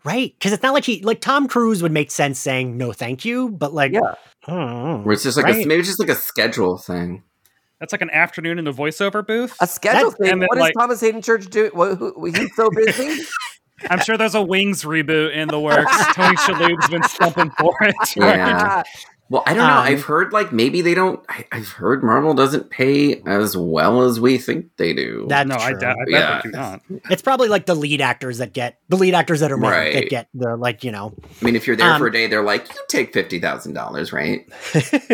Right, 0.03 0.33
because 0.37 0.53
it's 0.53 0.61
not 0.61 0.73
like 0.75 0.85
he 0.85 1.01
like 1.01 1.19
Tom 1.19 1.47
Cruise 1.47 1.81
would 1.81 1.91
make 1.91 2.11
sense 2.11 2.37
saying 2.39 2.77
no, 2.77 2.91
thank 2.93 3.25
you, 3.25 3.49
but 3.49 3.73
like, 3.73 3.91
Yeah. 3.91 4.13
hmm, 4.43 5.03
Where 5.03 5.13
it's 5.13 5.23
just 5.23 5.35
like 5.37 5.45
Right. 5.47 5.65
a, 5.65 5.67
maybe 5.67 5.79
it's 5.79 5.89
just 5.89 5.99
like 5.99 6.09
a 6.09 6.15
schedule 6.15 6.77
thing. 6.77 7.23
That's 7.79 7.91
like 7.91 8.01
an 8.01 8.09
afternoon 8.11 8.57
in 8.59 8.65
the 8.65 8.71
voiceover 8.71 9.25
booth. 9.25 9.55
A 9.59 9.67
schedule 9.67 10.11
That- 10.11 10.17
thing. 10.17 10.31
and 10.31 10.41
then, 10.41 10.47
What 10.47 10.55
does 10.55 10.61
like- 10.61 10.73
Thomas 10.77 11.01
Haden 11.01 11.21
Church 11.21 11.47
do? 11.47 11.69
What, 11.73 11.97
who, 11.97 12.25
he's 12.25 12.55
so 12.55 12.69
busy. 12.69 13.23
I'm 13.89 13.99
sure 13.99 14.17
there's 14.17 14.35
a 14.35 14.41
Wings 14.41 14.83
reboot 14.83 15.33
in 15.35 15.49
the 15.49 15.59
works. 15.59 15.91
Tony 16.13 16.37
Shalhoub's 16.37 16.87
been 16.89 17.03
stumping 17.03 17.49
for 17.59 17.75
it. 17.81 17.93
right? 18.17 18.37
Yeah. 18.37 18.83
Well, 19.27 19.41
I 19.47 19.55
don't 19.55 19.65
know. 19.67 19.73
Um, 19.73 19.79
I've 19.79 20.03
heard 20.03 20.31
like 20.33 20.51
maybe 20.53 20.81
they 20.81 20.93
don't. 20.93 21.19
I, 21.27 21.47
I've 21.51 21.69
heard 21.69 22.03
Marvel 22.03 22.35
doesn't 22.35 22.69
pay 22.69 23.21
as 23.25 23.57
well 23.57 24.03
as 24.03 24.19
we 24.19 24.37
think 24.37 24.67
they 24.77 24.93
do. 24.93 25.25
That's 25.27 25.49
no, 25.49 25.55
I, 25.59 25.71
true. 25.71 25.79
doubt- 25.79 25.95
I 25.99 26.03
bet 26.05 26.11
Yeah. 26.11 26.41
do 26.43 26.49
not. 26.51 26.81
it's 27.09 27.23
probably 27.23 27.47
like 27.47 27.65
the 27.65 27.73
lead 27.73 28.01
actors 28.01 28.37
that 28.37 28.53
get 28.53 28.79
the 28.89 28.97
lead 28.97 29.15
actors 29.15 29.39
that 29.39 29.51
are 29.51 29.57
men 29.57 29.71
that 29.71 29.77
Right. 29.95 30.09
get 30.09 30.27
the 30.35 30.55
like 30.55 30.83
you 30.83 30.91
know. 30.91 31.15
I 31.41 31.45
mean, 31.45 31.55
if 31.55 31.65
you're 31.65 31.75
there 31.75 31.89
um, 31.93 31.99
for 31.99 32.05
a 32.07 32.11
day, 32.11 32.27
they're 32.27 32.43
like, 32.43 32.69
you 32.71 32.79
take 32.87 33.13
fifty 33.13 33.39
thousand 33.39 33.73
dollars, 33.73 34.13
right? 34.13 34.47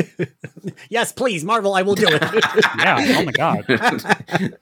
yes, 0.90 1.12
please, 1.14 1.46
Marvel, 1.46 1.74
I 1.74 1.82
will 1.84 1.96
do 1.96 2.08
it. 2.10 2.22
Yeah. 2.80 3.16
Oh 3.18 3.24
my 3.26 3.32
god. 3.32 4.58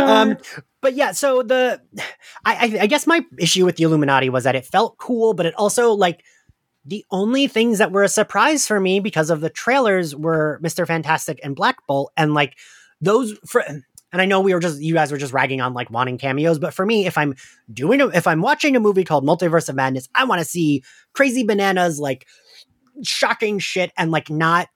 um, 0.00 0.36
but 0.80 0.94
yeah, 0.94 1.12
so 1.12 1.42
the 1.42 1.80
I, 2.44 2.54
I 2.54 2.78
I 2.82 2.86
guess 2.86 3.06
my 3.06 3.24
issue 3.38 3.64
with 3.64 3.76
the 3.76 3.84
Illuminati 3.84 4.28
was 4.30 4.44
that 4.44 4.54
it 4.56 4.66
felt 4.66 4.98
cool, 4.98 5.34
but 5.34 5.46
it 5.46 5.54
also 5.54 5.92
like 5.92 6.24
the 6.84 7.04
only 7.10 7.46
things 7.46 7.78
that 7.78 7.92
were 7.92 8.02
a 8.02 8.08
surprise 8.08 8.66
for 8.66 8.78
me 8.78 9.00
because 9.00 9.30
of 9.30 9.40
the 9.40 9.50
trailers 9.50 10.14
were 10.14 10.60
Mr. 10.62 10.86
Fantastic 10.86 11.40
and 11.42 11.56
Black 11.56 11.86
Bolt, 11.86 12.12
and 12.16 12.34
like 12.34 12.56
those 13.00 13.38
for 13.46 13.64
and 14.14 14.22
I 14.22 14.26
know 14.26 14.40
we 14.40 14.54
were 14.54 14.60
just 14.60 14.80
you 14.80 14.94
guys 14.94 15.10
were 15.10 15.18
just 15.18 15.32
ragging 15.32 15.60
on 15.60 15.74
like 15.74 15.90
wanting 15.90 16.18
cameos, 16.18 16.58
but 16.58 16.72
for 16.72 16.86
me, 16.86 17.06
if 17.06 17.18
I'm 17.18 17.34
doing 17.72 18.00
a, 18.00 18.06
if 18.08 18.26
I'm 18.26 18.42
watching 18.42 18.76
a 18.76 18.80
movie 18.80 19.04
called 19.04 19.24
Multiverse 19.24 19.68
of 19.68 19.74
Madness, 19.74 20.08
I 20.14 20.24
want 20.24 20.40
to 20.40 20.44
see 20.44 20.84
crazy 21.14 21.42
bananas 21.42 21.98
like 21.98 22.26
shocking 23.02 23.58
shit 23.58 23.92
and 23.96 24.10
like 24.10 24.30
not 24.30 24.68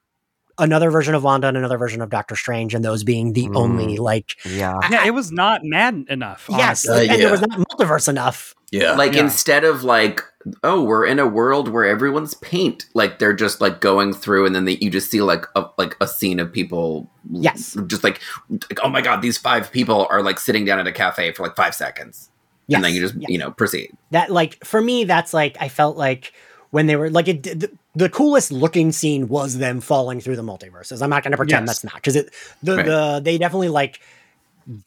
another 0.59 0.91
version 0.91 1.15
of 1.15 1.23
Wanda 1.23 1.47
and 1.47 1.57
another 1.57 1.77
version 1.77 2.01
of 2.01 2.09
Doctor 2.09 2.35
Strange, 2.35 2.73
and 2.75 2.83
those 2.85 3.03
being 3.03 3.33
the 3.33 3.47
Mm. 3.47 3.55
only 3.57 3.97
like 3.97 4.35
yeah. 4.45 4.77
Yeah, 4.89 5.05
it 5.05 5.13
was 5.13 5.31
not 5.31 5.61
mad 5.63 6.05
enough. 6.09 6.45
Yes, 6.49 6.87
honestly. 6.87 7.09
Uh, 7.09 7.13
and 7.13 7.21
there 7.21 7.31
was 7.31 7.41
not 7.41 7.51
multiverse 7.51 8.07
enough. 8.07 8.53
Yeah. 8.71 8.91
like 8.93 9.13
Yeah. 9.13 9.21
instead 9.23 9.63
of 9.63 9.83
like, 9.83 10.21
oh, 10.63 10.83
we're 10.83 11.03
in 11.05 11.17
a 11.17 11.25
world 11.25 11.69
where 11.69 11.85
everyone's 11.85 12.35
paint. 12.35 12.85
Like 12.93 13.17
they're 13.17 13.33
just 13.33 13.61
like 13.61 13.81
going 13.81 14.13
through, 14.13 14.45
and 14.45 14.53
then 14.55 14.65
they, 14.65 14.77
you 14.79 14.89
just 14.91 15.09
see 15.09 15.21
like 15.21 15.45
a 15.55 15.65
like 15.77 15.95
a 16.01 16.07
scene 16.07 16.39
of 16.39 16.53
people. 16.53 17.09
Yes. 17.31 17.75
Just 17.87 18.03
like, 18.03 18.21
like, 18.49 18.79
oh 18.83 18.89
my 18.89 19.01
god, 19.01 19.21
these 19.23 19.37
five 19.39 19.71
people 19.71 20.07
are 20.11 20.21
like 20.21 20.39
sitting 20.39 20.65
down 20.65 20.77
at 20.79 20.85
a 20.87 20.91
cafe 20.91 21.31
for 21.31 21.41
like 21.43 21.55
five 21.55 21.73
seconds, 21.73 22.29
Yes. 22.67 22.77
and 22.77 22.85
then 22.85 22.93
you 22.93 23.01
just 23.01 23.15
Yeah. 23.15 23.25
you 23.29 23.37
know 23.39 23.49
proceed. 23.51 23.91
that 24.11 24.31
like 24.31 24.63
for 24.63 24.81
me, 24.81 25.03
that's 25.03 25.33
like 25.33 25.57
I 25.59 25.67
felt 25.69 25.97
like 25.97 26.31
when 26.71 26.87
they 26.87 26.95
were 26.95 27.09
like 27.09 27.27
it. 27.27 27.43
The, 27.43 27.71
the 27.95 28.09
coolest 28.09 28.51
looking 28.51 28.91
scene 28.91 29.27
was 29.27 29.57
them 29.57 29.81
falling 29.81 30.21
through 30.21 30.35
the 30.35 30.43
multiverses. 30.43 31.01
I'm 31.01 31.09
not 31.09 31.23
going 31.23 31.31
to 31.31 31.37
pretend 31.37 31.67
Yes. 31.67 31.81
that's 31.81 31.83
not 31.83 31.95
because 31.95 32.15
it 32.15 32.33
the 32.63 32.75
Right. 32.77 32.85
the 32.85 33.21
they 33.23 33.37
definitely 33.37 33.69
like 33.69 33.99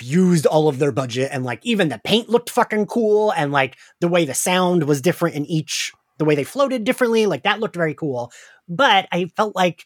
used 0.01 0.47
all 0.47 0.68
of 0.68 0.78
their 0.78 0.93
budget 0.93 1.30
and 1.33 1.45
like 1.45 1.59
even 1.64 1.89
the 1.89 2.01
paint 2.05 2.28
looked 2.28 2.51
fucking 2.51 2.87
cool 2.87 3.33
and 3.33 3.51
like 3.51 3.76
the 4.01 4.07
way 4.09 4.24
the 4.24 4.35
sound 4.35 4.85
was 4.85 5.01
different 5.01 5.35
in 5.35 5.45
each 5.47 5.93
the 6.18 6.24
way 6.24 6.37
they 6.37 6.45
floated 6.45 6.85
differently 6.85 7.26
like 7.26 7.43
that 7.43 7.59
looked 7.59 7.74
very 7.74 7.95
cool 7.95 8.30
but 8.68 9.09
i 9.11 9.24
felt 9.37 9.57
like 9.57 9.85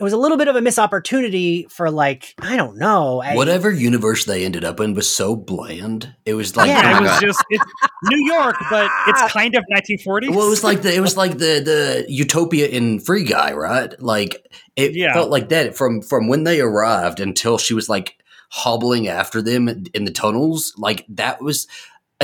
it 0.00 0.02
was 0.02 0.12
a 0.12 0.16
little 0.16 0.36
bit 0.36 0.48
of 0.48 0.56
a 0.56 0.60
missed 0.60 0.78
opportunity 0.78 1.66
for 1.70 1.90
like 1.90 2.34
i 2.40 2.56
don't 2.56 2.76
know 2.78 3.22
I, 3.22 3.34
Whatever 3.36 3.70
universe 3.70 4.24
they 4.24 4.44
ended 4.44 4.64
up 4.64 4.80
in 4.80 4.94
was 4.94 5.08
so 5.08 5.36
bland. 5.36 6.14
It 6.24 6.34
was 6.34 6.56
like 6.56 6.68
Yeah. 6.68 6.82
Oh 6.84 6.96
it 6.96 7.00
Oh 7.00 7.12
was 7.12 7.20
just 7.20 7.44
it's 7.50 7.64
New 8.04 8.26
York, 8.26 8.56
but 8.70 8.90
it's 9.06 9.32
kind 9.32 9.54
of 9.54 9.64
1940s. 9.72 10.30
Well, 10.30 10.46
it 10.46 10.50
was 10.50 10.62
like 10.64 10.82
the 10.82 10.94
it 10.94 11.00
was 11.00 11.16
like 11.16 11.32
the 11.32 11.60
the 11.64 12.04
utopia 12.08 12.66
in 12.68 13.00
Free 13.00 13.24
Guy, 13.24 13.52
right? 13.52 13.98
Like 14.00 14.44
it 14.76 14.94
Yeah. 14.94 15.12
felt 15.14 15.30
like 15.30 15.48
that 15.50 15.76
from 15.76 16.02
from 16.02 16.28
when 16.28 16.44
they 16.44 16.60
arrived 16.60 17.20
until 17.20 17.56
she 17.56 17.72
was 17.74 17.88
like 17.88 18.16
hobbling 18.50 19.08
after 19.08 19.40
them 19.42 19.68
in 19.68 20.04
the 20.04 20.10
tunnels. 20.12 20.74
Like 20.76 21.04
that 21.08 21.40
was, 21.40 21.66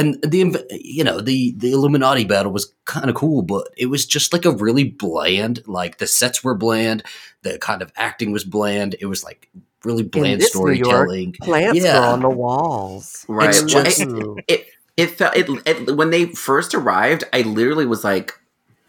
and 0.01 0.15
the 0.23 0.67
you 0.71 1.05
know 1.05 1.21
the 1.21 1.55
the 1.57 1.73
Illuminati 1.73 2.25
battle 2.25 2.53
was 2.53 2.73
kind 2.85 3.09
of 3.09 3.15
cool, 3.17 3.43
but 3.43 3.69
it 3.77 3.87
was 3.87 4.07
just 4.07 4.33
like 4.33 4.45
a 4.45 4.51
really 4.51 4.85
bland. 4.85 5.63
Like 5.67 5.99
the 5.99 6.07
sets 6.07 6.43
were 6.43 6.55
bland, 6.55 7.03
the 7.43 7.59
kind 7.59 7.83
of 7.83 7.93
acting 7.97 8.33
was 8.33 8.45
bland. 8.45 8.97
It 9.01 9.07
was 9.07 9.23
like 9.23 9.49
really 9.85 10.03
bland 10.03 10.41
this 10.41 10.55
New 10.55 10.69
York, 10.73 10.85
storytelling. 10.85 11.33
Plants 11.41 11.83
Yeah. 11.83 11.99
grow 11.99 12.09
on 12.09 12.21
the 12.21 12.29
walls. 12.31 13.25
Right. 13.29 13.49
It's 13.51 13.63
just- 13.63 14.01
it, 14.01 14.45
it 14.49 14.67
it 14.97 15.07
felt 15.13 15.37
it, 15.37 15.49
it 15.67 15.97
when 15.97 16.11
they 16.11 16.27
first 16.27 16.75
arrived. 16.75 17.25
I 17.33 17.43
literally 17.43 17.87
was 17.87 18.05
like, 18.05 18.35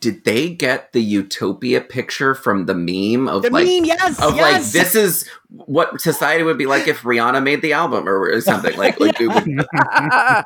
did 0.01 0.25
they 0.25 0.49
get 0.49 0.91
the 0.93 1.01
utopia 1.01 1.79
picture 1.79 2.33
from 2.35 2.65
the 2.65 2.73
meme 2.73 3.27
of 3.29 3.43
The 3.43 3.49
like 3.51 3.65
meme, 3.65 3.85
yes, 3.85 4.19
of 4.21 4.35
yes. 4.35 4.41
like 4.41 4.63
this 4.73 4.95
is 4.95 5.29
what 5.49 6.01
society 6.01 6.43
would 6.43 6.57
be 6.57 6.65
like 6.65 6.87
if 6.87 7.01
Rihanna 7.03 7.41
made 7.43 7.61
the 7.61 7.73
album 7.73 8.09
or, 8.09 8.29
or 8.31 8.41
something 8.41 8.75
like 8.77 8.99
like 8.99 9.15
it 9.21 9.27
would, 9.27 9.45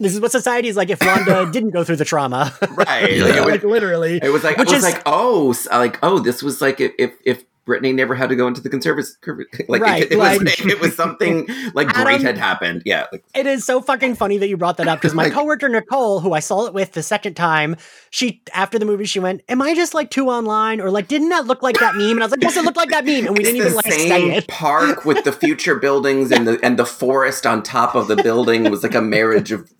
This 0.00 0.14
is 0.14 0.20
what 0.20 0.30
society 0.32 0.68
is 0.68 0.76
like 0.76 0.90
if 0.90 1.00
Wanda 1.04 1.50
didn't 1.52 1.70
go 1.70 1.82
through 1.84 1.96
the 1.96 2.04
trauma. 2.04 2.52
right 2.70 3.12
Yeah. 3.16 3.24
like, 3.24 3.34
it, 3.36 3.44
like 3.46 3.62
literally. 3.64 4.20
it 4.22 4.30
was 4.30 4.44
like 4.44 4.56
Which 4.56 4.70
it 4.70 4.74
was 4.76 4.84
is- 4.84 4.92
like 4.94 5.02
oh 5.06 5.50
s- 5.50 5.68
like 5.70 5.98
oh 6.02 6.18
this 6.20 6.42
was 6.42 6.60
like 6.60 6.80
if 6.80 6.92
if, 6.98 7.12
if 7.24 7.44
Britney 7.66 7.94
never 7.94 8.14
had 8.14 8.30
to 8.30 8.36
go 8.36 8.46
into 8.48 8.62
the 8.62 8.70
conservative 8.70 9.10
like 9.68 9.82
Right, 9.82 10.04
it, 10.04 10.12
it 10.12 10.16
like- 10.18 10.40
was 10.40 10.58
it 10.60 10.80
was 10.80 10.94
something 10.96 11.46
like 11.74 11.88
great 11.88 12.22
had 12.22 12.38
happened 12.38 12.82
yeah 12.86 13.04
like 13.12 13.22
It 13.34 13.46
is 13.46 13.62
so 13.66 13.82
fucking 13.82 14.14
funny 14.14 14.38
that 14.38 14.48
you 14.48 14.56
brought 14.56 14.78
that 14.78 14.88
up 14.88 15.00
because 15.00 15.14
my 15.14 15.24
Like- 15.24 15.32
coworker 15.34 15.68
Nicole, 15.68 16.20
who 16.20 16.32
I 16.32 16.40
saw 16.40 16.64
it 16.66 16.72
with 16.72 16.92
the 16.92 17.02
second 17.02 17.34
time, 17.34 17.76
she 18.10 18.40
after 18.54 18.78
the 18.78 18.86
movie 18.86 19.04
she 19.04 19.18
went, 19.20 19.42
"Am 19.50 19.60
I 19.60 19.74
just 19.74 19.92
like 19.92 20.10
too 20.10 20.28
online 20.30 20.80
or 20.80 20.90
like 20.90 21.08
didn't 21.08 21.28
that 21.28 21.44
look 21.46 21.62
like 21.62 21.78
that 21.80 21.94
meme?" 21.96 22.12
And 22.12 22.20
I 22.20 22.24
was 22.24 22.30
like, 22.30 22.42
"Yes, 22.42 22.56
it 22.56 22.64
looked 22.64 22.78
like 22.78 22.88
that 22.90 23.04
meme," 23.04 23.26
and 23.26 23.36
we 23.36 23.40
it's 23.44 23.48
didn't 23.50 23.56
even 23.56 23.70
the 23.72 23.76
like 23.76 23.92
say 23.92 24.08
same 24.08 24.30
it. 24.30 24.48
park 24.48 25.04
with 25.04 25.24
the 25.24 25.32
future 25.32 25.74
buildings 25.74 26.30
and 26.30 26.46
the 26.48 26.58
and 26.64 26.78
the 26.78 26.86
forest 26.86 27.46
on 27.46 27.62
top 27.62 27.94
of 27.94 28.08
the 28.08 28.16
building 28.16 28.70
was 28.70 28.82
like 28.82 28.94
a 28.94 29.02
marriage 29.02 29.52
of 29.52 29.70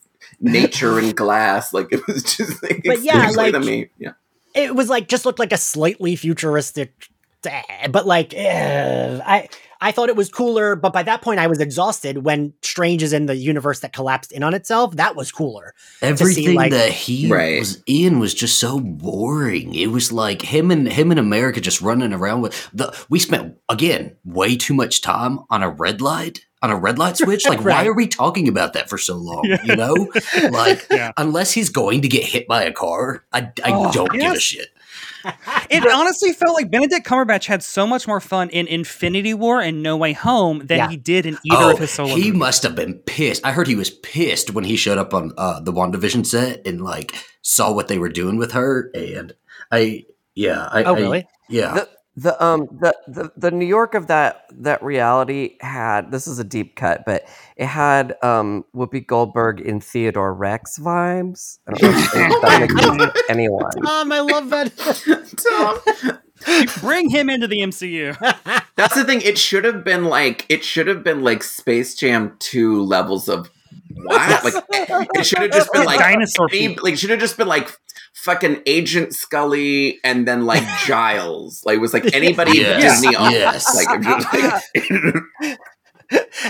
nature 0.41 0.99
and 0.99 1.15
glass. 1.17 1.73
Like 1.73 1.89
it 1.93 2.07
was 2.07 2.23
just 2.23 2.63
like 2.63 2.83
But 2.85 3.01
yeah, 3.03 3.29
exactly 3.29 3.51
the 3.53 3.59
like- 3.61 3.69
meme. 3.69 3.91
Yeah. 3.99 4.13
It 4.55 4.75
was 4.75 4.89
like 4.89 5.09
just 5.09 5.25
looked 5.27 5.39
like 5.39 5.53
a 5.53 5.57
slightly 5.59 6.17
futuristic, 6.17 7.09
eh, 7.45 7.89
but 7.89 8.07
like 8.07 8.35
eh, 8.35 9.21
I. 9.25 9.49
I 9.81 9.93
thought 9.93 10.09
it 10.09 10.17
was 10.17 10.29
cooler, 10.29 10.75
but 10.75 10.93
by 10.93 11.05
that 11.05 11.23
point 11.23 11.39
I 11.39 11.47
was 11.47 11.61
exhausted 11.61 12.25
when 12.25 12.53
Strange 12.63 13.01
is 13.01 13.13
in 13.13 13.27
the 13.27 13.37
universe 13.37 13.79
that 13.79 13.93
collapsed 13.93 14.33
in 14.33 14.43
on 14.43 14.53
itself. 14.53 14.97
That 14.97 15.15
was 15.15 15.31
cooler. 15.31 15.73
Everything 16.03 16.55
like- 16.57 16.73
that 16.73 16.91
he 16.91 17.31
Right. 17.31 17.61
was 17.61 17.81
in 17.87 18.19
was 18.19 18.35
just 18.35 18.59
so 18.59 18.81
boring. 18.81 19.73
It 19.77 19.93
was 19.93 20.11
like 20.11 20.43
him 20.43 20.73
and 20.73 20.89
him 20.91 21.13
and 21.13 21.21
America 21.21 21.61
just 21.61 21.81
running 21.81 22.13
around 22.13 22.41
with 22.43 22.69
the. 22.75 22.93
We 23.09 23.21
spent 23.21 23.57
again 23.69 24.17
way 24.25 24.57
too 24.57 24.75
much 24.75 25.01
time 25.01 25.39
on 25.49 25.63
a 25.63 25.71
red 25.71 26.01
light 26.01 26.45
on 26.63 26.71
a 26.71 26.77
red 26.77 26.99
light 26.99 27.17
switch. 27.17 27.47
Like, 27.49 27.65
why 27.65 27.87
are 27.87 27.95
we 27.95 28.07
talking 28.07 28.49
about 28.49 28.73
that 28.73 28.89
for 28.89 28.99
so 28.99 29.17
long? 29.17 29.45
You 29.65 29.77
know, 29.77 29.95
like 30.51 30.87
Yeah. 30.91 31.13
unless 31.17 31.53
he's 31.53 31.69
going 31.71 32.03
to 32.03 32.09
get 32.09 32.25
hit 32.25 32.47
by 32.49 32.65
a 32.65 32.73
car, 32.73 33.25
I, 33.33 33.51
I 33.65 33.73
Oh, 33.73 33.93
don't 33.93 34.11
give 34.13 34.33
a 34.33 34.41
shit. 34.41 34.69
It 35.69 35.85
honestly 35.87 36.33
felt 36.33 36.55
like 36.55 36.71
Benedict 36.71 37.05
Cumberbatch 37.07 37.47
had 37.47 37.63
so 37.63 37.87
much 37.87 38.07
more 38.07 38.21
fun 38.21 38.49
in 38.51 38.67
Infinity 38.69 39.35
War 39.35 39.61
and 39.61 39.83
No 39.83 39.97
Way 39.97 40.13
Home 40.13 40.61
than 40.61 40.79
Yeah. 40.79 40.89
he 40.89 40.97
did 40.97 41.27
in 41.27 41.35
either 41.45 41.65
oh, 41.65 41.73
of 41.73 41.79
his 41.79 41.91
solo 41.91 42.15
he 42.15 42.27
movies. 42.29 42.35
must 42.39 42.63
have 42.63 42.75
been 42.77 42.95
pissed. 43.01 43.45
I 43.45 43.51
heard 43.53 43.67
he 43.67 43.75
was 43.75 43.91
pissed 43.91 44.53
when 44.55 44.65
he 44.65 44.77
showed 44.77 44.97
up 44.97 45.13
on 45.13 45.33
uh, 45.37 45.61
the 45.61 45.73
WandaVision 45.73 46.25
set 46.25 46.67
and 46.67 46.81
like 46.83 47.13
saw 47.43 47.73
what 47.73 47.89
they 47.89 47.99
were 47.99 48.09
doing 48.09 48.39
with 48.39 48.53
her. 48.53 48.91
And 48.95 49.35
I, 49.73 50.05
yeah, 50.35 50.69
I, 50.71 50.85
Oh, 50.85 50.95
I- 50.95 50.99
really? 50.99 51.27
yeah. 51.51 51.75
the 51.75 51.89
the 52.19 52.45
um 52.45 52.67
the, 52.81 52.97
the 53.07 53.33
the 53.37 53.51
New 53.53 53.65
York 53.67 53.95
of 53.95 54.09
that 54.09 54.47
that 54.51 54.83
reality 54.83 55.57
had 55.61 56.11
this 56.11 56.27
is 56.27 56.39
a 56.41 56.45
deep 56.45 56.75
cut, 56.75 57.05
but 57.07 57.25
it 57.57 57.67
had 57.67 58.17
um 58.23 58.65
Whoopi 58.75 59.07
Goldberg 59.07 59.61
in 59.61 59.81
Theodore 59.81 60.35
Rex 60.35 60.79
vibes. 60.79 61.59
I 61.69 61.75
don't 61.75 61.93
know 61.93 61.99
if 61.99 62.13
that 62.43 62.61
makes 62.61 62.83
sense 62.85 63.13
to 63.13 63.25
anyone. 63.29 63.71
Tom, 63.85 64.11
I 64.13 64.21
love 64.21 64.51
that. 64.51 64.75
Tom, 66.05 66.19
Bring 66.81 67.11
him 67.11 67.29
into 67.31 67.47
the 67.47 67.59
MCU. 67.59 68.17
That's 68.77 68.95
the 68.95 69.05
thing. 69.05 69.21
It 69.23 69.39
should 69.39 69.65
have 69.65 69.85
been 69.85 70.05
like 70.05 70.45
it 70.49 70.65
should 70.65 70.87
have 70.89 71.05
been 71.05 71.23
like 71.23 71.43
Space 71.45 71.95
Jam 71.95 72.37
two 72.39 72.83
levels 72.83 73.29
of 73.29 73.51
what? 73.95 74.45
Like 74.45 75.09
it 75.15 75.27
should 75.27 75.39
have 75.41 75.51
just 75.53 75.73
been 75.73 75.85
like 75.85 75.99
Dinosaur 76.01 76.49
any- 76.51 76.69
people. 76.69 76.85
like 76.85 76.95
it 76.95 76.99
should 76.99 77.11
have 77.11 77.21
just 77.21 77.37
been 77.37 77.49
like 77.49 77.69
fucking 78.23 78.63
Agent 78.67 79.15
Scully 79.15 80.01
and 80.05 80.27
then 80.27 80.45
like 80.47 80.63
Giles. 80.87 81.63
Like 81.65 81.77
it 81.77 81.81
was 81.81 81.93
like 81.95 82.15
anybody 82.15 82.59
Yes, 82.59 83.01
Disney 83.01 83.17
owned. 83.17 83.33
yes. 83.33 83.75
Like, 83.75 83.89
like 85.43 85.59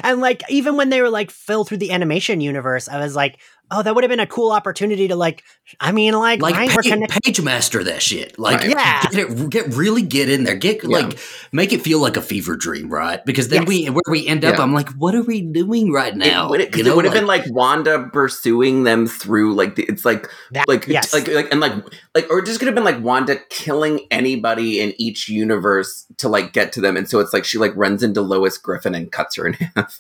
and 0.03 0.21
like 0.21 0.43
even 0.49 0.77
when 0.77 0.89
they 0.91 1.03
were 1.03 1.11
like 1.11 1.31
fill 1.31 1.65
through 1.65 1.79
the 1.79 1.91
animation 1.93 2.41
universe, 2.41 2.89
I 2.89 2.99
was 2.99 3.15
like, 3.17 3.41
oh, 3.71 3.83
that 3.83 3.95
would 3.95 4.05
have 4.05 4.09
been 4.11 4.21
a 4.21 4.27
cool 4.27 4.51
opportunity 4.53 5.09
to 5.09 5.17
like. 5.17 5.43
I 5.81 5.93
mean, 5.93 6.15
like, 6.15 6.41
like 6.41 6.55
right, 6.55 6.69
we're 6.75 6.83
page, 6.83 6.93
connected. 6.93 7.23
page 7.23 7.41
master 7.43 7.85
that 7.85 8.03
shit 8.03 8.39
like 8.39 8.61
Right. 8.61 8.71
Yeah. 8.71 9.03
get 9.11 9.15
it 9.31 9.51
get 9.51 9.75
really 9.75 10.01
get 10.03 10.29
in 10.31 10.45
there 10.45 10.57
get 10.57 10.83
Yeah. 10.83 10.89
like 11.01 11.19
make 11.53 11.73
it 11.73 11.83
feel 11.83 12.01
like 12.01 12.17
a 12.17 12.23
fever 12.23 12.57
dream 12.57 12.89
right 12.89 13.23
because 13.27 13.49
then 13.49 13.63
Yes. 13.63 13.69
we 13.69 13.85
where 13.87 14.03
we 14.11 14.27
end 14.27 14.45
up 14.47 14.57
Yeah. 14.57 14.63
i'm 14.63 14.73
like 14.73 14.89
what 14.93 15.15
are 15.15 15.23
we 15.23 15.43
doing 15.43 15.93
right 15.93 16.17
now 16.17 16.47
It 16.47 16.51
would, 16.51 16.61
it, 16.63 16.77
You 16.77 16.85
know, 16.85 16.97
would 16.97 17.05
have 17.05 17.13
like- 17.15 17.21
been 17.21 17.27
like 17.27 17.45
Wanda 17.51 18.09
pursuing 18.13 18.85
them 18.85 19.07
through 19.07 19.55
like 19.55 19.75
the, 19.77 19.83
it's 19.85 20.05
like 20.07 20.29
That- 20.53 20.67
like 20.69 20.87
yes. 20.87 21.13
like 21.13 21.29
like 21.29 21.49
and 21.53 21.61
like 21.61 21.75
like 22.15 22.31
or 22.31 22.39
it 22.39 22.47
just 22.47 22.59
could 22.61 22.67
have 22.69 22.75
been 22.75 22.85
like 22.85 23.03
Wanda 23.03 23.37
killing 23.51 24.01
anybody 24.11 24.81
in 24.81 24.95
each 24.99 25.29
universe 25.29 26.07
to 26.17 26.29
like 26.29 26.53
get 26.55 26.73
to 26.73 26.81
them, 26.81 26.97
and 26.97 27.09
so 27.09 27.21
it's 27.21 27.33
like 27.35 27.45
she 27.45 27.59
like 27.59 27.73
runs 27.77 28.03
into 28.03 28.23
Lois 28.23 28.57
Griffin 28.59 28.95
and 28.95 29.13
cuts 29.13 29.37
her 29.37 29.47
in 29.47 29.53
half. 29.77 29.99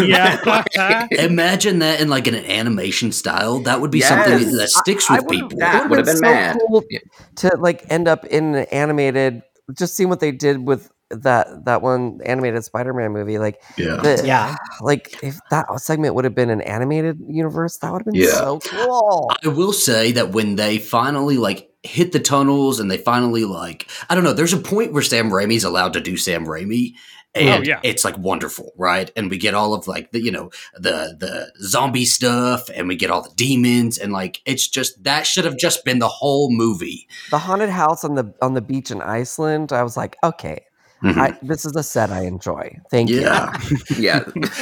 Yeah. 0.00 1.06
imagine 1.12 1.78
that 1.80 2.00
in 2.00 2.08
like 2.08 2.26
an 2.26 2.34
animation 2.34 3.12
style 3.12 3.60
that 3.60 3.80
would 3.80 3.90
be 3.90 3.98
Yes. 3.98 4.08
something 4.08 4.56
that 4.56 4.68
sticks 4.68 5.10
I- 5.10 5.14
I 5.14 5.18
with 5.18 5.26
would've- 5.26 5.40
people 5.42 5.58
That 5.58 5.88
would 5.90 5.98
have 5.98 6.06
been 6.06 6.16
so 6.16 6.20
mad. 6.22 6.58
cool 6.68 6.84
Yeah. 6.90 6.98
to 7.36 7.56
like 7.58 7.84
end 7.90 8.08
up 8.08 8.24
in 8.26 8.54
an 8.54 8.66
animated. 8.72 9.42
Just 9.72 9.96
seeing 9.96 10.08
what 10.08 10.20
they 10.20 10.32
did 10.32 10.66
with 10.66 10.90
that 11.10 11.64
that 11.66 11.82
one 11.82 12.18
animated 12.24 12.64
Spider-Man 12.64 13.12
movie. 13.12 13.38
Like 13.38 13.62
yeah 13.78 13.96
the, 13.96 14.22
Yeah. 14.24 14.56
like 14.80 15.22
if 15.22 15.38
that 15.50 15.66
segment 15.80 16.14
would 16.16 16.24
have 16.24 16.34
been 16.34 16.50
an 16.50 16.60
animated 16.62 17.20
universe, 17.28 17.78
that 17.78 17.92
would 17.92 18.00
have 18.04 18.12
been 18.12 18.22
Yeah. 18.22 18.30
so 18.30 18.58
cool. 18.60 19.30
I 19.44 19.48
will 19.48 19.72
say 19.72 20.12
that 20.12 20.32
when 20.32 20.56
they 20.56 20.78
finally 20.78 21.36
like 21.36 21.70
hit 21.84 22.10
the 22.10 22.18
tunnels 22.18 22.80
and 22.80 22.90
they 22.90 22.96
finally 22.98 23.44
like 23.44 23.88
I 24.10 24.14
don't 24.16 24.24
know, 24.24 24.32
there's 24.32 24.52
a 24.52 24.56
point 24.58 24.92
where 24.92 25.02
Sam 25.02 25.30
Raimi's 25.30 25.62
allowed 25.64 25.92
to 25.92 26.00
do 26.00 26.16
Sam 26.16 26.44
Raimi. 26.44 26.94
And 27.36 27.62
Oh, 27.62 27.66
yeah. 27.66 27.80
it's 27.82 28.04
like 28.04 28.16
wonderful, 28.18 28.72
right? 28.76 29.10
And 29.16 29.30
we 29.30 29.36
get 29.38 29.54
all 29.54 29.74
of 29.74 29.86
like 29.86 30.10
the 30.12 30.20
you 30.22 30.30
know 30.32 30.50
the 30.74 31.16
the 31.18 31.52
zombie 31.62 32.04
stuff, 32.06 32.68
and 32.74 32.88
we 32.88 32.96
get 32.96 33.10
all 33.10 33.22
the 33.22 33.34
demons, 33.36 33.98
and 33.98 34.12
like 34.12 34.40
it's 34.46 34.66
just 34.66 35.04
that 35.04 35.26
should 35.26 35.44
have 35.44 35.58
just 35.58 35.84
been 35.84 35.98
the 35.98 36.08
whole 36.08 36.50
movie. 36.50 37.06
The 37.30 37.38
haunted 37.38 37.70
house 37.70 38.04
on 38.04 38.14
the 38.14 38.32
on 38.40 38.54
the 38.54 38.62
beach 38.62 38.90
in 38.90 39.02
Iceland. 39.02 39.72
I 39.72 39.82
was 39.82 39.96
like, 39.96 40.16
okay, 40.24 40.64
Mhm. 41.02 41.18
I, 41.18 41.38
this 41.42 41.66
is 41.66 41.76
a 41.76 41.82
set 41.82 42.10
I 42.10 42.22
enjoy. 42.24 42.78
Thank 42.90 43.10
you. 43.10 43.20
yeah, 43.20 43.52
Yeah, 43.98 44.24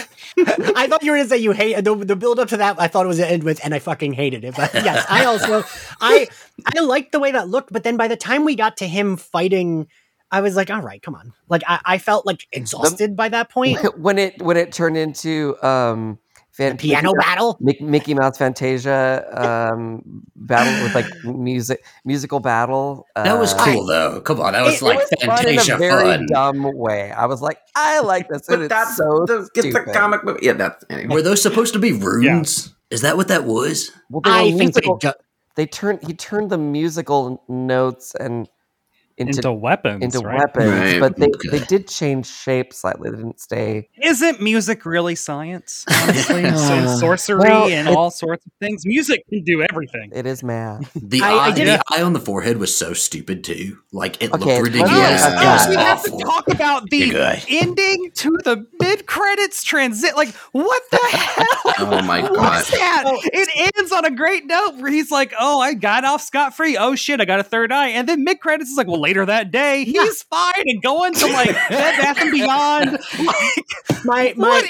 I 0.75 0.89
thought 0.89 1.03
you 1.05 1.13
were 1.13 1.17
gonna 1.19 1.29
say 1.29 1.39
you 1.39 1.53
hate 1.53 1.83
the, 1.85 1.95
the 1.95 2.17
build 2.17 2.41
up 2.41 2.49
to 2.49 2.57
that. 2.57 2.75
I 2.81 2.89
thought 2.89 3.05
it 3.05 3.09
was 3.09 3.19
the 3.19 3.31
end 3.31 3.45
with, 3.45 3.61
and 3.65 3.73
I 3.73 3.79
fucking 3.79 4.15
hated 4.15 4.45
it. 4.45 4.57
But 4.57 4.75
yes, 4.75 5.07
I 5.09 5.25
also 5.27 5.65
I 6.01 6.27
I 6.75 6.81
liked 6.81 7.13
the 7.13 7.21
way 7.21 7.31
that 7.33 7.49
looked. 7.49 7.73
But 7.73 7.85
then 7.85 7.97
by 7.97 8.09
the 8.09 8.17
time 8.17 8.45
we 8.45 8.57
got 8.57 8.77
to 8.79 8.87
him 8.89 9.17
fighting, 9.17 9.87
I 10.35 10.41
was 10.41 10.57
like, 10.57 10.71
all 10.71 10.83
right, 10.83 11.01
come 11.03 11.15
on. 11.15 11.33
Like 11.49 11.63
I, 11.67 11.81
I 11.85 11.99
felt 11.99 12.27
like 12.27 12.47
exhausted 12.53 13.17
by 13.17 13.29
that 13.29 13.51
point. 13.51 13.79
when 13.99 14.19
it 14.19 14.43
when 14.43 14.57
it 14.57 14.73
turned 14.73 14.97
into 14.97 15.57
um 15.63 16.19
fan- 16.51 16.77
Piano 16.77 17.13
Mickey, 17.13 17.19
battle. 17.27 17.59
Mick- 17.63 17.81
Mickey 17.81 18.15
Mouse 18.15 18.39
Fantasia 18.39 19.25
um 19.33 20.03
battle 20.35 20.83
with 20.85 20.95
like 20.95 21.07
music 21.25 21.85
musical 22.05 22.41
battle. 22.41 23.07
that 23.15 23.39
was 23.39 23.55
uh, 23.55 23.65
cool 23.65 23.87
though. 23.87 24.21
Come 24.21 24.41
on, 24.41 24.53
that 24.55 24.63
was 24.65 24.81
it- 24.81 24.85
like 24.85 24.99
it 24.99 25.07
was 25.11 25.23
fun 25.25 25.39
in 25.39 25.45
Fantasia 25.59 25.75
a 25.77 25.79
very 25.79 26.05
fun. 26.17 26.27
dumb 26.27 26.77
way. 26.77 27.13
I 27.13 27.27
was 27.27 27.41
like, 27.41 27.59
I 27.77 28.01
like 28.01 28.29
this, 28.29 28.49
and 28.49 28.57
but 28.59 28.61
it's 28.65 28.69
that's 28.75 28.97
so 28.97 29.25
the, 29.27 29.49
it's 29.55 29.67
a 29.67 29.71
stupid. 29.71 29.95
comic 29.95 30.23
book. 30.25 30.39
Yeah, 30.43 30.55
that's 30.55 30.85
anyway. 30.91 31.15
Were 31.15 31.23
those 31.23 31.43
supposed 31.43 31.73
to 31.75 31.79
be 31.79 31.93
runes? 31.93 32.75
Is 32.91 33.01
that 33.03 33.17
what 33.17 33.29
that 33.29 33.45
was? 33.45 33.91
Well, 34.11 34.21
they 34.21 34.31
were 34.31 34.37
I 34.37 34.53
think 34.53 34.75
they, 34.75 34.89
ju- 35.01 35.15
they 35.57 35.67
turned 35.67 36.03
he 36.05 36.15
turned 36.15 36.51
the 36.51 36.59
musical 36.59 37.43
notes 37.49 38.15
and 38.15 38.49
into 39.17 39.39
into 39.39 39.53
weapons. 39.53 40.03
into 40.05 40.19
right? 40.21 40.39
weapons, 40.39 40.71
Right. 40.71 41.01
but 41.01 41.17
they, 41.17 41.27
Okay. 41.27 41.59
they 41.59 41.65
did 41.67 41.89
change 41.89 42.27
shape 42.27 42.73
slightly. 42.73 43.11
They 43.11 43.17
didn't 43.17 43.41
stay. 43.41 43.89
Isn't 44.03 44.41
music 44.41 44.85
really 44.85 45.15
science? 45.15 45.85
Honestly, 46.03 46.45
so 46.57 46.87
sorcery 46.99 47.39
Well, 47.41 47.69
and 47.69 47.89
it- 47.89 47.95
all 47.97 48.11
sorts 48.11 48.45
of 48.47 48.53
things. 48.61 48.85
Music 48.87 49.23
can 49.29 49.43
do 49.45 49.63
everything. 49.71 50.11
It 50.15 50.27
is 50.27 50.43
math. 50.43 50.91
The, 50.95 51.23
I- 51.23 51.31
eye, 51.33 51.47
I 51.47 51.51
the 51.53 51.83
eye 51.93 52.03
on 52.03 52.13
the 52.13 52.21
forehead 52.21 52.59
was 52.59 52.77
so 52.77 52.93
stupid 52.93 53.45
too. 53.45 53.79
Like 53.93 54.23
it 54.23 54.33
Okay, 54.33 54.57
looked 54.57 54.63
ridiculous. 54.75 54.93
Yeah. 54.93 55.61
It 55.61 55.67
Oh, 55.67 55.71
we 55.71 55.77
have 55.77 56.03
to 56.05 56.11
talk 56.19 56.49
about 56.49 56.85
the 56.91 57.45
ending 57.49 58.11
to 58.15 58.31
the 58.45 58.67
mid 58.81 59.07
credits 59.07 59.63
transit. 59.63 60.17
Like, 60.17 60.35
what 60.53 60.83
the 60.91 60.99
hell? 61.13 61.47
Oh 61.77 62.03
my 62.03 62.21
god. 62.23 62.33
What's 62.37 62.71
that? 62.71 63.05
It 63.25 63.75
ends 63.77 63.91
on 63.93 64.05
a 64.05 64.11
great 64.11 64.47
note 64.47 64.77
where 64.77 64.91
he's 64.91 65.11
like, 65.11 65.33
"Oh, 65.39 65.61
I 65.61 65.75
got 65.75 66.05
off 66.05 66.23
scot 66.23 66.57
free. 66.57 66.77
Oh 66.77 66.95
shit, 66.95 67.21
I 67.21 67.25
got 67.25 67.41
a 67.41 67.45
third 67.45 67.73
eye." 67.73 67.89
And 67.89 68.09
then 68.09 68.23
mid 68.25 68.41
credits 68.41 68.71
is 68.71 68.77
like, 68.77 68.87
"Well, 68.87 69.01
later 69.05 69.27
that 69.27 69.51
day, 69.51 69.85
he's 69.85 70.23
fine 70.25 70.53
and 70.67 70.83
going 70.83 71.13
to 71.15 71.27
like 71.27 71.49
Bed 71.69 72.01
Bath 72.01 72.19
and 72.21 72.33
Beyond. 72.33 72.99
my 74.05 74.35
my 74.37 74.63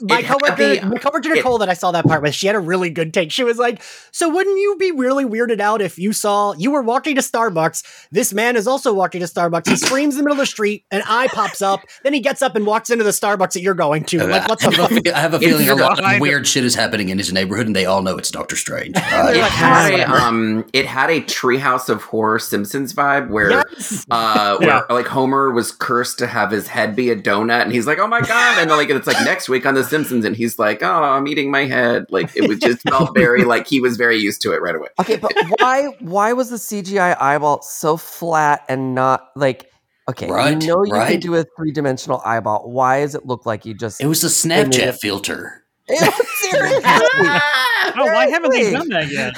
my 0.00 0.18
It 0.18 0.24
had 0.24 0.38
coworker, 0.38 0.56
the- 0.74 0.86
my 0.86 0.98
coworker 0.98 1.28
it- 1.30 1.34
Nicole 1.36 1.58
that 1.58 1.68
I 1.68 1.74
saw 1.74 1.92
that 1.92 2.04
part 2.06 2.22
with, 2.22 2.34
she 2.34 2.46
had 2.46 2.56
a 2.56 2.60
really 2.60 2.90
good 2.90 3.12
take. 3.14 3.30
She 3.30 3.44
was 3.44 3.58
like, 3.58 3.82
"So 4.10 4.28
wouldn't 4.28 4.58
you 4.58 4.76
be 4.78 4.90
really 4.92 5.24
weirded 5.24 5.60
out 5.60 5.80
if 5.82 5.98
you 5.98 6.12
saw 6.12 6.54
you 6.54 6.70
were 6.70 6.82
walking 6.82 7.14
to 7.16 7.20
Starbucks? 7.20 7.84
This 8.10 8.32
man 8.32 8.56
is 8.56 8.66
also 8.66 8.92
walking 8.92 9.20
to 9.20 9.26
Starbucks. 9.26 9.68
He 9.68 9.76
screams 9.76 10.14
in 10.14 10.18
the 10.18 10.24
middle 10.24 10.32
of 10.32 10.38
the 10.38 10.46
street, 10.46 10.84
an 10.90 11.02
eye 11.06 11.28
pops 11.28 11.62
up, 11.62 11.80
then 12.02 12.12
he 12.12 12.20
gets 12.20 12.42
up 12.42 12.56
and 12.56 12.66
walks 12.66 12.90
into 12.90 13.04
the 13.04 13.10
Starbucks 13.10 13.52
that 13.52 13.62
you're 13.62 13.74
going 13.74 14.04
to. 14.04 14.26
Like, 14.26 14.48
what 14.48 14.64
I 14.64 14.70
the 14.70 14.76
have, 14.82 14.92
a, 15.06 15.16
I 15.16 15.20
have 15.20 15.34
a 15.34 15.38
feeling 15.38 15.68
a 15.68 15.74
lot 15.74 16.02
of 16.02 16.20
weird 16.20 16.46
shit 16.46 16.64
is 16.64 16.74
happening 16.74 17.08
in 17.10 17.18
his 17.18 17.32
neighborhood, 17.32 17.66
and 17.66 17.76
they 17.76 17.84
all 17.86 18.02
know 18.02 18.16
it's 18.18 18.30
Doctor 18.30 18.56
Strange. 18.56 18.96
Uh, 19.12 19.30
It 19.34 19.38
like, 19.40 19.50
had 19.52 20.00
a 20.00 20.10
um, 20.10 20.64
it 20.72 20.86
had 20.86 21.10
a 21.10 21.20
Treehouse 21.20 21.88
of 21.88 22.02
Horror 22.02 22.38
Simpsons 22.38 22.94
vibe 22.94 23.28
where 23.28 23.50
Yes. 23.50 23.64
uh, 24.10 24.56
where 24.58 24.68
Yeah. 24.68 24.82
like 24.90 25.06
Homer 25.06 25.50
was 25.50 25.72
cursed 25.72 26.18
to 26.20 26.26
have 26.26 26.50
his 26.50 26.66
head 26.68 26.94
be 26.96 27.10
a 27.10 27.16
donut, 27.16 27.62
and 27.62 27.72
he's 27.72 27.86
like, 27.86 27.98
"Oh 27.98 28.06
my 28.06 28.20
god!" 28.20 28.58
And 28.58 28.70
then, 28.70 28.76
like 28.76 28.90
it's 28.90 29.06
like 29.06 29.24
next 29.24 29.48
week 29.48 29.64
on 29.66 29.74
The 29.74 29.84
Simpsons, 29.84 30.24
and 30.24 30.36
he's 30.36 30.58
like, 30.58 30.82
"Oh, 30.82 31.02
I'm 31.02 31.26
eating 31.28 31.50
my 31.50 31.64
head." 31.64 32.06
Like 32.10 32.34
it 32.36 32.48
was 32.48 32.58
just 32.58 32.82
felt 32.82 33.14
very 33.14 33.44
like 33.44 33.66
he 33.66 33.80
was 33.80 33.96
very 33.96 34.16
used 34.18 34.42
to 34.42 34.52
it 34.52 34.62
right 34.62 34.74
away. 34.74 34.88
Okay, 35.00 35.16
but 35.16 35.32
why 35.58 35.86
why 36.00 36.32
was 36.32 36.50
the 36.50 36.56
CGI 36.56 37.16
eyeball 37.20 37.62
so 37.62 37.96
flat 37.96 38.64
and 38.68 38.94
not 38.94 39.28
like 39.36 39.70
okay, 40.08 40.30
Right, 40.30 40.60
you 40.60 40.68
know 40.68 40.84
you 40.84 40.92
can 40.92 41.20
do 41.20 41.34
a 41.36 41.44
three 41.56 41.72
dimensional 41.72 42.20
eyeball. 42.24 42.70
Why 42.70 43.00
does 43.00 43.14
it 43.14 43.24
look 43.26 43.46
like 43.46 43.64
you 43.64 43.74
just 43.74 44.00
it 44.00 44.06
was 44.06 44.22
a 44.24 44.28
Snapchat 44.28 44.78
it- 44.88 44.94
filter. 45.00 45.58
seriously? 45.88 46.80
Oh, 46.84 48.06
why 48.06 48.28
haven't 48.30 48.50
they 48.52 48.70
done 48.72 48.88
that 48.90 49.10
yet? 49.10 49.34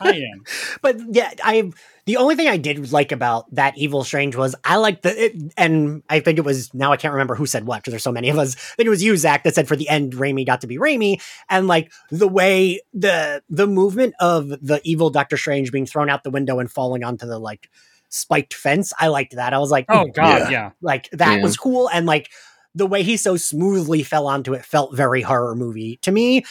I 0.00 0.14
am. 0.32 0.44
but 0.82 0.96
yeah, 1.10 1.32
I 1.42 1.72
the 2.06 2.16
only 2.16 2.34
thing 2.34 2.48
I 2.48 2.56
did 2.56 2.92
like 2.92 3.12
about 3.12 3.52
that 3.54 3.76
Evil 3.76 4.04
Strange 4.04 4.36
was 4.36 4.54
I 4.64 4.76
liked 4.76 5.02
the 5.02 5.26
it, 5.26 5.36
and 5.56 6.02
I 6.08 6.20
think 6.20 6.38
it 6.38 6.44
was 6.44 6.72
now 6.74 6.92
I 6.92 6.96
can't 6.96 7.12
remember 7.12 7.34
who 7.34 7.46
said 7.46 7.66
what 7.66 7.78
because 7.80 7.92
there's 7.92 8.02
so 8.02 8.12
many 8.12 8.28
of 8.30 8.38
us. 8.38 8.56
I 8.56 8.74
think 8.76 8.86
it 8.86 8.90
was 8.90 9.02
you, 9.02 9.16
Zach, 9.16 9.44
that 9.44 9.54
said 9.54 9.68
for 9.68 9.76
the 9.76 9.88
end 9.88 10.14
Raimi 10.14 10.46
got 10.46 10.60
to 10.62 10.66
be 10.66 10.78
Raimi, 10.78 11.20
and 11.48 11.66
like 11.68 11.92
the 12.10 12.28
way 12.28 12.80
the 12.94 13.42
the 13.48 13.66
movement 13.66 14.14
of 14.20 14.48
the 14.48 14.80
evil 14.84 15.10
Doctor 15.10 15.36
Strange 15.36 15.72
being 15.72 15.86
thrown 15.86 16.10
out 16.10 16.24
the 16.24 16.30
window 16.30 16.58
and 16.58 16.70
falling 16.70 17.04
onto 17.04 17.26
the 17.26 17.38
like 17.38 17.68
spiked 18.08 18.54
fence. 18.54 18.92
I 18.98 19.08
liked 19.08 19.36
that. 19.36 19.54
I 19.54 19.58
was 19.58 19.70
like, 19.70 19.86
Oh 19.88 20.06
God, 20.06 20.42
Yeah. 20.42 20.50
yeah. 20.50 20.70
like 20.80 21.08
that 21.12 21.36
Yeah. 21.38 21.42
was 21.42 21.56
cool 21.56 21.88
and 21.88 22.06
like 22.06 22.30
the 22.74 22.86
way 22.86 23.02
he 23.02 23.16
so 23.16 23.36
smoothly 23.36 24.02
fell 24.02 24.26
onto 24.26 24.52
it 24.54 24.64
felt 24.64 24.96
very 24.96 25.22
horror 25.22 25.54
movie 25.56 25.98
to 26.02 26.10
me 26.12 26.44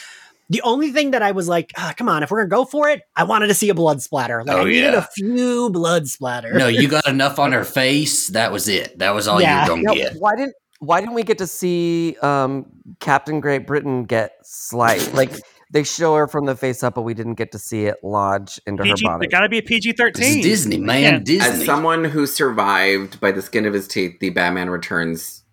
the 0.50 0.60
only 0.62 0.90
thing 0.92 1.12
that 1.12 1.22
i 1.22 1.30
was 1.32 1.48
like 1.48 1.72
ah, 1.78 1.94
come 1.96 2.08
on 2.08 2.22
if 2.22 2.30
we're 2.30 2.44
gonna 2.44 2.48
go 2.62 2.64
for 2.66 2.88
it 2.90 3.00
i 3.16 3.24
wanted 3.24 3.46
to 3.46 3.54
see 3.54 3.68
a 3.70 3.74
blood 3.74 4.02
splatter 4.02 4.44
like 4.44 4.54
Oh, 4.56 4.60
i 4.60 4.64
needed 4.64 4.92
yeah. 4.92 4.98
a 4.98 5.02
few 5.14 5.70
blood 5.70 6.06
splatter 6.08 6.52
No, 6.52 6.66
you 6.68 6.88
got 6.88 7.06
enough 7.16 7.38
on 7.38 7.52
her 7.52 7.64
face. 7.64 8.28
That 8.28 8.52
was 8.52 8.68
it. 8.68 8.98
That 8.98 9.14
was 9.14 9.26
all 9.26 9.40
Yeah. 9.40 9.64
you 9.66 9.72
were 9.76 9.82
gonna 9.82 9.94
get. 9.94 10.16
why 10.18 10.36
didn't 10.36 10.54
why 10.80 11.00
didn't 11.00 11.14
we 11.14 11.22
get 11.22 11.38
to 11.38 11.46
see 11.46 12.16
um, 12.22 12.66
Captain 13.00 13.38
Great 13.40 13.66
Britain 13.66 14.04
get 14.04 14.32
sliced? 14.42 15.12
Like 15.20 15.30
they 15.72 15.84
show 15.84 16.16
her 16.16 16.26
from 16.26 16.46
the 16.46 16.56
face 16.56 16.82
up, 16.82 16.94
but 16.96 17.02
we 17.02 17.14
didn't 17.14 17.34
get 17.34 17.52
to 17.52 17.58
see 17.58 17.84
it 17.84 17.96
lodge 18.02 18.58
into 18.66 18.82
PG, 18.82 19.04
her 19.06 19.12
body. 19.12 19.26
it 19.26 19.30
got 19.30 19.40
to 19.40 19.48
be 19.48 19.58
a 19.58 19.62
PG 19.62 19.92
thirteen. 19.92 20.42
Disney, 20.42 20.78
man. 20.78 21.02
Yeah. 21.02 21.18
Disney. 21.20 21.60
As 21.60 21.64
someone 21.64 22.04
who 22.04 22.26
survived 22.26 23.20
by 23.20 23.30
the 23.30 23.40
skin 23.42 23.66
of 23.66 23.72
his 23.74 23.86
teeth 23.86 24.18
the 24.20 24.30
Batman 24.30 24.68
Returns 24.70 25.44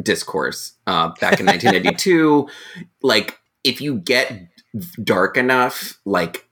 discourse 0.00 0.72
uh, 0.86 1.08
back 1.20 1.40
in 1.40 1.46
1992, 1.46 2.48
like 3.02 3.38
if 3.66 3.80
you 3.80 3.96
get 3.96 4.48
dark 5.02 5.36
enough, 5.36 5.98
like 6.04 6.48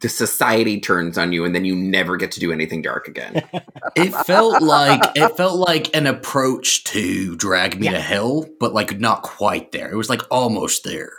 the 0.00 0.08
society 0.08 0.80
turns 0.80 1.18
on 1.18 1.32
you, 1.32 1.44
and 1.44 1.54
then 1.54 1.64
you 1.64 1.74
never 1.74 2.16
get 2.16 2.30
to 2.32 2.40
do 2.40 2.52
anything 2.52 2.82
dark 2.82 3.08
again. 3.08 3.42
it 3.96 4.14
felt 4.26 4.62
like 4.62 5.00
it 5.16 5.36
felt 5.36 5.56
like 5.58 5.94
an 5.96 6.06
approach 6.06 6.84
to 6.84 7.34
Drag 7.36 7.80
Me 7.80 7.88
to 7.88 8.00
Hell, 8.00 8.46
but 8.60 8.72
like 8.72 9.00
not 9.00 9.22
quite 9.22 9.72
there. 9.72 9.90
It 9.90 9.96
was 9.96 10.08
like 10.10 10.22
almost 10.30 10.84
there. 10.84 11.10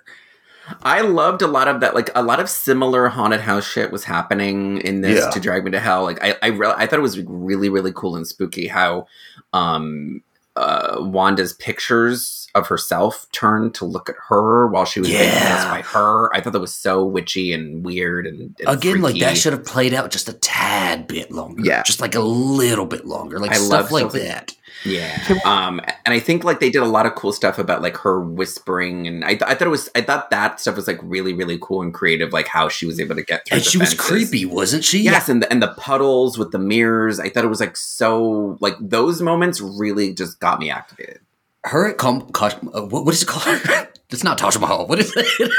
I 0.84 1.02
loved 1.02 1.42
a 1.42 1.48
lot 1.48 1.68
of 1.68 1.80
that, 1.82 1.96
like 1.96 2.12
a 2.16 2.22
lot 2.22 2.40
of 2.40 2.48
similar 2.50 3.08
haunted 3.08 3.42
house 3.42 3.66
shit 3.68 3.92
was 3.92 4.04
happening 4.04 4.78
in 4.82 5.02
this 5.02 5.24
Yeah. 5.24 5.32
to 5.32 5.40
drag 5.40 5.64
me 5.66 5.72
to 5.72 5.80
hell. 5.80 6.04
Like 6.04 6.24
I, 6.24 6.36
I, 6.44 6.48
re- 6.50 6.74
I 6.78 6.86
thought 6.86 7.00
it 7.00 7.02
was 7.02 7.20
really, 7.24 7.70
really 7.70 7.92
cool 7.92 8.16
and 8.16 8.28
spooky 8.28 8.68
how 8.68 9.08
um, 9.52 10.22
uh, 10.60 10.98
Wanda's 11.00 11.54
pictures 11.54 12.48
of 12.56 12.68
herself 12.68 13.28
turned 13.32 13.74
to 13.76 13.86
look 13.86 14.10
at 14.10 14.16
her 14.28 14.68
while 14.68 14.84
she 14.86 15.00
was 15.00 15.10
being 15.10 15.22
Yeah. 15.22 15.32
possessed 15.40 15.68
by 15.70 15.82
her. 15.84 16.36
I 16.36 16.42
thought 16.42 16.54
that 16.54 16.60
was 16.60 16.74
so 16.74 17.06
witchy 17.06 17.54
and 17.54 17.86
weird 17.86 18.26
and, 18.28 18.56
and 18.60 18.68
Again, 18.68 19.02
like 19.02 19.18
that 19.20 19.38
should 19.38 19.54
have 19.54 19.66
played 19.66 19.94
out 19.94 20.10
just 20.12 20.28
a 20.28 20.34
tad 20.34 21.08
bit 21.08 21.32
longer. 21.32 21.62
Yeah. 21.64 21.84
Just 21.84 22.02
like 22.02 22.16
a 22.16 22.20
little 22.22 22.86
bit 22.88 23.06
longer. 23.06 23.40
Like 23.40 23.52
I 23.52 23.56
stuff 23.56 23.92
love 23.92 24.14
like 24.14 24.22
that. 24.24 24.56
Yeah. 24.86 25.22
Um, 25.46 25.82
and 26.06 26.14
I 26.14 26.20
think 26.20 26.44
like 26.44 26.60
they 26.60 26.70
did 26.70 26.82
a 26.82 26.88
lot 26.88 27.06
of 27.06 27.16
cool 27.16 27.34
stuff 27.34 27.60
about 27.60 27.82
like 27.82 27.98
her 27.98 28.22
whispering, 28.22 29.08
and 29.08 29.26
I, 29.26 29.30
th- 29.30 29.44
I 29.44 29.56
thought 29.56 29.68
it 29.68 29.72
was, 29.72 29.90
I 29.96 30.02
thought 30.02 30.30
that 30.32 30.60
stuff 30.60 30.76
was 30.76 30.88
like 30.88 31.00
really, 31.04 31.34
really 31.34 31.58
cool 31.62 31.82
and 31.82 31.94
creative, 31.94 32.32
like 32.32 32.48
how 32.48 32.70
she 32.70 32.86
was 32.86 33.00
able 33.00 33.16
to 33.16 33.24
get 33.24 33.46
through. 33.48 33.58
And 33.58 33.66
the 33.66 33.70
she 33.70 33.78
was 33.78 33.94
creepy, 33.94 34.46
wasn't 34.46 34.84
she? 34.84 35.00
Yes, 35.02 35.30
and 35.30 35.44
the, 35.44 35.52
and 35.52 35.62
the 35.62 35.74
puddles 35.78 36.38
with 36.38 36.52
the 36.52 36.60
mirrors. 36.60 37.20
I 37.20 37.30
thought 37.30 37.44
it 37.44 37.50
was 37.50 37.60
like 37.60 37.76
so 37.78 38.58
like 38.62 38.76
those 38.80 39.22
moments 39.22 39.60
really 39.62 40.14
just 40.14 40.40
got 40.40 40.60
me 40.60 40.70
activated. 40.70 41.20
Her 41.66 41.90
at 41.90 41.98
Com- 41.98 42.30
Kosh- 42.32 42.56
uh, 42.74 42.82
what, 42.84 43.06
what 43.06 43.14
is 43.14 43.24
it 43.24 43.28
called? 43.28 43.60
it's 44.10 44.24
not 44.24 44.38
Taj 44.38 44.58
Mahal. 44.58 44.88
What 44.88 45.00
is 45.00 45.14
it? 45.16 45.52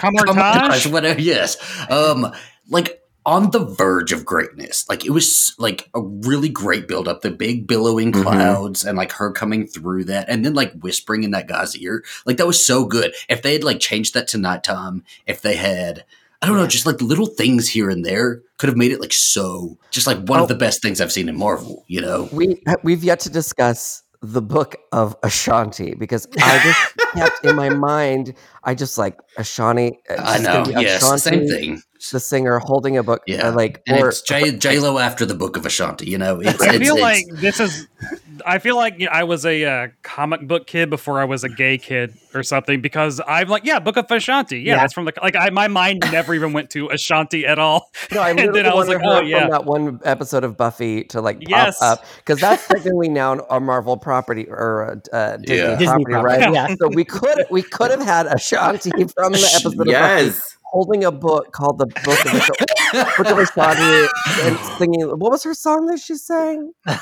Kamar-Taj? 0.00 0.86
Whatever. 0.86 1.20
Yes. 1.20 1.56
Um, 1.90 2.32
like 2.70 3.02
on 3.28 3.50
the 3.50 3.62
verge 3.62 4.10
of 4.10 4.24
greatness. 4.24 4.88
Like 4.88 5.04
it 5.04 5.10
was 5.10 5.54
like 5.58 5.90
a 5.94 6.00
really 6.00 6.48
great 6.48 6.88
build 6.88 7.06
up. 7.06 7.20
The 7.20 7.30
big 7.30 7.66
billowing 7.66 8.10
Mhm. 8.10 8.22
clouds 8.22 8.84
and 8.86 8.96
like 8.96 9.12
her 9.12 9.30
coming 9.32 9.66
through 9.66 10.04
that, 10.04 10.30
and 10.30 10.44
then 10.46 10.54
like 10.54 10.72
whispering 10.80 11.24
in 11.24 11.30
that 11.32 11.46
guy's 11.46 11.76
ear. 11.76 12.02
Like 12.24 12.38
that 12.38 12.46
was 12.46 12.64
so 12.66 12.86
good. 12.86 13.12
If 13.28 13.42
they 13.42 13.52
had 13.52 13.64
like 13.64 13.80
changed 13.80 14.14
that 14.14 14.28
to 14.28 14.38
nighttime, 14.38 15.04
if 15.26 15.42
they 15.42 15.56
had. 15.56 16.04
I 16.40 16.46
don't 16.46 16.56
know, 16.56 16.68
just 16.68 16.86
like 16.86 17.02
little 17.02 17.26
things 17.26 17.68
here 17.68 17.90
and 17.90 18.04
there 18.04 18.42
could 18.58 18.68
have 18.68 18.76
made 18.76 18.92
it 18.92 19.00
like 19.00 19.12
so, 19.12 19.76
just 19.90 20.06
like 20.06 20.18
one 20.28 20.38
Oh. 20.38 20.44
of 20.44 20.48
the 20.48 20.54
best 20.54 20.80
things 20.80 21.00
I've 21.00 21.10
seen 21.10 21.28
in 21.28 21.36
Marvel, 21.36 21.84
you 21.88 22.00
know? 22.00 22.28
we 22.32 22.62
we've 22.84 23.02
yet 23.02 23.18
to 23.20 23.28
discuss 23.30 24.04
the 24.22 24.40
book 24.40 24.76
of 24.92 25.16
Ashanti 25.24 25.94
because 25.96 26.28
I 26.40 26.60
just 26.62 27.12
kept 27.14 27.44
in 27.44 27.56
my 27.56 27.70
mind. 27.70 28.34
I 28.62 28.74
just 28.76 28.98
like 28.98 29.18
Ashanti. 29.36 29.98
I 30.16 30.38
know, 30.38 30.64
yes, 30.80 31.02
Ashanti, 31.02 31.18
same 31.18 31.48
thing. 31.48 31.82
The 32.12 32.20
singer 32.20 32.58
holding 32.60 32.96
a 32.96 33.02
book, 33.02 33.22
Yeah, 33.26 33.48
uh, 33.48 33.52
like 33.54 33.82
And 33.86 34.00
or 34.02 34.08
it's 34.08 34.22
J 34.22 34.56
J 34.56 34.78
Lo 34.78 34.98
after 34.98 35.26
the 35.26 35.34
Book 35.34 35.56
of 35.56 35.66
Ashanti. 35.66 36.06
You 36.08 36.18
know, 36.18 36.40
it's, 36.40 36.60
I 36.62 36.66
it's- 36.74 36.78
feel 36.78 36.96
it's- 36.96 37.00
like 37.02 37.40
this 37.40 37.60
is. 37.60 37.86
I 38.46 38.58
feel 38.60 38.76
like 38.76 38.94
you 39.00 39.06
know, 39.06 39.12
I 39.12 39.24
was 39.24 39.44
a 39.44 39.64
uh, 39.64 39.88
comic 40.04 40.46
book 40.46 40.68
kid 40.68 40.90
before 40.90 41.20
I 41.20 41.24
was 41.24 41.42
a 41.42 41.48
gay 41.48 41.76
kid 41.76 42.14
or 42.34 42.44
something 42.44 42.80
because 42.80 43.20
I'm 43.26 43.48
like, 43.48 43.64
yeah, 43.64 43.80
Book 43.80 43.96
of 43.96 44.08
Ashanti. 44.08 44.60
Yeah, 44.60 44.74
Yeah. 44.74 44.80
that's 44.82 44.92
from 44.92 45.06
the 45.06 45.12
like. 45.20 45.34
I, 45.34 45.50
my 45.50 45.66
mind 45.66 46.04
never 46.12 46.34
even 46.34 46.52
went 46.52 46.70
to 46.70 46.88
Ashanti 46.88 47.44
at 47.44 47.58
all. 47.58 47.90
No, 48.12 48.20
I 48.22 48.30
And 48.30 48.38
literally 48.38 48.62
then 48.62 48.72
I 48.72 48.74
was 48.76 48.86
like, 48.88 49.00
oh, 49.04 49.20
yeah. 49.22 49.40
from 49.40 49.50
that 49.50 49.64
one 49.64 50.00
episode 50.04 50.44
of 50.44 50.56
Buffy 50.56 51.02
to 51.04 51.20
like 51.20 51.38
Yes. 51.48 51.78
pop 51.80 51.98
up 51.98 52.04
because 52.18 52.40
that's 52.40 52.66
technically 52.68 53.08
now 53.08 53.32
a 53.50 53.58
Marvel 53.58 53.96
property 53.96 54.46
or 54.48 54.82
a 55.12 55.14
uh, 55.16 55.36
Disney, 55.38 55.56
Yeah. 55.56 55.70
Disney 55.76 56.04
property, 56.04 56.12
property, 56.12 56.44
right? 56.44 56.54
yeah. 56.54 56.74
So 56.78 56.88
we 56.94 57.04
could 57.04 57.44
we 57.50 57.62
could 57.62 57.90
have 57.90 58.02
had 58.02 58.26
Ashanti 58.26 58.90
from 58.90 59.32
the 59.32 59.38
episode 59.38 59.72
of 59.72 59.76
Buffy 59.78 59.90
Yes, 59.90 60.56
holding 60.70 61.04
a 61.04 61.12
book 61.12 61.52
called 61.52 61.78
the 61.78 61.86
Book 61.86 62.24
of, 62.26 62.32
Asha- 62.32 63.16
Book 63.16 63.26
of 63.26 63.38
Ashanti 63.38 64.08
and 64.42 64.58
singing. 64.78 65.02
What 65.08 65.30
was 65.32 65.42
her 65.44 65.54
song 65.54 65.86
that 65.86 65.98
she 65.98 66.14
sang? 66.14 66.72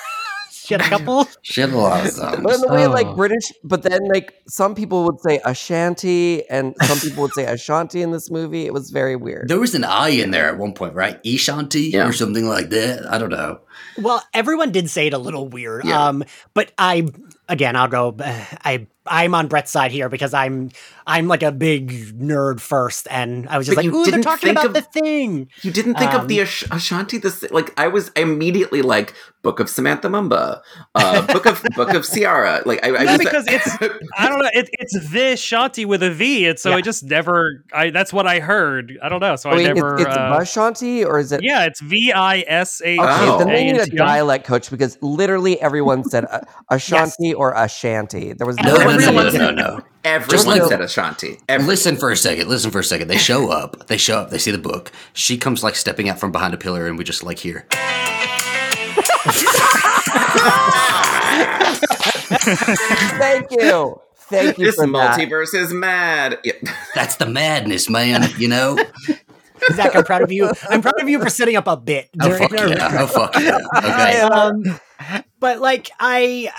she 0.52 0.74
had 0.74 0.80
a 0.80 0.88
couple 0.88 1.28
she 1.42 1.60
had 1.60 1.70
a 1.70 1.76
lot 1.76 2.04
of 2.06 2.12
songs. 2.12 2.38
But 2.42 2.54
in 2.56 2.60
the 2.60 2.68
way, 2.68 2.86
like 2.86 3.06
Oh. 3.08 3.14
British, 3.14 3.52
but 3.62 3.82
then 3.82 4.00
like 4.08 4.34
some 4.48 4.74
people 4.74 5.04
would 5.04 5.20
say 5.20 5.40
Ashanti 5.44 6.48
and 6.48 6.74
some 6.82 6.98
people 6.98 7.22
would 7.22 7.32
say 7.34 7.44
Ashanti 7.44 8.02
in 8.02 8.10
this 8.10 8.30
movie. 8.30 8.66
It 8.66 8.72
was 8.72 8.90
very 8.90 9.14
weird. 9.16 9.48
There 9.48 9.60
was 9.60 9.74
an 9.74 9.84
I 9.84 10.08
in 10.08 10.30
there 10.32 10.48
at 10.48 10.58
one 10.58 10.72
point, 10.72 10.94
right? 10.94 11.22
Ishanti 11.24 11.92
Yeah. 11.92 12.08
or 12.08 12.12
something 12.12 12.46
like 12.48 12.70
that. 12.70 13.06
I 13.12 13.18
don't 13.18 13.30
know. 13.30 13.60
Well 13.98 14.22
everyone 14.34 14.72
did 14.72 14.88
say 14.90 15.06
it 15.08 15.12
a 15.12 15.18
little 15.18 15.48
weird 15.48 15.84
Yeah. 15.84 16.08
um 16.08 16.24
but 16.54 16.72
i 16.78 17.08
again 17.48 17.76
i'll 17.76 17.88
go 17.88 18.14
i 18.20 18.86
i'm 19.06 19.34
on 19.34 19.46
brett's 19.48 19.70
side 19.70 19.92
here 19.92 20.08
because 20.08 20.34
i'm 20.34 20.70
i'm 21.06 21.28
like 21.28 21.42
a 21.42 21.52
big 21.52 21.90
nerd 22.18 22.60
first 22.60 23.06
and 23.10 23.48
i 23.48 23.56
was 23.56 23.66
just 23.66 23.76
But 23.76 23.84
like 23.84 23.92
you 23.92 23.98
ooh 24.00 24.10
they're 24.10 24.20
talking 24.20 24.50
about 24.50 24.66
of- 24.66 24.74
the 24.74 24.82
thing 24.82 25.48
you 25.62 25.70
didn't 25.70 25.94
think 25.94 26.12
of 26.14 26.28
the 26.28 26.40
Um, 26.40 26.46
Ash- 26.46 26.64
Ashanti. 26.70 27.18
This 27.18 27.44
like 27.50 27.72
I 27.78 27.88
was 27.88 28.08
immediately 28.16 28.82
like 28.82 29.14
Book 29.42 29.60
of 29.60 29.70
Samantha 29.70 30.08
Mumba, 30.08 30.60
uh, 30.96 31.24
Book 31.32 31.46
of 31.46 31.62
Book 31.76 31.94
of 31.94 32.04
Ciara. 32.04 32.62
Like 32.66 32.84
I, 32.84 32.88
I 32.96 33.04
No, 33.04 33.12
was 33.12 33.18
because 33.18 33.46
it's 33.46 33.68
I 34.18 34.28
don't 34.28 34.40
know. 34.40 34.50
It, 34.52 34.68
it's 34.72 34.92
the 35.10 35.34
Shanti 35.36 35.86
with 35.86 36.02
a 36.02 36.10
V, 36.10 36.46
and 36.48 36.58
so 36.58 36.70
Yeah. 36.70 36.78
it 36.78 36.82
just 36.84 37.04
never. 37.04 37.64
I 37.72 37.90
that's 37.90 38.12
what 38.12 38.26
I 38.26 38.40
heard. 38.40 38.98
I 39.00 39.08
don't 39.08 39.20
know. 39.20 39.36
So 39.36 39.50
I, 39.50 39.58
I 39.60 39.62
never. 39.62 39.94
it's, 39.94 40.06
it's 40.08 40.16
uh, 40.16 40.38
Ashanti 40.40 41.04
or 41.04 41.20
is 41.20 41.30
it? 41.30 41.44
yeah, 41.44 41.64
it's 41.66 41.80
V 41.80 42.10
I 42.12 42.40
S 42.48 42.82
H. 42.84 42.98
Okay, 42.98 43.08
Oh. 43.08 43.38
then 43.38 43.48
they 43.48 43.65
need 43.72 43.80
a 43.80 43.86
dialect 43.86 44.46
coach 44.46 44.70
because 44.70 44.98
literally 45.02 45.60
everyone 45.60 46.04
said 46.04 46.24
uh, 46.30 46.40
Ashanti 46.70 47.34
or 47.34 47.52
Ashanti. 47.54 48.32
There 48.32 48.46
was 48.46 48.56
No, 48.58 48.76
no, 48.76 48.78
no, 48.78 48.84
no, 48.84 48.92
Everyone's- 48.94 49.34
no, 49.34 49.50
no. 49.50 49.80
everyone 50.04 50.46
like- 50.58 50.62
said 50.68 50.80
Ashanti. 50.80 51.38
Every- 51.48 51.66
Listen 51.66 51.96
for 51.96 52.10
a 52.10 52.16
second. 52.16 52.48
Listen 52.48 52.70
for 52.70 52.78
a 52.80 52.84
second. 52.84 53.08
They 53.08 53.18
show 53.18 53.50
up. 53.50 53.86
They 53.88 53.96
show 53.96 54.18
up. 54.18 54.30
They 54.30 54.38
see 54.38 54.50
the 54.50 54.58
book. 54.58 54.92
She 55.12 55.36
comes 55.38 55.62
like 55.62 55.74
stepping 55.74 56.08
out 56.08 56.18
from 56.18 56.32
behind 56.32 56.54
a 56.54 56.58
pillar, 56.58 56.86
and 56.86 56.96
we 56.98 57.04
just 57.04 57.22
like 57.22 57.38
hear. 57.38 57.66
Thank 62.16 63.50
you. 63.50 64.00
Thank 64.28 64.58
you 64.58 64.66
This 64.66 64.74
for 64.74 64.86
that. 64.86 65.18
multiverse 65.18 65.54
is 65.54 65.72
mad. 65.72 66.38
Yeah. 66.42 66.52
That's 66.94 67.16
the 67.16 67.26
madness, 67.26 67.88
man. 67.88 68.28
You 68.38 68.48
know? 68.48 68.78
Zach, 69.72 69.94
I'm 69.96 70.04
proud 70.04 70.22
of 70.22 70.32
you. 70.32 70.50
I'm 70.68 70.82
proud 70.82 71.00
of 71.00 71.08
you 71.08 71.20
for 71.20 71.30
setting 71.30 71.56
up 71.56 71.66
a 71.66 71.76
bit. 71.76 72.08
Oh 72.20 72.36
fuck 72.36 72.52
our- 72.52 72.68
yeah! 72.68 72.98
Oh 73.00 73.06
fuck 73.06 73.34
yeah! 73.36 73.58
Okay. 73.76 74.20
um, 74.20 74.62
but 75.38 75.60
like 75.60 75.90
I, 75.98 76.50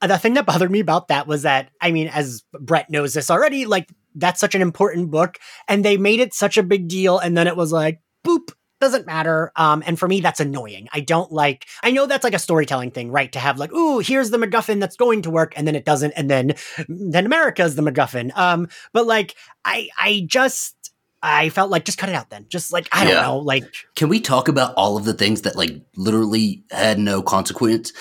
I, 0.00 0.06
the 0.06 0.18
thing 0.18 0.34
that 0.34 0.46
bothered 0.46 0.70
me 0.70 0.80
about 0.80 1.08
that 1.08 1.26
was 1.26 1.42
that 1.42 1.70
I 1.80 1.92
mean, 1.92 2.08
as 2.08 2.42
Brett 2.60 2.90
knows 2.90 3.14
this 3.14 3.30
already, 3.30 3.66
like 3.66 3.88
that's 4.14 4.40
such 4.40 4.54
an 4.54 4.62
important 4.62 5.10
book, 5.10 5.38
and 5.68 5.84
they 5.84 5.96
made 5.96 6.20
it 6.20 6.34
such 6.34 6.56
a 6.58 6.62
big 6.62 6.88
deal, 6.88 7.18
and 7.18 7.36
then 7.36 7.46
it 7.46 7.56
was 7.56 7.72
like, 7.72 8.00
boop, 8.26 8.50
doesn't 8.80 9.06
matter. 9.06 9.52
Um, 9.56 9.82
and 9.86 9.98
for 9.98 10.08
me, 10.08 10.20
that's 10.20 10.40
annoying. 10.40 10.88
I 10.92 11.00
don't 11.00 11.30
like. 11.30 11.66
I 11.82 11.92
know 11.92 12.06
that's 12.06 12.24
like 12.24 12.34
a 12.34 12.38
storytelling 12.38 12.90
thing, 12.90 13.10
right? 13.12 13.30
To 13.32 13.38
have 13.38 13.58
like, 13.58 13.72
ooh, 13.72 14.00
here's 14.00 14.30
the 14.30 14.38
MacGuffin 14.38 14.80
that's 14.80 14.96
going 14.96 15.22
to 15.22 15.30
work, 15.30 15.52
and 15.56 15.66
then 15.66 15.76
it 15.76 15.84
doesn't, 15.84 16.12
and 16.12 16.28
then 16.28 16.54
then 16.88 17.24
America's 17.26 17.76
the 17.76 17.82
MacGuffin. 17.82 18.36
Um, 18.36 18.68
but 18.92 19.06
like, 19.06 19.36
I, 19.64 19.88
I 19.98 20.24
just. 20.26 20.81
I 21.22 21.50
felt 21.50 21.70
like 21.70 21.84
just 21.84 21.98
cut 21.98 22.08
it 22.08 22.14
out 22.14 22.30
then. 22.30 22.46
Just 22.48 22.72
like 22.72 22.88
I 22.92 23.04
don't 23.04 23.14
Yeah. 23.14 23.22
know, 23.22 23.38
like 23.38 23.64
Can 23.94 24.08
we 24.08 24.20
talk 24.20 24.48
about 24.48 24.74
all 24.74 24.96
of 24.96 25.04
the 25.04 25.14
things 25.14 25.42
that 25.42 25.56
like 25.56 25.80
literally 25.96 26.64
had 26.70 26.98
no 26.98 27.22
consequence? 27.22 27.92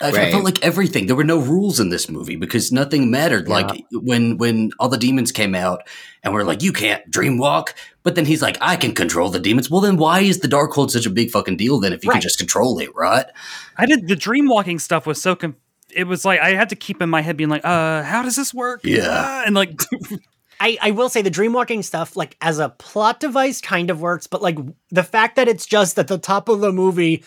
I, 0.00 0.08
I 0.08 0.12
Right. 0.12 0.30
felt 0.30 0.44
like 0.44 0.62
everything. 0.62 1.06
There 1.06 1.16
were 1.16 1.24
no 1.24 1.38
rules 1.38 1.80
in 1.80 1.88
this 1.88 2.08
movie 2.10 2.36
because 2.36 2.70
nothing 2.70 3.10
mattered. 3.10 3.48
Yeah. 3.48 3.54
Like 3.54 3.84
when 3.92 4.36
when 4.38 4.70
all 4.78 4.88
the 4.90 4.98
demons 4.98 5.32
came 5.32 5.54
out 5.54 5.82
and 6.22 6.34
we're 6.34 6.44
like, 6.44 6.62
you 6.62 6.72
can't 6.72 7.08
dream 7.10 7.38
walk. 7.38 7.74
But 8.02 8.14
then 8.14 8.24
he's 8.26 8.42
like, 8.42 8.56
I 8.60 8.76
can 8.76 8.94
control 8.94 9.30
the 9.30 9.40
demons. 9.40 9.70
Well, 9.70 9.80
then 9.80 9.96
why 9.96 10.20
is 10.20 10.40
the 10.40 10.48
Darkhold 10.48 10.90
such 10.90 11.06
a 11.06 11.10
big 11.10 11.30
fucking 11.30 11.56
deal? 11.56 11.80
Then 11.80 11.92
if 11.92 12.04
you 12.04 12.08
Right. 12.10 12.16
can 12.16 12.22
just 12.22 12.38
control 12.38 12.78
it, 12.78 12.94
right? 12.94 13.26
I 13.78 13.86
did 13.86 14.06
the 14.08 14.16
dream 14.16 14.46
walking 14.48 14.78
stuff 14.78 15.06
was 15.06 15.20
so 15.20 15.34
conf- 15.34 15.56
it 15.94 16.04
was 16.04 16.24
like 16.26 16.40
I 16.40 16.50
had 16.54 16.68
to 16.70 16.76
keep 16.76 17.00
in 17.00 17.08
my 17.08 17.22
head 17.22 17.36
being 17.38 17.50
like, 17.50 17.64
uh, 17.64 18.02
how 18.02 18.22
does 18.22 18.36
this 18.36 18.52
work? 18.52 18.80
Yeah. 18.84 19.08
Uh, 19.08 19.42
and 19.46 19.54
like 19.54 19.80
I, 20.60 20.78
I 20.80 20.90
will 20.92 21.08
say 21.08 21.22
the 21.22 21.30
dreamwalking 21.30 21.84
stuff, 21.84 22.16
like 22.16 22.36
as 22.40 22.58
a 22.58 22.70
plot 22.70 23.20
device, 23.20 23.60
kind 23.60 23.90
of 23.90 24.00
works, 24.00 24.26
but 24.26 24.42
like 24.42 24.58
the 24.90 25.02
fact 25.02 25.36
that 25.36 25.48
it's 25.48 25.66
just 25.66 25.98
at 25.98 26.08
the 26.08 26.18
top 26.18 26.48
of 26.48 26.60
the 26.60 26.72
movie, 26.72 27.24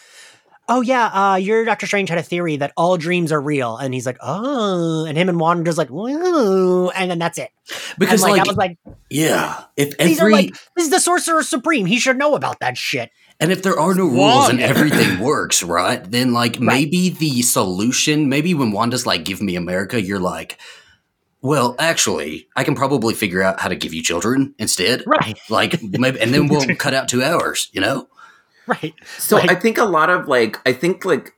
oh 0.69 0.81
yeah, 0.81 1.07
uh, 1.07 1.35
your 1.35 1.65
Doctor 1.65 1.87
Strange 1.87 2.09
had 2.09 2.17
a 2.17 2.23
theory 2.23 2.57
that 2.57 2.71
all 2.77 2.97
dreams 2.97 3.31
are 3.31 3.41
real, 3.41 3.75
and 3.77 3.93
he's 3.93 4.05
like, 4.05 4.17
oh, 4.21 5.05
and 5.05 5.17
him 5.17 5.29
and 5.29 5.39
Wanda 5.39 5.63
just 5.63 5.77
like, 5.77 5.89
whoa, 5.89 6.89
and 6.89 7.11
then 7.11 7.19
that's 7.19 7.37
it. 7.37 7.49
Because 7.97 8.23
and, 8.23 8.31
like, 8.31 8.39
like, 8.39 8.47
I 8.47 8.49
was 8.49 8.57
like, 8.57 8.77
yeah, 9.09 9.63
if 9.75 9.97
these 9.97 10.19
every 10.19 10.33
are 10.33 10.35
like, 10.35 10.53
this 10.75 10.85
is 10.85 10.91
the 10.91 10.99
Sorcerer 10.99 11.43
Supreme. 11.43 11.85
He 11.85 11.99
should 11.99 12.17
know 12.17 12.35
about 12.35 12.59
that 12.59 12.77
shit. 12.77 13.11
And 13.41 13.51
if 13.51 13.63
there 13.63 13.79
are 13.79 13.95
no 13.95 14.05
rules 14.05 14.49
and 14.49 14.59
everything 14.59 15.19
works, 15.23 15.63
right? 15.63 16.03
Then 16.03 16.33
like 16.33 16.59
maybe 16.59 17.09
the 17.09 17.41
solution, 17.41 18.27
maybe 18.27 18.53
when 18.53 18.71
Wanda's 18.71 19.05
like, 19.05 19.23
give 19.23 19.41
me 19.41 19.55
America, 19.55 20.01
you're 20.01 20.19
like, 20.19 20.57
well, 21.41 21.75
actually, 21.79 22.47
I 22.55 22.63
can 22.63 22.75
probably 22.75 23.13
figure 23.13 23.41
out 23.41 23.59
how 23.59 23.69
to 23.69 23.75
give 23.75 23.93
you 23.93 24.03
children 24.03 24.53
instead. 24.59 25.03
Right, 25.05 25.37
Like 25.49 25.81
maybe 25.81 26.19
and 26.19 26.33
then 26.33 26.47
we'll 26.47 26.75
cut 26.77 26.93
out 26.93 27.07
two 27.07 27.23
hours, 27.23 27.69
you 27.71 27.81
know? 27.81 28.07
right. 28.67 28.93
So 29.17 29.37
Like- 29.37 29.51
I 29.51 29.55
think 29.55 29.77
a 29.77 29.85
lot 29.85 30.09
of 30.09 30.27
like 30.27 30.57
I 30.67 30.73
think 30.73 31.05
like 31.05 31.33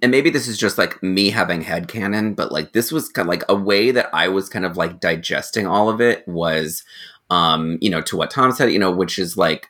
and 0.00 0.12
maybe 0.12 0.30
this 0.30 0.46
is 0.46 0.58
just 0.58 0.78
like 0.78 1.02
me 1.02 1.30
having 1.30 1.60
head 1.62 1.88
headcanon, 1.88 2.36
but 2.36 2.52
like 2.52 2.72
this 2.72 2.92
was 2.92 3.08
kind 3.08 3.26
of 3.26 3.30
like 3.30 3.42
a 3.48 3.54
way 3.56 3.90
that 3.90 4.08
I 4.12 4.28
was 4.28 4.48
kind 4.48 4.64
of 4.64 4.76
like 4.76 5.00
digesting 5.00 5.66
all 5.66 5.88
of 5.88 6.00
it 6.00 6.26
was 6.28 6.84
um, 7.30 7.78
you 7.80 7.88
know, 7.90 8.02
to 8.02 8.16
what 8.16 8.30
Tom 8.30 8.52
said, 8.52 8.70
you 8.70 8.78
know, 8.78 8.90
which 8.92 9.18
is 9.18 9.36
like 9.38 9.68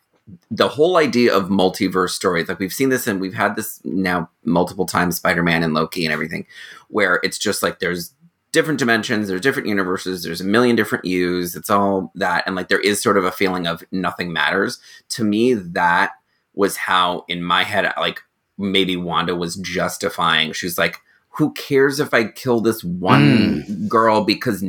the 0.50 0.68
whole 0.68 0.96
idea 0.96 1.34
of 1.34 1.44
multiverse 1.44 2.10
stories. 2.10 2.48
Like 2.48 2.58
we've 2.58 2.72
seen 2.72 2.88
this 2.88 3.06
and 3.06 3.20
we've 3.20 3.34
had 3.34 3.54
this 3.56 3.80
now 3.84 4.28
multiple 4.44 4.84
times, 4.84 5.16
Spider-Man 5.16 5.62
and 5.62 5.72
Loki 5.72 6.04
and 6.04 6.12
everything, 6.12 6.46
where 6.88 7.20
it's 7.22 7.38
just 7.38 7.62
like 7.62 7.78
there's 7.78 8.12
different 8.52 8.78
dimensions, 8.78 9.28
there's 9.28 9.40
different 9.40 9.68
universes, 9.68 10.22
there's 10.22 10.40
a 10.40 10.44
million 10.44 10.76
different 10.76 11.04
yous, 11.04 11.56
it's 11.56 11.70
all 11.70 12.12
that, 12.14 12.44
and 12.46 12.54
like 12.54 12.68
there 12.68 12.80
is 12.80 13.02
sort 13.02 13.16
of 13.16 13.24
a 13.24 13.32
feeling 13.32 13.66
of 13.66 13.82
nothing 13.90 14.32
matters. 14.32 14.78
To 15.10 15.24
me, 15.24 15.54
that 15.54 16.10
was 16.54 16.76
how 16.76 17.24
in 17.28 17.42
my 17.42 17.64
head 17.64 17.90
like 17.98 18.20
maybe 18.58 18.94
wanda 18.96 19.34
was 19.34 19.56
justifying 19.56 20.52
she 20.52 20.66
was 20.66 20.76
like 20.76 20.98
who 21.36 21.50
cares 21.54 21.98
if 21.98 22.12
i 22.12 22.24
kill 22.24 22.60
this 22.60 22.84
one 22.84 23.64
girl 23.88 24.22
because 24.22 24.62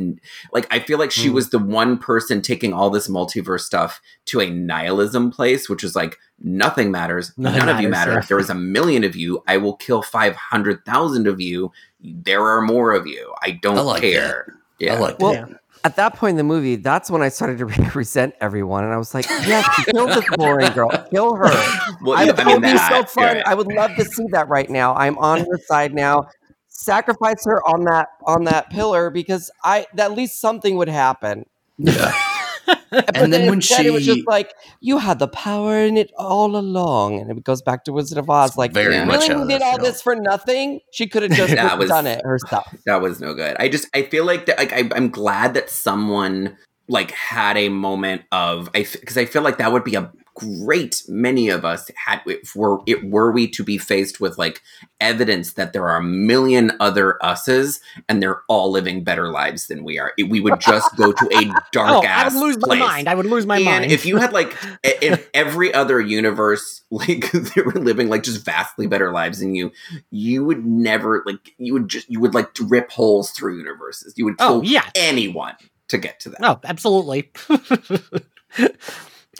like 0.50 0.66
i 0.72 0.78
feel 0.78 0.98
like 0.98 1.10
she 1.10 1.28
Mm. 1.28 1.34
was 1.34 1.50
the 1.50 1.58
one 1.58 1.98
person 1.98 2.40
taking 2.40 2.72
all 2.72 2.88
this 2.88 3.06
multiverse 3.06 3.60
stuff 3.60 4.00
to 4.24 4.40
a 4.40 4.48
nihilism 4.48 5.30
place 5.30 5.68
which 5.68 5.84
is 5.84 5.94
like 5.94 6.16
nothing 6.42 6.90
matters 6.90 7.32
Nothing 7.36 7.58
none 7.66 7.68
of 7.68 7.82
you 7.82 7.90
matter 7.90 8.12
yeah. 8.12 8.18
if 8.20 8.28
there 8.28 8.38
is 8.38 8.48
a 8.48 8.54
million 8.54 9.04
of 9.04 9.14
you 9.14 9.42
i 9.46 9.58
will 9.58 9.76
kill 9.76 10.00
500000 10.02 11.26
of 11.26 11.40
you 11.42 11.70
there 12.04 12.46
are 12.46 12.60
more 12.60 12.92
of 12.92 13.06
you 13.06 13.32
i 13.42 13.50
don't 13.50 13.78
I 13.78 13.80
like 13.80 14.02
care 14.02 14.54
yeah 14.78 14.94
I 14.94 14.98
like 14.98 15.18
Well, 15.18 15.32
that. 15.32 15.60
At 15.84 15.96
that 15.96 16.14
point 16.14 16.30
in 16.30 16.36
the 16.38 16.44
movie, 16.44 16.76
that's 16.76 17.10
when 17.10 17.20
I 17.20 17.28
started 17.28 17.58
to 17.58 17.66
resent 17.94 18.34
everyone, 18.40 18.84
and 18.84 18.92
I 18.94 18.96
was 18.96 19.12
like, 19.12 19.26
"Yes, 19.28 19.68
kill 19.84 20.06
this 20.06 20.24
boring 20.34 20.72
girl, 20.72 20.88
kill 21.10 21.34
her." 21.36 21.44
well 22.02 22.18
I, 22.18 22.24
yeah, 22.24 22.32
that 22.32 22.46
would 22.46 22.62
be 22.62 22.78
so 22.78 23.04
fun. 23.04 23.36
yeah. 23.36 23.42
I 23.44 23.54
would 23.54 23.66
love 23.66 23.94
to 23.96 24.04
see 24.06 24.24
that 24.30 24.48
right 24.48 24.70
now. 24.70 24.94
I'm 24.94 25.18
on 25.18 25.40
her 25.40 25.58
side 25.66 25.92
now. 25.92 26.26
Sacrifice 26.68 27.44
her 27.44 27.62
on 27.68 27.84
that 27.84 28.08
on 28.24 28.44
that 28.44 28.70
pillar 28.70 29.10
because 29.10 29.50
I 29.62 29.84
at 29.98 30.12
least 30.12 30.40
something 30.40 30.76
would 30.76 30.88
happen. 30.88 31.44
Yeah. 31.76 32.14
And 33.14 33.32
then 33.32 33.50
when 33.50 33.58
it 33.60 33.92
was 33.92 34.06
just 34.06 34.26
like 34.26 34.54
you 34.80 34.98
had 34.98 35.18
the 35.18 35.28
power 35.28 35.78
in 35.78 35.96
it 35.96 36.10
all 36.16 36.56
along, 36.56 37.18
and 37.20 37.30
it 37.30 37.42
goes 37.44 37.60
back 37.62 37.84
to 37.84 37.92
Wizard 37.92 38.18
of 38.18 38.30
Oz. 38.30 38.56
Like, 38.56 38.72
Very 38.72 38.94
Yeah. 38.94 39.04
much 39.04 39.28
really, 39.28 39.52
did 39.54 39.62
all 39.62 39.78
this 39.78 40.00
for 40.00 40.14
nothing. 40.14 40.80
She 40.92 41.06
could 41.08 41.22
have 41.24 41.32
just 41.32 41.54
That 41.56 41.78
was- 41.78 41.88
done 41.88 42.06
it 42.06 42.22
herself. 42.24 42.66
that 42.86 43.02
was 43.02 43.20
no 43.20 43.34
good. 43.34 43.56
I 43.58 43.68
just 43.68 43.88
I 43.94 44.02
feel 44.02 44.24
like 44.24 44.46
that 44.46 44.58
like 44.58 44.72
I, 44.72 44.88
I'm 44.94 45.10
glad 45.10 45.54
that 45.54 45.70
someone 45.70 46.56
like 46.88 47.10
had 47.10 47.56
a 47.56 47.68
moment 47.68 48.22
of 48.30 48.68
I 48.74 48.86
because 49.00 49.16
I 49.18 49.24
feel 49.24 49.42
like 49.42 49.58
that 49.58 49.72
would 49.72 49.84
be 49.84 49.94
a 49.96 50.12
great 50.34 51.02
many 51.08 51.48
of 51.48 51.64
us 51.64 51.90
had 51.94 52.20
if 52.26 52.56
were 52.56 52.80
it 52.86 53.08
were 53.08 53.30
we 53.30 53.46
to 53.48 53.62
be 53.62 53.78
faced 53.78 54.20
with 54.20 54.36
like 54.36 54.60
evidence 55.00 55.52
that 55.52 55.72
there 55.72 55.88
are 55.88 55.98
a 55.98 56.02
million 56.02 56.72
other 56.80 57.16
us's 57.24 57.80
and 58.08 58.20
they're 58.22 58.42
all 58.48 58.70
living 58.70 59.04
better 59.04 59.28
lives 59.28 59.68
than 59.68 59.84
we 59.84 59.98
are. 59.98 60.12
It- 60.18 60.24
we 60.28 60.40
would 60.40 60.58
just 60.60 60.96
go 60.96 61.12
to 61.12 61.24
a 61.26 61.50
oh, 61.54 61.60
dark 61.72 61.90
Oh, 61.90 62.00
I 62.02 62.06
ass 62.06 62.34
would 62.34 62.40
lose 62.40 62.56
place. 62.56 62.80
my 62.80 62.86
mind. 62.86 63.08
I 63.08 63.14
would 63.14 63.26
lose 63.26 63.46
my 63.46 63.56
and 63.56 63.64
mind. 63.64 63.92
if 63.92 64.04
you 64.04 64.16
had 64.16 64.32
like 64.32 64.56
i- 64.84 64.98
in 65.00 65.20
every 65.34 65.72
other 65.72 66.00
universe, 66.00 66.82
like 66.90 67.30
they 67.30 67.62
were 67.62 67.72
living 67.72 68.08
like 68.08 68.22
just 68.24 68.44
vastly 68.44 68.86
better 68.86 69.12
lives 69.12 69.38
than 69.40 69.54
you, 69.54 69.70
you 70.10 70.44
would 70.44 70.64
never 70.66 71.22
like 71.26 71.54
you 71.58 71.72
would 71.74 71.88
just 71.88 72.10
you 72.10 72.18
would 72.20 72.34
like 72.34 72.48
rip 72.68 72.90
holes 72.90 73.30
through 73.30 73.56
universes. 73.58 74.14
You 74.16 74.24
would 74.24 74.34
oh, 74.40 74.48
kill 74.48 74.56
oh 74.58 74.62
yeah, 74.62 74.90
anyone 74.96 75.54
to 75.88 75.98
get 75.98 76.18
to 76.20 76.30
that. 76.30 76.38
oh 76.42 76.60
absolutely. 76.64 77.30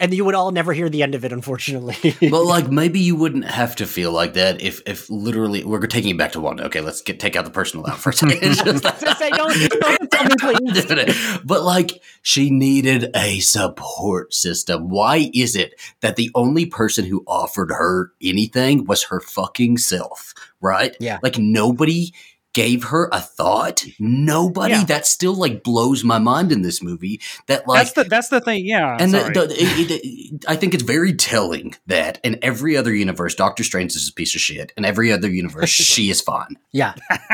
And 0.01 0.13
you 0.15 0.25
would 0.25 0.35
all 0.35 0.51
never 0.51 0.73
hear 0.73 0.89
the 0.89 1.03
end 1.03 1.15
of 1.15 1.25
it, 1.25 1.33
unfortunately. 1.33 2.17
but 2.31 2.45
like 2.45 2.71
maybe 2.71 3.01
you 3.01 3.17
wouldn't 3.17 3.45
have 3.45 3.77
to 3.77 3.87
feel 3.87 4.13
like 4.13 4.35
that 4.35 4.61
if 4.61 4.81
if 4.87 5.09
literally 5.11 5.65
we're 5.65 5.87
taking 5.87 6.11
it 6.15 6.19
back 6.19 6.33
to 6.33 6.41
Wanda. 6.41 6.65
Okay, 6.67 6.81
let's 6.81 7.01
get 7.03 7.21
take 7.21 7.37
out 7.37 7.45
the 7.45 7.51
personal 7.51 7.87
out 7.87 7.99
for 7.99 8.11
a 8.11 8.13
second. 8.13 8.39
It's 8.43 8.63
just- 8.63 8.83
Just 8.83 9.19
say, 9.19 9.31
don't, 9.31 9.71
don't 9.71 10.11
tell 10.11 10.25
me, 10.53 10.59
please. 10.73 10.85
it. 10.91 11.41
But 11.45 11.63
like 11.63 12.03
she 12.23 12.51
needed 12.51 13.11
a 13.15 13.41
support 13.41 14.35
system. 14.35 14.89
Why 14.89 15.31
is 15.35 15.57
it 15.57 15.75
that 16.01 16.17
the 16.17 16.31
only 16.35 16.67
person 16.67 17.05
who 17.05 17.23
offered 17.27 17.71
her 17.71 18.13
anything 18.23 18.85
was 18.85 19.05
her 19.05 19.21
fucking 19.21 19.79
self? 19.79 20.35
Right? 20.61 20.97
Yeah. 21.01 21.19
Like 21.23 21.39
nobody 21.39 22.15
gave 22.55 22.85
her 22.85 23.11
a 23.13 23.21
thought. 23.21 23.85
Nobody. 23.99 24.73
Yeah. 24.73 24.85
That 24.85 25.07
still 25.07 25.35
like 25.35 25.63
blows 25.63 26.03
my 26.03 26.19
mind 26.19 26.53
in 26.53 26.63
this 26.63 26.83
movie. 26.83 27.21
That 27.47 27.69
like 27.69 27.81
that's 27.81 27.93
the 27.93 28.05
that's 28.05 28.29
the 28.29 28.41
thing. 28.41 28.65
Yeah, 28.65 28.97
and 28.99 29.13
the, 29.13 29.19
the, 29.35 29.47
it, 29.51 29.91
it, 29.91 30.45
I 30.49 30.57
think 30.57 30.73
it's 30.73 30.83
very 30.83 31.13
telling 31.13 31.75
that 31.87 32.19
in 32.25 32.39
every 32.43 32.77
other 32.77 32.95
universe, 32.95 33.35
Doctor 33.35 33.63
Strange 33.63 33.95
is 33.95 34.09
a 34.09 34.13
piece 34.13 34.35
of 34.35 34.41
shit. 34.41 34.73
In 34.77 34.85
every 34.85 35.13
other 35.13 35.29
universe, 35.29 35.69
she 35.71 36.09
is 36.09 36.23
fine. 36.23 36.57
Yeah. 36.73 36.95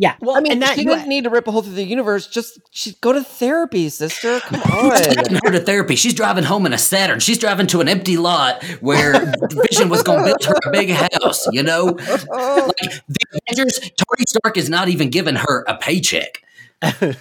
Yeah. 0.00 0.14
Well, 0.22 0.34
I 0.34 0.40
mean, 0.40 0.52
and 0.52 0.62
that, 0.62 0.76
she 0.76 0.84
didn't 0.86 1.08
need 1.10 1.24
to 1.24 1.30
rip 1.30 1.46
a 1.46 1.50
hole 1.52 1.60
through 1.60 1.74
the 1.74 1.84
universe. 1.84 2.26
Just 2.26 2.58
she 2.70 2.94
go 3.02 3.12
to 3.12 3.22
therapy, 3.22 3.90
sister. 3.90 4.40
Come 4.40 4.90
taking 4.96 5.36
on. 5.36 5.40
her 5.44 5.52
to 5.52 5.60
therapy. 5.60 5.94
She's 5.94 6.14
driving 6.14 6.42
home 6.44 6.64
in 6.64 6.72
a 6.72 6.78
Saturn. 6.78 7.20
She's 7.20 7.36
driving 7.36 7.66
to 7.66 7.82
an 7.82 7.88
empty 7.88 8.16
lot 8.16 8.64
where 8.80 9.12
Vision 9.50 9.90
was 9.90 10.02
going 10.02 10.20
to 10.20 10.24
build 10.24 10.42
her 10.46 10.54
a 10.66 10.70
big 10.72 10.88
house. 10.88 11.46
You 11.52 11.62
know, 11.62 11.84
like 11.98 11.98
the 11.98 13.40
Avengers. 13.50 13.78
Tony 13.78 14.24
Stark 14.26 14.56
is 14.56 14.70
not 14.70 14.88
even 14.88 15.10
giving 15.10 15.36
her 15.36 15.64
a 15.68 15.76
paycheck. 15.76 16.42
like 16.82 17.20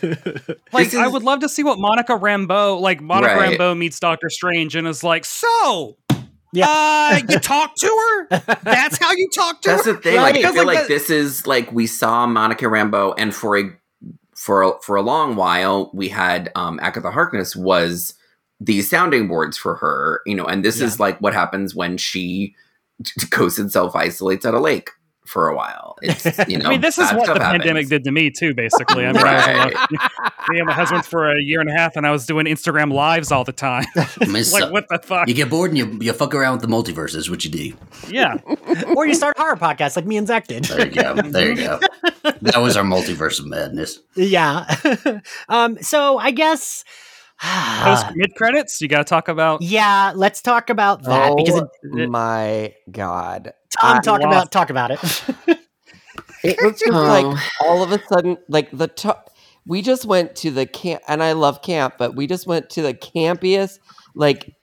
This 0.72 0.96
I 0.96 1.08
would 1.08 1.24
love 1.24 1.42
to 1.42 1.50
see 1.50 1.64
what 1.64 1.80
Monica 1.80 2.14
Rambeau, 2.14 2.80
like 2.80 3.02
Monica 3.02 3.36
Right. 3.36 3.60
Rambeau 3.60 3.78
meets 3.78 4.00
Doctor 4.00 4.30
Strange 4.30 4.78
and 4.78 4.88
is 4.88 5.04
like, 5.04 5.26
so 5.26 5.98
Yeah. 6.52 6.66
uh, 6.68 7.20
you 7.30 7.40
talk 7.40 7.76
to 7.76 7.88
her? 7.88 8.28
That's 8.64 8.98
how 8.98 9.12
you 9.12 9.30
talk 9.36 9.62
to 9.62 9.70
That's 9.70 9.86
her? 9.86 9.94
the 9.94 10.00
thing. 10.00 10.16
Right. 10.18 10.36
Like 10.36 10.46
I 10.46 10.52
feel 10.54 10.66
like, 10.66 10.78
like 10.80 10.88
the- 10.88 10.94
this 10.94 11.10
is 11.10 11.46
like 11.48 11.72
we 11.72 11.88
saw 11.88 12.26
Monica 12.28 12.66
Rambeau, 12.66 13.14
and 13.18 13.34
for 13.34 13.58
a 13.58 13.64
for 14.36 14.64
a, 14.64 14.72
for 14.82 14.96
a 14.96 15.02
long 15.02 15.36
while 15.36 15.92
we 15.94 16.10
had 16.10 16.52
um, 16.56 16.80
Agatha 16.82 17.12
Harkness 17.12 17.56
was 17.56 18.14
these 18.60 18.90
sounding 18.90 19.28
boards 19.28 19.58
for 19.58 19.76
her. 19.76 20.22
You 20.26 20.36
know, 20.36 20.46
and 20.46 20.64
this 20.66 20.82
is 20.82 21.00
like 21.00 21.20
what 21.20 21.34
happens 21.34 21.76
when 21.76 21.98
she 21.98 22.56
goes 23.30 23.60
and 23.60 23.72
self 23.72 23.96
isolates 23.96 24.46
at 24.46 24.54
a 24.54 24.60
lake 24.60 24.90
for 25.30 25.48
a 25.48 25.56
while. 25.56 25.96
It's 26.02 26.26
you 26.48 26.58
know. 26.58 26.66
I 26.66 26.70
mean, 26.70 26.82
this 26.82 26.98
is 26.98 27.12
what 27.14 27.28
the 27.28 27.34
happens. 27.44 27.64
pandemic 27.64 27.88
did 27.88 28.04
to 28.06 28.12
me 28.12 28.32
too. 28.32 28.54
Basically, 28.54 29.06
I 29.06 29.12
mean, 29.12 29.22
I 29.24 29.36
was 29.36 29.74
alone- 29.76 29.98
me 30.50 30.58
and 30.60 30.66
my 30.66 30.74
husband 30.74 31.06
for 31.06 31.30
a 31.30 31.40
year 31.42 31.60
and 31.60 31.70
a 31.70 31.74
half, 31.74 31.96
and 31.96 32.08
I 32.08 32.12
was 32.12 32.26
doing 32.26 32.46
Instagram 32.46 32.92
lives 32.94 33.32
all 33.32 33.44
the 33.44 33.52
time. 33.52 33.86
Like, 34.50 34.72
what 34.72 34.88
the 34.90 35.00
fuck? 35.04 35.28
You 35.28 35.34
get 35.34 35.50
bored 35.50 35.72
and 35.72 35.78
you, 35.78 36.00
you 36.02 36.14
fuck 36.14 36.34
around 36.34 36.54
with 36.54 36.62
the 36.62 36.68
multiverse 36.68 37.16
is 37.16 37.30
what 37.30 37.44
you 37.46 37.52
do. 37.52 37.74
Yeah, 38.10 38.38
or 38.96 39.06
you 39.06 39.14
start 39.14 39.38
horror 39.38 39.56
podcasts 39.58 39.96
like 39.96 40.06
me 40.06 40.18
and 40.18 40.26
Zach 40.28 40.48
did. 40.48 40.64
There 40.66 40.88
you 40.88 40.94
go. 40.94 41.14
There 41.16 41.50
you 41.50 41.56
go. 41.56 41.80
That 42.42 42.58
was 42.62 42.76
our 42.78 42.84
multiverse 42.84 43.40
of 43.40 43.46
madness. 43.48 44.00
yeah. 44.16 44.66
um. 45.50 45.78
So 45.82 46.18
I 46.18 46.32
guess. 46.32 46.84
post 47.84 48.08
mid 48.16 48.36
credits. 48.36 48.82
You 48.82 48.88
got 48.88 49.00
to 49.00 49.04
talk 49.04 49.28
about. 49.28 49.62
yeah. 49.62 50.12
Let's 50.16 50.42
talk 50.42 50.70
about 50.70 51.04
that 51.04 51.34
because 51.38 51.62
oh 51.62 51.98
it, 51.98 52.10
my 52.10 52.74
god! 52.92 53.54
Tom 53.80 53.98
I- 53.98 54.00
talk 54.02 54.22
lost- 54.22 54.26
about 54.34 54.52
talk 54.52 54.70
about 54.70 54.92
it. 54.92 55.60
It 56.44 56.58
was 56.64 56.80
just 56.80 56.92
Oh. 56.94 57.02
like 57.04 57.40
all 57.62 57.84
of 57.84 57.92
a 57.92 58.00
sudden, 58.08 58.38
like 58.48 58.70
the 58.72 58.88
to- 58.88 59.18
we 59.66 59.82
just 59.82 60.06
went 60.06 60.38
to 60.38 60.52
the 60.52 60.66
camp, 60.66 61.02
and 61.08 61.22
I 61.22 61.34
love 61.34 61.62
camp, 61.62 61.96
but 61.98 62.16
we 62.16 62.28
just 62.28 62.48
went 62.48 62.70
to 62.72 62.82
the 62.82 62.94
campiest. 62.94 63.80
Like, 64.16 64.54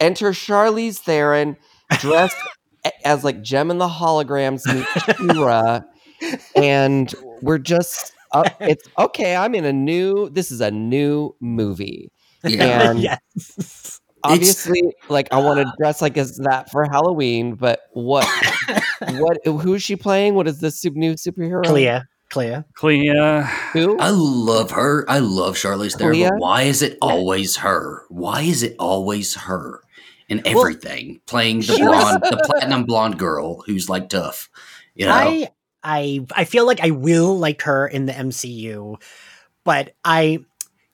enter 0.00 0.30
Charlize 0.30 0.98
Theron 0.98 1.58
dressed 1.98 2.36
as 3.04 3.24
like 3.24 3.42
Jem 3.42 3.70
and 3.70 3.78
the 3.80 3.88
Holograms 3.88 4.62
meet 4.74 4.86
She-Ra, 5.18 5.80
and 6.56 7.14
we're 7.42 7.58
just 7.58 8.12
up. 8.32 8.46
Uh, 8.46 8.50
it's 8.60 8.88
okay. 8.98 9.36
I'm 9.36 9.54
in 9.54 9.64
a 9.64 9.72
new. 9.72 10.28
This 10.30 10.50
is 10.50 10.60
a 10.60 10.70
new 10.70 11.34
movie, 11.40 12.10
Yeah. 12.44 12.90
and 12.90 12.98
yes. 13.00 14.00
obviously, 14.24 14.82
like 15.08 15.28
I 15.32 15.38
want 15.38 15.60
to 15.60 15.72
dress 15.78 16.02
like 16.02 16.16
as 16.16 16.36
that 16.38 16.70
for 16.70 16.84
Halloween. 16.84 17.54
But 17.54 17.80
what? 17.92 18.26
what? 19.10 19.38
Who 19.44 19.74
is 19.74 19.82
she 19.82 19.96
playing? 19.96 20.34
What 20.34 20.48
is 20.48 20.60
this 20.60 20.84
new 20.84 21.14
superhero? 21.14 21.64
Clea. 21.64 22.00
Clea. 22.30 22.64
Clea. 22.74 23.42
Who? 23.74 23.98
I 23.98 24.08
love 24.08 24.70
her. 24.70 25.04
I 25.08 25.18
love 25.18 25.56
Charlize 25.56 25.98
Theron, 25.98 26.18
but 26.30 26.38
why 26.38 26.62
is 26.62 26.80
it 26.80 26.96
always 27.02 27.56
her? 27.56 28.06
Why 28.08 28.40
is 28.40 28.62
it 28.62 28.74
always 28.78 29.34
her 29.34 29.82
in 30.30 30.40
everything? 30.46 31.20
Playing 31.26 31.58
the 31.58 31.74
she 31.76 31.82
was- 31.82 31.90
blonde, 31.90 32.22
the 32.22 32.42
platinum 32.46 32.84
blonde 32.84 33.18
girl 33.18 33.60
who's 33.66 33.90
like 33.90 34.08
tough. 34.08 34.48
You 34.94 35.06
know, 35.06 35.12
I 35.12 35.50
I 35.82 36.26
I 36.34 36.44
feel 36.44 36.66
like 36.66 36.80
I 36.80 36.90
will 36.90 37.38
like 37.38 37.62
her 37.62 37.86
in 37.86 38.06
the 38.06 38.12
MCU, 38.12 39.00
but 39.64 39.94
I 40.04 40.44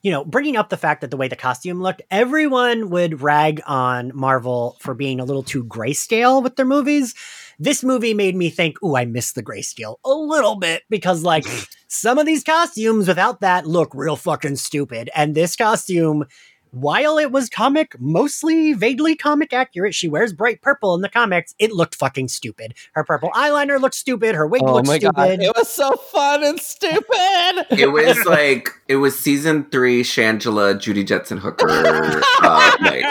you 0.01 0.11
know, 0.11 0.23
bringing 0.23 0.55
up 0.55 0.69
the 0.69 0.77
fact 0.77 1.01
that 1.01 1.11
the 1.11 1.17
way 1.17 1.27
the 1.27 1.35
costume 1.35 1.81
looked, 1.81 2.01
everyone 2.09 2.89
would 2.89 3.21
rag 3.21 3.61
on 3.67 4.11
Marvel 4.15 4.77
for 4.79 4.93
being 4.93 5.19
a 5.19 5.25
little 5.25 5.43
too 5.43 5.63
grayscale 5.65 6.41
with 6.41 6.55
their 6.55 6.65
movies. 6.65 7.13
This 7.59 7.83
movie 7.83 8.13
made 8.13 8.35
me 8.35 8.49
think, 8.49 8.81
"Ooh, 8.81 8.95
I 8.95 9.03
miss 9.03 9.33
the 9.33 9.43
grayscale 9.43 9.97
a 10.05 10.13
little 10.13 10.55
bit 10.55 10.83
because 10.89 11.23
like 11.23 11.45
some 11.89 12.17
of 12.17 12.25
these 12.25 12.45
costumes 12.45 13.09
without 13.09 13.41
that 13.41 13.65
look 13.67 13.91
real 13.93 14.15
fucking 14.15 14.55
stupid." 14.55 15.09
And 15.13 15.35
this 15.35 15.57
costume 15.57 16.25
while 16.71 17.17
it 17.17 17.31
was 17.31 17.49
comic, 17.49 17.99
mostly 17.99 18.73
vaguely 18.73 19.15
comic 19.15 19.53
accurate, 19.53 19.95
she 19.95 20.07
wears 20.07 20.33
bright 20.33 20.61
purple 20.61 20.93
in 20.95 21.01
the 21.01 21.09
comics. 21.09 21.55
It 21.59 21.71
looked 21.71 21.95
fucking 21.95 22.27
stupid. 22.27 22.73
Her 22.93 23.03
purple 23.03 23.29
eyeliner 23.31 23.79
looked 23.81 23.95
stupid. 23.95 24.35
Her 24.35 24.45
wig 24.47 24.61
Oh 24.63 24.73
looked 24.75 24.87
my 24.87 24.97
stupid. 24.97 25.15
god! 25.15 25.41
It 25.41 25.51
was 25.55 25.69
so 25.69 25.95
fun 25.95 26.43
and 26.43 26.59
stupid. 26.59 27.65
It 27.71 27.91
was 27.91 28.23
like 28.25 28.69
it 28.87 28.97
was 28.97 29.17
season 29.19 29.65
three 29.71 30.03
Shangela 30.03 30.79
Judy 30.79 31.03
Jetson 31.03 31.37
Hooker. 31.37 31.67
uh, 31.69 32.71
like, 32.81 33.03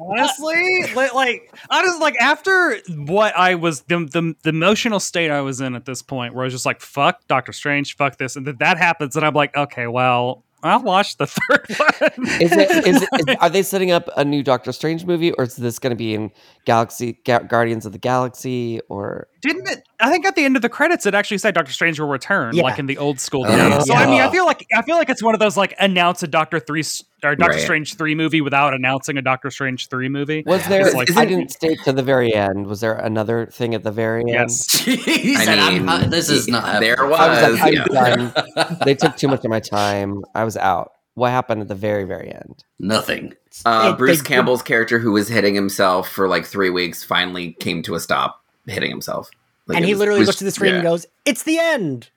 Honestly, 0.00 0.84
like 1.14 1.52
I 1.70 1.82
was 1.82 1.98
like 2.00 2.14
after 2.20 2.76
what 2.88 3.36
I 3.36 3.54
was 3.54 3.82
the, 3.82 3.98
the 4.00 4.34
the 4.42 4.50
emotional 4.50 5.00
state 5.00 5.30
I 5.30 5.40
was 5.40 5.60
in 5.60 5.74
at 5.74 5.84
this 5.84 6.02
point, 6.02 6.34
where 6.34 6.44
I 6.44 6.46
was 6.46 6.54
just 6.54 6.66
like, 6.66 6.80
"Fuck 6.80 7.26
Doctor 7.28 7.52
Strange, 7.52 7.96
fuck 7.96 8.16
this," 8.18 8.36
and 8.36 8.46
then 8.46 8.56
that 8.60 8.78
happens, 8.78 9.16
and 9.16 9.24
I'm 9.24 9.34
like, 9.34 9.56
"Okay, 9.56 9.86
well, 9.86 10.44
I'll 10.62 10.82
watch 10.82 11.16
the 11.16 11.26
third 11.28 11.66
one." 11.78 12.28
Is 12.40 12.52
it? 12.52 12.86
Is 12.86 13.02
it? 13.02 13.08
Is, 13.28 13.36
are 13.40 13.50
they 13.50 13.62
setting 13.62 13.90
up 13.90 14.08
a 14.16 14.24
new 14.24 14.42
Doctor 14.42 14.72
Strange 14.72 15.04
movie, 15.04 15.32
or 15.32 15.44
is 15.44 15.56
this 15.56 15.78
going 15.78 15.90
to 15.90 15.96
be 15.96 16.14
in 16.14 16.30
Galaxy 16.64 17.20
Ga- 17.24 17.40
Guardians 17.40 17.86
of 17.86 17.92
the 17.92 17.98
Galaxy? 17.98 18.80
Or 18.88 19.28
Didn't 19.40 19.68
it? 19.68 19.82
I 20.00 20.10
think 20.10 20.26
at 20.26 20.34
the 20.34 20.44
end 20.44 20.56
of 20.56 20.62
the 20.62 20.68
credits, 20.68 21.06
it 21.06 21.14
actually 21.14 21.38
said 21.38 21.54
Doctor 21.54 21.72
Strange 21.72 22.00
will 22.00 22.08
return, 22.08 22.54
Yeah. 22.56 22.64
like 22.64 22.78
in 22.78 22.86
the 22.86 22.98
old 22.98 23.20
school 23.20 23.44
Oh, 23.46 23.56
days. 23.56 23.86
So 23.86 23.94
I 23.94 24.06
mean. 24.06 24.20
I 24.20 24.30
feel 24.30 24.46
like 24.46 24.66
I 24.74 24.82
feel 24.82 24.96
like 24.96 25.08
it's 25.10 25.22
one 25.22 25.34
of 25.34 25.40
those 25.40 25.56
like 25.56 25.74
announce 25.78 26.22
a 26.22 26.26
Doctor 26.26 26.58
three 26.58 26.82
or 27.22 27.36
Doctor 27.36 27.54
Right. 27.56 27.62
Strange 27.62 27.96
three 27.96 28.14
movie 28.16 28.40
without 28.40 28.74
announcing 28.74 29.16
a 29.16 29.22
Doctor 29.22 29.50
Strange 29.50 29.88
three 29.88 30.08
movie. 30.08 30.42
was 30.46 30.66
there? 30.66 30.86
It's 30.86 30.94
like- 30.96 31.16
I 31.16 31.24
didn't 31.24 31.50
stay 31.52 31.76
to 31.84 31.92
the 31.92 32.02
very 32.02 32.34
end. 32.34 32.66
Was 32.66 32.80
there 32.80 32.94
another 32.94 33.46
thing 33.46 33.74
at 33.74 33.82
the 33.84 33.92
very 33.92 34.22
end? 34.22 34.30
Yes. 34.30 34.88
I 34.88 35.44
said, 35.44 35.58
I'm 35.58 35.72
mean, 35.74 35.84
not- 35.86 36.10
"This 36.10 36.28
is 36.30 36.48
not 36.48 36.64
happening." 36.64 36.80
there 36.82 37.04
I 37.04 37.50
was 37.50 37.60
like, 37.60 37.78
I'm 37.78 37.92
yeah. 37.92 38.42
done. 38.54 38.76
They 38.84 38.94
took 38.94 39.16
too 39.16 39.28
much 39.28 39.44
of 39.44 39.50
my 39.50 39.60
time. 39.60 40.22
I 40.34 40.44
was 40.44 40.56
out. 40.56 40.92
What 41.14 41.30
happened 41.30 41.62
at 41.62 41.68
the 41.68 41.74
very, 41.74 42.04
very 42.04 42.30
end? 42.32 42.64
nothing. 42.78 43.34
Uh, 43.64 43.90
It- 43.92 43.98
Bruce 43.98 44.18
they- 44.22 44.28
Campbell's 44.28 44.62
character, 44.62 44.98
who 44.98 45.12
was 45.12 45.28
hitting 45.28 45.54
himself 45.54 46.08
for 46.08 46.28
like 46.28 46.44
three 46.46 46.70
weeks, 46.70 47.02
finally 47.04 47.52
came 47.60 47.82
to 47.84 47.94
a 47.94 48.00
stop 48.00 48.40
hitting 48.70 48.90
himself. 48.90 49.28
Like, 49.66 49.76
and 49.76 49.84
he 49.84 49.92
was- 49.92 49.98
literally 49.98 50.20
was- 50.20 50.28
looks 50.28 50.42
at 50.42 50.44
the 50.46 50.50
screen 50.50 50.74
and 50.74 50.82
goes, 50.82 51.06
"It's 51.24 51.42
the 51.42 51.58
end." 51.58 52.10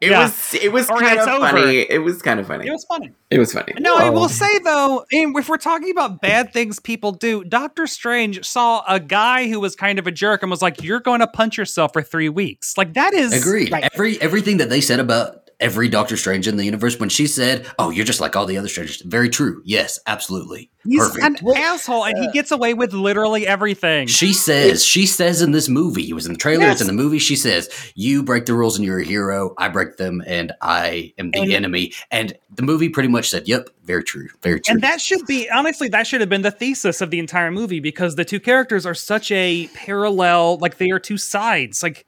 It 0.00 0.10
Yeah. 0.10 0.24
was. 0.24 0.54
It 0.60 0.72
was 0.72 0.90
Or 0.90 0.98
kind 0.98 1.16
it's 1.16 1.28
of 1.28 1.34
over. 1.34 1.46
funny. 1.50 1.86
It 1.88 2.02
was 2.02 2.22
kind 2.22 2.40
of 2.40 2.46
funny. 2.48 2.66
It 2.66 2.72
was 2.72 2.84
funny. 2.84 3.12
It 3.30 3.38
was 3.38 3.52
funny. 3.52 3.72
No, 3.78 3.94
I 3.94 4.08
Oh. 4.08 4.10
will 4.12 4.28
say 4.28 4.58
though, 4.58 5.04
if 5.12 5.48
we're 5.48 5.56
talking 5.58 5.92
about 5.92 6.20
bad 6.20 6.52
things 6.52 6.80
people 6.80 7.12
do, 7.12 7.44
Doctor 7.44 7.86
Strange 7.86 8.44
saw 8.44 8.82
a 8.88 8.98
guy 8.98 9.46
who 9.48 9.60
was 9.60 9.76
kind 9.76 10.00
of 10.00 10.08
a 10.08 10.10
jerk 10.10 10.42
and 10.42 10.50
was 10.50 10.60
like, 10.60 10.82
"You're 10.82 10.98
going 10.98 11.20
to 11.20 11.28
punch 11.28 11.56
yourself 11.56 11.92
for 11.92 12.02
three 12.02 12.28
weeks." 12.28 12.76
Like 12.76 12.94
that 12.94 13.14
is 13.14 13.32
Agreed. 13.32 13.70
Right. 13.70 13.88
Every 13.94 14.20
everything 14.20 14.56
that 14.56 14.70
they 14.70 14.80
said 14.80 14.98
about 14.98 15.41
every 15.62 15.88
Doctor 15.88 16.16
Strange 16.16 16.46
in 16.48 16.56
the 16.56 16.64
universe, 16.64 16.98
when 17.00 17.08
she 17.08 17.26
said, 17.26 17.66
"Oh, 17.78 17.88
you're 17.90 18.04
just 18.04 18.20
like 18.20 18.36
all 18.36 18.44
the 18.46 18.58
other 18.58 18.68
strangers," 18.68 19.00
very 19.02 19.28
true. 19.30 19.62
Yes, 19.64 19.98
absolutely. 20.06 20.68
He's 20.84 20.98
Perfect. 20.98 21.42
an 21.42 21.56
asshole, 21.56 22.04
and 22.04 22.18
he 22.18 22.28
gets 22.32 22.50
away 22.50 22.74
with 22.74 22.92
literally 22.92 23.46
everything. 23.46 24.08
She 24.08 24.32
says, 24.32 24.84
she 24.84 25.06
says 25.06 25.40
in 25.40 25.52
this 25.52 25.68
movie, 25.68 26.10
it 26.10 26.12
was 26.12 26.26
in 26.26 26.32
the 26.32 26.38
trailer, 26.38 26.64
Yes. 26.64 26.72
it's 26.72 26.80
in 26.80 26.86
the 26.88 26.92
movie, 26.92 27.20
she 27.20 27.36
says, 27.36 27.70
You 27.94 28.24
break 28.24 28.46
the 28.46 28.54
rules 28.54 28.76
and 28.76 28.84
you're 28.84 28.98
a 28.98 29.04
hero. 29.04 29.54
I 29.58 29.68
break 29.68 29.96
them 29.96 30.24
and 30.26 30.50
I 30.60 31.12
am 31.18 31.30
the 31.30 31.38
And- 31.42 31.52
enemy. 31.52 31.92
And 32.10 32.34
the 32.52 32.64
movie 32.64 32.88
pretty 32.88 33.08
much 33.08 33.30
said, 33.30 33.46
Yep, 33.46 33.68
very 33.84 34.02
true. 34.02 34.26
Very 34.42 34.60
true. 34.60 34.72
And 34.72 34.82
that 34.82 35.00
should 35.00 35.24
be 35.24 35.48
honestly, 35.50 35.88
that 35.90 36.04
should 36.08 36.20
have 36.20 36.28
been 36.30 36.42
the 36.42 36.50
thesis 36.50 37.00
of 37.00 37.10
the 37.12 37.20
entire 37.20 37.52
movie 37.52 37.78
because 37.78 38.16
the 38.16 38.24
two 38.24 38.40
characters 38.40 38.84
are 38.84 38.94
such 38.94 39.30
a 39.30 39.68
parallel, 39.76 40.58
like 40.58 40.78
they 40.78 40.90
are 40.90 40.98
two 40.98 41.16
sides. 41.16 41.80
Like 41.84 42.06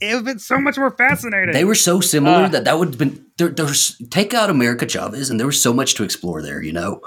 it 0.00 0.06
would 0.06 0.12
have 0.14 0.24
been 0.24 0.38
so 0.38 0.58
much 0.58 0.76
more 0.76 0.90
fascinating. 0.90 1.52
they 1.52 1.64
were 1.64 1.74
so 1.74 2.00
similar 2.00 2.44
Uh. 2.44 2.48
that 2.48 2.64
that 2.64 2.78
would 2.78 2.88
have 2.88 2.98
been, 2.98 3.24
there, 3.38 3.48
there's, 3.48 4.00
take 4.10 4.34
out 4.34 4.50
America 4.50 4.86
Chavez 4.86 5.30
and 5.30 5.38
there 5.40 5.46
was 5.46 5.60
so 5.62 5.72
much 5.72 5.94
to 5.94 6.04
explore 6.04 6.42
there, 6.42 6.62
you 6.62 6.72
know? 6.72 7.00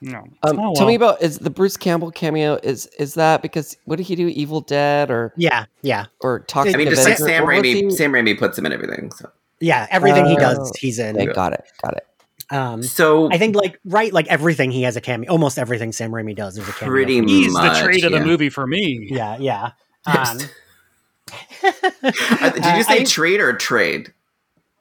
no. 0.00 0.18
Um, 0.42 0.58
Oh, 0.58 0.74
Tell 0.74 0.86
me 0.86 0.94
about 0.96 1.22
is 1.22 1.38
the 1.38 1.50
Bruce 1.50 1.76
Campbell 1.76 2.10
cameo? 2.10 2.58
Is 2.62 2.86
is 2.98 3.14
that 3.14 3.40
because 3.42 3.76
what 3.84 3.96
did 3.96 4.06
he 4.06 4.16
do? 4.16 4.26
Evil 4.28 4.60
Dead 4.60 5.10
or 5.10 5.32
Yeah, 5.36 5.66
yeah, 5.82 6.06
or 6.20 6.40
Toxic 6.40 6.74
I 6.74 6.78
mean, 6.78 6.88
just 6.88 7.04
like 7.04 7.20
Avenger? 7.20 7.32
Sam 7.38 7.44
Raimi. 7.46 7.64
he- 7.74 7.90
Sam 7.90 8.12
Raimi 8.12 8.36
puts 8.38 8.58
him 8.58 8.66
in 8.66 8.72
everything. 8.72 9.12
So, 9.12 9.30
yeah. 9.60 9.86
Everything 9.90 10.26
he 10.26 10.34
does, 10.36 10.58
Oh. 10.58 10.72
he's 10.78 10.98
in. 10.98 11.16
Okay, 11.16 11.32
got 11.32 11.52
it, 11.52 11.64
got 11.82 11.96
it. 11.96 12.06
Um, 12.50 12.82
so 12.82 13.30
I 13.32 13.38
think 13.38 13.54
like 13.56 13.78
right, 13.84 14.12
like 14.12 14.26
everything 14.26 14.72
he 14.72 14.82
has 14.82 14.96
a 14.96 15.00
cameo. 15.00 15.30
Almost 15.30 15.56
everything 15.58 15.92
Sam 15.92 16.10
Raimi 16.10 16.34
does 16.36 16.58
is 16.58 16.68
a 16.68 16.72
cameo. 16.72 16.92
Pretty 16.92 17.20
He's 17.24 17.52
much, 17.52 17.78
the 17.78 17.84
trade 17.84 18.04
of 18.04 18.10
the 18.12 18.20
movie 18.20 18.50
for 18.50 18.66
me. 18.66 19.06
Yeah, 19.10 19.36
yeah. 19.38 19.70
Um, 20.06 20.14
Uh, 20.16 20.38
did 21.62 22.64
you 22.76 22.82
say 22.84 23.00
I- 23.00 23.04
trade 23.04 23.40
or 23.40 23.52
trade? 23.54 24.12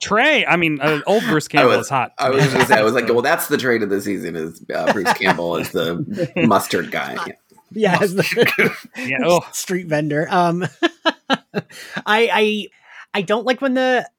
Trey, 0.02 0.44
I 0.48 0.56
mean, 0.56 0.80
uh, 0.82 1.02
old 1.06 1.24
Bruce 1.26 1.48
Campbell 1.48 1.70
was- 1.78 1.86
is 1.86 1.90
hot. 1.90 2.14
I 2.18 2.32
was 2.32 2.44
going 2.48 2.62
to 2.62 2.66
say, 2.66 2.74
I 2.80 2.82
was 2.82 2.94
like, 2.94 3.08
well, 3.08 3.22
that's 3.22 3.48
the 3.48 3.58
trade 3.58 3.84
of 3.84 3.92
the 3.92 4.02
season 4.02 4.36
is 4.36 4.60
uh, 4.74 4.92
Bruce 4.92 5.14
Campbell 5.14 5.58
is 5.58 5.70
the 5.72 6.32
mustard 6.48 6.90
guy. 6.92 7.36
yeah, 7.72 8.00
as 8.02 8.16
the 8.16 8.74
yeah, 8.98 9.18
oh, 9.24 9.42
street 9.52 9.86
vendor. 9.86 10.28
Um, 10.30 10.66
I 11.30 11.50
I 12.06 12.68
I 13.14 13.22
don't 13.22 13.46
like 13.46 13.62
when 13.62 13.76
the. 13.76 14.10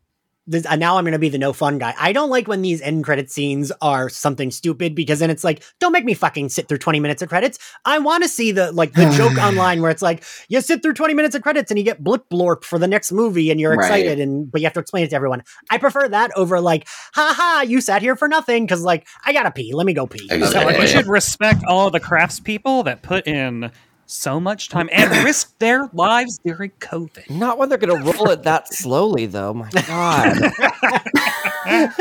This, 0.45 0.67
uh, 0.67 0.75
now 0.75 0.97
I'm 0.99 1.05
going 1.05 1.13
to 1.13 1.21
be 1.21 1.29
the 1.29 1.39
no 1.39 1.53
fun 1.53 1.79
guy. 1.79 1.95
I 1.97 2.13
don't 2.13 2.29
like 2.29 2.49
when 2.49 2.63
these 2.63 2.81
end 2.81 3.05
credit 3.05 3.31
scenes 3.31 3.71
are 3.81 4.09
something 4.09 4.51
stupid 4.51 4.93
because 4.97 5.21
then 5.21 5.31
it's 5.31 5.45
like, 5.45 5.63
don't 5.79 5.93
make 5.93 6.05
me 6.05 6.15
fucking 6.15 6.49
sit 6.49 6.67
through 6.69 6.79
20 6.79 6.99
minutes 6.99 7.23
of 7.23 7.29
credits. 7.29 7.61
I 7.85 8.01
want 8.01 8.25
to 8.25 8.29
see 8.29 8.51
the 8.51 8.73
like 8.73 8.93
the 8.93 9.09
joke 9.17 9.39
online 9.43 9.83
where 9.83 9.91
it's 9.93 10.03
like, 10.03 10.25
you 10.49 10.61
sit 10.61 10.83
through 10.83 10.95
20 10.95 11.15
minutes 11.15 11.37
of 11.37 11.43
credits 11.43 11.71
and 11.71 11.79
you 11.79 11.85
get 11.85 12.03
blip 12.03 12.29
blorp 12.29 12.65
for 12.65 12.77
the 12.77 12.89
next 12.89 13.13
movie 13.13 13.53
and 13.53 13.61
you're 13.61 13.77
Right. 13.77 13.85
excited 13.87 14.19
and 14.19 14.51
but 14.51 14.61
you 14.61 14.67
have 14.67 14.73
to 14.75 14.81
explain 14.81 15.05
it 15.05 15.11
to 15.11 15.17
everyone. 15.17 15.45
I 15.71 15.79
prefer 15.79 16.09
that 16.09 16.33
over 16.37 16.61
like, 16.61 16.89
ha 17.15 17.33
ha, 17.37 17.65
you 17.65 17.81
sat 17.81 18.03
here 18.03 18.17
for 18.17 18.27
nothing 18.27 18.65
because 18.67 18.83
like 18.83 19.07
I 19.25 19.33
gotta 19.33 19.53
pee. 19.53 19.73
Let 19.75 19.87
me 19.87 19.95
go 19.95 20.09
pee. 20.09 20.25
Exactly. 20.29 20.49
so 20.49 20.67
like, 20.67 20.75
Yeah, 20.77 20.83
you 20.83 20.89
should 20.89 21.07
respect 21.07 21.63
all 21.69 21.87
of 21.87 21.93
the 21.93 22.01
craftspeople 22.01 22.85
that 22.87 23.03
put 23.03 23.29
in 23.29 23.71
so 24.13 24.39
much 24.39 24.69
time 24.69 24.89
and 24.93 25.11
risk 25.25 25.59
their 25.59 25.89
lives 25.93 26.39
during 26.45 26.71
COVID. 26.81 27.31
Not 27.31 27.59
when 27.59 27.69
they're 27.69 27.79
going 27.79 27.97
to 28.03 28.13
roll 28.13 28.31
it 28.31 28.43
that 28.45 28.73
slowly, 28.73 29.27
though. 29.27 29.55
My 29.55 29.71
God. 29.71 30.53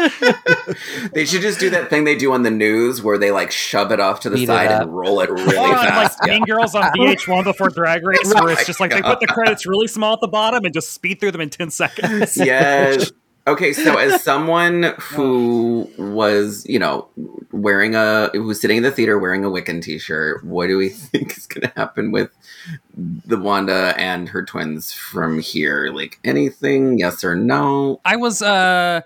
They 1.13 1.25
should 1.25 1.41
just 1.41 1.59
do 1.59 1.69
that 1.69 1.89
thing 1.89 2.03
they 2.03 2.15
do 2.15 2.31
on 2.33 2.43
the 2.43 2.49
news 2.51 3.03
where 3.03 3.17
they 3.17 3.31
like 3.31 3.51
shove 3.51 3.91
it 3.91 3.99
off 3.99 4.21
to 4.21 4.29
the 4.29 4.37
Speed 4.37 4.43
it 4.43 4.47
side 4.47 4.71
and 4.71 4.95
roll 4.95 5.19
it 5.21 5.29
really 5.29 5.55
Or 5.55 5.65
on, 5.65 5.71
like 5.71 5.87
fast. 5.89 6.19
Yeah. 6.25 6.33
Mean 6.33 6.43
Girls 6.45 6.73
on 6.75 6.83
VH1 6.97 7.43
before 7.43 7.69
Drag 7.69 8.03
Race, 8.05 8.33
where 8.33 8.49
it's 8.49 8.61
oh 8.63 8.65
just 8.65 8.79
like 8.79 8.91
they 8.91 9.01
put 9.01 9.19
the 9.19 9.27
credits 9.27 9.65
really 9.65 9.87
small 9.87 10.13
at 10.13 10.21
the 10.21 10.27
bottom 10.27 10.65
and 10.65 10.73
just 10.73 10.93
speed 10.93 11.19
through 11.19 11.31
them 11.31 11.41
in 11.41 11.49
10 11.49 11.69
seconds. 11.69 12.37
yes. 12.37 13.11
Okay, 13.47 13.73
so 13.73 13.97
as 13.97 14.23
someone 14.23 14.93
who 14.99 15.89
was, 15.97 16.65
you 16.67 16.79
know, 16.79 17.07
wearing 17.51 17.95
a 17.95 18.29
who 18.33 18.43
was 18.43 18.61
sitting 18.61 18.77
in 18.77 18.83
the 18.83 18.91
theater 18.91 19.17
wearing 19.17 19.43
a 19.43 19.49
Wiccan 19.49 19.81
t-shirt, 19.81 20.43
what 20.43 20.67
do 20.67 20.77
we 20.77 20.89
think 20.89 21.37
is 21.37 21.47
going 21.47 21.67
to 21.67 21.73
happen 21.75 22.11
with 22.11 22.29
the 22.93 23.37
Wanda 23.37 23.93
and 23.97 24.29
her 24.29 24.43
twins 24.43 24.93
from 24.93 25.39
here? 25.39 25.91
Like 25.93 26.19
anything? 26.23 26.99
Yes 26.99 27.23
or 27.23 27.35
no? 27.35 27.99
I 28.05 28.15
was 28.15 28.41
uh 28.41 29.01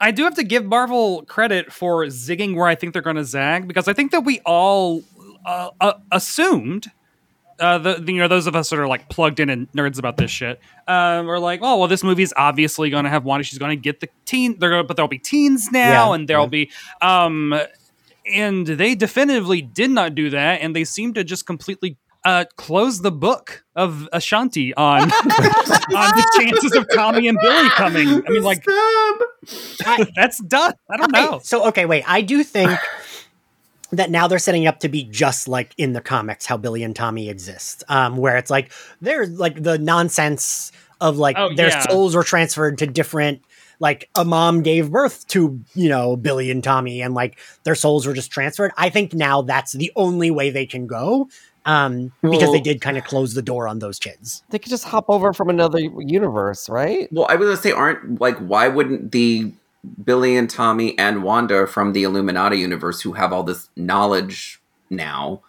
I 0.00 0.10
do 0.10 0.24
have 0.24 0.34
to 0.34 0.44
give 0.44 0.64
Marvel 0.64 1.22
credit 1.26 1.72
for 1.72 2.04
zigging 2.06 2.56
where 2.56 2.66
I 2.66 2.74
think 2.74 2.92
they're 2.92 3.02
going 3.02 3.16
to 3.16 3.24
zag 3.24 3.68
because 3.68 3.86
I 3.86 3.92
think 3.92 4.10
that 4.10 4.22
we 4.22 4.40
all 4.40 5.02
uh, 5.46 5.70
uh, 5.80 5.92
assumed 6.10 6.90
uh, 7.60 7.78
the, 7.78 8.02
you 8.06 8.18
know 8.18 8.28
those 8.28 8.46
of 8.46 8.56
us 8.56 8.70
that 8.70 8.78
are 8.78 8.86
like 8.88 9.08
plugged 9.08 9.40
in 9.40 9.48
and 9.50 9.70
nerds 9.72 9.98
about 9.98 10.16
this 10.16 10.30
shit 10.30 10.60
um, 10.88 11.28
are 11.30 11.38
like, 11.38 11.60
oh 11.62 11.78
well, 11.78 11.88
this 11.88 12.02
movie's 12.02 12.32
obviously 12.36 12.90
going 12.90 13.04
to 13.04 13.10
have 13.10 13.24
Wanda. 13.24 13.44
She's 13.44 13.58
going 13.58 13.76
to 13.76 13.80
get 13.80 14.00
the 14.00 14.08
teen. 14.24 14.58
They're 14.58 14.70
going, 14.70 14.82
to 14.84 14.86
but 14.86 14.96
there'll 14.96 15.08
be 15.08 15.18
teens 15.18 15.70
now, 15.72 16.08
Yeah, 16.10 16.14
and 16.14 16.28
there'll 16.28 16.44
yeah. 16.46 16.48
be 16.66 16.70
um, 17.00 17.54
and 18.32 18.66
they 18.66 18.94
definitively 18.94 19.62
did 19.62 19.90
not 19.90 20.14
do 20.14 20.30
that, 20.30 20.60
and 20.60 20.74
they 20.76 20.84
seem 20.84 21.14
to 21.14 21.24
just 21.24 21.46
completely 21.46 21.96
uh, 22.24 22.44
close 22.56 23.00
the 23.02 23.10
book 23.10 23.64
of 23.74 24.08
Ashanti 24.12 24.72
on 24.74 25.02
on 25.02 25.08
the 25.10 26.38
chances 26.40 26.74
of 26.76 26.86
Tommy 26.94 27.26
and 27.28 27.36
Billy 27.42 27.68
coming. 27.70 28.08
I 28.26 28.30
mean, 28.30 28.42
like 28.44 28.64
Stop. 29.44 30.08
that's 30.16 30.40
done. 30.44 30.74
I 30.90 30.96
don't 30.98 31.14
I- 31.16 31.24
know. 31.24 31.40
so 31.42 31.66
okay, 31.68 31.84
wait. 31.86 32.04
I 32.08 32.20
do 32.20 32.44
think 32.44 32.70
that 33.92 34.10
now 34.10 34.26
they're 34.26 34.38
setting 34.38 34.66
up 34.66 34.80
to 34.80 34.88
be 34.88 35.04
just 35.04 35.48
like 35.48 35.74
in 35.78 35.92
the 35.92 36.00
comics 36.00 36.46
how 36.46 36.56
Billy 36.56 36.82
and 36.82 36.96
Tommy 36.96 37.28
exist, 37.28 37.84
um, 37.88 38.16
where 38.16 38.36
it's 38.36 38.50
like 38.50 38.72
there's 39.00 39.30
like 39.38 39.62
the 39.62 39.78
nonsense 39.78 40.72
of 41.00 41.18
like 41.18 41.36
Oh, 41.38 41.54
their 41.54 41.68
yeah. 41.68 41.80
souls 41.86 42.14
were 42.16 42.24
transferred 42.24 42.78
to 42.78 42.86
different. 42.86 43.42
Like 43.80 44.08
a 44.14 44.24
mom 44.24 44.62
gave 44.62 44.90
birth 44.92 45.26
to 45.28 45.60
you 45.74 45.88
know 45.88 46.16
Billy 46.16 46.50
and 46.50 46.62
Tommy, 46.62 47.02
and 47.02 47.14
like 47.14 47.38
their 47.64 47.74
souls 47.74 48.06
were 48.06 48.12
just 48.12 48.30
transferred. 48.30 48.70
I 48.76 48.90
think 48.90 49.12
now 49.12 49.42
that's 49.42 49.72
the 49.72 49.90
only 49.96 50.30
way 50.30 50.50
they 50.50 50.66
can 50.66 50.86
go, 50.86 51.28
um, 51.66 52.12
because 52.22 52.52
they 52.52 52.60
did 52.60 52.80
kind 52.80 52.96
of 52.96 53.02
close 53.04 53.34
the 53.34 53.42
door 53.42 53.66
on 53.66 53.80
those 53.80 53.98
kids. 53.98 54.44
they 54.50 54.60
could 54.60 54.70
just 54.70 54.84
hop 54.84 55.06
over 55.08 55.32
from 55.32 55.48
another 55.50 55.80
universe, 55.98 56.68
right? 56.68 57.08
Well, 57.12 57.26
I 57.28 57.34
was 57.34 57.46
gonna 57.48 57.56
say, 57.60 57.72
aren't 57.72 58.20
like 58.20 58.38
why 58.38 58.68
wouldn't 58.68 59.10
the 59.10 59.52
Billy 60.04 60.36
and 60.36 60.48
Tommy 60.48 60.96
and 60.98 61.22
Wanda 61.22 61.66
from 61.66 61.92
the 61.92 62.04
Illuminati 62.04 62.58
universe 62.58 63.00
who 63.00 63.12
have 63.14 63.32
all 63.32 63.42
this 63.42 63.68
knowledge 63.76 64.60
now, 64.90 65.42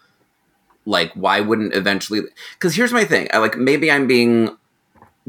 like 0.86 1.12
why 1.14 1.40
wouldn't 1.40 1.74
eventually? 1.74 2.22
Because 2.54 2.74
here's 2.74 2.92
my 2.92 3.04
thing. 3.04 3.28
I 3.32 3.38
like 3.38 3.56
maybe 3.56 3.90
I'm 3.90 4.06
being 4.06 4.56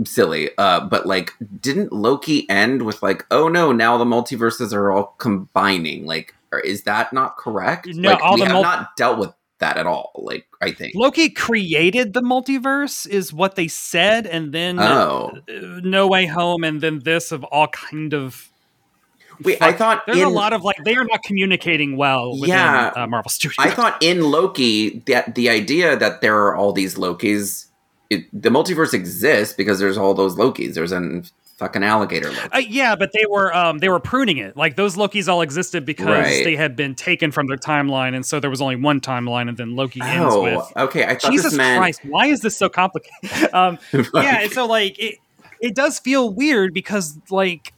silly, 0.05 0.49
uh, 0.57 0.81
but 0.81 1.05
like 1.05 1.33
didn't 1.61 1.93
Loki 1.93 2.49
end 2.49 2.81
with 2.81 3.01
like, 3.03 3.25
oh 3.31 3.47
no, 3.47 3.71
now 3.71 3.97
the 3.97 4.05
multiverses 4.05 4.73
are 4.73 4.91
all 4.91 5.15
combining? 5.19 6.05
Like, 6.05 6.33
or 6.51 6.59
is 6.59 6.83
that 6.83 7.13
not 7.13 7.37
correct? 7.37 7.87
No, 7.87 8.11
like, 8.11 8.21
all 8.23 8.35
we 8.35 8.41
the 8.41 8.45
have 8.47 8.53
mul- 8.53 8.63
not 8.63 8.95
dealt 8.97 9.19
with 9.19 9.31
that 9.59 9.77
at 9.77 9.85
all. 9.87 10.11
Like, 10.15 10.47
I 10.61 10.71
think. 10.71 10.93
Loki 10.95 11.29
created 11.29 12.13
the 12.13 12.21
multiverse, 12.21 13.07
is 13.07 13.31
what 13.31 13.55
they 13.55 13.69
said, 13.69 14.25
and 14.27 14.51
then 14.51 14.79
Oh. 14.79 15.31
uh, 15.47 15.79
No 15.81 16.07
Way 16.07 16.25
Home, 16.25 16.63
and 16.65 16.81
then 16.81 16.99
this 16.99 17.29
have 17.29 17.43
all 17.45 17.67
kind 17.67 18.13
of. 18.13 18.49
Wait, 19.43 19.61
I 19.61 19.73
thought 19.73 20.03
There's 20.05 20.19
a 20.19 20.29
lot 20.29 20.53
of 20.53 20.63
like 20.63 20.77
they 20.83 20.95
are 20.95 21.03
not 21.03 21.23
communicating 21.23 21.97
well 21.97 22.31
within 22.33 22.49
Yeah. 22.49 22.91
uh, 22.95 23.07
Marvel 23.07 23.29
Studios. 23.29 23.55
I 23.59 23.69
thought 23.71 24.01
in 24.01 24.21
Loki 24.31 25.03
that 25.07 25.35
the 25.35 25.49
idea 25.49 25.95
that 25.97 26.21
there 26.21 26.37
are 26.45 26.55
all 26.55 26.71
these 26.71 26.95
Lokis, 26.95 27.67
it, 28.09 28.25
the 28.31 28.49
multiverse 28.49 28.93
exists 28.93 29.53
because 29.53 29.79
there's 29.79 29.97
all 29.97 30.13
those 30.13 30.35
Lokis. 30.35 30.73
There's 30.73 30.91
an 30.91 31.25
fucking 31.57 31.83
alligator 31.83 32.29
Loki. 32.29 32.49
Uh, 32.51 32.57
yeah, 32.59 32.95
but 32.95 33.11
they 33.13 33.25
were 33.29 33.55
um, 33.55 33.79
they 33.79 33.89
were 33.89 33.99
pruning 33.99 34.37
it. 34.37 34.57
Like 34.57 34.75
those 34.75 34.95
Lokis 34.95 35.27
all 35.27 35.41
existed 35.41 35.85
because 35.85 36.05
Right. 36.07 36.43
they 36.43 36.55
had 36.55 36.75
been 36.75 36.95
taken 36.95 37.31
from 37.31 37.47
their 37.47 37.57
timeline, 37.57 38.13
and 38.15 38.25
so 38.25 38.39
there 38.39 38.49
was 38.49 38.61
only 38.61 38.75
one 38.75 38.99
timeline, 39.01 39.47
and 39.47 39.57
then 39.57 39.75
Loki 39.75 40.01
ends 40.01 40.33
oh, 40.33 40.43
with 40.43 40.71
okay. 40.77 41.05
I 41.05 41.15
thought 41.15 41.31
Jesus 41.31 41.51
this 41.51 41.57
meant 41.57 41.79
Christ, 41.79 42.01
why 42.05 42.27
is 42.27 42.41
this 42.41 42.57
so 42.57 42.69
complicated? 42.69 43.49
um, 43.53 43.79
yeah, 44.13 44.41
and 44.41 44.51
so 44.51 44.65
like 44.65 44.99
it, 44.99 45.15
it 45.61 45.75
does 45.75 45.99
feel 45.99 46.29
weird 46.29 46.73
because 46.73 47.17
like 47.29 47.73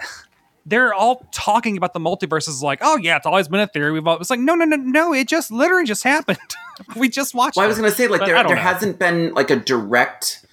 they're 0.69 0.93
all 0.93 1.25
talking 1.31 1.77
about 1.77 1.93
the 1.93 1.99
multiverse 1.99 2.47
as 2.49 2.61
like, 2.61 2.79
oh 2.81 2.97
yeah, 2.97 3.15
it's 3.15 3.25
always 3.25 3.47
been 3.47 3.61
a 3.61 3.67
theory. 3.67 3.91
We've 3.93 4.05
all, 4.05 4.17
it's 4.17 4.29
like, 4.29 4.39
no, 4.39 4.53
no, 4.53 4.65
no, 4.65 4.75
no, 4.75 5.13
it 5.13 5.27
just 5.27 5.49
literally 5.49 5.85
just 5.85 6.03
happened. 6.03 6.37
we 6.95 7.07
just 7.09 7.33
watched. 7.33 7.55
Well, 7.55 7.65
I 7.65 7.67
was 7.67 7.77
gonna 7.77 7.89
say 7.91 8.07
like 8.07 8.19
But 8.19 8.25
there 8.27 8.35
there 8.43 8.55
know. 8.55 8.61
hasn't 8.61 8.99
been 8.99 9.33
like 9.33 9.49
a 9.49 9.55
direct 9.55 10.45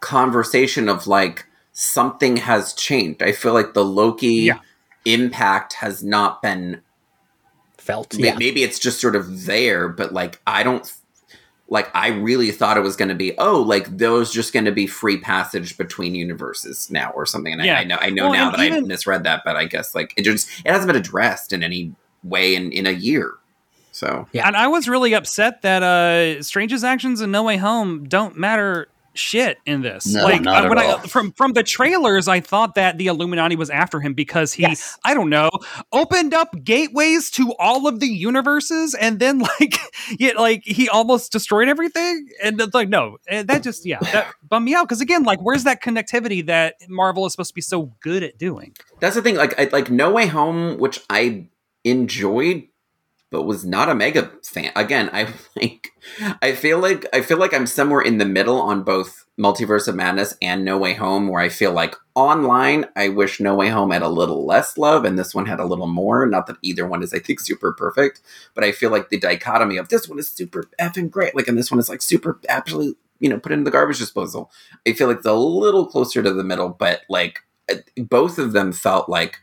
conversation 0.00 0.88
of 0.88 1.06
like 1.06 1.46
something 1.72 2.36
has 2.38 2.72
changed. 2.74 3.22
I 3.22 3.32
feel 3.32 3.52
like 3.54 3.72
the 3.74 3.84
Loki 3.84 4.28
Yeah. 4.34 4.58
impact 5.04 5.74
has 5.74 6.02
not 6.02 6.42
been 6.42 6.82
Felt 7.78 8.16
May- 8.16 8.28
yeah. 8.28 8.36
maybe 8.38 8.62
it's 8.62 8.78
just 8.78 9.00
sort 9.00 9.16
of 9.16 9.44
there 9.46 9.88
but 9.88 10.12
like 10.12 10.40
i 10.46 10.62
don't 10.62 10.86
like 11.72 11.90
i 11.94 12.08
really 12.08 12.50
thought 12.52 12.76
it 12.76 12.80
was 12.82 12.94
going 12.96 13.08
to 13.08 13.14
be 13.14 13.36
oh 13.38 13.60
like 13.60 13.86
those 13.96 14.32
just 14.32 14.52
going 14.52 14.64
to 14.66 14.70
be 14.72 14.86
free 14.86 15.18
passage 15.18 15.76
between 15.78 16.14
universes 16.14 16.90
now 16.90 17.10
or 17.16 17.24
something 17.26 17.52
and 17.52 17.62
I- 17.62 17.66
Yeah. 17.66 17.78
I, 17.78 17.84
know 17.84 17.96
i 18.00 18.10
know 18.10 18.24
Well, 18.30 18.32
now 18.34 18.52
and 18.52 18.72
that 18.72 18.78
i 18.78 18.80
misread 18.82 19.24
that 19.24 19.42
but 19.44 19.56
i 19.56 19.64
guess 19.64 19.94
like 19.94 20.12
it 20.16 20.22
just 20.22 20.48
it 20.64 20.70
hasn't 20.70 20.86
been 20.86 20.96
addressed 20.96 21.52
in 21.52 21.62
any 21.62 21.94
way 22.22 22.54
in 22.54 22.70
in 22.72 22.86
a 22.86 22.92
year 22.92 23.32
so 23.94 24.26
Yeah. 24.32 24.46
And 24.46 24.56
I 24.56 24.68
was 24.68 24.88
really 24.88 25.12
upset 25.12 25.60
that 25.62 25.82
uh 25.82 26.42
Strange's 26.42 26.82
actions 26.82 27.20
in 27.20 27.30
No 27.30 27.42
Way 27.42 27.58
Home 27.58 28.08
don't 28.08 28.38
matter 28.38 28.88
shit 29.14 29.58
in 29.66 29.82
this. 29.82 30.06
No, 30.06 30.24
like 30.24 30.42
not 30.42 30.62
uh, 30.62 30.66
at 30.66 30.68
when 30.68 30.78
I 30.78 30.98
from 31.06 31.32
from 31.32 31.52
the 31.52 31.62
trailers, 31.62 32.28
I 32.28 32.40
thought 32.40 32.74
that 32.76 32.98
the 32.98 33.06
Illuminati 33.08 33.56
was 33.56 33.70
after 33.70 34.00
him 34.00 34.14
because 34.14 34.52
he, 34.52 34.62
Yes. 34.62 34.98
I 35.04 35.14
don't 35.14 35.30
know, 35.30 35.50
opened 35.92 36.34
up 36.34 36.54
gateways 36.64 37.30
to 37.32 37.54
all 37.58 37.86
of 37.86 38.00
the 38.00 38.06
universes, 38.08 38.94
and 38.94 39.18
then 39.18 39.38
like, 39.60 39.76
yeah, 40.18 40.32
like 40.36 40.62
he 40.64 40.88
almost 40.88 41.32
destroyed 41.32 41.68
everything. 41.68 42.28
And 42.42 42.60
it's 42.60 42.74
like, 42.74 42.88
no, 42.88 43.18
that 43.30 43.62
just 43.62 43.84
yeah, 43.86 43.98
that 44.12 44.32
bummed 44.48 44.64
me 44.66 44.74
out 44.74 44.88
because 44.88 45.00
again, 45.00 45.24
like, 45.24 45.40
where's 45.40 45.64
that 45.64 45.82
connectivity 45.82 46.44
that 46.46 46.76
Marvel 46.88 47.26
is 47.26 47.32
supposed 47.32 47.50
to 47.50 47.54
be 47.54 47.60
so 47.60 47.92
good 48.00 48.22
at 48.22 48.38
doing? 48.38 48.74
that's 49.00 49.16
the 49.16 49.22
thing 49.22 49.36
like 49.36 49.58
I, 49.58 49.64
like 49.72 49.90
no 49.90 50.10
way 50.12 50.26
home 50.26 50.78
which 50.78 51.00
i 51.10 51.46
enjoyed 51.84 52.68
but 53.32 53.42
was 53.42 53.64
not 53.64 53.88
a 53.88 53.94
mega 53.94 54.30
fan. 54.44 54.70
Again 54.76 55.10
i 55.12 55.26
like 55.56 55.88
i 56.40 56.52
feel 56.52 56.78
like 56.78 57.06
i 57.12 57.20
feel 57.20 57.38
like 57.38 57.54
i'm 57.54 57.66
somewhere 57.66 58.02
in 58.02 58.18
the 58.18 58.24
middle 58.24 58.60
on 58.60 58.82
both 58.84 59.24
multiverse 59.40 59.88
of 59.88 59.94
madness 59.94 60.36
and 60.42 60.64
no 60.64 60.76
way 60.76 60.92
home 60.94 61.28
where 61.28 61.40
i 61.40 61.48
feel 61.48 61.72
like 61.72 61.96
online 62.14 62.84
i 62.96 63.08
wish 63.08 63.40
no 63.40 63.54
way 63.54 63.68
home 63.68 63.90
had 63.90 64.02
a 64.02 64.08
little 64.08 64.44
less 64.44 64.76
love 64.76 65.04
and 65.04 65.18
this 65.18 65.34
one 65.34 65.46
had 65.46 65.58
a 65.58 65.64
little 65.64 65.86
more. 65.86 66.26
Not 66.26 66.46
that 66.46 66.58
either 66.62 66.86
one 66.86 67.02
is 67.02 67.14
i 67.14 67.18
think 67.18 67.40
super 67.40 67.72
perfect 67.72 68.20
but 68.54 68.62
i 68.62 68.70
feel 68.70 68.90
like 68.90 69.08
the 69.08 69.18
dichotomy 69.18 69.78
of 69.78 69.88
this 69.88 70.08
one 70.08 70.18
is 70.18 70.28
super 70.28 70.68
effing 70.80 71.10
great 71.10 71.34
like 71.34 71.48
and 71.48 71.56
this 71.56 71.70
one 71.70 71.80
is 71.80 71.88
like 71.88 72.02
super 72.02 72.38
absolutely 72.48 72.96
you 73.22 73.28
know 73.30 73.38
put 73.38 73.52
it 73.52 73.54
in 73.54 73.64
the 73.64 73.70
garbage 73.70 73.98
disposal. 73.98 74.50
I 74.86 74.92
feel 74.92 75.08
like 75.08 75.18
it's 75.18 75.26
a 75.26 75.32
little 75.32 75.86
closer 75.86 76.22
to 76.22 76.34
the 76.34 76.44
middle 76.44 76.68
but 76.68 77.02
like 77.08 77.40
uh, 77.70 77.76
both 77.96 78.38
of 78.38 78.52
them 78.52 78.72
felt 78.72 79.08
like 79.08 79.38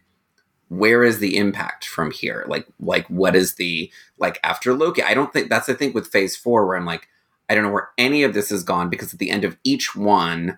where 0.70 1.04
is 1.04 1.20
the 1.20 1.36
impact 1.38 1.86
from 1.86 2.12
here 2.12 2.46
like 2.48 2.66
like 2.80 3.06
what 3.08 3.36
is 3.36 3.56
the 3.56 3.92
like 4.18 4.40
after 4.44 4.74
loki 4.74 5.02
i 5.04 5.14
don't 5.14 5.34
think 5.34 5.50
that's 5.50 5.68
the 5.68 5.74
thing 5.74 5.92
with 5.94 6.08
phase 6.08 6.36
four 6.38 6.66
where 6.66 6.78
i'm 6.78 6.86
like 6.86 7.08
i 7.50 7.56
don't 7.56 7.64
know 7.64 7.72
where 7.72 7.90
any 7.98 8.24
of 8.24 8.34
this 8.34 8.50
has 8.50 8.64
gone 8.64 8.90
because 8.90 9.12
at 9.14 9.20
the 9.20 9.32
end 9.32 9.44
of 9.44 9.58
each 9.64 9.96
one 9.96 10.58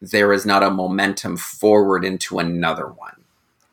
there 0.00 0.32
is 0.32 0.44
not 0.44 0.62
a 0.62 0.70
momentum 0.70 1.36
forward 1.36 2.04
into 2.04 2.38
another 2.38 2.86
one 2.88 3.14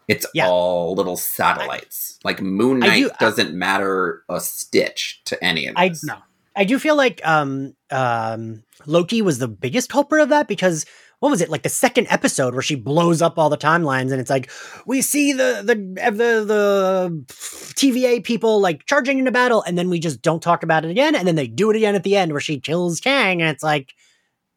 it's 0.08 0.26
Yeah. 0.36 0.48
all 0.48 0.94
little 0.94 1.18
satellites 1.18 2.20
like 2.24 2.42
moon 2.42 2.80
knight 2.80 3.04
do- 3.06 3.10
doesn't 3.20 3.54
matter 3.56 4.24
a 4.30 4.40
stitch 4.40 5.22
to 5.26 5.44
any 5.44 5.66
of 5.68 5.76
this. 5.76 6.04
I 6.04 6.14
No. 6.16 6.20
I 6.56 6.64
do 6.64 6.78
feel 6.80 6.96
like 6.96 7.20
um 7.26 7.76
um 7.90 8.64
Loki 8.86 9.22
was 9.24 9.40
the 9.40 9.48
biggest 9.48 9.90
culprit 9.90 10.22
of 10.22 10.30
that 10.30 10.48
because 10.48 10.86
what 11.26 11.32
was 11.32 11.42
it 11.42 11.50
like 11.50 11.64
the 11.64 11.70
second 11.70 12.06
episode 12.12 12.54
where 12.54 12.62
she 12.62 12.76
blows 12.76 13.20
up 13.20 13.40
all 13.40 13.50
the 13.50 13.58
timelines 13.58 14.12
and 14.12 14.22
it's 14.22 14.30
like 14.30 14.52
we 14.86 15.02
see 15.02 15.34
the 15.34 15.64
the 15.66 15.76
the 16.12 16.46
the 16.46 17.26
TVA 17.30 18.24
people 18.24 18.62
like 18.62 18.86
charging 18.86 19.18
into 19.18 19.32
battle 19.32 19.64
and 19.64 19.76
then 19.76 19.90
we 19.90 20.00
just 20.00 20.22
don't 20.22 20.44
talk 20.44 20.62
about 20.62 20.86
it 20.86 20.92
again 20.92 21.16
and 21.16 21.28
then 21.28 21.36
they 21.36 21.48
do 21.48 21.72
it 21.72 21.76
again 21.76 21.96
at 21.96 22.04
the 22.04 22.16
end 22.16 22.32
where 22.32 22.40
she 22.42 22.60
kills 22.60 23.00
Kang 23.00 23.42
and 23.42 23.50
it's 23.50 23.64
like 23.64 23.94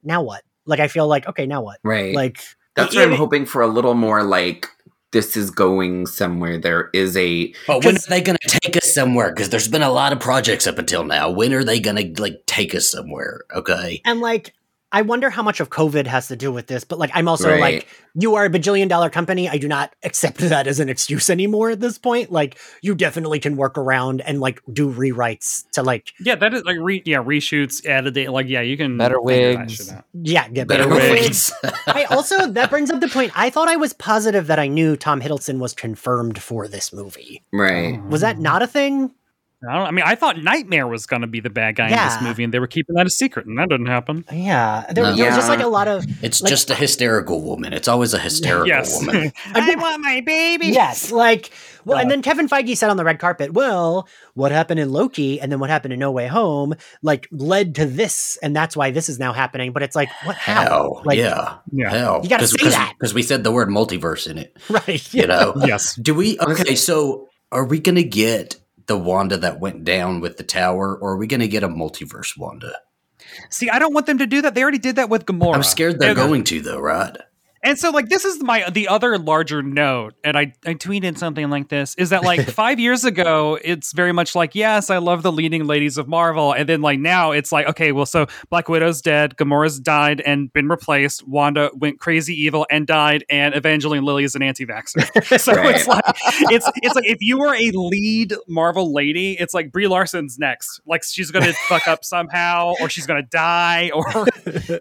now 0.03 0.23
what 0.23 0.43
like 0.66 0.78
I 0.81 0.89
feel 0.89 1.07
like 1.09 1.27
okay 1.27 1.47
now 1.47 1.62
what 1.62 1.78
right 1.82 2.15
like 2.15 2.39
That's 2.77 2.95
Yeah, 2.95 3.01
why 3.01 3.07
I'm 3.07 3.12
it- 3.15 3.19
hoping 3.19 3.47
for 3.47 3.62
a 3.62 3.66
little 3.66 3.95
more 3.95 4.23
like 4.23 4.69
this 5.11 5.39
is 5.39 5.51
going 5.51 6.05
somewhere. 6.05 6.59
There 6.59 6.90
is 6.93 7.16
a 7.16 7.55
But 7.66 7.82
when 7.82 7.97
are 7.97 8.01
they 8.11 8.20
going 8.20 8.36
to 8.43 8.59
take 8.61 8.77
us 8.77 8.93
somewhere? 8.95 9.31
Because 9.32 9.49
there's 9.49 9.66
been 9.66 9.81
a 9.82 9.90
lot 9.90 10.12
of 10.12 10.20
projects 10.20 10.66
up 10.66 10.78
until 10.78 11.03
now. 11.03 11.31
When 11.31 11.55
are 11.55 11.65
they 11.65 11.81
going 11.81 11.97
to 12.15 12.20
like 12.23 12.43
take 12.47 12.74
us 12.74 12.90
somewhere? 12.90 13.40
Okay. 13.55 14.03
And 14.05 14.20
like, 14.20 14.53
I 14.90 15.02
wonder 15.02 15.28
how 15.28 15.43
much 15.43 15.60
of 15.60 15.69
COVID 15.69 16.06
has 16.06 16.28
to 16.28 16.36
do 16.36 16.51
with 16.51 16.66
this, 16.66 16.82
but 16.85 16.98
like, 16.98 17.10
I'm 17.12 17.28
also 17.28 17.51
Right. 17.51 17.60
like, 17.60 17.89
you 18.15 18.36
are 18.36 18.47
a 18.47 18.51
bajillion 18.51 18.89
dollar 18.89 19.10
company. 19.10 19.48
I 19.48 19.59
do 19.59 19.69
not 19.69 19.94
accept 20.02 20.39
that 20.39 20.66
as 20.66 20.81
an 20.81 20.89
excuse 20.89 21.28
anymore 21.28 21.70
at 21.70 21.81
this 21.81 21.98
point. 21.98 22.32
Like, 22.32 22.59
you 22.81 22.94
definitely 22.94 23.39
can 23.39 23.56
work 23.56 23.77
around 23.77 24.23
and 24.23 24.40
like 24.40 24.60
do 24.73 24.90
rewrites 24.90 25.69
to 25.73 25.82
like, 25.82 26.12
Yeah, 26.20 26.36
that 26.36 26.55
is 26.55 26.65
like 26.65 26.78
re 26.81 27.02
yeah 27.05 27.19
reshoots, 27.23 27.85
added 27.86 28.16
it. 28.16 28.31
Like 28.31 28.48
yeah, 28.48 28.62
you 28.62 28.77
can 28.78 28.97
Better 28.97 29.20
wigs. 29.20 29.74
shit 29.77 29.90
out. 29.93 30.05
yeah, 30.15 30.48
get 30.48 30.69
Better 30.69 30.89
better 30.89 31.12
wigs. 31.12 31.52
I 31.86 32.05
also 32.05 32.51
that 32.52 32.70
brings 32.70 32.90
up 32.90 33.01
the 33.01 33.09
point. 33.09 33.32
I 33.35 33.51
thought 33.51 33.69
I 33.69 33.77
was 33.77 33.93
positive 33.93 34.47
that 34.47 34.59
I 34.59 34.69
knew 34.69 34.97
Tom 34.97 35.20
Hiddleston 35.20 35.59
was 35.59 35.74
confirmed 35.74 36.40
for 36.43 36.66
this 36.66 36.93
movie. 36.93 37.43
right. 37.52 38.02
Was 38.05 38.23
that 38.23 38.36
mm. 38.36 38.40
not 38.40 38.62
a 38.62 38.66
thing? 38.66 39.12
I 39.68 39.76
don't. 39.76 39.86
I 39.86 39.90
mean, 39.90 40.05
I 40.06 40.14
thought 40.14 40.40
Nightmare 40.43 40.86
was 40.86 41.06
going 41.06 41.22
to 41.22 41.26
be 41.26 41.40
the 41.40 41.51
bad 41.51 41.74
guy 41.76 41.86
in 41.89 41.93
this 41.97 42.22
movie, 42.22 42.44
and 42.44 42.55
they 42.55 42.60
were 42.60 42.66
keeping 42.68 42.94
that 42.94 43.06
a 43.06 43.10
secret, 43.10 43.47
and 43.47 43.59
that 43.59 43.68
didn't 43.68 43.86
happen. 43.86 44.24
Yeah, 44.32 44.85
there, 44.93 45.02
No. 45.05 45.16
there 45.16 45.26
was 45.26 45.35
just 45.36 45.48
like 45.48 45.60
a 45.60 45.66
lot 45.66 45.89
of 45.89 46.05
It's 46.22 46.40
Like- 46.40 46.48
just 46.51 46.70
a 46.70 46.74
hysterical 46.76 47.43
woman. 47.43 47.72
It's 47.72 47.89
always 47.89 48.14
a 48.14 48.18
hysterical 48.20 48.68
yes, 48.68 48.97
woman. 49.05 49.32
I 49.55 49.74
want 49.76 50.01
my 50.02 50.20
baby. 50.20 50.68
yes, 50.68 51.10
like 51.10 51.51
well, 51.85 51.98
and 51.98 52.10
then 52.10 52.22
Kevin 52.22 52.48
Feige 52.48 52.76
said 52.76 52.90
on 52.90 52.97
the 52.98 53.05
red 53.05 53.18
carpet, 53.18 53.52
"Well, 53.52 54.06
what 54.35 54.52
happened 54.52 54.78
in 54.78 54.93
Loki, 54.93 55.40
and 55.40 55.51
then 55.51 55.59
what 55.59 55.70
happened 55.70 55.93
in 55.93 55.98
No 55.98 56.12
Way 56.12 56.28
Home, 56.28 56.74
like 57.02 57.26
led 57.32 57.74
to 57.76 57.86
this, 57.86 58.39
and 58.43 58.55
that's 58.55 58.76
why 58.76 58.90
this 58.93 59.09
is 59.09 59.18
now 59.18 59.32
happening." 59.32 59.72
But 59.72 59.82
it's 59.82 59.97
like, 59.97 60.09
what? 60.24 60.36
How? 60.36 60.60
Hell, 60.62 61.02
Like, 61.05 61.18
yeah. 61.18 61.56
Yeah. 61.72 61.90
Hell. 61.90 62.20
You 62.22 62.28
gotta 62.28 62.47
say 62.47 62.68
that. 62.68 62.94
Because 62.97 63.12
we 63.12 63.22
said 63.22 63.43
the 63.43 63.51
word 63.51 63.68
multiverse 63.70 64.30
in 64.30 64.39
it, 64.39 64.56
right? 64.70 65.12
you 65.14 65.26
know? 65.26 65.55
Yes. 65.66 65.97
Do 65.97 66.14
we? 66.14 66.39
Okay, 66.39 66.74
so 66.76 67.28
are 67.51 67.64
we 67.64 67.80
going 67.80 67.97
to 67.97 68.05
get 68.05 68.56
the 68.89 68.98
Wanda 68.98 69.36
that 69.36 69.60
went 69.60 69.85
down 69.85 70.20
with 70.20 70.36
the 70.36 70.43
tower, 70.43 70.97
or 70.97 71.12
are 71.12 71.16
we 71.16 71.27
going 71.27 71.40
to 71.40 71.48
get 71.48 71.62
a 71.62 71.69
multiverse 71.69 72.36
Wanda? 72.36 72.73
See, 73.51 73.70
I 73.70 73.78
don't 73.78 73.94
want 73.94 74.06
them 74.06 74.19
to 74.19 74.27
do 74.27 74.43
that. 74.43 74.55
They 74.55 74.62
already 74.62 74.78
did 74.78 74.97
that 74.97 75.09
with 75.09 75.27
Gamora. 75.27 75.55
I'm 75.55 75.62
scared 75.62 76.01
they're 76.01 76.15
going 76.15 76.44
to, 76.44 76.60
though, 76.60 76.81
right? 76.81 77.16
And 77.62 77.78
so, 77.78 77.90
like, 77.90 78.09
this 78.09 78.24
is 78.24 78.43
my 78.43 78.68
the 78.70 78.89
other 78.89 79.18
larger 79.18 79.62
note, 79.62 80.14
and 80.22 80.36
I 80.36 80.52
I 80.64 80.74
tweeted 80.74 81.18
something 81.18 81.51
like 81.51 81.68
this: 81.68 81.94
is 81.97 82.10
that 82.10 82.22
like 82.24 82.48
five 82.51 82.78
years 82.78 83.05
ago, 83.05 83.59
it's 83.62 83.93
very 83.93 84.12
much 84.12 84.35
like, 84.35 84.55
yes, 84.55 84.90
I 84.90 84.98
love 84.98 85.22
the 85.22 85.32
leading 85.32 85.64
ladies 85.66 85.98
of 85.98 86.06
Marvel, 86.09 86.52
and 86.52 86.68
then 86.68 86.80
like 86.82 87.01
now, 87.01 87.32
it's 87.32 87.51
like, 87.52 87.66
okay, 87.68 87.93
well, 87.93 88.06
so 88.06 88.26
Black 88.51 88.68
Widow's 88.68 89.02
dead, 89.02 89.36
Gamora's 89.36 89.80
died 89.80 90.20
and 90.20 90.52
been 90.52 90.68
replaced, 90.68 91.26
Wanda 91.26 91.70
went 91.74 91.98
crazy 91.98 92.35
evil 92.35 92.66
and 92.70 92.86
died, 92.86 93.24
and 93.28 93.55
Evangeline 93.55 94.05
Lilly 94.05 94.24
is 94.24 94.35
an 94.35 94.43
anti-vaxxer. 94.43 95.39
so 95.40 95.52
Right. 95.55 95.74
it's 95.76 95.86
like 95.89 96.05
it's 96.51 96.70
it's 96.76 96.94
like 96.94 97.06
if 97.06 97.18
you 97.20 97.39
were 97.39 97.55
a 97.55 97.70
lead 97.74 98.35
Marvel 98.47 98.93
lady, 98.94 99.32
it's 99.39 99.52
like 99.55 99.72
Brie 99.72 99.89
Larson's 99.89 100.39
next, 100.39 100.80
like 100.86 101.02
she's 101.05 101.30
gonna 101.30 101.52
fuck 101.68 101.89
up 101.89 102.05
somehow, 102.05 102.74
or 102.80 102.89
she's 102.89 103.06
gonna 103.06 103.22
die, 103.22 103.90
or 103.94 104.26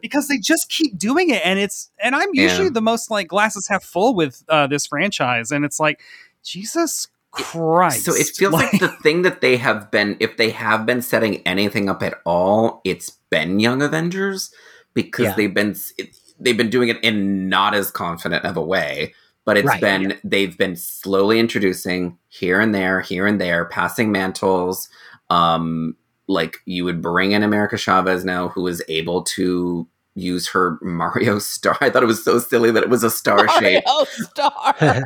because 0.01 0.27
they 0.27 0.37
just 0.37 0.69
keep 0.69 0.97
doing 0.97 1.29
it 1.29 1.41
and 1.45 1.59
it's 1.59 1.89
and 2.01 2.15
i'm 2.15 2.29
usually 2.33 2.65
Yeah. 2.65 2.66
The 2.69 2.81
most 2.81 3.09
like 3.11 3.27
glasses 3.27 3.67
half 3.67 3.83
full 3.83 4.15
with 4.15 4.43
uh 4.49 4.67
this 4.67 4.85
franchise 4.87 5.51
and 5.51 5.63
it's 5.65 5.79
like 5.79 6.01
jesus 6.43 7.07
christ 7.31 8.05
So 8.05 8.13
it 8.15 8.27
feels 8.27 8.53
like, 8.53 8.71
the 8.79 8.87
thing 8.89 9.21
that 9.23 9.41
they 9.41 9.57
have 9.57 9.91
been, 9.91 10.17
if 10.19 10.37
they 10.37 10.49
have 10.51 10.85
been 10.85 11.01
setting 11.01 11.41
anything 11.45 11.89
up 11.89 12.01
at 12.01 12.15
all, 12.25 12.81
it's 12.83 13.11
been 13.29 13.59
Young 13.59 13.81
Avengers 13.81 14.51
because 14.93 15.25
Yeah. 15.25 15.33
they've 15.35 15.53
been 15.53 15.75
it, 15.97 16.15
they've 16.39 16.57
been 16.57 16.69
doing 16.69 16.89
it 16.89 17.03
in 17.03 17.49
not 17.49 17.73
as 17.75 17.91
confident 17.91 18.43
of 18.45 18.57
a 18.57 18.61
way, 18.61 19.13
but 19.45 19.57
it's 19.57 19.67
Right, 19.67 19.81
been 19.81 20.19
they've 20.23 20.57
been 20.57 20.75
slowly 20.75 21.39
introducing 21.39 22.17
here 22.29 22.59
and 22.59 22.73
there, 22.73 23.01
here 23.01 23.27
and 23.27 23.39
there, 23.39 23.65
passing 23.65 24.11
mantles. 24.11 24.89
Um, 25.29 25.95
like 26.27 26.57
you 26.65 26.83
would 26.85 27.01
bring 27.01 27.31
in 27.33 27.43
America 27.43 27.77
Chavez 27.77 28.25
now, 28.25 28.49
who 28.49 28.65
is 28.67 28.81
able 28.89 29.23
to 29.23 29.87
use 30.17 30.49
her 30.49 30.77
Mario 30.81 31.39
star. 31.39 31.77
I 31.81 31.89
thought 31.89 32.03
it 32.03 32.07
was 32.07 32.23
so 32.23 32.39
silly 32.39 32.71
that 32.71 32.83
it 32.83 32.89
was 32.89 33.03
a 33.03 33.09
star 33.09 33.47
shape. 33.59 33.83
Mario 33.85 34.05
Star. 34.05 34.51
I 34.81 35.03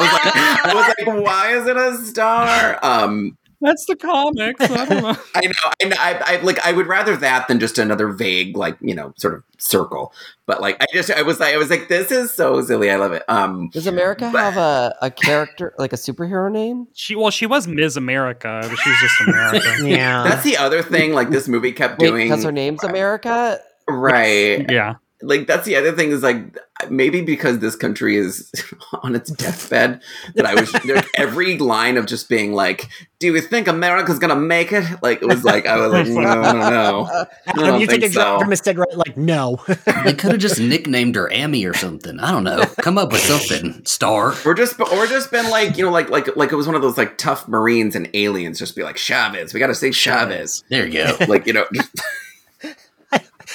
was 0.00 0.12
like, 0.24 0.36
I 0.36 0.72
was 0.74 0.94
like, 1.06 1.24
why 1.24 1.56
is 1.56 1.66
it 1.66 1.76
a 1.76 1.96
star? 2.04 2.78
Um, 2.82 3.38
that's 3.60 3.84
the 3.86 3.96
comics 3.96 4.60
i 4.60 4.84
don't 4.84 5.02
know 5.02 5.16
I 5.34 5.46
know, 5.46 5.52
I, 5.82 5.88
know 5.88 5.96
I, 5.98 6.36
I 6.36 6.40
like, 6.42 6.64
I 6.66 6.72
would 6.72 6.86
rather 6.86 7.16
that 7.16 7.48
than 7.48 7.60
just 7.60 7.78
another 7.78 8.08
vague, 8.08 8.56
like 8.56 8.76
you 8.80 8.94
know, 8.94 9.12
sort 9.16 9.34
of 9.34 9.42
circle. 9.58 10.12
But 10.46 10.60
like, 10.60 10.76
I 10.80 10.86
just, 10.92 11.10
I 11.10 11.22
was 11.22 11.40
like, 11.40 11.54
I 11.54 11.58
was 11.58 11.70
like, 11.70 11.88
this 11.88 12.10
is 12.10 12.32
so 12.32 12.60
silly. 12.62 12.90
I 12.90 12.96
love 12.96 13.12
it. 13.12 13.22
Um, 13.28 13.68
Does 13.72 13.86
America 13.86 14.28
have 14.30 14.56
a, 14.56 14.94
a 15.02 15.10
character 15.10 15.74
like 15.78 15.92
a 15.92 15.96
superhero 15.96 16.50
name? 16.50 16.86
she 16.94 17.14
well 17.14 17.30
she 17.30 17.46
was 17.46 17.66
ms 17.66 17.96
america 17.96 18.60
but 18.62 18.76
she's 18.76 19.00
just 19.00 19.20
america 19.20 19.76
yeah. 19.84 20.22
that's 20.24 20.42
the 20.42 20.56
other 20.56 20.82
thing. 20.82 21.12
Like 21.12 21.30
this 21.30 21.48
movie 21.48 21.72
kept 21.72 22.00
Wait, 22.00 22.08
doing 22.08 22.28
because 22.28 22.44
her 22.44 22.52
name's 22.52 22.84
America. 22.84 23.60
right. 23.88 24.66
yeah 24.70 24.94
Like 25.20 25.46
that's 25.46 25.66
the 25.66 25.76
other 25.76 25.92
thing 25.92 26.10
is 26.10 26.22
like 26.22 26.56
maybe 26.88 27.22
because 27.22 27.58
this 27.58 27.74
country 27.74 28.16
is 28.16 28.52
on 29.02 29.14
its 29.14 29.30
deathbed 29.30 30.00
that 30.36 30.46
I 30.46 30.54
was 30.54 30.72
every 31.16 31.58
line 31.58 31.96
of 31.96 32.06
just 32.06 32.28
being 32.28 32.52
like, 32.52 32.88
"Do 33.18 33.26
you 33.26 33.40
think 33.40 33.66
America's 33.66 34.18
gonna 34.20 34.36
make 34.36 34.72
it?" 34.72 34.84
Like 35.02 35.20
it 35.20 35.26
was 35.26 35.42
like 35.42 35.66
I 35.66 35.76
was 35.76 35.92
like, 35.92 36.06
no, 36.06 36.34
no, 36.40 36.52
no. 36.52 37.04
I 37.04 37.26
Adam, 37.46 37.64
don't 37.64 37.80
you 37.80 37.86
take 37.86 37.98
a 37.98 38.00
think 38.02 38.12
so. 38.12 38.38
from 38.38 38.52
a 38.52 38.56
cigarette, 38.56 38.96
like 38.96 39.16
no. 39.16 39.60
They 40.04 40.14
could 40.14 40.30
have 40.32 40.40
just 40.40 40.60
nicknamed 40.60 41.16
her 41.16 41.30
Amy 41.32 41.64
or 41.64 41.74
something. 41.74 42.20
I 42.20 42.30
don't 42.30 42.44
know. 42.44 42.64
Come 42.80 42.98
up 42.98 43.10
with 43.10 43.20
something. 43.20 43.84
Star. 43.84 44.34
Or 44.44 44.54
just, 44.54 44.80
or 44.80 45.06
just 45.06 45.30
been 45.30 45.50
like, 45.50 45.76
you 45.76 45.84
know, 45.84 45.90
like, 45.90 46.08
like, 46.08 46.34
like 46.36 46.52
it 46.52 46.56
was 46.56 46.66
one 46.66 46.76
of 46.76 46.82
those 46.82 46.96
like 46.96 47.18
tough 47.18 47.48
Marines 47.48 47.96
and 47.96 48.08
aliens. 48.14 48.58
Just 48.58 48.76
be 48.76 48.82
like 48.82 48.96
Chavez. 48.96 49.52
We 49.52 49.60
got 49.60 49.66
to 49.66 49.74
say 49.74 49.90
Chavez. 49.90 50.62
There 50.68 50.86
you 50.86 51.04
go. 51.04 51.16
Like 51.26 51.46
you 51.46 51.52
know, 51.52 51.66
just, 51.74 51.90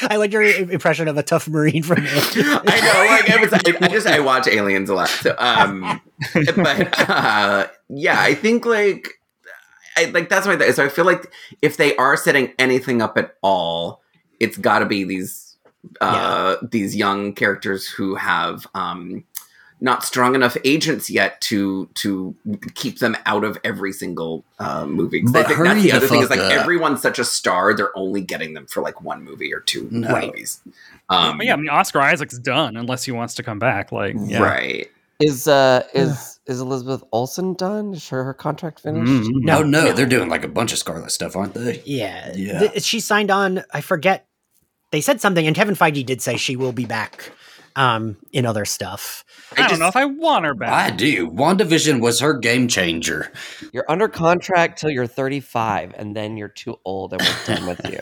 I 0.09 0.17
like 0.17 0.31
your 0.31 0.43
impression 0.43 1.07
of 1.07 1.17
a 1.17 1.23
tough 1.23 1.47
marine 1.47 1.83
from. 1.83 1.99
I 2.05 2.35
know. 2.35 2.61
Like 2.63 3.29
I, 3.29 3.37
was, 3.39 3.53
I, 3.53 3.85
I 3.85 3.87
just 3.89 4.07
I 4.07 4.19
watch 4.19 4.47
aliens 4.47 4.89
a 4.89 4.95
lot. 4.95 5.09
So, 5.09 5.35
um, 5.37 6.01
but 6.33 7.09
uh, 7.09 7.67
yeah, 7.89 8.19
I 8.19 8.33
think 8.33 8.65
like, 8.65 9.07
I 9.97 10.05
like 10.05 10.29
that's 10.29 10.47
my. 10.47 10.57
So 10.71 10.85
I 10.85 10.89
feel 10.89 11.05
like 11.05 11.31
if 11.61 11.77
they 11.77 11.95
are 11.97 12.17
setting 12.17 12.51
anything 12.57 13.01
up 13.01 13.17
at 13.17 13.35
all, 13.41 14.01
it's 14.39 14.57
got 14.57 14.79
to 14.79 14.85
be 14.85 15.03
these 15.03 15.55
uh 15.99 16.55
these 16.61 16.95
young 16.95 17.33
characters 17.33 17.87
who 17.87 18.15
have 18.15 18.65
um 18.73 19.23
not 19.83 20.03
strong 20.03 20.33
enough 20.33 20.55
agents 20.63 21.09
yet 21.09 21.39
to 21.41 21.87
to 21.95 22.33
keep 22.73 22.99
them 22.99 23.15
out 23.27 23.43
of 23.43 23.57
every 23.63 23.91
single 23.91 24.43
uh, 24.57 24.85
movie. 24.87 25.21
'Cause 25.21 25.29
I 25.35 25.41
But 25.41 25.47
think 25.47 25.57
hurry 25.59 25.67
that's 25.67 25.81
the 25.83 25.89
the 25.91 25.97
other 25.97 26.07
thing 26.07 26.21
is 26.23 26.29
like 26.29 26.39
up. 26.39 26.51
everyone's 26.51 27.01
such 27.01 27.19
a 27.19 27.25
star, 27.25 27.73
they're 27.75 27.95
only 27.95 28.21
getting 28.21 28.53
them 28.53 28.65
for 28.65 28.81
like 28.81 29.01
one 29.01 29.23
movie 29.23 29.53
or 29.53 29.59
two 29.59 29.87
No. 29.91 30.19
movies. 30.19 30.61
Um, 31.09 31.37
But 31.37 31.45
yeah 31.45 31.53
i 31.53 31.57
mean 31.57 31.67
oscar 31.69 31.99
isaac's 31.99 32.39
done 32.39 32.77
unless 32.77 33.03
he 33.03 33.11
wants 33.11 33.33
to 33.35 33.43
come 33.43 33.59
back 33.59 33.91
like 33.91 34.15
yeah. 34.17 34.41
Right. 34.41 34.89
Is 35.19 35.47
uh 35.47 35.83
is 35.93 36.39
is 36.47 36.59
Elizabeth 36.59 37.03
Olsen 37.13 37.53
done? 37.53 37.93
Is 37.93 38.09
her, 38.09 38.23
her 38.25 38.33
contract 38.33 38.79
finished? 38.81 39.11
Mm. 39.11 39.27
No, 39.43 39.59
No, 39.59 39.63
no, 39.63 39.83
no. 39.85 39.93
they're 39.93 40.05
doing 40.05 40.27
like 40.29 40.43
a 40.43 40.47
bunch 40.49 40.73
of 40.73 40.77
Scarlet 40.79 41.11
stuff, 41.11 41.35
aren't 41.37 41.53
they? 41.53 41.81
Yeah. 41.85 42.31
Yeah. 42.35 42.59
Th- 42.59 42.83
she 42.83 42.99
signed 42.99 43.31
on, 43.31 43.63
I 43.73 43.79
forget. 43.81 44.25
They 44.91 44.99
said 45.01 45.21
something, 45.21 45.45
and 45.47 45.55
Kevin 45.55 45.75
Feige 45.75 46.05
did 46.05 46.21
say 46.21 46.35
she 46.35 46.55
will 46.55 46.73
be 46.73 46.85
back 46.85 47.31
um, 47.75 48.17
in 48.31 48.45
other 48.45 48.65
stuff. 48.65 49.23
i, 49.53 49.55
don't 49.55 49.69
just- 49.69 49.79
know 49.81 49.87
if 49.87 49.95
i 49.95 50.05
want 50.05 50.45
her 50.45 50.53
back. 50.53 50.91
I 50.93 50.95
do. 50.95 51.29
WandaVision 51.29 52.01
was 52.01 52.19
her 52.19 52.33
game 52.37 52.67
changer. 52.67 53.31
You're 53.71 53.89
under 53.89 54.07
contract 54.07 54.79
till 54.79 54.89
you're 54.89 55.07
35, 55.07 55.93
and 55.97 56.15
then 56.15 56.37
you're 56.37 56.47
too 56.49 56.79
old, 56.85 57.13
and 57.13 57.21
we're 57.21 57.55
done 57.55 57.65
with 57.67 57.81
you. 57.91 58.01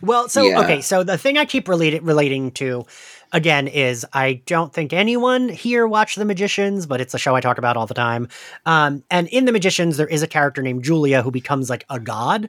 Well, 0.02 0.28
so, 0.28 0.42
Yeah. 0.42 0.60
okay, 0.60 0.80
so 0.80 1.02
the 1.04 1.18
thing 1.18 1.38
I 1.38 1.44
keep 1.44 1.68
relate- 1.68 2.02
relating 2.02 2.50
to, 2.52 2.84
again, 3.32 3.68
is 3.68 4.04
I 4.12 4.42
don't 4.46 4.72
think 4.72 4.92
anyone 4.92 5.48
here 5.48 5.86
watched 5.86 6.18
The 6.18 6.24
Magicians, 6.24 6.86
but 6.86 7.00
it's 7.00 7.14
a 7.14 7.18
show 7.18 7.34
I 7.34 7.40
talk 7.40 7.58
about 7.58 7.76
all 7.76 7.86
the 7.86 7.94
time. 7.94 8.28
Um, 8.66 9.04
and 9.10 9.28
in 9.28 9.44
The 9.44 9.52
Magicians, 9.52 9.96
there 9.96 10.06
is 10.08 10.22
a 10.22 10.26
character 10.26 10.62
named 10.62 10.84
Julia 10.84 11.22
who 11.22 11.30
becomes 11.30 11.68
like 11.70 11.84
a 11.90 11.98
god, 12.00 12.48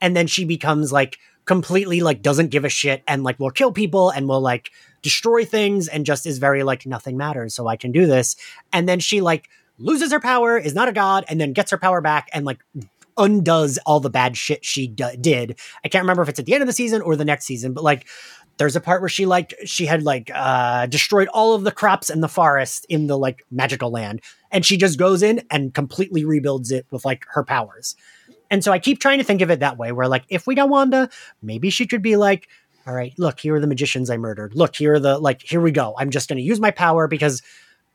and 0.00 0.16
then 0.16 0.26
she 0.26 0.44
becomes 0.44 0.92
like 0.92 1.18
completely 1.44 2.00
like 2.00 2.22
doesn't 2.22 2.48
give 2.48 2.64
a 2.64 2.68
shit 2.68 3.02
and 3.08 3.24
like 3.24 3.38
will 3.40 3.50
kill 3.50 3.72
people 3.72 4.10
and 4.10 4.28
will 4.28 4.40
like 4.40 4.70
destroy 5.02 5.44
things 5.44 5.88
and 5.88 6.06
just 6.06 6.26
is 6.26 6.38
very 6.38 6.62
like 6.62 6.86
nothing 6.86 7.16
matters 7.16 7.54
so 7.54 7.66
i 7.66 7.76
can 7.76 7.92
do 7.92 8.06
this. 8.06 8.36
And 8.72 8.88
then 8.88 9.00
she 9.00 9.20
like 9.20 9.48
loses 9.78 10.12
her 10.12 10.20
power 10.20 10.56
is 10.56 10.74
not 10.74 10.88
a 10.88 10.92
god 10.92 11.24
and 11.28 11.40
then 11.40 11.52
gets 11.52 11.70
her 11.70 11.78
power 11.78 12.00
back 12.00 12.28
and 12.32 12.44
like 12.44 12.60
undoes 13.18 13.78
all 13.78 14.00
the 14.00 14.10
bad 14.10 14.36
shit 14.36 14.64
she 14.64 14.86
d- 14.86 15.16
did. 15.20 15.58
I 15.84 15.88
can't 15.88 16.02
remember 16.02 16.22
if 16.22 16.28
it's 16.28 16.38
at 16.38 16.46
the 16.46 16.54
end 16.54 16.62
of 16.62 16.66
the 16.66 16.72
season 16.72 17.02
or 17.02 17.16
the 17.16 17.24
next 17.24 17.44
season 17.44 17.72
but 17.72 17.84
like 17.84 18.06
there's 18.58 18.76
a 18.76 18.80
part 18.80 19.00
where 19.00 19.08
she 19.08 19.26
like 19.26 19.54
she 19.64 19.86
had 19.86 20.02
like 20.02 20.30
uh 20.34 20.86
destroyed 20.86 21.28
all 21.28 21.54
of 21.54 21.64
the 21.64 21.72
crops 21.72 22.10
and 22.10 22.22
the 22.22 22.28
forest 22.28 22.86
in 22.88 23.06
the 23.06 23.18
like 23.18 23.44
magical 23.50 23.90
land 23.90 24.20
and 24.50 24.64
she 24.64 24.76
just 24.76 24.98
goes 24.98 25.22
in 25.22 25.42
and 25.50 25.74
completely 25.74 26.24
rebuilds 26.24 26.70
it 26.70 26.86
with 26.90 27.04
like 27.04 27.24
her 27.30 27.42
powers. 27.42 27.96
And 28.52 28.62
so 28.62 28.70
I 28.70 28.78
keep 28.78 29.00
trying 29.00 29.16
to 29.16 29.24
think 29.24 29.40
of 29.40 29.50
it 29.50 29.60
that 29.60 29.78
way, 29.78 29.92
where 29.92 30.06
like 30.06 30.24
if 30.28 30.46
we 30.46 30.54
got 30.54 30.68
Wanda, 30.68 31.08
maybe 31.40 31.70
she 31.70 31.86
could 31.86 32.02
be 32.02 32.16
like, 32.16 32.48
all 32.86 32.94
right, 32.94 33.12
look, 33.18 33.40
here 33.40 33.54
are 33.54 33.60
the 33.60 33.66
magicians 33.66 34.10
I 34.10 34.16
murdered. 34.16 34.54
Look, 34.54 34.76
here 34.76 34.94
are 34.94 35.00
the 35.00 35.18
like, 35.18 35.42
here 35.42 35.60
we 35.60 35.70
go. 35.70 35.94
I'm 35.98 36.10
just 36.10 36.28
gonna 36.28 36.40
use 36.40 36.60
my 36.60 36.70
power 36.70 37.06
because 37.06 37.42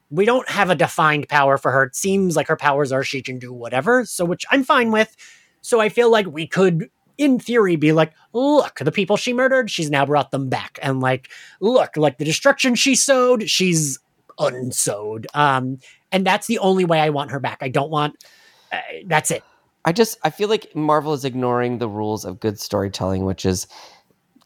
we 0.09 0.26
don't 0.26 0.47
have 0.49 0.69
a 0.69 0.76
defined 0.76 1.27
power 1.27 1.57
for 1.57 1.72
her. 1.72 1.84
It 1.84 1.95
seems 1.95 2.35
like 2.35 2.47
her 2.47 2.55
powers 2.55 2.91
are 2.91 3.03
she 3.03 3.22
can 3.22 3.39
do 3.39 3.51
whatever, 3.51 4.05
so 4.05 4.23
which 4.26 4.45
I'm 4.51 4.64
fine 4.64 4.91
with. 4.91 5.15
So 5.61 5.81
I 5.81 5.89
feel 5.89 6.09
like 6.09 6.27
we 6.27 6.47
could, 6.47 6.89
in 7.18 7.39
theory, 7.39 7.76
be 7.76 7.91
like, 7.91 8.14
look, 8.31 8.80
the 8.80 8.91
people 8.91 9.18
she 9.18 9.34
murdered, 9.34 9.69
she's 9.69 9.89
now 9.89 10.05
brought 10.05 10.31
them 10.31 10.47
back, 10.47 10.80
and 10.81 11.01
like, 11.01 11.30
look, 11.59 11.97
like 11.97 12.18
the 12.18 12.26
destruction 12.26 12.76
she 12.76 12.95
sowed, 12.95 13.49
she's 13.49 13.99
unsowed. 14.39 15.27
Um, 15.34 15.80
and 16.11 16.26
that's 16.26 16.47
the 16.47 16.59
only 16.59 16.85
way 16.85 17.01
I 17.01 17.09
want 17.09 17.31
her 17.31 17.39
back. 17.39 17.57
I 17.61 17.68
don't 17.69 17.89
want. 17.89 18.23
Uh, 18.72 18.80
that's 19.05 19.31
it. 19.31 19.43
I 19.84 19.91
just 19.91 20.18
I 20.23 20.30
feel 20.30 20.49
like 20.49 20.76
Marvel 20.76 21.14
is 21.14 21.26
ignoring 21.26 21.77
the 21.77 21.89
rules 21.89 22.26
of 22.26 22.39
good 22.39 22.59
storytelling, 22.59 23.26
which 23.26 23.45
is 23.45 23.68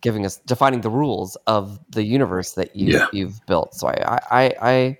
giving 0.01 0.25
us 0.25 0.37
defining 0.45 0.81
the 0.81 0.89
rules 0.89 1.35
of 1.47 1.79
the 1.89 2.03
universe 2.03 2.53
that 2.53 2.75
you 2.75 2.93
Yeah. 2.97 3.07
you've 3.13 3.39
built. 3.45 3.75
So 3.75 3.87
I 3.87 4.19
I 4.31 4.53
I 4.61 4.97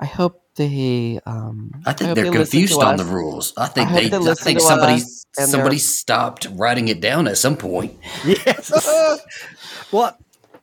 I 0.00 0.06
hope 0.06 0.42
they 0.56 1.20
um 1.26 1.70
I 1.86 1.92
think 1.92 2.08
hope 2.08 2.14
they're 2.16 2.24
they 2.26 2.30
confused 2.30 2.80
on 2.82 2.94
us. 2.94 3.00
the 3.06 3.12
rules. 3.12 3.54
I 3.56 3.66
think 3.66 3.90
I 3.90 3.94
they. 3.94 4.08
they 4.08 4.16
I 4.30 4.34
think 4.34 4.60
somebody 4.60 5.00
somebody 5.38 5.78
stopped 5.78 6.48
writing 6.52 6.88
it 6.88 7.00
down 7.00 7.28
at 7.28 7.38
some 7.38 7.56
point. 7.56 7.96
Yes. 8.24 8.72
well, 9.92 10.18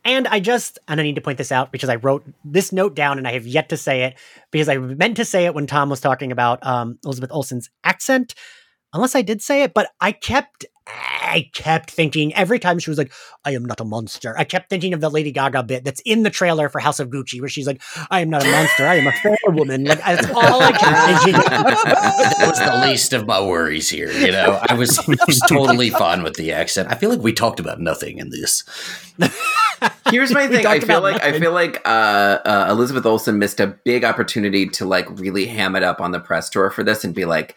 and 0.06 0.28
I 0.28 0.40
just, 0.40 0.80
and 0.88 1.00
I 1.00 1.04
need 1.04 1.16
to 1.16 1.22
point 1.22 1.38
this 1.38 1.52
out 1.52 1.72
because 1.72 1.90
I 1.90 1.96
wrote 1.96 2.24
this 2.46 2.72
note 2.72 2.96
down 2.96 3.18
and 3.18 3.28
I 3.28 3.34
have 3.34 3.46
yet 3.48 3.70
to 3.70 3.78
say 3.78 4.04
it 4.04 4.16
because 4.52 4.70
I 4.70 4.78
meant 4.78 5.18
to 5.18 5.26
say 5.26 5.46
it 5.46 5.54
when 5.54 5.68
Tom 5.68 5.90
was 5.90 6.00
talking 6.00 6.32
about 6.32 6.66
um, 6.66 6.98
Elizabeth 7.04 7.32
Olsen's 7.32 7.70
accent, 7.84 8.34
unless 8.94 9.16
I 9.16 9.22
did 9.22 9.42
say 9.42 9.64
it, 9.64 9.74
but 9.74 9.92
I 10.00 10.12
kept. 10.12 10.66
I 10.90 11.50
kept 11.54 11.92
thinking 11.92 12.34
every 12.34 12.60
time 12.60 12.80
she 12.80 12.90
was 12.90 12.98
like, 12.98 13.12
I 13.44 13.52
am 13.52 13.66
not 13.66 13.82
a 13.82 13.84
monster. 13.84 14.34
I 14.38 14.46
kept 14.46 14.70
thinking 14.70 14.94
of 14.94 15.02
the 15.02 15.10
Lady 15.10 15.34
Gaga 15.34 15.64
bit 15.64 15.84
that's 15.84 16.00
in 16.06 16.24
the 16.24 16.30
trailer 16.30 16.70
for 16.70 16.80
House 16.80 17.02
of 17.02 17.10
Gucci, 17.10 17.42
where 17.42 17.50
she's 17.50 17.68
like, 17.68 17.82
I 18.10 18.22
am 18.22 18.30
not 18.30 18.46
a 18.46 18.50
monster. 18.50 18.88
I 18.88 18.96
am 18.96 19.06
a 19.06 19.12
fair 19.12 19.38
woman. 19.48 19.84
Like, 19.84 20.00
that's 20.00 20.30
all 20.30 20.62
I 20.62 20.72
kept 20.72 21.26
thinking. 21.26 21.42
that 21.42 22.46
was 22.48 22.60
the 22.60 22.88
least 22.88 23.12
of 23.12 23.28
my 23.28 23.42
worries 23.42 23.90
here. 23.90 24.10
You 24.10 24.32
know, 24.32 24.62
I 24.70 24.76
was, 24.76 24.98
I 25.00 25.18
was 25.28 25.42
totally 25.50 25.90
fine 25.90 26.24
with 26.24 26.36
the 26.36 26.54
accent. 26.54 26.90
I 26.90 26.96
feel 26.96 27.10
like 27.10 27.20
we 27.20 27.34
talked 27.34 27.60
about 27.60 27.82
nothing 27.82 28.20
in 28.20 28.30
this. 28.30 28.64
Here's 30.10 30.34
my 30.34 30.48
thing. 30.50 30.66
I 30.66 30.80
feel 30.80 31.02
like 31.02 31.24
I 31.24 31.40
feel 31.40 31.52
like 31.52 31.82
uh, 31.86 32.40
uh, 32.46 32.68
Elizabeth 32.70 33.06
Olsen 33.06 33.40
missed 33.40 33.60
a 33.60 33.68
big 33.68 34.04
opportunity 34.04 34.68
to 34.70 34.86
like 34.86 35.08
really 35.20 35.46
ham 35.46 35.76
it 35.76 35.84
up 35.84 36.00
on 36.02 36.12
the 36.12 36.20
press 36.20 36.50
tour 36.50 36.70
for 36.70 36.84
this 36.84 37.04
and 37.04 37.14
be 37.14 37.26
like, 37.26 37.56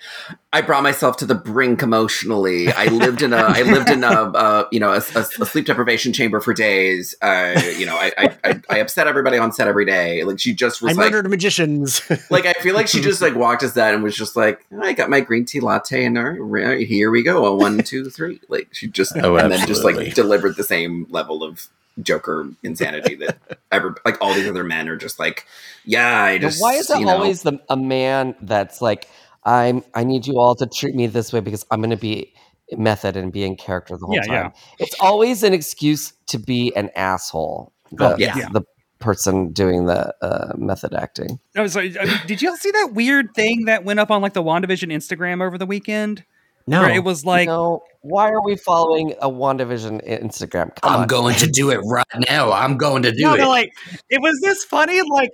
I 0.53 0.61
brought 0.63 0.83
myself 0.83 1.17
to 1.19 1.27
the 1.27 1.35
brink 1.35 1.83
emotionally. 1.83 2.73
I 2.73 2.87
lived 2.87 3.23
in 3.23 3.33
a 3.33 3.37
I 3.37 3.63
lived 3.63 3.89
in 3.89 4.03
a 4.05 4.09
uh, 4.35 4.69
you 4.73 4.81
know 4.81 4.93
a, 4.93 4.97
a- 5.15 5.21
a 5.41 5.47
sleep 5.47 5.67
deprivation 5.67 6.13
chamber 6.13 6.41
for 6.41 6.53
days. 6.53 7.15
Uh, 7.23 7.61
you 7.77 7.87
know, 7.87 7.97
I, 7.97 8.13
I 8.19 8.37
I 8.45 8.61
I 8.71 8.79
upset 8.79 9.07
everybody 9.07 9.39
on 9.39 9.53
set 9.53 9.69
every 9.69 9.85
day. 9.85 10.25
Like 10.25 10.39
she 10.41 10.53
just 10.55 10.83
I 10.83 10.87
was 10.87 10.97
like. 10.97 11.13
murdered 11.13 11.31
magicians. 11.31 12.03
Like 12.31 12.47
I 12.47 12.53
feel 12.55 12.75
like 12.75 12.87
she 12.87 13.01
just 13.01 13.21
like 13.23 13.35
walked 13.35 13.63
us 13.63 13.73
that 13.73 13.93
and 13.95 14.03
was 14.05 14.15
just 14.15 14.37
like, 14.37 14.65
I 14.81 14.93
got 14.93 15.11
my 15.11 15.21
green 15.21 15.45
tea 15.45 15.59
latte 15.61 16.05
and 16.05 16.17
right, 16.51 16.87
here 16.87 17.11
we 17.11 17.23
go, 17.23 17.45
a 17.47 17.55
one, 17.55 17.79
two, 17.83 18.09
three. 18.11 18.41
Like 18.49 18.69
she 18.73 18.87
just 18.89 19.17
Oh, 19.17 19.37
and 19.37 19.51
then 19.51 19.67
just 19.67 19.83
like 19.85 20.15
delivered 20.15 20.57
the 20.57 20.63
same 20.65 21.07
level 21.11 21.43
of 21.43 21.69
Joker 22.03 22.49
insanity 22.63 23.15
that 23.17 23.39
ever 23.73 23.95
like 24.05 24.21
all 24.21 24.35
these 24.35 24.49
other 24.49 24.65
men 24.65 24.89
are 24.89 24.97
just 24.97 25.19
like, 25.19 25.47
yeah, 25.85 26.23
I 26.25 26.39
But 26.39 26.43
just 26.43 26.63
why 26.63 26.75
is 26.75 26.91
it 26.91 26.99
you 27.01 27.07
know, 27.07 27.17
always 27.17 27.43
the, 27.43 27.59
a 27.69 27.77
man 27.77 28.35
that's 28.43 28.81
like, 28.83 29.09
I'm 29.45 29.83
I 29.95 30.05
need 30.05 30.27
you 30.27 30.39
all 30.39 30.55
to 30.57 30.67
treat 30.67 30.95
me 30.95 31.07
this 31.07 31.33
way 31.33 31.41
because 31.41 31.65
I'm 31.71 31.81
gonna 31.81 31.97
be 31.97 32.33
method 32.73 33.17
and 33.17 33.33
be 33.33 33.45
in 33.45 33.57
character 33.57 33.97
the 33.97 34.07
whole 34.07 34.15
Yeah, 34.17 34.23
time. 34.23 34.35
yeah. 34.35 34.51
It's 34.79 34.95
always 35.01 35.43
an 35.43 35.53
excuse 35.53 36.13
to 36.29 36.39
be 36.39 36.73
an 36.77 36.91
asshole. 36.95 37.73
The, 37.93 38.15
Oh, 38.15 38.17
yeah. 38.19 38.49
the 38.53 38.63
person 39.01 39.51
doing 39.53 39.87
the 39.87 40.15
uh, 40.23 40.53
method 40.57 40.95
acting. 40.95 41.41
I 41.57 41.63
was 41.63 41.75
like, 41.75 41.93
did 42.27 42.41
y'all 42.43 42.55
see 42.57 42.71
that 42.71 42.91
weird 42.93 43.35
thing 43.35 43.65
that 43.65 43.85
went 43.85 43.99
up 43.99 44.11
on 44.11 44.23
like 44.23 44.35
the 44.35 44.43
WandaVision 44.43 44.93
Instagram 44.93 45.43
over 45.45 45.59
the 45.59 45.67
weekend? 45.67 46.25
No. 46.67 46.81
Where 46.83 46.91
it 46.91 47.05
was 47.05 47.25
like, 47.25 47.47
no, 47.47 47.83
why 48.03 48.31
are 48.31 48.43
we 48.43 48.57
following 48.57 49.15
a 49.21 49.29
WandaVision 49.29 50.03
i- 50.05 50.23
Instagram? 50.23 50.75
Come 50.81 50.93
I'm 50.93 51.01
on. 51.01 51.07
going 51.07 51.37
to 51.37 51.47
do 51.47 51.71
it 51.71 51.79
right 51.85 52.07
now. 52.29 52.53
I'm 52.53 52.77
going 52.77 53.03
to 53.03 53.13
do 53.13 53.23
no, 53.23 53.35
it. 53.35 53.39
but 53.39 53.49
like, 53.49 53.73
it 54.09 54.21
was 54.21 54.41
this 54.41 54.65
funny, 54.65 55.01
like, 55.03 55.31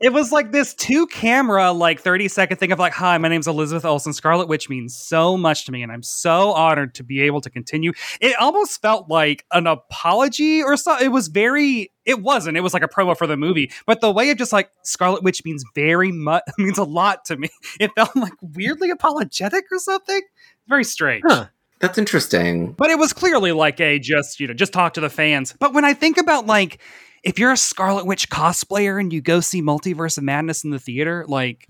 it 0.00 0.14
was 0.14 0.32
like 0.32 0.50
this 0.50 0.72
two 0.72 1.06
camera, 1.08 1.72
like 1.72 2.00
30 2.00 2.28
second 2.28 2.56
thing 2.56 2.72
of 2.72 2.78
like, 2.78 2.94
hi, 2.94 3.18
my 3.18 3.28
name's 3.28 3.46
Elizabeth 3.46 3.84
Olsen. 3.84 4.14
Scarlet 4.14 4.48
Witch 4.48 4.70
means 4.70 4.96
so 4.96 5.36
much 5.36 5.66
to 5.66 5.72
me, 5.72 5.82
and 5.82 5.92
I'm 5.92 6.02
so 6.02 6.52
honored 6.52 6.94
to 6.94 7.04
be 7.04 7.20
able 7.20 7.42
to 7.42 7.50
continue. 7.50 7.92
It 8.18 8.34
almost 8.40 8.80
felt 8.80 9.10
like 9.10 9.44
an 9.52 9.66
apology 9.66 10.62
or 10.62 10.78
so. 10.78 10.96
It 10.98 11.08
was 11.08 11.28
very, 11.28 11.92
it 12.06 12.22
wasn't. 12.22 12.56
It 12.56 12.62
was 12.62 12.72
like 12.72 12.82
a 12.82 12.88
promo 12.88 13.14
for 13.14 13.26
the 13.26 13.36
movie, 13.36 13.70
but 13.84 14.00
the 14.00 14.10
way 14.10 14.30
of 14.30 14.38
just 14.38 14.54
like 14.54 14.70
Scarlet 14.84 15.22
Witch 15.22 15.44
means 15.44 15.62
very 15.74 16.12
much, 16.12 16.44
means 16.58 16.78
a 16.78 16.84
lot 16.84 17.26
to 17.26 17.36
me. 17.36 17.50
It 17.78 17.90
felt 17.94 18.16
like 18.16 18.32
weirdly 18.40 18.88
apologetic 18.88 19.64
or 19.70 19.78
something. 19.78 20.22
Very 20.70 20.84
strange. 20.84 21.22
Huh. 21.26 21.48
That's 21.80 21.98
interesting. 21.98 22.72
But 22.72 22.90
it 22.90 22.98
was 22.98 23.12
clearly 23.12 23.52
like 23.52 23.80
a 23.80 23.98
just, 23.98 24.38
you 24.38 24.46
know, 24.46 24.54
just 24.54 24.72
talk 24.72 24.94
to 24.94 25.00
the 25.00 25.10
fans. 25.10 25.54
But 25.58 25.74
when 25.74 25.84
I 25.84 25.94
think 25.94 26.16
about 26.16 26.46
like, 26.46 26.78
if 27.22 27.38
you're 27.38 27.52
a 27.52 27.56
Scarlet 27.56 28.06
Witch 28.06 28.30
cosplayer 28.30 29.00
and 29.00 29.12
you 29.12 29.20
go 29.20 29.40
see 29.40 29.60
Multiverse 29.60 30.16
of 30.16 30.24
Madness 30.24 30.62
in 30.62 30.70
the 30.70 30.78
theater, 30.78 31.24
like, 31.26 31.68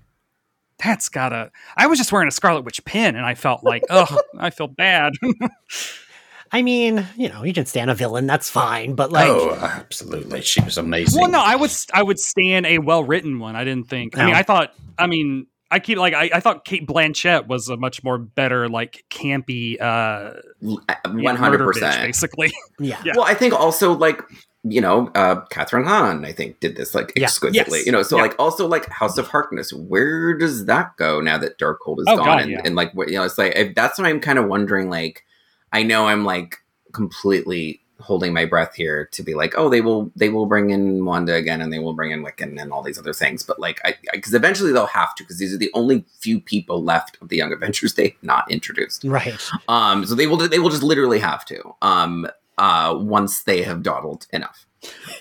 that's 0.83 1.09
gotta. 1.09 1.51
I 1.77 1.87
was 1.87 1.99
just 1.99 2.13
wearing 2.13 2.29
a 2.29 2.33
Scarlet 2.33 2.65
Witch 2.65 2.85
pin 2.85 3.17
and 3.17 3.25
I 3.25 3.35
felt 3.35 3.65
like, 3.65 3.83
oh, 3.91 4.21
I 4.39 4.51
feel 4.51 4.69
bad. 4.69 5.15
I 6.53 6.63
mean, 6.63 7.07
you 7.17 7.29
know, 7.29 7.45
you 7.45 7.53
can 7.53 7.65
stand 7.65 7.91
a 7.91 7.95
villain, 7.95 8.27
that's 8.27 8.51
fine, 8.51 8.97
but 8.97 9.13
like, 9.13 9.29
oh, 9.29 9.55
absolutely. 9.55 10.43
She 10.43 10.61
was 10.61 10.77
amazing. 10.77 11.21
well, 11.21 11.31
no, 11.31 11.41
I 11.41 11.55
would, 11.55 11.71
I 11.95 12.03
would 12.03 12.19
stand 12.19 12.67
a 12.67 12.79
well 12.79 13.05
written 13.05 13.39
one. 13.39 13.55
I 13.57 13.63
didn't 13.65 13.89
think. 13.89 14.19
I 14.19 14.27
mean, 14.27 14.35
I 14.35 14.43
thought, 14.43 14.75
I 14.99 15.07
mean, 15.07 15.47
I 15.71 15.79
keep 15.79 15.99
like, 15.99 16.15
I, 16.15 16.31
I 16.35 16.41
thought 16.41 16.65
Cate 16.65 16.87
Blanchett 16.87 17.47
was 17.47 17.69
a 17.69 17.77
much 17.77 18.03
more 18.03 18.19
better, 18.19 18.69
like, 18.69 19.05
campy, 19.11 19.81
uh, 19.81 20.33
One 20.61 21.37
hundred 21.37 21.59
murder 21.61 21.65
bitch, 21.67 21.73
percent. 21.75 22.03
basically. 22.03 22.53
yeah. 22.81 23.01
Yeah. 23.05 23.13
Well, 23.17 23.25
I 23.25 23.35
think 23.35 23.55
also 23.55 23.93
like 23.93 24.23
you 24.63 24.79
know, 24.83 25.11
uh, 25.15 25.37
Kathryn 25.47 25.87
Hahn, 25.87 26.23
I 26.27 26.33
think, 26.33 26.61
did 26.61 26.77
this 26.77 26.95
like 26.95 27.13
Yeah. 27.17 27.23
exquisitely. 27.25 27.79
Yes. 27.79 27.87
You 27.87 27.93
know, 27.93 28.03
so 28.03 28.17
Yeah. 28.17 28.23
like 28.25 28.35
also 28.39 28.67
like 28.67 28.87
House 28.91 29.17
of 29.17 29.27
Harkness, 29.29 29.73
where 29.73 30.37
does 30.37 30.67
that 30.67 30.95
go 30.99 31.19
now 31.23 31.39
that 31.39 31.59
Darkhold 31.59 32.01
is 32.01 32.05
Oh, 32.09 32.17
gone? 32.19 32.27
God, 32.27 32.43
and, 32.43 32.51
yeah. 32.51 32.61
and 32.67 32.75
like, 32.77 32.93
you 32.95 33.13
know, 33.13 33.23
it's 33.23 33.39
like 33.39 33.55
if 33.57 33.75
that's 33.75 33.99
what 33.99 34.07
I'm 34.07 34.21
kind 34.21 34.39
of 34.39 34.49
wondering. 34.49 34.91
Like, 34.91 35.25
I 35.73 35.83
know 35.83 36.09
I'm 36.09 36.25
like 36.27 36.59
completely 36.93 37.81
holding 38.01 38.33
my 38.33 38.45
breath 38.45 38.75
here 38.75 39.09
to 39.13 39.23
be 39.23 39.35
like, 39.35 39.55
oh, 39.57 39.69
they 39.69 39.81
will 39.81 40.11
they 40.17 40.29
will 40.29 40.47
bring 40.47 40.71
in 40.71 41.05
Wanda 41.05 41.35
again, 41.35 41.61
and 41.61 41.73
they 41.73 41.79
will 41.79 41.95
bring 41.95 42.11
in 42.11 42.25
Wiccan 42.25 42.61
and 42.61 42.73
all 42.73 42.83
these 42.83 42.99
other 42.99 43.13
things. 43.13 43.43
But 43.43 43.59
like, 43.59 43.81
I 43.85 43.95
because 44.13 44.35
eventually 44.35 44.73
they'll 44.73 44.87
have 44.87 45.15
to 45.17 45.23
because 45.23 45.39
these 45.39 45.55
are 45.55 45.59
the 45.59 45.71
only 45.75 46.05
few 46.21 46.41
people 46.41 46.83
left 46.83 47.19
of 47.21 47.29
the 47.29 47.37
Young 47.37 47.53
Avengers 47.53 47.95
they 48.01 48.17
not 48.23 48.51
introduced. 48.51 49.05
Right. 49.05 49.39
Um, 49.69 50.05
so 50.07 50.15
they 50.15 50.27
will 50.27 50.37
they 50.37 50.59
will 50.59 50.71
just 50.71 50.83
literally 50.83 51.19
have 51.19 51.45
to. 51.47 51.75
Um, 51.83 52.27
uh, 52.59 52.95
once 53.01 53.45
they 53.45 53.63
have 53.63 53.83
dawdled 53.83 54.27
enough. 54.33 54.67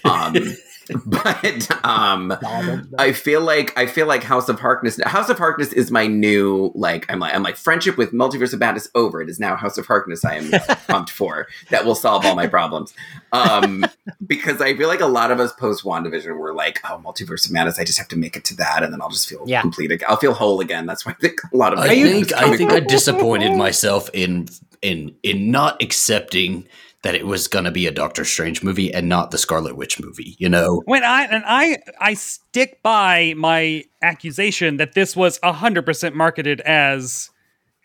Um, 0.03 0.35
but 1.05 1.85
um, 1.85 2.33
I 2.97 3.11
feel 3.11 3.41
like 3.41 3.77
I 3.77 3.85
feel 3.85 4.07
like 4.07 4.23
House 4.23 4.49
of 4.49 4.59
Harkness. 4.59 4.99
House 5.05 5.29
of 5.29 5.37
Harkness 5.37 5.71
is 5.73 5.91
my 5.91 6.07
new 6.07 6.71
like 6.75 7.05
I'm 7.11 7.19
like 7.19 7.33
I'm 7.35 7.43
like 7.43 7.57
friendship 7.57 7.97
with 7.97 8.11
Multiverse 8.11 8.53
of 8.53 8.59
Madness 8.59 8.89
over. 8.95 9.21
It 9.21 9.29
is 9.29 9.39
now 9.39 9.55
House 9.55 9.77
of 9.77 9.85
Harkness. 9.85 10.25
I 10.25 10.35
am 10.35 10.51
pumped 10.87 11.09
for 11.11 11.47
that 11.69 11.85
will 11.85 11.95
solve 11.95 12.25
all 12.25 12.35
my 12.35 12.47
problems. 12.47 12.93
Um, 13.31 13.85
because 14.25 14.61
I 14.61 14.75
feel 14.75 14.87
like 14.87 15.01
a 15.01 15.05
lot 15.05 15.31
of 15.31 15.39
us 15.39 15.53
post 15.53 15.83
Wandavision 15.83 16.37
were 16.37 16.53
like, 16.53 16.79
oh, 16.89 17.01
Multiverse 17.03 17.45
of 17.45 17.51
Madness. 17.51 17.79
I 17.79 17.83
just 17.83 17.97
have 17.99 18.07
to 18.09 18.17
make 18.17 18.35
it 18.35 18.43
to 18.45 18.55
that, 18.57 18.83
and 18.83 18.91
then 18.91 19.01
I'll 19.01 19.09
just 19.09 19.29
feel 19.29 19.43
Yeah. 19.45 19.61
complete. 19.61 19.91
Again. 19.91 20.07
I'll 20.09 20.17
feel 20.17 20.33
whole 20.33 20.59
again. 20.61 20.85
That's 20.85 21.05
why 21.05 21.11
I 21.11 21.15
think 21.21 21.39
a 21.53 21.57
lot 21.57 21.73
of 21.73 21.79
I 21.79 21.89
think 21.89 22.33
I 22.33 22.55
think 22.57 22.71
from- 22.71 22.77
I 22.77 22.79
disappointed 22.79 23.55
myself 23.55 24.09
in 24.13 24.47
in 24.81 25.15
in 25.23 25.51
not 25.51 25.81
accepting 25.83 26.65
that 27.03 27.15
it 27.15 27.25
was 27.25 27.47
going 27.47 27.65
to 27.65 27.71
be 27.71 27.87
a 27.87 27.91
Doctor 27.91 28.25
Strange 28.25 28.61
movie 28.61 28.93
and 28.93 29.07
not 29.07 29.31
the 29.31 29.37
Scarlet 29.37 29.77
Witch 29.77 29.99
movie. 30.01 30.35
You 30.37 30.49
know, 30.49 30.81
When 30.85 31.03
I 31.03 31.23
and 31.23 31.43
I 31.45 31.77
I 31.99 32.13
stick 32.13 32.81
by 32.83 33.33
my 33.37 33.85
accusation 34.01 34.77
that 34.77 34.93
this 34.93 35.15
was 35.15 35.39
hundred 35.43 35.85
percent 35.85 36.15
marketed 36.15 36.61
as 36.61 37.29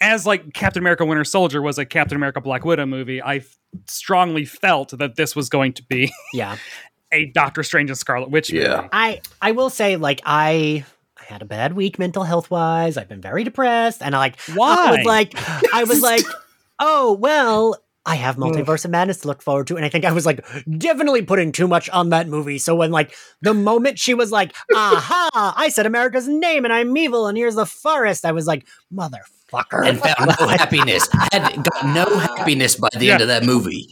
as 0.01 0.27
like 0.27 0.53
Captain 0.55 0.83
America 0.83 1.05
Winter 1.05 1.25
Soldier 1.25 1.63
was 1.63 1.79
a 1.79 1.85
Captain 1.85 2.17
America 2.17 2.41
Black 2.41 2.65
Widow 2.65 2.87
movie. 2.87 3.23
I 3.23 3.37
f- 3.37 3.57
strongly 3.87 4.45
felt 4.45 4.91
that 4.99 5.17
this 5.17 5.37
was 5.37 5.49
going 5.49 5.73
to 5.75 5.83
be 5.85 6.13
Yeah. 6.33 6.57
a 7.13 7.27
Doctor 7.27 7.63
Strange 7.63 7.91
and 7.91 7.99
Scarlet 7.99 8.31
Witch 8.31 8.53
movie. 8.53 8.65
Yeah. 8.65 8.89
I 8.93 9.21
I 9.41 9.53
will 9.53 9.71
say 9.71 9.97
like 9.97 10.21
I 10.27 10.85
I 11.17 11.25
had 11.33 11.41
a 11.43 11.45
bad 11.47 11.75
week 11.75 11.99
mental 12.01 12.25
health 12.25 12.51
wise. 12.51 12.97
I've 12.97 13.09
been 13.09 13.21
very 13.21 13.45
depressed 13.45 14.03
and 14.03 14.15
I 14.15 14.19
like 14.19 14.37
I 14.51 14.53
Why? 14.55 14.91
was 14.97 15.07
like 15.07 15.35
I 15.73 15.85
was 15.85 16.01
like, 16.03 16.23
"Oh, 16.81 17.13
well, 17.13 17.77
I 18.07 18.17
have 18.17 18.37
Multiverse 18.37 18.85
of 18.85 18.91
Madness 18.91 19.19
to 19.19 19.29
look 19.29 19.43
forward 19.43 19.67
to." 19.69 19.77
And 19.77 19.85
I 19.85 19.89
think 19.89 20.05
I 20.05 20.13
was 20.13 20.27
like 20.27 20.45
definitely 20.79 21.23
putting 21.23 21.53
too 21.53 21.69
much 21.69 21.89
on 21.91 22.11
that 22.11 22.29
movie. 22.29 22.59
So 22.59 22.75
when 22.75 22.91
like 22.91 23.15
the 23.43 23.55
moment 23.55 23.99
she 23.99 24.15
was 24.15 24.31
like, 24.33 24.55
"Aha, 24.75 25.55
I 25.57 25.69
said 25.69 25.87
America's 25.87 26.29
name 26.29 26.65
and 26.65 26.73
I'm 26.73 26.97
evil 26.97 27.27
and 27.27 27.37
here's 27.37 27.55
the 27.55 27.67
forest." 27.67 28.25
I 28.25 28.33
was 28.33 28.47
like, 28.47 28.67
"Motherfucker." 28.93 29.44
And 29.73 29.99
found 30.01 30.35
no 30.41 30.47
happiness. 30.49 31.09
I 31.13 31.29
had 31.33 31.65
got 31.65 31.87
no 31.87 32.19
happiness 32.19 32.77
by 32.77 32.89
the 32.97 33.11
end 33.11 33.21
of 33.23 33.29
that 33.29 33.45
movie. 33.45 33.89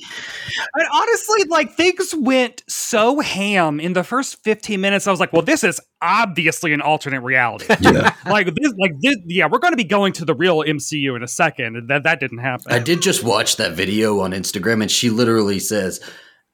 And 0.75 0.87
honestly, 0.93 1.45
like 1.49 1.75
things 1.75 2.15
went 2.17 2.63
so 2.69 3.21
ham 3.21 3.81
in 3.81 3.93
the 3.95 4.05
first 4.05 4.43
15 4.45 4.81
minutes. 4.81 5.07
I 5.07 5.11
was 5.11 5.21
like, 5.21 5.33
well, 5.33 5.43
this 5.43 5.65
is 5.65 5.81
obviously 6.01 6.73
an 6.73 6.81
alternate 6.81 7.21
reality. 7.23 7.67
Yeah. 7.83 8.15
like 8.27 8.47
this, 8.47 8.73
like 8.79 8.93
this, 9.01 9.17
yeah, 9.27 9.47
we're 9.51 9.59
going 9.59 9.73
to 9.73 9.77
be 9.77 9.85
going 9.85 10.13
to 10.15 10.25
the 10.25 10.35
real 10.35 10.59
MCU 10.59 11.17
in 11.17 11.23
a 11.23 11.29
second. 11.29 11.77
and 11.77 11.89
That 11.89 12.05
that 12.05 12.21
didn't 12.21 12.39
happen. 12.39 12.73
I 12.73 12.79
did 12.79 13.03
just 13.03 13.23
watch 13.25 13.57
that 13.57 13.73
video 13.73 14.21
on 14.21 14.31
Instagram, 14.33 14.83
and 14.83 14.91
she 14.91 15.11
literally 15.11 15.59
says, 15.59 16.01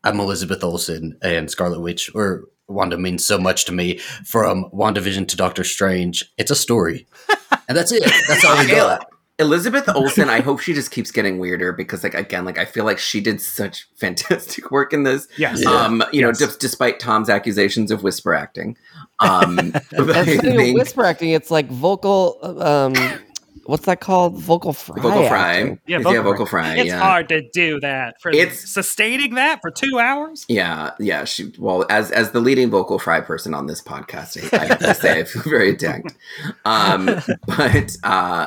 "I'm 0.04 0.18
Elizabeth 0.20 0.64
Olsen, 0.64 1.18
and 1.22 1.50
Scarlet 1.50 1.80
Witch 1.80 2.10
or 2.14 2.44
Wanda 2.66 2.96
means 2.98 3.24
so 3.24 3.38
much 3.38 3.66
to 3.66 3.72
me." 3.72 3.98
From 4.24 4.70
WandaVision 4.72 5.28
to 5.28 5.36
Doctor 5.36 5.64
Strange, 5.64 6.24
it's 6.38 6.50
a 6.50 6.56
story, 6.56 7.06
and 7.68 7.76
that's 7.76 7.92
it. 7.92 8.02
That's 8.28 8.44
all 8.44 8.58
we 8.58 8.66
got. 8.66 9.06
Elizabeth 9.40 9.88
Olsen, 9.94 10.28
I 10.28 10.40
hope 10.40 10.58
she 10.58 10.74
just 10.74 10.90
keeps 10.90 11.12
getting 11.12 11.38
weirder 11.38 11.72
because, 11.72 12.02
like, 12.02 12.14
again, 12.14 12.44
like 12.44 12.58
I 12.58 12.64
feel 12.64 12.84
like 12.84 12.98
she 12.98 13.20
did 13.20 13.40
such 13.40 13.88
fantastic 13.96 14.72
work 14.72 14.92
in 14.92 15.04
this. 15.04 15.28
Yes. 15.36 15.62
Yeah. 15.62 15.70
Um, 15.70 16.02
you 16.12 16.26
Yes. 16.26 16.40
know, 16.40 16.46
d- 16.48 16.52
despite 16.58 16.98
Tom's 16.98 17.30
accusations 17.30 17.92
of 17.92 18.02
whisper 18.02 18.34
acting. 18.34 18.76
Um, 19.20 19.58
I 19.92 19.96
And 19.96 20.28
speaking 20.28 20.50
of 20.50 20.56
think- 20.56 20.78
whisper 20.78 21.04
acting, 21.04 21.30
it's 21.30 21.52
like 21.52 21.68
vocal. 21.68 22.38
Um, 22.42 22.94
what's 23.68 23.84
that 23.84 24.00
called? 24.00 24.36
Vocal 24.38 24.72
fry. 24.72 24.96
vocal 25.00 25.28
fry. 25.28 25.56
acting. 25.58 25.80
Yeah, 25.86 25.98
Yeah, 25.98 26.02
vocal 26.02 26.22
vocal, 26.22 26.46
fry. 26.46 26.62
fry. 26.62 26.76
it's 26.78 26.88
yeah. 26.88 26.98
hard 26.98 27.28
to 27.28 27.42
do 27.50 27.78
that 27.80 28.20
for 28.20 28.30
It's- 28.32 28.68
sustaining 28.68 29.34
that 29.34 29.60
for 29.60 29.70
two 29.70 29.98
hours. 29.98 30.44
Yeah, 30.48 30.92
yeah. 30.98 31.24
She 31.24 31.52
well, 31.58 31.84
as 31.90 32.10
as 32.10 32.30
the 32.32 32.40
leading 32.40 32.70
vocal 32.70 32.98
fry 32.98 33.20
person 33.20 33.52
on 33.54 33.66
this 33.66 33.82
podcast, 33.82 34.36
I, 34.52 34.58
I 34.62 34.64
have 34.66 34.78
to 34.78 34.94
say 34.94 35.20
I 35.20 35.24
feel 35.24 35.42
very 35.42 35.70
attacked. 35.70 36.14
Um, 36.64 37.04
but 37.46 37.96
uh, 38.02 38.46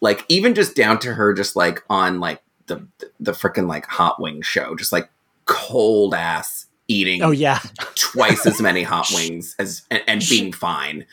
like 0.00 0.24
even 0.28 0.54
just 0.54 0.74
down 0.74 0.98
to 1.00 1.14
her, 1.14 1.34
just 1.34 1.54
like 1.54 1.82
on 1.90 2.18
like 2.20 2.42
the 2.66 2.86
the 3.20 3.32
freaking 3.32 3.68
like 3.68 3.86
hot 3.86 4.20
wing 4.20 4.40
show, 4.42 4.74
just 4.74 4.92
like 4.92 5.10
cold 5.44 6.14
ass 6.14 6.66
eating 6.88 7.22
Oh 7.22 7.30
yeah, 7.30 7.60
twice 7.94 8.46
as 8.46 8.60
many 8.60 8.82
hot 8.92 9.08
wings 9.14 9.54
as 9.58 9.82
and, 9.90 10.02
and 10.06 10.22
being 10.28 10.52
fine. 10.52 11.04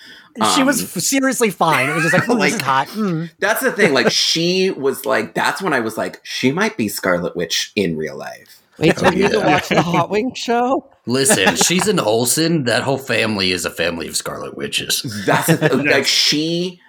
She 0.56 0.64
was 0.64 0.80
Um, 0.82 0.86
f- 0.96 1.02
seriously 1.04 1.50
fine. 1.50 1.90
It 1.90 1.94
was 1.94 2.04
just 2.04 2.14
like, 2.14 2.30
oh, 2.30 2.34
like- 2.34 2.52
this 2.52 2.60
is 2.62 2.66
hot. 2.66 2.88
Mm. 2.90 3.30
That's 3.40 3.62
the 3.62 3.72
thing. 3.72 3.94
Like 3.94 4.12
she 4.12 4.72
was 4.72 5.06
like, 5.06 5.34
that's 5.34 5.62
when 5.62 5.74
I 5.74 5.80
was 5.80 5.98
like, 5.98 6.20
she 6.24 6.52
might 6.52 6.78
be 6.78 6.88
Scarlet 6.88 7.36
Witch 7.36 7.72
in 7.76 7.98
real 7.98 8.18
life. 8.18 8.62
Wait, 8.78 8.98
so 8.98 9.08
Oh, 9.08 9.12
you 9.12 9.24
didn't 9.28 9.42
yeah. 9.42 9.54
watch 9.56 9.68
the 9.70 9.82
Hot 9.82 10.10
Wing 10.10 10.34
show? 10.34 10.90
Listen, 11.06 11.56
she's 11.58 11.88
an 11.90 12.00
Olsen. 12.00 12.64
That 12.64 12.84
whole 12.84 12.98
family 12.98 13.52
is 13.52 13.66
a 13.66 13.70
family 13.70 14.08
of 14.08 14.16
Scarlet 14.16 14.56
Witches. 14.56 15.02
That's 15.26 15.48
the 15.48 15.58
th- 15.70 15.86
like 15.86 16.06
she 16.24 16.80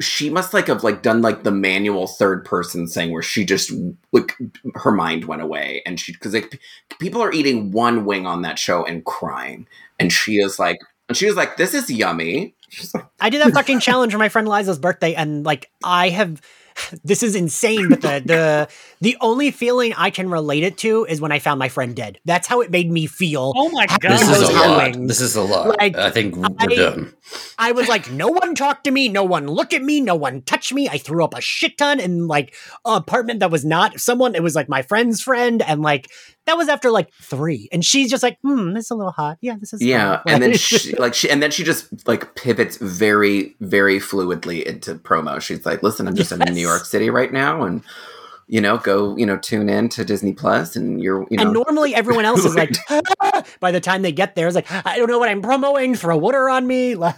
she 0.00 0.30
must 0.30 0.54
like 0.54 0.68
have 0.68 0.84
like 0.84 1.02
done 1.02 1.22
like 1.22 1.42
the 1.42 1.50
manual 1.50 2.06
third 2.06 2.44
person 2.44 2.86
thing 2.86 3.12
where 3.12 3.22
she 3.22 3.44
just 3.44 3.72
like 4.12 4.32
her 4.76 4.92
mind 4.92 5.24
went 5.24 5.42
away 5.42 5.82
and 5.86 5.98
she 5.98 6.12
because 6.12 6.34
like 6.34 6.50
p- 6.52 6.58
people 7.00 7.20
are 7.20 7.32
eating 7.32 7.72
one 7.72 8.04
wing 8.04 8.24
on 8.26 8.42
that 8.42 8.58
show 8.60 8.84
and 8.84 9.04
crying 9.04 9.66
and 9.98 10.12
she 10.12 10.36
is 10.36 10.56
like 10.58 10.78
and 11.08 11.16
she 11.16 11.26
was 11.26 11.34
like 11.34 11.56
this 11.56 11.74
is 11.74 11.90
yummy 11.90 12.54
She's 12.68 12.92
like, 12.94 13.06
I 13.20 13.30
did 13.30 13.42
that 13.42 13.52
fucking 13.52 13.80
challenge 13.80 14.12
for 14.12 14.18
my 14.18 14.28
friend 14.28 14.48
Liza's 14.48 14.78
birthday, 14.78 15.14
and 15.14 15.44
like 15.44 15.70
I 15.84 16.10
have. 16.10 16.40
This 17.02 17.24
is 17.24 17.34
insane, 17.34 17.88
but 17.88 18.00
the 18.02 18.20
the 18.24 18.68
the 19.00 19.16
only 19.20 19.50
feeling 19.50 19.94
I 19.96 20.10
can 20.10 20.30
relate 20.30 20.62
it 20.62 20.78
to 20.78 21.06
is 21.06 21.20
when 21.20 21.32
I 21.32 21.40
found 21.40 21.58
my 21.58 21.68
friend 21.68 21.96
dead. 21.96 22.20
That's 22.24 22.46
how 22.46 22.60
it 22.60 22.70
made 22.70 22.88
me 22.88 23.06
feel. 23.08 23.52
Oh 23.56 23.68
my 23.70 23.86
god! 23.86 24.00
This 24.12 24.22
is 24.22 24.48
a 24.48 24.52
hot 24.52 24.68
lot. 24.96 25.08
This 25.08 25.20
is 25.20 25.34
a 25.34 25.42
lot. 25.42 25.76
Like, 25.80 25.96
I 25.96 26.10
think 26.10 26.36
we're 26.36 26.46
I- 26.56 26.66
done. 26.66 27.14
I 27.58 27.72
was 27.72 27.88
like, 27.88 28.12
no 28.12 28.28
one 28.28 28.54
talked 28.54 28.84
to 28.84 28.92
me, 28.92 29.08
no 29.08 29.24
one 29.24 29.48
look 29.48 29.72
at 29.74 29.82
me, 29.82 30.00
no 30.00 30.14
one 30.14 30.40
touched 30.42 30.72
me. 30.72 30.88
I 30.88 30.98
threw 30.98 31.24
up 31.24 31.34
a 31.36 31.40
shit 31.40 31.76
ton 31.78 31.98
in 31.98 32.28
like 32.28 32.54
an 32.84 32.96
apartment 32.96 33.40
that 33.40 33.50
was 33.50 33.64
not 33.64 33.98
someone. 34.00 34.36
It 34.36 34.42
was 34.44 34.54
like 34.54 34.68
my 34.68 34.82
friend's 34.82 35.20
friend, 35.20 35.60
and 35.60 35.82
like 35.82 36.08
that 36.48 36.56
was 36.56 36.68
after 36.68 36.90
like 36.90 37.12
three. 37.20 37.68
And 37.72 37.84
she's 37.84 38.10
just 38.10 38.22
like, 38.22 38.38
hmm, 38.42 38.72
this 38.72 38.86
is 38.86 38.90
a 38.90 38.94
little 38.94 39.12
hot. 39.12 39.38
Yeah, 39.40 39.56
this 39.58 39.72
is 39.72 39.82
yeah 39.82 40.22
fine." 40.22 40.34
and 40.34 40.42
then 40.42 40.54
she 40.56 40.96
like 40.96 41.14
she 41.14 41.30
and 41.30 41.42
then 41.42 41.50
she 41.50 41.62
just 41.62 42.06
like 42.08 42.34
pivots 42.34 42.76
very 42.78 43.54
very 43.60 43.98
fluidly 43.98 44.62
into 44.64 44.94
promo 44.94 45.40
she's 45.40 45.64
like 45.64 45.82
listen 45.82 46.08
i'm 46.08 46.14
just 46.16 46.32
in 46.32 46.38
new 46.52 46.60
york 46.60 46.84
city 46.84 47.10
right 47.10 47.32
now 47.32 47.62
and 47.62 47.82
you 48.46 48.60
know 48.60 48.78
go 48.78 49.16
you 49.16 49.26
know 49.26 49.36
tune 49.36 49.68
in 49.68 49.88
to 49.88 50.04
disney 50.04 50.32
plus 50.32 50.74
and 50.74 51.02
you're 51.02 51.26
you 51.30 51.36
know 51.36 51.44
and 51.44 51.52
normally 51.52 51.94
everyone 51.94 52.24
else 52.24 52.44
is 52.44 52.54
like, 52.54 52.74
"Ah," 53.20 53.44
by 53.60 53.70
the 53.70 53.80
time 53.80 54.02
they 54.02 54.12
get 54.12 54.34
there, 54.34 54.46
it's 54.46 54.56
like, 54.56 54.70
I 54.70 54.96
don't 54.96 55.08
know 55.08 55.18
what 55.18 55.28
I'm 55.28 55.42
promoting. 55.42 55.94
Throw 55.94 56.16
water 56.16 56.48
on 56.48 56.66
me. 56.66 56.94
Well, 56.96 57.12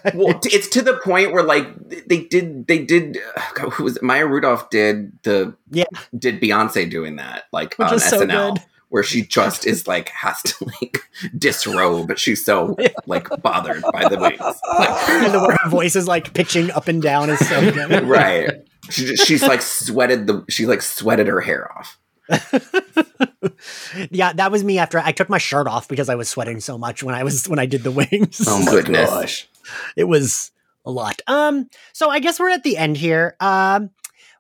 it's 0.45 0.69
to 0.71 0.83
the 0.83 0.97
point 1.05 1.33
where 1.33 1.43
like 1.43 1.67
they 2.09 2.25
did 2.25 2.67
they 2.67 2.85
did 2.85 3.19
uh, 3.37 3.71
who 3.71 3.85
was 3.85 3.97
it? 3.97 4.03
Maya 4.03 4.27
Rudolph 4.27 4.71
did 4.71 5.13
the 5.23 5.55
Yeah. 5.71 5.85
did 6.19 6.41
Beyonce 6.41 6.91
doing 6.91 7.17
that 7.17 7.45
like 7.53 7.75
Which 7.77 7.89
on 7.89 8.01
so 8.01 8.21
SNL 8.21 8.55
good. 8.55 8.65
Where 8.91 9.03
she 9.03 9.23
just 9.23 9.67
is 9.67 9.89
like 9.89 10.11
has 10.11 10.43
to 10.43 10.65
like 10.81 10.99
disrobe 11.37 12.09
but 12.09 12.19
she's 12.19 12.45
so 12.45 12.77
like 13.07 13.29
bothered 13.43 13.83
by 13.93 14.09
the 14.09 14.19
wings 14.19 14.39
like, 14.41 15.09
and 15.09 15.35
the 15.35 15.41
way 15.41 15.57
her 15.63 15.71
voice 15.71 15.97
is 15.97 16.07
like 16.07 16.35
pitching 16.35 16.71
up 16.73 16.89
and 16.89 17.03
down 17.03 17.31
is 17.31 17.39
so 17.49 17.73
good. 17.73 18.03
right 18.07 18.67
she 18.91 19.07
just, 19.07 19.27
she's 19.27 19.43
like 19.43 19.63
sweated 19.63 20.27
the 20.27 20.45
she 20.49 20.67
like 20.67 20.83
sweated 20.83 21.27
her 21.27 21.41
hair 21.41 21.71
off 21.77 21.99
yeah, 24.11 24.33
that 24.33 24.53
was 24.53 24.63
me 24.63 24.79
after 24.79 24.99
I 24.99 25.13
took 25.13 25.29
my 25.29 25.39
shirt 25.39 25.67
off 25.67 25.89
because 25.89 26.09
I 26.09 26.15
was 26.15 26.29
sweating 26.29 26.61
so 26.61 26.79
much 26.79 27.03
when 27.03 27.15
I 27.15 27.25
was 27.25 27.49
when 27.49 27.59
I 27.59 27.67
did 27.67 27.83
the 27.83 27.91
wings. 27.91 28.45
Oh 28.47 28.65
my 28.65 28.71
Goodness. 28.71 29.11
gosh. 29.11 29.49
it 29.97 30.05
was 30.05 30.53
a 30.85 30.91
lot. 30.91 31.21
Um, 31.27 31.69
so 31.93 32.09
I 32.09 32.21
guess 32.21 32.39
we're 32.39 32.51
at 32.51 32.63
the 32.63 32.77
end 32.77 32.97
here. 32.97 33.37
Um, 33.41 33.91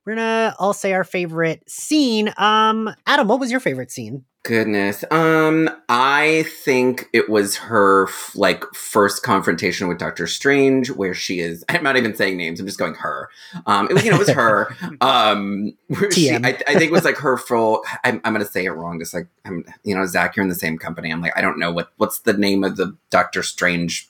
we're 0.04 0.14
gonna 0.14 0.54
all 0.58 0.72
say 0.72 0.92
our 0.92 1.04
favorite 1.04 1.68
scene. 1.68 2.32
Um, 2.36 2.92
Adam, 3.06 3.28
what 3.28 3.40
was 3.40 3.50
your 3.50 3.60
favorite 3.60 3.90
scene? 3.90 4.24
Goodness. 4.42 5.04
Um, 5.10 5.68
I 5.90 6.44
think 6.64 7.10
it 7.12 7.28
was 7.28 7.56
her 7.56 8.08
f- 8.08 8.32
like 8.34 8.64
first 8.74 9.22
confrontation 9.22 9.86
with 9.86 9.98
Doctor 9.98 10.26
Strange, 10.26 10.90
where 10.90 11.12
she 11.12 11.40
is. 11.40 11.62
I'm 11.68 11.82
not 11.82 11.98
even 11.98 12.14
saying 12.14 12.38
names. 12.38 12.58
I'm 12.58 12.66
just 12.66 12.78
going 12.78 12.94
her. 12.94 13.28
Um, 13.66 13.88
it 13.90 13.94
was 13.94 14.04
you 14.04 14.10
know 14.10 14.16
it 14.16 14.20
was 14.20 14.30
her. 14.30 14.74
Um, 15.02 15.72
she, 16.10 16.30
I, 16.30 16.36
I 16.38 16.52
think 16.52 16.84
it 16.84 16.92
was 16.92 17.04
like 17.04 17.16
her 17.18 17.36
full. 17.36 17.84
I'm, 18.02 18.20
I'm 18.24 18.32
gonna 18.32 18.44
say 18.44 18.64
it 18.64 18.70
wrong. 18.70 18.98
Just 18.98 19.12
like 19.12 19.28
I'm, 19.44 19.64
you 19.84 19.94
know, 19.94 20.06
Zach, 20.06 20.36
you're 20.36 20.42
in 20.42 20.48
the 20.48 20.54
same 20.54 20.78
company. 20.78 21.10
I'm 21.10 21.20
like 21.20 21.36
I 21.36 21.42
don't 21.42 21.58
know 21.58 21.70
what 21.70 21.90
what's 21.96 22.20
the 22.20 22.32
name 22.32 22.64
of 22.64 22.76
the 22.76 22.96
Doctor 23.10 23.42
Strange 23.42 24.08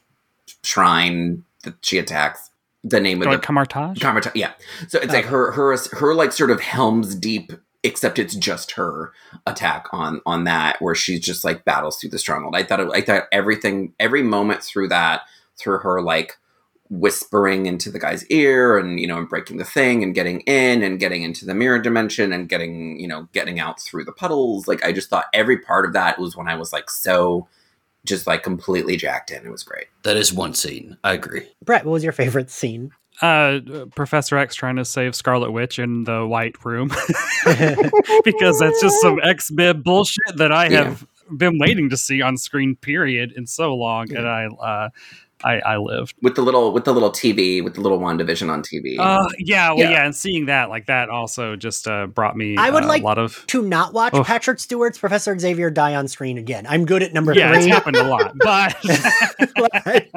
shrine 0.62 1.44
that 1.64 1.74
she 1.82 1.98
attacks. 1.98 2.50
The 2.82 3.00
name 3.00 3.20
of 3.20 3.30
the 3.30 3.38
Kamar-Taj? 3.38 3.98
Kamarta, 3.98 4.32
yeah. 4.34 4.52
So 4.88 4.98
it's 5.00 5.12
like 5.12 5.26
her, 5.26 5.50
her, 5.52 5.76
her, 5.92 6.14
like 6.14 6.32
sort 6.32 6.50
of 6.50 6.60
Helm's 6.60 7.14
Deep, 7.14 7.52
except 7.82 8.18
it's 8.18 8.34
just 8.34 8.72
her 8.72 9.12
attack 9.46 9.86
on 9.92 10.20
on 10.26 10.44
that, 10.44 10.80
where 10.80 10.94
she's 10.94 11.20
just 11.20 11.44
like 11.44 11.64
battles 11.64 11.96
through 11.96 12.10
the 12.10 12.18
stronghold. 12.18 12.56
I 12.56 12.62
thought, 12.62 12.80
it, 12.80 12.88
I 12.92 13.00
thought 13.00 13.24
everything, 13.32 13.94
every 13.98 14.22
moment 14.22 14.62
through 14.62 14.88
that, 14.88 15.22
through 15.56 15.78
her 15.78 16.00
like 16.02 16.38
whispering 16.90 17.66
into 17.66 17.90
the 17.90 18.00
guy's 18.00 18.26
ear, 18.26 18.76
and 18.76 19.00
you 19.00 19.06
know, 19.06 19.18
and 19.18 19.28
breaking 19.28 19.56
the 19.58 19.64
thing, 19.64 20.02
and 20.02 20.14
getting 20.14 20.40
in, 20.40 20.82
and 20.82 20.98
getting 20.98 21.22
into 21.22 21.44
the 21.44 21.54
mirror 21.54 21.78
dimension, 21.78 22.32
and 22.32 22.48
getting, 22.48 22.98
you 22.98 23.08
know, 23.08 23.28
getting 23.32 23.60
out 23.60 23.80
through 23.80 24.04
the 24.04 24.12
puddles. 24.12 24.68
Like 24.68 24.84
I 24.84 24.92
just 24.92 25.08
thought 25.08 25.26
every 25.32 25.58
part 25.58 25.86
of 25.86 25.92
that 25.92 26.18
was 26.18 26.36
when 26.36 26.48
I 26.48 26.56
was 26.56 26.72
like 26.72 26.90
so, 26.90 27.48
just 28.04 28.26
like 28.26 28.42
completely 28.42 28.96
jacked 28.96 29.30
in. 29.30 29.46
It 29.46 29.50
was 29.50 29.62
great. 29.62 29.86
That 30.02 30.16
is 30.16 30.32
one 30.32 30.54
scene. 30.54 30.98
I 31.04 31.12
agree. 31.14 31.48
Brett, 31.64 31.84
what 31.84 31.92
was 31.92 32.04
your 32.04 32.12
favorite 32.12 32.50
scene? 32.50 32.92
Uh, 33.22 33.60
Professor 33.94 34.36
X 34.38 34.54
trying 34.54 34.76
to 34.76 34.84
save 34.84 35.14
Scarlet 35.14 35.50
Witch 35.50 35.78
in 35.78 36.04
the 36.04 36.26
White 36.26 36.64
Room 36.64 36.88
because 38.24 38.58
that's 38.58 38.80
just 38.80 39.00
some 39.00 39.18
X 39.22 39.50
bib 39.50 39.82
bullshit 39.84 40.36
that 40.36 40.52
I 40.52 40.68
Yeah. 40.68 40.84
have 40.84 41.06
been 41.36 41.58
waiting 41.58 41.90
to 41.90 41.96
see 41.96 42.22
on 42.22 42.36
screen. 42.36 42.76
Period, 42.76 43.32
in 43.36 43.46
so 43.46 43.74
long, 43.74 44.12
and 44.14 44.26
I, 44.28 44.46
uh, 44.46 44.88
I, 45.44 45.60
I 45.60 45.76
lived. 45.78 46.14
With 46.22 46.34
the 46.34 46.42
little, 46.42 46.72
with 46.72 46.84
the 46.84 46.92
little 46.92 47.10
TV, 47.10 47.62
with 47.64 47.74
the 47.74 47.80
little 47.80 47.98
WandaVision 47.98 48.50
on 48.50 48.62
TV. 48.62 48.96
Uh, 48.98 49.26
yeah, 49.38 49.70
well, 49.70 49.78
Yeah. 49.78 49.90
yeah. 49.90 50.04
and 50.04 50.14
seeing 50.14 50.46
that 50.46 50.68
like 50.70 50.86
that 50.86 51.08
also 51.08 51.56
just 51.56 51.86
uh, 51.88 52.06
brought 52.06 52.36
me. 52.36 52.56
I 52.58 52.70
would 52.70 52.84
uh, 52.84 52.88
like 52.88 53.02
a 53.02 53.06
lot 53.06 53.18
of. 53.18 53.44
to 53.48 53.62
not 53.62 53.92
watch 53.94 54.12
Oof. 54.14 54.26
Patrick 54.26 54.58
Stewart's 54.58 54.98
Professor 54.98 55.38
Xavier 55.38 55.70
die 55.70 55.94
on 55.94 56.08
screen 56.08 56.36
again. 56.36 56.66
I'm 56.68 56.84
good 56.84 57.02
at 57.02 57.12
number 57.14 57.32
Yeah, 57.32 57.54
it's 57.54 57.66
happened 57.66 57.96
a 57.96 58.04
lot, 58.04 58.36
but 58.38 58.76
like, 59.86 60.10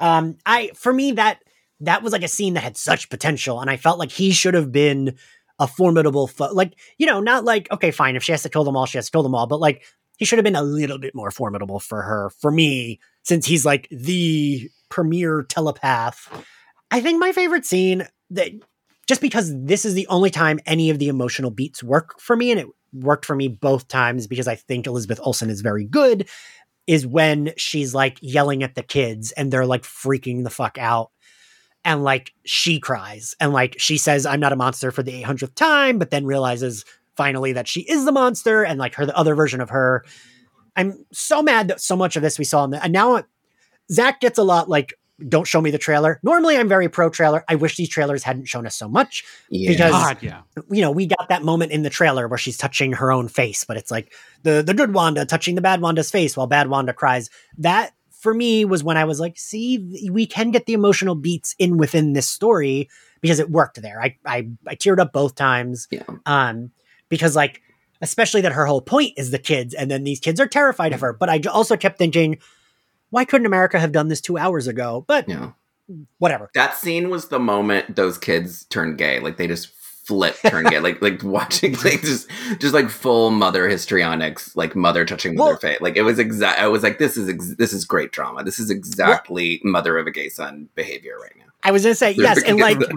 um, 0.00 0.36
I 0.46 0.70
for 0.74 0.92
me 0.92 1.12
that 1.12 1.42
that 1.80 2.02
was 2.02 2.12
like 2.12 2.22
a 2.22 2.28
scene 2.28 2.54
that 2.54 2.62
had 2.62 2.76
such 2.76 3.10
potential, 3.10 3.60
and 3.60 3.70
I 3.70 3.76
felt 3.76 3.98
like 3.98 4.10
he 4.10 4.32
should 4.32 4.54
have 4.54 4.72
been 4.72 5.16
a 5.58 5.66
formidable. 5.66 6.30
Like 6.38 6.74
you 6.98 7.06
know, 7.06 7.20
not 7.20 7.44
like 7.44 7.70
okay, 7.70 7.90
fine, 7.90 8.16
if 8.16 8.22
she 8.22 8.32
has 8.32 8.42
to 8.42 8.48
kill 8.48 8.64
them 8.64 8.76
all, 8.76 8.86
she 8.86 8.98
has 8.98 9.06
to 9.06 9.12
kill 9.12 9.22
them 9.22 9.34
all, 9.34 9.46
but 9.46 9.60
like 9.60 9.84
he 10.16 10.24
should 10.24 10.38
have 10.38 10.44
been 10.44 10.56
a 10.56 10.62
little 10.62 10.98
bit 10.98 11.14
more 11.14 11.30
formidable 11.30 11.80
for 11.80 12.02
her. 12.02 12.30
For 12.40 12.50
me, 12.50 13.00
since 13.22 13.46
he's 13.46 13.64
like 13.64 13.88
the 13.90 14.70
premier 14.88 15.44
telepath, 15.48 16.44
I 16.90 17.00
think 17.00 17.18
my 17.18 17.32
favorite 17.32 17.66
scene 17.66 18.06
that 18.30 18.52
just 19.06 19.20
because 19.20 19.52
this 19.54 19.84
is 19.84 19.94
the 19.94 20.06
only 20.08 20.30
time 20.30 20.58
any 20.66 20.90
of 20.90 20.98
the 20.98 21.08
emotional 21.08 21.50
beats 21.50 21.82
work 21.82 22.18
for 22.18 22.36
me, 22.36 22.50
and 22.50 22.60
it 22.60 22.66
worked 22.92 23.26
for 23.26 23.36
me 23.36 23.48
both 23.48 23.88
times 23.88 24.26
because 24.26 24.48
I 24.48 24.54
think 24.54 24.86
Elizabeth 24.86 25.20
Olsen 25.22 25.50
is 25.50 25.60
very 25.60 25.84
good 25.84 26.28
is 26.86 27.06
when 27.06 27.52
she's 27.56 27.94
like 27.94 28.18
yelling 28.20 28.62
at 28.62 28.74
the 28.74 28.82
kids 28.82 29.32
and 29.32 29.52
they're 29.52 29.66
like 29.66 29.82
freaking 29.82 30.44
the 30.44 30.50
fuck 30.50 30.78
out. 30.78 31.10
And 31.86 32.02
like 32.02 32.32
she 32.44 32.80
cries 32.80 33.36
and 33.40 33.52
like 33.52 33.76
she 33.78 33.96
says, 33.96 34.26
I'm 34.26 34.40
not 34.40 34.52
a 34.52 34.56
monster 34.56 34.90
for 34.90 35.04
the 35.04 35.22
800th 35.22 35.54
time, 35.54 35.98
but 35.98 36.10
then 36.10 36.26
realizes 36.26 36.84
finally 37.16 37.52
that 37.52 37.68
she 37.68 37.80
is 37.82 38.04
the 38.04 38.12
monster 38.12 38.64
and 38.64 38.78
like 38.78 38.96
her, 38.96 39.06
the 39.06 39.16
other 39.16 39.36
version 39.36 39.60
of 39.60 39.70
her. 39.70 40.04
I'm 40.74 41.06
so 41.12 41.42
mad 41.42 41.68
that 41.68 41.80
so 41.80 41.96
much 41.96 42.16
of 42.16 42.22
this 42.22 42.38
we 42.38 42.44
saw 42.44 42.64
in 42.64 42.70
the, 42.70 42.82
and 42.82 42.92
now 42.92 43.22
Zach 43.90 44.20
gets 44.20 44.36
a 44.36 44.42
lot 44.42 44.68
like, 44.68 44.94
don't 45.28 45.46
show 45.46 45.60
me 45.62 45.70
the 45.70 45.78
trailer. 45.78 46.20
Normally, 46.22 46.58
I'm 46.58 46.68
very 46.68 46.88
pro 46.88 47.08
trailer. 47.08 47.44
I 47.48 47.54
wish 47.54 47.76
these 47.76 47.88
trailers 47.88 48.22
hadn't 48.22 48.46
shown 48.46 48.66
us 48.66 48.74
so 48.74 48.88
much. 48.88 49.24
Yeah. 49.48 49.70
Because- 49.70 49.92
God, 49.92 50.18
yeah. 50.20 50.42
You 50.70 50.82
know, 50.82 50.90
we 50.90 51.06
got 51.06 51.28
that 51.30 51.42
moment 51.42 51.72
in 51.72 51.82
the 51.82 51.88
trailer 51.88 52.28
where 52.28 52.36
she's 52.36 52.58
touching 52.58 52.92
her 52.94 53.10
own 53.12 53.28
face, 53.28 53.64
but 53.64 53.76
it's 53.76 53.90
like 53.90 54.12
the 54.42 54.62
the 54.62 54.74
good 54.74 54.92
Wanda 54.92 55.24
touching 55.24 55.54
the 55.54 55.62
bad 55.62 55.80
Wanda's 55.80 56.10
face 56.10 56.36
while 56.36 56.48
bad 56.48 56.68
Wanda 56.68 56.92
cries. 56.92 57.30
That 57.58 57.92
for 58.26 58.34
me 58.34 58.64
was 58.64 58.82
when 58.82 58.96
I 58.96 59.04
was 59.04 59.20
like, 59.20 59.38
see, 59.38 60.10
we 60.10 60.26
can 60.26 60.50
get 60.50 60.66
the 60.66 60.72
emotional 60.72 61.14
beats 61.14 61.54
in 61.60 61.76
within 61.76 62.12
this 62.12 62.28
story 62.28 62.88
because 63.20 63.38
it 63.38 63.50
worked 63.50 63.80
there. 63.80 64.02
I 64.02 64.16
I, 64.26 64.48
I 64.66 64.74
teared 64.74 64.98
up 64.98 65.12
both 65.12 65.36
times. 65.36 65.86
Yeah. 65.92 66.02
Um, 66.26 66.72
because 67.08 67.36
like 67.36 67.62
especially 68.02 68.40
that 68.40 68.50
her 68.50 68.66
whole 68.66 68.80
point 68.80 69.12
is 69.16 69.30
the 69.30 69.38
kids, 69.38 69.74
and 69.74 69.88
then 69.88 70.02
these 70.02 70.18
kids 70.18 70.40
are 70.40 70.48
terrified 70.48 70.92
of 70.92 71.02
her. 71.02 71.12
But 71.12 71.28
I 71.28 71.40
also 71.48 71.76
kept 71.76 71.98
thinking, 71.98 72.38
why 73.10 73.24
couldn't 73.24 73.46
America 73.46 73.78
have 73.78 73.92
done 73.92 74.08
this 74.08 74.20
two 74.20 74.36
hours 74.36 74.66
ago? 74.66 75.04
But 75.06 75.28
Yeah. 75.28 75.52
whatever. 76.18 76.50
That 76.54 76.74
scene 76.76 77.08
was 77.10 77.28
the 77.28 77.38
moment 77.38 77.94
those 77.94 78.18
kids 78.18 78.64
turned 78.64 78.98
gay. 78.98 79.20
Like 79.20 79.36
they 79.36 79.46
just 79.46 79.68
flip 80.06 80.36
turned 80.46 80.68
gay. 80.68 80.78
Like 80.80 81.02
like 81.02 81.22
watching 81.22 81.72
like 81.84 82.00
just 82.02 82.28
just 82.58 82.72
like 82.74 82.88
full 82.88 83.30
mother 83.30 83.68
histrionics, 83.68 84.54
like 84.56 84.76
mother 84.76 85.04
touching 85.04 85.36
mother 85.36 85.50
Well- 85.52 85.58
face. 85.58 85.80
Like 85.80 85.96
it 85.96 86.02
was 86.02 86.18
exact. 86.18 86.60
I 86.60 86.68
was 86.68 86.82
like, 86.82 86.98
this 86.98 87.16
is 87.16 87.28
ex- 87.28 87.56
this 87.56 87.72
is 87.72 87.84
great 87.84 88.12
drama. 88.12 88.44
This 88.44 88.58
is 88.58 88.70
exactly 88.70 89.60
mother 89.64 89.98
of 89.98 90.06
a 90.06 90.10
gay 90.10 90.28
son 90.28 90.68
behavior 90.74 91.18
right 91.20 91.34
now. 91.36 91.44
I 91.62 91.72
was 91.72 91.82
gonna 91.82 91.94
say 91.94 92.12
yes, 92.12 92.42
and 92.42 92.58
like. 92.58 92.78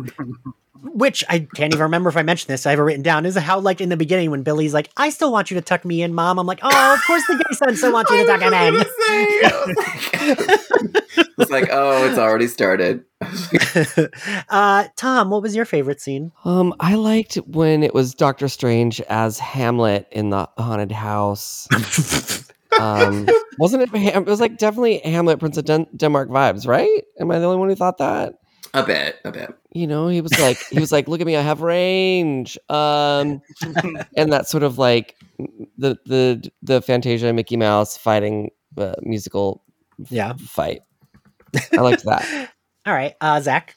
which 0.84 1.24
I 1.30 1.48
can't 1.56 1.74
even 1.74 1.84
remember 1.84 2.10
if 2.10 2.18
I 2.18 2.24
mentioned 2.24 2.50
this. 2.50 2.66
I 2.66 2.72
have 2.72 2.80
it 2.80 2.84
written 2.84 3.04
down. 3.04 3.26
Is 3.26 3.36
how 3.36 3.60
like 3.60 3.82
in 3.82 3.90
the 3.90 3.98
beginning 3.98 4.32
when 4.32 4.44
Billy's 4.44 4.74
like, 4.74 4.90
"I 4.98 5.10
still 5.10 5.32
want 5.32 5.52
you 5.52 5.56
to 5.56 5.62
tuck 5.62 5.86
me 5.86 6.02
in, 6.02 6.14
mom." 6.14 6.40
I'm 6.40 6.48
like, 6.48 6.60
"Oh, 6.64 6.94
of 6.94 7.00
course 7.06 7.24
the 7.28 7.36
gay 7.36 7.56
son 7.56 7.76
still 7.76 7.94
wants 7.94 8.12
you 8.12 8.18
to 8.18 8.26
tuck 8.26 8.42
him 8.42 8.54
in." 8.54 8.76
it's 11.38 11.52
like, 11.52 11.70
oh, 11.72 12.06
it's 12.08 12.18
already 12.18 12.48
started. 12.48 13.04
uh, 14.50 14.88
Tom, 14.96 15.30
what 15.30 15.42
was 15.42 15.56
your 15.56 15.66
favorite 15.66 16.02
scene? 16.02 16.32
Um, 16.46 16.74
I 16.80 16.96
liked 16.96 17.36
when 17.48 17.84
it 17.84 17.94
was 17.94 18.14
Doctor 18.14 18.48
Strange 18.48 19.02
as 19.02 19.40
Hamlet 19.40 20.08
in 20.12 20.30
the 20.30 20.50
haunted 20.58 20.92
house. 20.92 21.68
um, 22.80 23.28
wasn't 23.58 23.84
it? 23.84 23.90
Ham- 23.90 24.24
It 24.24 24.30
was 24.30 24.40
like 24.40 24.58
definitely 24.58 25.00
Hamlet, 25.00 25.40
Prince 25.40 25.58
of 25.58 25.66
Den- 25.66 25.88
Denmark 25.96 26.30
vibes, 26.30 26.68
right? 26.68 27.04
Am 27.20 27.32
I 27.32 27.40
the 27.40 27.46
only 27.46 27.58
one 27.58 27.70
who 27.70 27.76
thought 27.76 27.98
that? 27.98 28.36
A 28.74 28.84
bit, 28.84 29.16
a 29.26 29.32
bit. 29.32 29.54
You 29.74 29.88
know, 29.88 30.08
he 30.10 30.22
was 30.22 30.38
like, 30.40 30.58
he 30.70 30.80
was 30.80 30.92
like, 30.92 31.08
look 31.08 31.22
at 31.22 31.28
me, 31.28 31.36
I 31.36 31.42
have 31.42 31.62
range. 31.62 32.58
Um, 32.70 33.42
and 34.16 34.32
that 34.32 34.48
sort 34.48 34.64
of 34.64 34.78
like 34.78 35.16
the 35.78 35.98
the 36.06 36.50
the 36.62 36.82
Fantasia 36.82 37.34
Mickey 37.34 37.58
Mouse 37.58 37.98
fighting 37.98 38.52
uh, 38.78 38.94
musical 39.02 39.64
Yeah. 40.10 40.34
fight. 40.40 40.82
I 41.74 41.78
liked 41.82 42.04
that. 42.06 42.52
All 42.86 42.94
right, 42.94 43.16
uh, 43.22 43.42
Zach. 43.42 43.76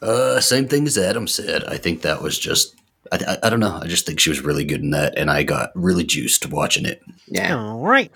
Uh, 0.00 0.38
same 0.40 0.68
thing 0.68 0.86
as 0.86 0.96
Adam 0.96 1.26
said. 1.26 1.64
I 1.64 1.76
think 1.76 2.02
that 2.02 2.22
was 2.22 2.38
just. 2.38 2.74
I, 3.10 3.16
I, 3.26 3.46
I 3.46 3.50
don't 3.50 3.60
know. 3.60 3.80
I 3.82 3.86
just 3.88 4.06
think 4.06 4.20
she 4.20 4.30
was 4.30 4.40
really 4.40 4.64
good 4.64 4.82
in 4.82 4.90
that, 4.90 5.18
and 5.18 5.30
I 5.30 5.42
got 5.42 5.70
really 5.74 6.04
juiced 6.04 6.46
watching 6.50 6.84
it. 6.84 7.02
Yeah. 7.26 7.56
All 7.58 7.80
right. 7.80 8.12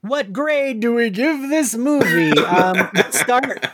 What 0.00 0.32
grade 0.32 0.80
do 0.80 0.94
we 0.94 1.10
give 1.10 1.48
this 1.50 1.74
movie? 1.76 2.32
Um, 2.38 2.90
let's 2.94 3.20
start 3.20 3.66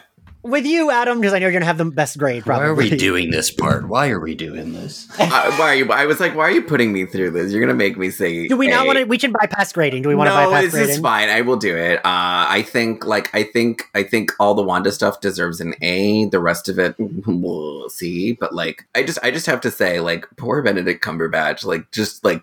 with 0.47 0.67
you, 0.67 0.91
Adam, 0.91 1.21
because 1.21 1.33
I 1.35 1.39
know 1.39 1.47
you're 1.47 1.53
gonna 1.53 1.65
have 1.65 1.79
the 1.79 1.85
best 1.85 2.19
grade. 2.19 2.45
Probably. 2.45 2.65
Why 2.65 2.71
are 2.71 2.75
we 2.75 2.91
doing 2.97 3.31
this 3.31 3.51
part? 3.51 3.89
Why 3.89 4.09
are 4.09 4.21
we 4.21 4.35
doing 4.35 4.73
this? 4.73 5.09
Uh, 5.27 5.53
why 5.57 5.73
are 5.73 5.75
you? 5.75 5.93
I 5.93 6.07
was 6.07 6.21
like, 6.21 6.37
why 6.37 6.45
are 6.45 6.51
you 6.51 6.63
putting 6.63 6.93
me 6.93 7.05
through 7.05 7.33
this? 7.33 7.53
You're 7.53 7.61
gonna 7.61 7.75
make 7.75 7.99
me 7.99 8.11
say. 8.11 8.47
Do 8.47 8.57
we 8.57 8.69
not 8.69 8.87
want 8.87 8.99
to? 8.99 9.05
We 9.05 9.19
can 9.19 9.33
bypass 9.33 9.73
grading. 9.73 10.03
Do 10.03 10.09
we 10.09 10.15
want 10.15 10.29
to 10.29 10.35
no, 10.35 10.51
bypass 10.51 10.65
it's, 10.65 10.75
grading? 10.75 10.91
it's 10.91 11.01
fine. 11.01 11.29
I 11.29 11.41
will 11.41 11.57
do 11.57 11.77
it. 11.77 11.99
Uh, 11.99 12.47
I 12.49 12.63
think, 12.67 13.05
like, 13.05 13.35
I 13.35 13.43
think, 13.43 13.83
I 13.95 14.03
think 14.03 14.31
all 14.39 14.55
the 14.55 14.63
Wanda 14.63 14.93
stuff 14.93 15.21
deserves 15.21 15.61
an 15.61 15.75
A. 15.83 16.27
The 16.27 16.39
rest 16.39 16.69
of 16.69 16.79
it, 16.79 16.95
we'll 17.27 17.89
see. 17.89 18.33
But 18.33 18.55
like, 18.55 18.87
I 18.95 19.03
just, 19.03 19.19
I 19.23 19.31
just 19.31 19.47
have 19.47 19.61
to 19.63 19.71
say, 19.71 20.01
like, 20.01 20.27
poor 20.37 20.63
Benedict 20.63 21.05
Cumberbatch, 21.05 21.65
like, 21.65 21.91
just 21.91 22.25
like 22.25 22.43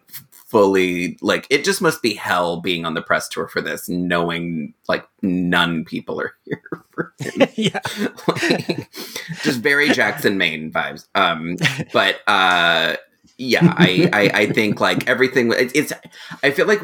fully, 0.54 1.18
like, 1.20 1.48
it 1.50 1.66
just 1.66 1.82
must 1.82 2.04
be 2.04 2.14
hell 2.14 2.62
being 2.62 2.86
on 2.86 2.94
the 2.94 3.02
press 3.02 3.28
tour 3.28 3.48
for 3.48 3.60
this, 3.60 3.90
knowing 3.90 4.76
like 4.88 5.04
none 5.24 5.84
people 5.84 6.22
are 6.22 6.36
here 6.46 6.62
for 6.92 7.14
yeah. 7.56 7.80
Like, 8.28 8.88
just 9.42 9.62
very 9.62 9.90
Jackson 9.90 10.38
Maine 10.38 10.72
vibes. 10.72 11.08
Um, 11.16 11.58
but 11.94 12.20
uh, 12.28 12.98
yeah, 13.38 13.74
I, 13.78 14.10
I 14.14 14.30
I 14.42 14.46
think 14.52 14.80
like 14.80 15.10
everything. 15.10 15.52
It, 15.52 15.76
it's 15.76 15.92
I 16.44 16.52
feel 16.52 16.68
like 16.68 16.82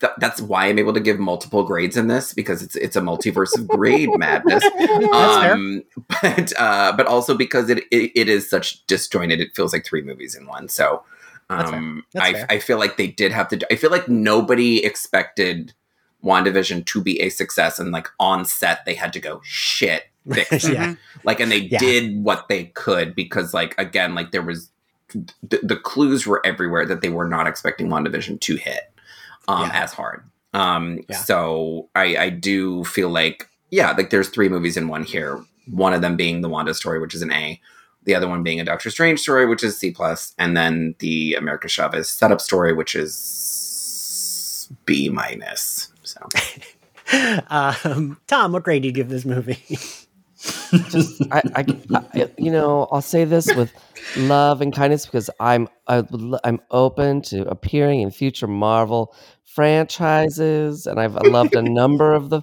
th- 0.00 0.12
that's 0.18 0.40
why 0.40 0.66
I'm 0.66 0.78
able 0.78 0.92
to 0.92 1.00
give 1.00 1.18
multiple 1.18 1.64
grades 1.64 1.96
in 1.96 2.06
this 2.06 2.32
because 2.32 2.62
it's 2.62 2.76
it's 2.76 2.94
a 2.94 3.00
multiverse 3.00 3.58
of 3.58 3.66
grade 3.66 4.10
madness. 4.16 4.64
Um, 5.12 5.82
but 6.22 6.52
uh, 6.56 6.92
but 6.96 7.08
also 7.08 7.36
because 7.36 7.68
it, 7.68 7.78
it 7.90 8.12
it 8.14 8.28
is 8.28 8.48
such 8.48 8.86
disjointed. 8.86 9.40
It 9.40 9.56
feels 9.56 9.72
like 9.72 9.84
three 9.84 10.02
movies 10.02 10.36
in 10.36 10.46
one. 10.46 10.68
So. 10.68 11.02
That's 11.48 11.70
fair. 11.70 11.78
Um, 11.78 12.04
That's 12.12 12.44
I. 12.50 12.54
I 12.54 12.58
feel 12.58 12.78
like 12.78 12.96
they 12.96 13.06
did 13.06 13.32
have 13.32 13.48
to. 13.48 13.56
do- 13.56 13.66
I 13.70 13.76
feel 13.76 13.90
like 13.90 14.08
nobody 14.08 14.84
expected 14.84 15.72
WandaVision 16.24 16.86
to 16.86 17.02
be 17.02 17.20
a 17.20 17.28
success, 17.28 17.78
and 17.78 17.92
like 17.92 18.08
on 18.18 18.44
set 18.44 18.84
they 18.84 18.94
had 18.94 19.12
to 19.12 19.20
go 19.20 19.40
shit. 19.44 20.04
Fix 20.32 20.64
it 20.64 20.72
Yeah. 20.74 20.94
like 21.22 21.38
and 21.38 21.52
they 21.52 21.58
Yeah. 21.58 21.78
did 21.78 22.24
what 22.24 22.48
they 22.48 22.64
could 22.74 23.14
because 23.14 23.54
like 23.54 23.76
again 23.78 24.16
like 24.16 24.32
there 24.32 24.42
was 24.42 24.70
the, 25.14 25.60
the 25.62 25.76
clues 25.76 26.26
were 26.26 26.44
everywhere 26.44 26.84
that 26.84 27.00
they 27.00 27.10
were 27.10 27.28
not 27.28 27.46
expecting 27.46 27.86
WandaVision 27.88 28.40
to 28.40 28.56
hit 28.56 28.92
um 29.46 29.68
Yeah. 29.72 29.84
as 29.84 29.92
hard 29.92 30.24
um 30.52 30.98
Yeah. 31.08 31.16
so 31.18 31.88
i 31.94 32.16
i 32.16 32.28
do 32.28 32.82
feel 32.82 33.08
like 33.08 33.48
yeah 33.70 33.92
like 33.92 34.10
there's 34.10 34.28
three 34.28 34.48
movies 34.48 34.76
in 34.76 34.88
one 34.88 35.04
here 35.04 35.40
one 35.70 35.92
of 35.92 36.02
them 36.02 36.16
being 36.16 36.40
the 36.40 36.48
wanda 36.48 36.74
story 36.74 36.98
which 36.98 37.14
is 37.14 37.22
an 37.22 37.30
a 37.32 37.60
the 38.06 38.14
other 38.14 38.26
one 38.28 38.42
being 38.42 38.58
a 38.60 38.64
doctor 38.64 38.90
strange 38.90 39.20
story 39.20 39.44
which 39.46 39.62
is 39.62 39.78
c 39.78 39.90
plus 39.90 40.34
and 40.38 40.56
then 40.56 40.94
the 41.00 41.34
america 41.34 41.68
chavez 41.68 42.08
setup 42.08 42.40
story 42.40 42.72
which 42.72 42.94
is 42.94 44.70
b 44.86 45.08
minus 45.08 45.92
so 46.02 46.20
Um, 47.48 48.18
Tom, 48.26 48.50
what 48.52 48.64
grade 48.64 48.82
do 48.82 48.88
you 48.88 48.92
give 48.92 49.08
this 49.08 49.24
movie? 49.24 49.62
just 50.90 51.22
I, 51.30 51.40
I, 51.54 51.64
I- 52.14 52.30
you 52.36 52.50
know 52.50 52.86
i'll 52.92 53.00
say 53.00 53.24
this 53.24 53.52
with 53.54 53.72
love 54.16 54.60
and 54.60 54.72
kindness 54.74 55.06
because 55.06 55.30
i'm 55.40 55.66
I, 55.88 56.00
would 56.02 56.38
i'm 56.44 56.60
open 56.70 57.22
to 57.22 57.48
appearing 57.48 58.00
in 58.02 58.10
future 58.10 58.46
marvel 58.46 59.14
franchises 59.44 60.86
and 60.86 61.00
i've 61.00 61.14
loved 61.14 61.54
a 61.54 61.62
number 61.62 62.12
of 62.12 62.30
the 62.30 62.42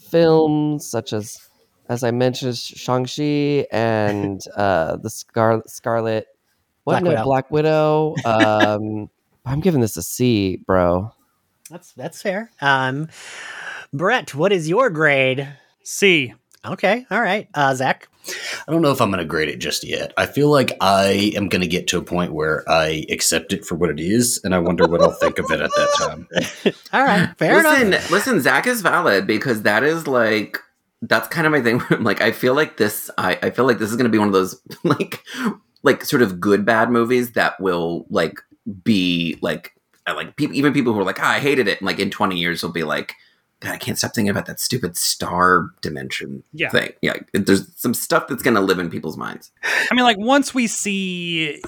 films 0.00 0.86
such 0.88 1.12
as 1.12 1.38
as 1.92 2.02
i 2.02 2.10
mentioned 2.10 2.56
shang-chi 2.56 3.66
and 3.70 4.42
uh 4.56 4.96
the 4.96 5.10
Scar- 5.10 5.62
scarlet 5.66 6.26
what 6.84 6.94
Black 6.94 7.02
no, 7.04 7.10
Widow. 7.10 7.24
black 7.24 7.50
widow 7.50 8.14
um 8.24 9.08
i'm 9.46 9.60
giving 9.60 9.80
this 9.80 9.96
a 9.96 10.02
c 10.02 10.56
bro 10.66 11.12
That's 11.70 11.92
that's 11.92 12.20
fair. 12.20 12.50
Um, 12.60 13.08
Brett, 13.94 14.34
what 14.34 14.52
is 14.52 14.68
your 14.68 14.90
grade? 14.90 15.48
C. 15.84 16.34
Okay, 16.64 17.06
all 17.10 17.20
right. 17.20 17.48
Uh, 17.54 17.74
Zach. 17.74 18.08
I 18.68 18.72
don't 18.72 18.82
know 18.82 18.90
if 18.92 19.00
I'm 19.00 19.10
going 19.10 19.18
to 19.18 19.24
grade 19.24 19.48
it 19.48 19.56
just 19.58 19.82
yet. 19.82 20.12
I 20.16 20.26
feel 20.26 20.48
like 20.50 20.76
I 20.80 21.32
am 21.34 21.48
going 21.48 21.62
to 21.62 21.66
get 21.66 21.88
to 21.88 21.98
a 21.98 22.02
point 22.02 22.32
where 22.32 22.62
I 22.68 23.04
accept 23.10 23.52
it 23.52 23.64
for 23.64 23.74
what 23.74 23.90
it 23.90 23.98
is, 24.00 24.38
and 24.44 24.54
I 24.54 24.58
wonder 24.60 24.86
what 24.86 25.00
I'll 25.02 25.10
think 25.12 25.38
of 25.38 25.50
it 25.50 25.60
at 25.60 25.70
that 25.74 25.90
time. 25.98 26.28
All 26.92 27.04
right, 27.04 27.30
fair 27.38 27.62
listen, 27.62 27.86
enough. 27.88 28.10
listen, 28.10 28.40
Zach 28.40 28.66
is 28.66 28.82
valid 28.82 29.26
because 29.26 29.62
that 29.62 29.82
is 29.82 30.06
like 30.06 30.58
that's 31.02 31.28
kind 31.28 31.46
of 31.46 31.52
my 31.52 31.60
thing. 31.60 31.82
like 32.02 32.20
I 32.20 32.32
feel 32.32 32.54
like 32.54 32.76
this 32.76 33.10
I, 33.18 33.38
I 33.42 33.50
feel 33.50 33.66
like 33.66 33.78
this 33.78 33.90
is 33.90 33.96
gonna 33.96 34.08
be 34.08 34.18
one 34.18 34.28
of 34.28 34.32
those 34.34 34.60
like 34.84 35.22
like 35.82 36.04
sort 36.04 36.22
of 36.22 36.40
good 36.40 36.64
bad 36.64 36.90
movies 36.90 37.32
that 37.32 37.60
will 37.60 38.06
like 38.08 38.38
be 38.84 39.36
like 39.42 39.74
like 40.06 40.36
people 40.36 40.54
even 40.56 40.72
people 40.72 40.92
who 40.92 41.00
are 41.00 41.04
like, 41.04 41.20
ah, 41.20 41.32
I 41.32 41.38
hated 41.40 41.68
it, 41.68 41.80
and 41.80 41.86
like 41.86 41.98
in 41.98 42.10
20 42.10 42.36
years 42.36 42.62
will 42.62 42.72
be 42.72 42.84
like, 42.84 43.14
God, 43.60 43.72
I 43.72 43.78
can't 43.78 43.96
stop 43.98 44.14
thinking 44.14 44.30
about 44.30 44.46
that 44.46 44.58
stupid 44.60 44.96
star 44.96 45.70
dimension 45.80 46.42
Yeah. 46.52 46.70
thing. 46.70 46.90
Yeah. 47.02 47.14
There's 47.32 47.72
some 47.76 47.94
stuff 47.94 48.26
that's 48.28 48.42
gonna 48.42 48.60
live 48.60 48.78
in 48.78 48.90
people's 48.90 49.16
minds. 49.16 49.50
I 49.90 49.94
mean, 49.94 50.04
like 50.04 50.18
once 50.18 50.52
we 50.54 50.66
see, 50.66 51.60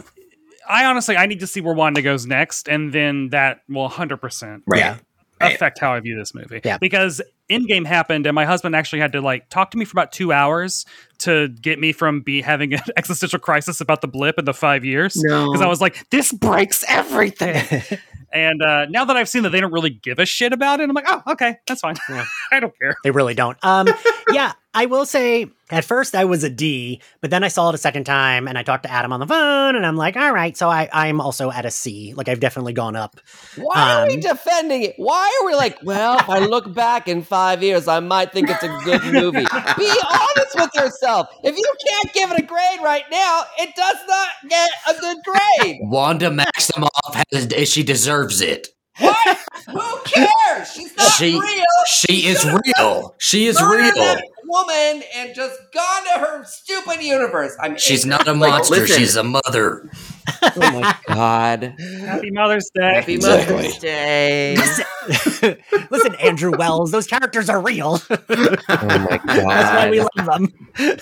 I 0.69 0.85
honestly 0.85 1.17
I 1.17 1.27
need 1.27 1.41
to 1.41 1.47
see 1.47 1.61
where 1.61 1.75
Wanda 1.75 2.03
goes 2.03 2.27
next, 2.27 2.69
and 2.69 2.93
then 2.93 3.31
that 3.31 3.63
will 3.69 3.83
100 3.83 4.17
percent 4.19 4.63
Right. 4.67 4.79
Yeah. 4.81 4.97
Affect 5.41 5.79
how 5.79 5.93
I 5.93 6.01
view 6.01 6.17
this 6.17 6.35
movie. 6.35 6.61
Yeah. 6.65 6.79
Because 6.79 7.21
Endgame 7.51 7.87
happened, 7.87 8.27
and 8.27 8.35
my 8.35 8.45
husband 8.45 8.75
actually 8.75 9.01
had 9.01 9.13
to 9.13 9.21
like 9.21 9.49
talk 9.51 9.71
to 9.73 9.79
me 9.79 9.85
for 9.85 9.93
about 9.93 10.13
two 10.13 10.33
hours 10.33 10.87
to 11.19 11.49
get 11.49 11.79
me 11.79 11.93
from 11.93 12.23
be 12.23 12.41
having 12.41 12.75
an 12.75 12.81
existential 12.97 13.39
crisis 13.39 13.81
about 13.81 14.01
the 14.01 14.09
blip 14.09 14.39
in 14.39 14.45
the 14.45 14.55
five 14.55 14.85
years. 14.85 15.15
No. 15.17 15.51
Because 15.51 15.61
I 15.61 15.67
was 15.67 15.81
like, 15.81 16.09
this 16.11 16.33
breaks 16.33 16.85
everything. 16.89 17.83
and 18.33 18.63
uh, 18.63 18.87
now 18.87 19.05
that 19.05 19.17
I've 19.17 19.29
seen 19.29 19.43
that 19.43 19.51
they 19.51 19.61
don't 19.61 19.73
really 19.73 19.91
give 19.91 20.19
a 20.19 20.27
shit 20.27 20.53
about 20.53 20.81
it, 20.81 20.89
I'm 20.89 20.95
like, 20.95 21.07
oh, 21.09 21.23
okay, 21.33 21.59
that's 21.67 21.81
fine. 21.81 21.97
Yeah. 22.09 22.25
I 22.53 22.61
don't 22.61 22.77
care. 22.79 22.95
They 23.05 23.11
really 23.11 23.35
don't. 23.35 23.59
Um, 23.63 23.89
yeah, 24.33 24.53
I 24.75 24.87
will 24.87 25.07
say, 25.07 25.47
at 25.71 25.85
first 25.85 26.15
I 26.15 26.25
was 26.25 26.43
a 26.43 26.51
D, 26.51 27.01
but 27.21 27.31
then 27.31 27.45
I 27.45 27.49
saw 27.49 27.69
it 27.69 27.75
a 27.75 27.79
second 27.79 28.05
time 28.05 28.49
and 28.49 28.59
I 28.59 28.63
talked 28.63 28.83
to 28.83 28.91
Adam 28.91 29.13
on 29.13 29.21
the 29.21 29.27
phone 29.27 29.77
and 29.77 29.87
I'm 29.87 29.97
like, 29.97 30.17
all 30.17 30.33
right, 30.33 30.57
so 30.57 30.69
I, 30.69 30.89
I'm 30.93 31.21
also 31.21 31.51
at 31.51 31.65
a 31.65 31.71
C. 31.71 32.13
Like 32.17 32.29
I've 32.29 32.41
definitely 32.41 32.73
gone 32.73 32.97
up. 32.97 33.21
Why 33.57 33.95
are 34.03 34.07
we 34.09 34.15
Um, 34.15 34.21
defending 34.21 34.83
it? 34.83 34.95
Why 34.97 35.39
are 35.41 35.47
we 35.47 35.55
like, 35.55 35.79
well, 35.85 36.19
if 36.19 36.29
I 36.29 36.41
look 36.41 36.75
back 36.75 37.07
in 37.09 37.23
five 37.23 37.63
years, 37.63 37.87
I 37.89 38.01
might 38.01 38.33
think 38.33 38.51
it's 38.51 38.63
a 38.65 38.79
good 38.85 39.03
movie. 39.05 39.45
Be 39.79 39.93
honest 40.11 40.55
with 40.57 40.71
yourself. 40.75 41.29
If 41.45 41.57
you 41.57 41.75
can't 41.89 42.13
give 42.13 42.33
it 42.33 42.41
a 42.41 42.47
grade 42.47 42.81
right 42.83 43.05
now, 43.11 43.45
it 43.61 43.75
does 43.77 43.97
not 44.09 44.29
get 44.51 44.71
a 44.89 45.01
good 45.01 45.17
grade. 45.25 45.79
Wanda 45.83 46.31
Maximoff 46.31 47.25
has 47.33 47.69
she 47.69 47.83
deserves 47.83 48.41
it. 48.41 48.69
What? 48.99 49.39
Who 49.67 49.99
cares? 50.05 50.73
She's 50.73 50.97
not 50.97 51.11
She- 51.13 51.39
real. 51.41 51.65
She 51.87 52.27
is 52.27 52.45
real. 52.45 53.15
She 53.19 53.47
is 53.47 53.61
Murdered 53.61 53.95
real. 53.95 54.17
Woman 54.47 55.03
and 55.17 55.35
just 55.35 55.59
gone 55.73 56.05
to 56.15 56.21
her 56.21 56.45
stupid 56.45 57.03
universe. 57.03 57.57
I'm 57.61 57.77
She's 57.79 58.05
not 58.07 58.27
a 58.29 58.33
Like, 58.35 58.51
monster. 58.51 58.77
listen. 58.81 58.99
She's 58.99 59.17
a 59.17 59.25
mother. 59.25 59.91
Oh 60.57 60.81
my 60.81 60.95
god. 61.09 61.75
Happy 61.79 62.31
Mother's 62.31 62.71
Day. 62.75 62.95
Happy 62.95 63.15
Exactly. 63.15 63.57
Mother's 63.57 63.79
Day. 63.79 64.55
Listen, 64.57 65.57
listen, 65.91 66.15
Andrew 66.17 66.53
Wells, 66.57 66.91
those 66.93 67.07
characters 67.07 67.49
are 67.49 67.61
real. 67.61 68.01
Oh 68.11 68.99
my 69.11 69.19
god! 69.19 69.27
That's 69.27 69.77
why 69.77 69.91
we 69.91 70.01
love 70.01 70.09
them. 70.17 70.53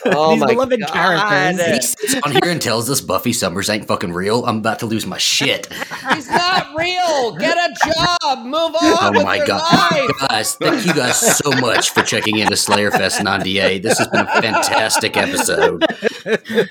Oh 0.07 0.33
These 0.33 0.41
my 0.41 0.47
beloved 0.49 0.81
God. 0.81 0.91
characters. 0.93 1.95
He 2.01 2.07
sits 2.09 2.27
on 2.27 2.33
here 2.33 2.51
and 2.51 2.61
tells 2.61 2.89
us 2.91 3.01
Buffy 3.01 3.33
Summers 3.33 3.69
ain't 3.71 3.87
fucking 3.87 4.13
real. 4.13 4.45
I'm 4.45 4.59
about 4.59 4.79
to 4.81 4.87
lose 4.87 5.07
my 5.07 5.19
shit. 5.19 5.73
He's 6.15 6.29
not 6.29 6.69
real. 6.77 7.37
Get 7.37 7.57
a 7.57 7.75
job. 7.85 8.45
Move 8.45 8.55
on 8.55 8.77
Oh 8.81 9.11
with 9.13 9.23
my 9.25 9.37
your 9.37 9.47
god, 9.47 9.91
life. 9.93 10.29
guys! 10.29 10.55
Thank 10.57 10.87
you 10.87 10.95
guys 10.95 11.19
so 11.39 11.51
much 11.61 11.91
for 11.91 12.03
checking 12.03 12.39
into 12.39 12.55
Slayerfest 12.55 13.23
'98. 13.23 13.83
This 13.83 13.99
has 13.99 14.09
been 14.09 14.27
a 14.27 14.41
fantastic 14.43 15.17
episode. 15.17 15.85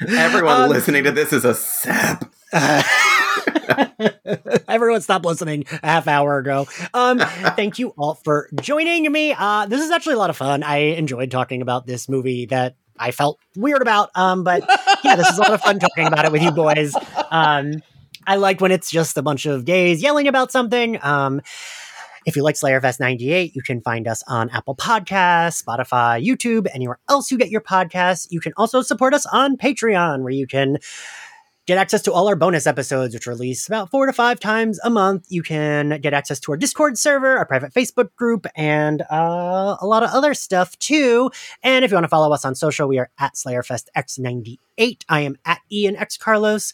Everyone 0.09 0.61
Um, 0.63 0.69
listening 0.69 1.03
to 1.05 1.11
this 1.11 1.31
is 1.33 1.45
a 1.45 1.53
sap. 1.53 2.31
Everyone 4.67 5.01
stopped 5.01 5.25
listening 5.25 5.65
a 5.83 5.87
half 5.87 6.07
hour 6.07 6.37
ago. 6.37 6.67
Um, 6.93 7.19
thank 7.55 7.79
you 7.79 7.89
all 7.97 8.15
for 8.15 8.49
joining 8.61 9.09
me. 9.11 9.33
Uh, 9.37 9.65
this 9.67 9.81
is 9.81 9.91
actually 9.91 10.15
a 10.15 10.17
lot 10.17 10.29
of 10.29 10.37
fun. 10.37 10.63
I 10.63 10.77
enjoyed 10.77 11.31
talking 11.31 11.61
about 11.61 11.85
this 11.85 12.09
movie 12.09 12.45
that 12.47 12.75
I 12.99 13.11
felt 13.11 13.39
weird 13.55 13.81
about. 13.81 14.09
Um, 14.15 14.43
but 14.43 14.63
yeah, 15.03 15.15
this 15.15 15.29
is 15.29 15.37
a 15.37 15.41
lot 15.41 15.53
of 15.53 15.61
fun 15.61 15.79
talking 15.79 16.07
about 16.07 16.25
it 16.25 16.31
with 16.31 16.41
you 16.41 16.51
boys. 16.51 16.95
Um, 17.31 17.81
I 18.27 18.35
like 18.35 18.61
when 18.61 18.71
it's 18.71 18.91
just 18.91 19.17
a 19.17 19.21
bunch 19.21 19.45
of 19.45 19.65
gays 19.65 20.01
yelling 20.01 20.27
about 20.27 20.51
something. 20.51 20.99
Um, 21.01 21.41
if 22.25 22.35
you 22.35 22.43
like 22.43 22.55
Slayerfest 22.55 22.99
98, 22.99 23.55
you 23.55 23.63
can 23.63 23.81
find 23.81 24.07
us 24.07 24.21
on 24.27 24.49
Apple 24.51 24.75
Podcasts, 24.75 25.63
Spotify, 25.63 26.23
YouTube, 26.23 26.67
anywhere 26.73 26.99
else 27.09 27.31
you 27.31 27.37
get 27.37 27.49
your 27.49 27.61
podcasts. 27.61 28.27
You 28.29 28.39
can 28.39 28.53
also 28.57 28.83
support 28.83 29.15
us 29.15 29.25
on 29.25 29.57
Patreon, 29.57 30.21
where 30.21 30.31
you 30.31 30.45
can 30.45 30.77
get 31.67 31.77
access 31.77 32.01
to 32.03 32.13
all 32.13 32.27
our 32.27 32.35
bonus 32.35 32.65
episodes, 32.65 33.13
which 33.13 33.27
release 33.27 33.67
about 33.67 33.91
four 33.91 34.05
to 34.05 34.13
five 34.13 34.39
times 34.39 34.79
a 34.83 34.89
month. 34.89 35.27
You 35.29 35.43
can 35.43 35.99
get 36.01 36.13
access 36.13 36.39
to 36.41 36.51
our 36.51 36.57
Discord 36.57 36.97
server, 36.97 37.37
our 37.37 37.45
private 37.45 37.73
Facebook 37.73 38.15
group, 38.15 38.47
and 38.55 39.01
uh, 39.11 39.77
a 39.79 39.85
lot 39.85 40.03
of 40.03 40.09
other 40.09 40.33
stuff 40.33 40.77
too. 40.79 41.31
And 41.63 41.85
if 41.85 41.91
you 41.91 41.95
want 41.95 42.05
to 42.05 42.09
follow 42.09 42.33
us 42.33 42.45
on 42.45 42.55
social, 42.55 42.87
we 42.87 42.99
are 42.99 43.09
at 43.19 43.35
SlayerFestX98. 43.35 45.03
I 45.09 45.21
am 45.21 45.37
at 45.45 45.59
Ian 45.71 45.95
X 45.95 46.17
Carlos. 46.17 46.73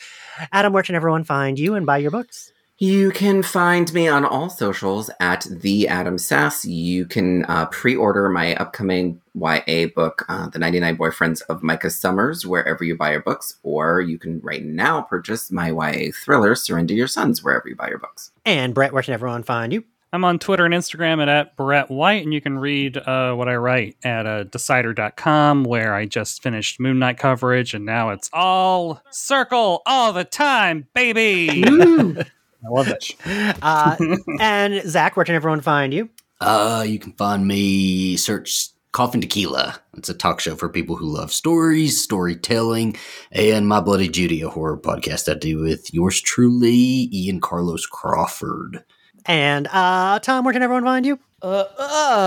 Adam, 0.52 0.74
where 0.74 0.84
can 0.84 0.96
everyone 0.96 1.24
find 1.24 1.60
you 1.60 1.76
and 1.76 1.86
buy 1.86 1.98
your 1.98 2.12
books? 2.12 2.52
You 2.80 3.10
can 3.10 3.42
find 3.42 3.92
me 3.92 4.08
on 4.08 4.24
all 4.24 4.52
socials 4.52 5.10
at 5.20 5.48
the 5.50 5.88
Adam 5.88 6.20
Sass. 6.20 6.64
You 6.64 7.08
can 7.08 7.44
uh, 7.46 7.66
pre-order 7.68 8.30
my 8.30 8.54
upcoming 8.56 9.20
YA 9.40 9.88
book, 9.88 10.26
uh, 10.30 10.50
"The 10.50 10.60
99 10.60 10.98
Boyfriends 10.98 11.42
of 11.50 11.64
Micah 11.64 11.90
Summers," 11.90 12.46
wherever 12.46 12.84
you 12.84 12.96
buy 12.96 13.12
your 13.12 13.22
books, 13.22 13.58
or 13.64 14.02
you 14.02 14.18
can 14.18 14.40
right 14.42 14.64
now 14.64 15.02
purchase 15.02 15.52
my 15.52 15.72
YA 15.72 16.12
thriller, 16.12 16.56
"Surrender 16.56 16.94
Your 16.94 17.08
Sons," 17.08 17.44
wherever 17.44 17.68
you 17.68 17.76
buy 17.76 17.90
your 17.90 18.00
books. 18.00 18.32
And 18.46 18.74
Brett, 18.74 18.94
where 18.94 19.04
can 19.04 19.14
everyone 19.14 19.44
find 19.44 19.74
you? 19.74 19.84
I'm 20.14 20.24
on 20.24 20.40
Twitter 20.40 20.64
and 20.66 20.74
Instagram 20.74 21.22
at, 21.22 21.28
at 21.28 21.58
Brett 21.58 21.92
White, 21.92 22.24
and 22.24 22.34
you 22.34 22.40
can 22.40 22.58
read 22.58 22.98
uh, 22.98 23.34
what 23.34 23.50
I 23.50 23.56
write 23.56 23.98
at 24.04 24.26
uh, 24.26 24.44
decider.com, 24.46 25.66
where 25.66 25.94
I 25.94 26.06
just 26.06 26.42
finished 26.42 26.80
Moon 26.80 26.98
Knight 27.00 27.18
coverage, 27.18 27.74
and 27.74 27.86
now 27.86 28.10
it's 28.12 28.30
all 28.32 29.02
circle 29.12 29.82
all 29.86 30.14
the 30.14 30.24
time, 30.24 30.88
baby. 30.94 31.64
I 31.68 32.70
love 32.70 32.88
it. 32.88 33.16
Uh, 33.62 33.98
and 34.40 34.82
Zach, 34.90 35.18
where 35.18 35.26
can 35.26 35.36
everyone 35.36 35.62
find 35.62 35.94
you? 35.94 36.10
Uh, 36.40 36.86
you 36.88 37.00
can 37.00 37.12
find 37.14 37.46
me 37.46 38.16
search 38.16 38.70
Coffin 38.92 39.22
Tequila. 39.22 39.80
It's 39.96 40.10
a 40.10 40.14
talk 40.14 40.40
show 40.40 40.56
for 40.56 40.70
people 40.70 40.96
who 40.96 41.06
love 41.06 41.32
stories, 41.32 42.02
storytelling, 42.02 42.96
and 43.32 43.68
My 43.68 43.80
Bloody 43.80 44.10
Judy, 44.10 44.42
a 44.42 44.50
horror 44.50 44.78
podcast 44.78 45.32
I 45.32 45.38
do 45.38 45.60
with 45.60 45.94
yours 45.94 46.20
truly, 46.22 47.10
Ian 47.14 47.40
Carlos 47.40 47.86
Crawford. 47.86 48.84
And 49.26 49.68
uh, 49.68 50.20
Tom, 50.20 50.46
where 50.46 50.54
can 50.54 50.64
everyone 50.64 50.86
find 50.86 51.06
you? 51.06 51.20
Uh, 51.42 51.66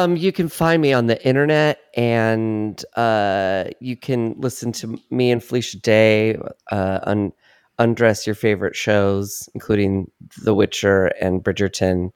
um, 0.04 0.16
you 0.16 0.30
can 0.30 0.48
find 0.48 0.80
me 0.80 0.92
on 0.92 1.06
the 1.06 1.26
internet, 1.26 1.80
and 1.96 2.84
uh, 2.94 3.64
you 3.80 3.96
can 3.96 4.34
listen 4.38 4.70
to 4.70 5.00
me 5.10 5.32
and 5.32 5.42
Felicia 5.42 5.78
Day 5.78 6.38
uh, 6.70 7.00
un- 7.02 7.32
undress 7.78 8.26
your 8.26 8.36
favorite 8.36 8.76
shows, 8.76 9.48
including 9.54 10.10
The 10.42 10.54
Witcher 10.54 11.06
and 11.20 11.42
Bridgerton, 11.42 12.12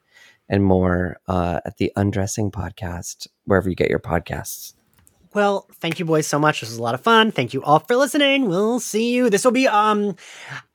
and 0.49 0.65
more 0.65 1.17
uh, 1.29 1.61
at 1.65 1.77
the 1.79 1.93
Undressing 1.97 2.51
Podcast, 2.51 3.27
wherever 3.45 3.69
you 3.69 3.77
get 3.77 3.91
your 3.91 3.99
podcasts. 3.99 4.75
Well, 5.35 5.67
thank 5.81 5.99
you 5.99 6.05
boys 6.05 6.29
so 6.29 6.39
much. 6.39 6.61
This 6.61 6.71
was 6.71 6.79
a 6.79 6.83
lot 6.83 6.95
of 6.95 7.01
fun. 7.01 7.33
Thank 7.33 7.55
you 7.55 7.63
all 7.65 7.81
for 7.81 7.97
listening. 7.97 8.49
We'll 8.49 8.79
see 8.79 9.13
you. 9.13 9.29
This 9.31 9.45
will 9.45 9.51
be 9.51 9.67
um 9.67 10.15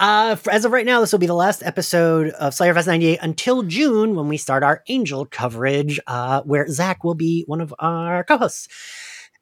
uh 0.01 0.31
f- 0.33 0.49
as 0.49 0.65
of 0.65 0.73
right 0.73 0.85
now, 0.85 0.99
this 0.99 1.13
will 1.13 1.19
be 1.19 1.27
the 1.27 1.33
last 1.33 1.63
episode 1.63 2.31
of 2.31 2.53
Slayer 2.53 2.73
Fest 2.73 2.87
98 2.87 3.19
until 3.21 3.63
June 3.63 4.15
when 4.15 4.27
we 4.27 4.35
start 4.35 4.63
our 4.63 4.83
Angel 4.89 5.25
coverage, 5.25 5.97
uh, 6.07 6.41
where 6.41 6.67
Zach 6.67 7.05
will 7.05 7.15
be 7.15 7.45
one 7.47 7.61
of 7.61 7.73
our 7.79 8.25
co-hosts. 8.25 8.67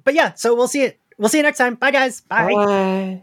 But 0.03 0.13
yeah, 0.13 0.33
so 0.33 0.53
we'll 0.53 0.67
see 0.67 0.83
it. 0.83 0.99
We'll 1.17 1.29
see 1.29 1.37
you 1.37 1.43
next 1.43 1.57
time. 1.57 1.73
Bye 1.75 1.89
guys. 1.91 2.21
Bye. 2.21 2.53
Bye. 2.53 3.15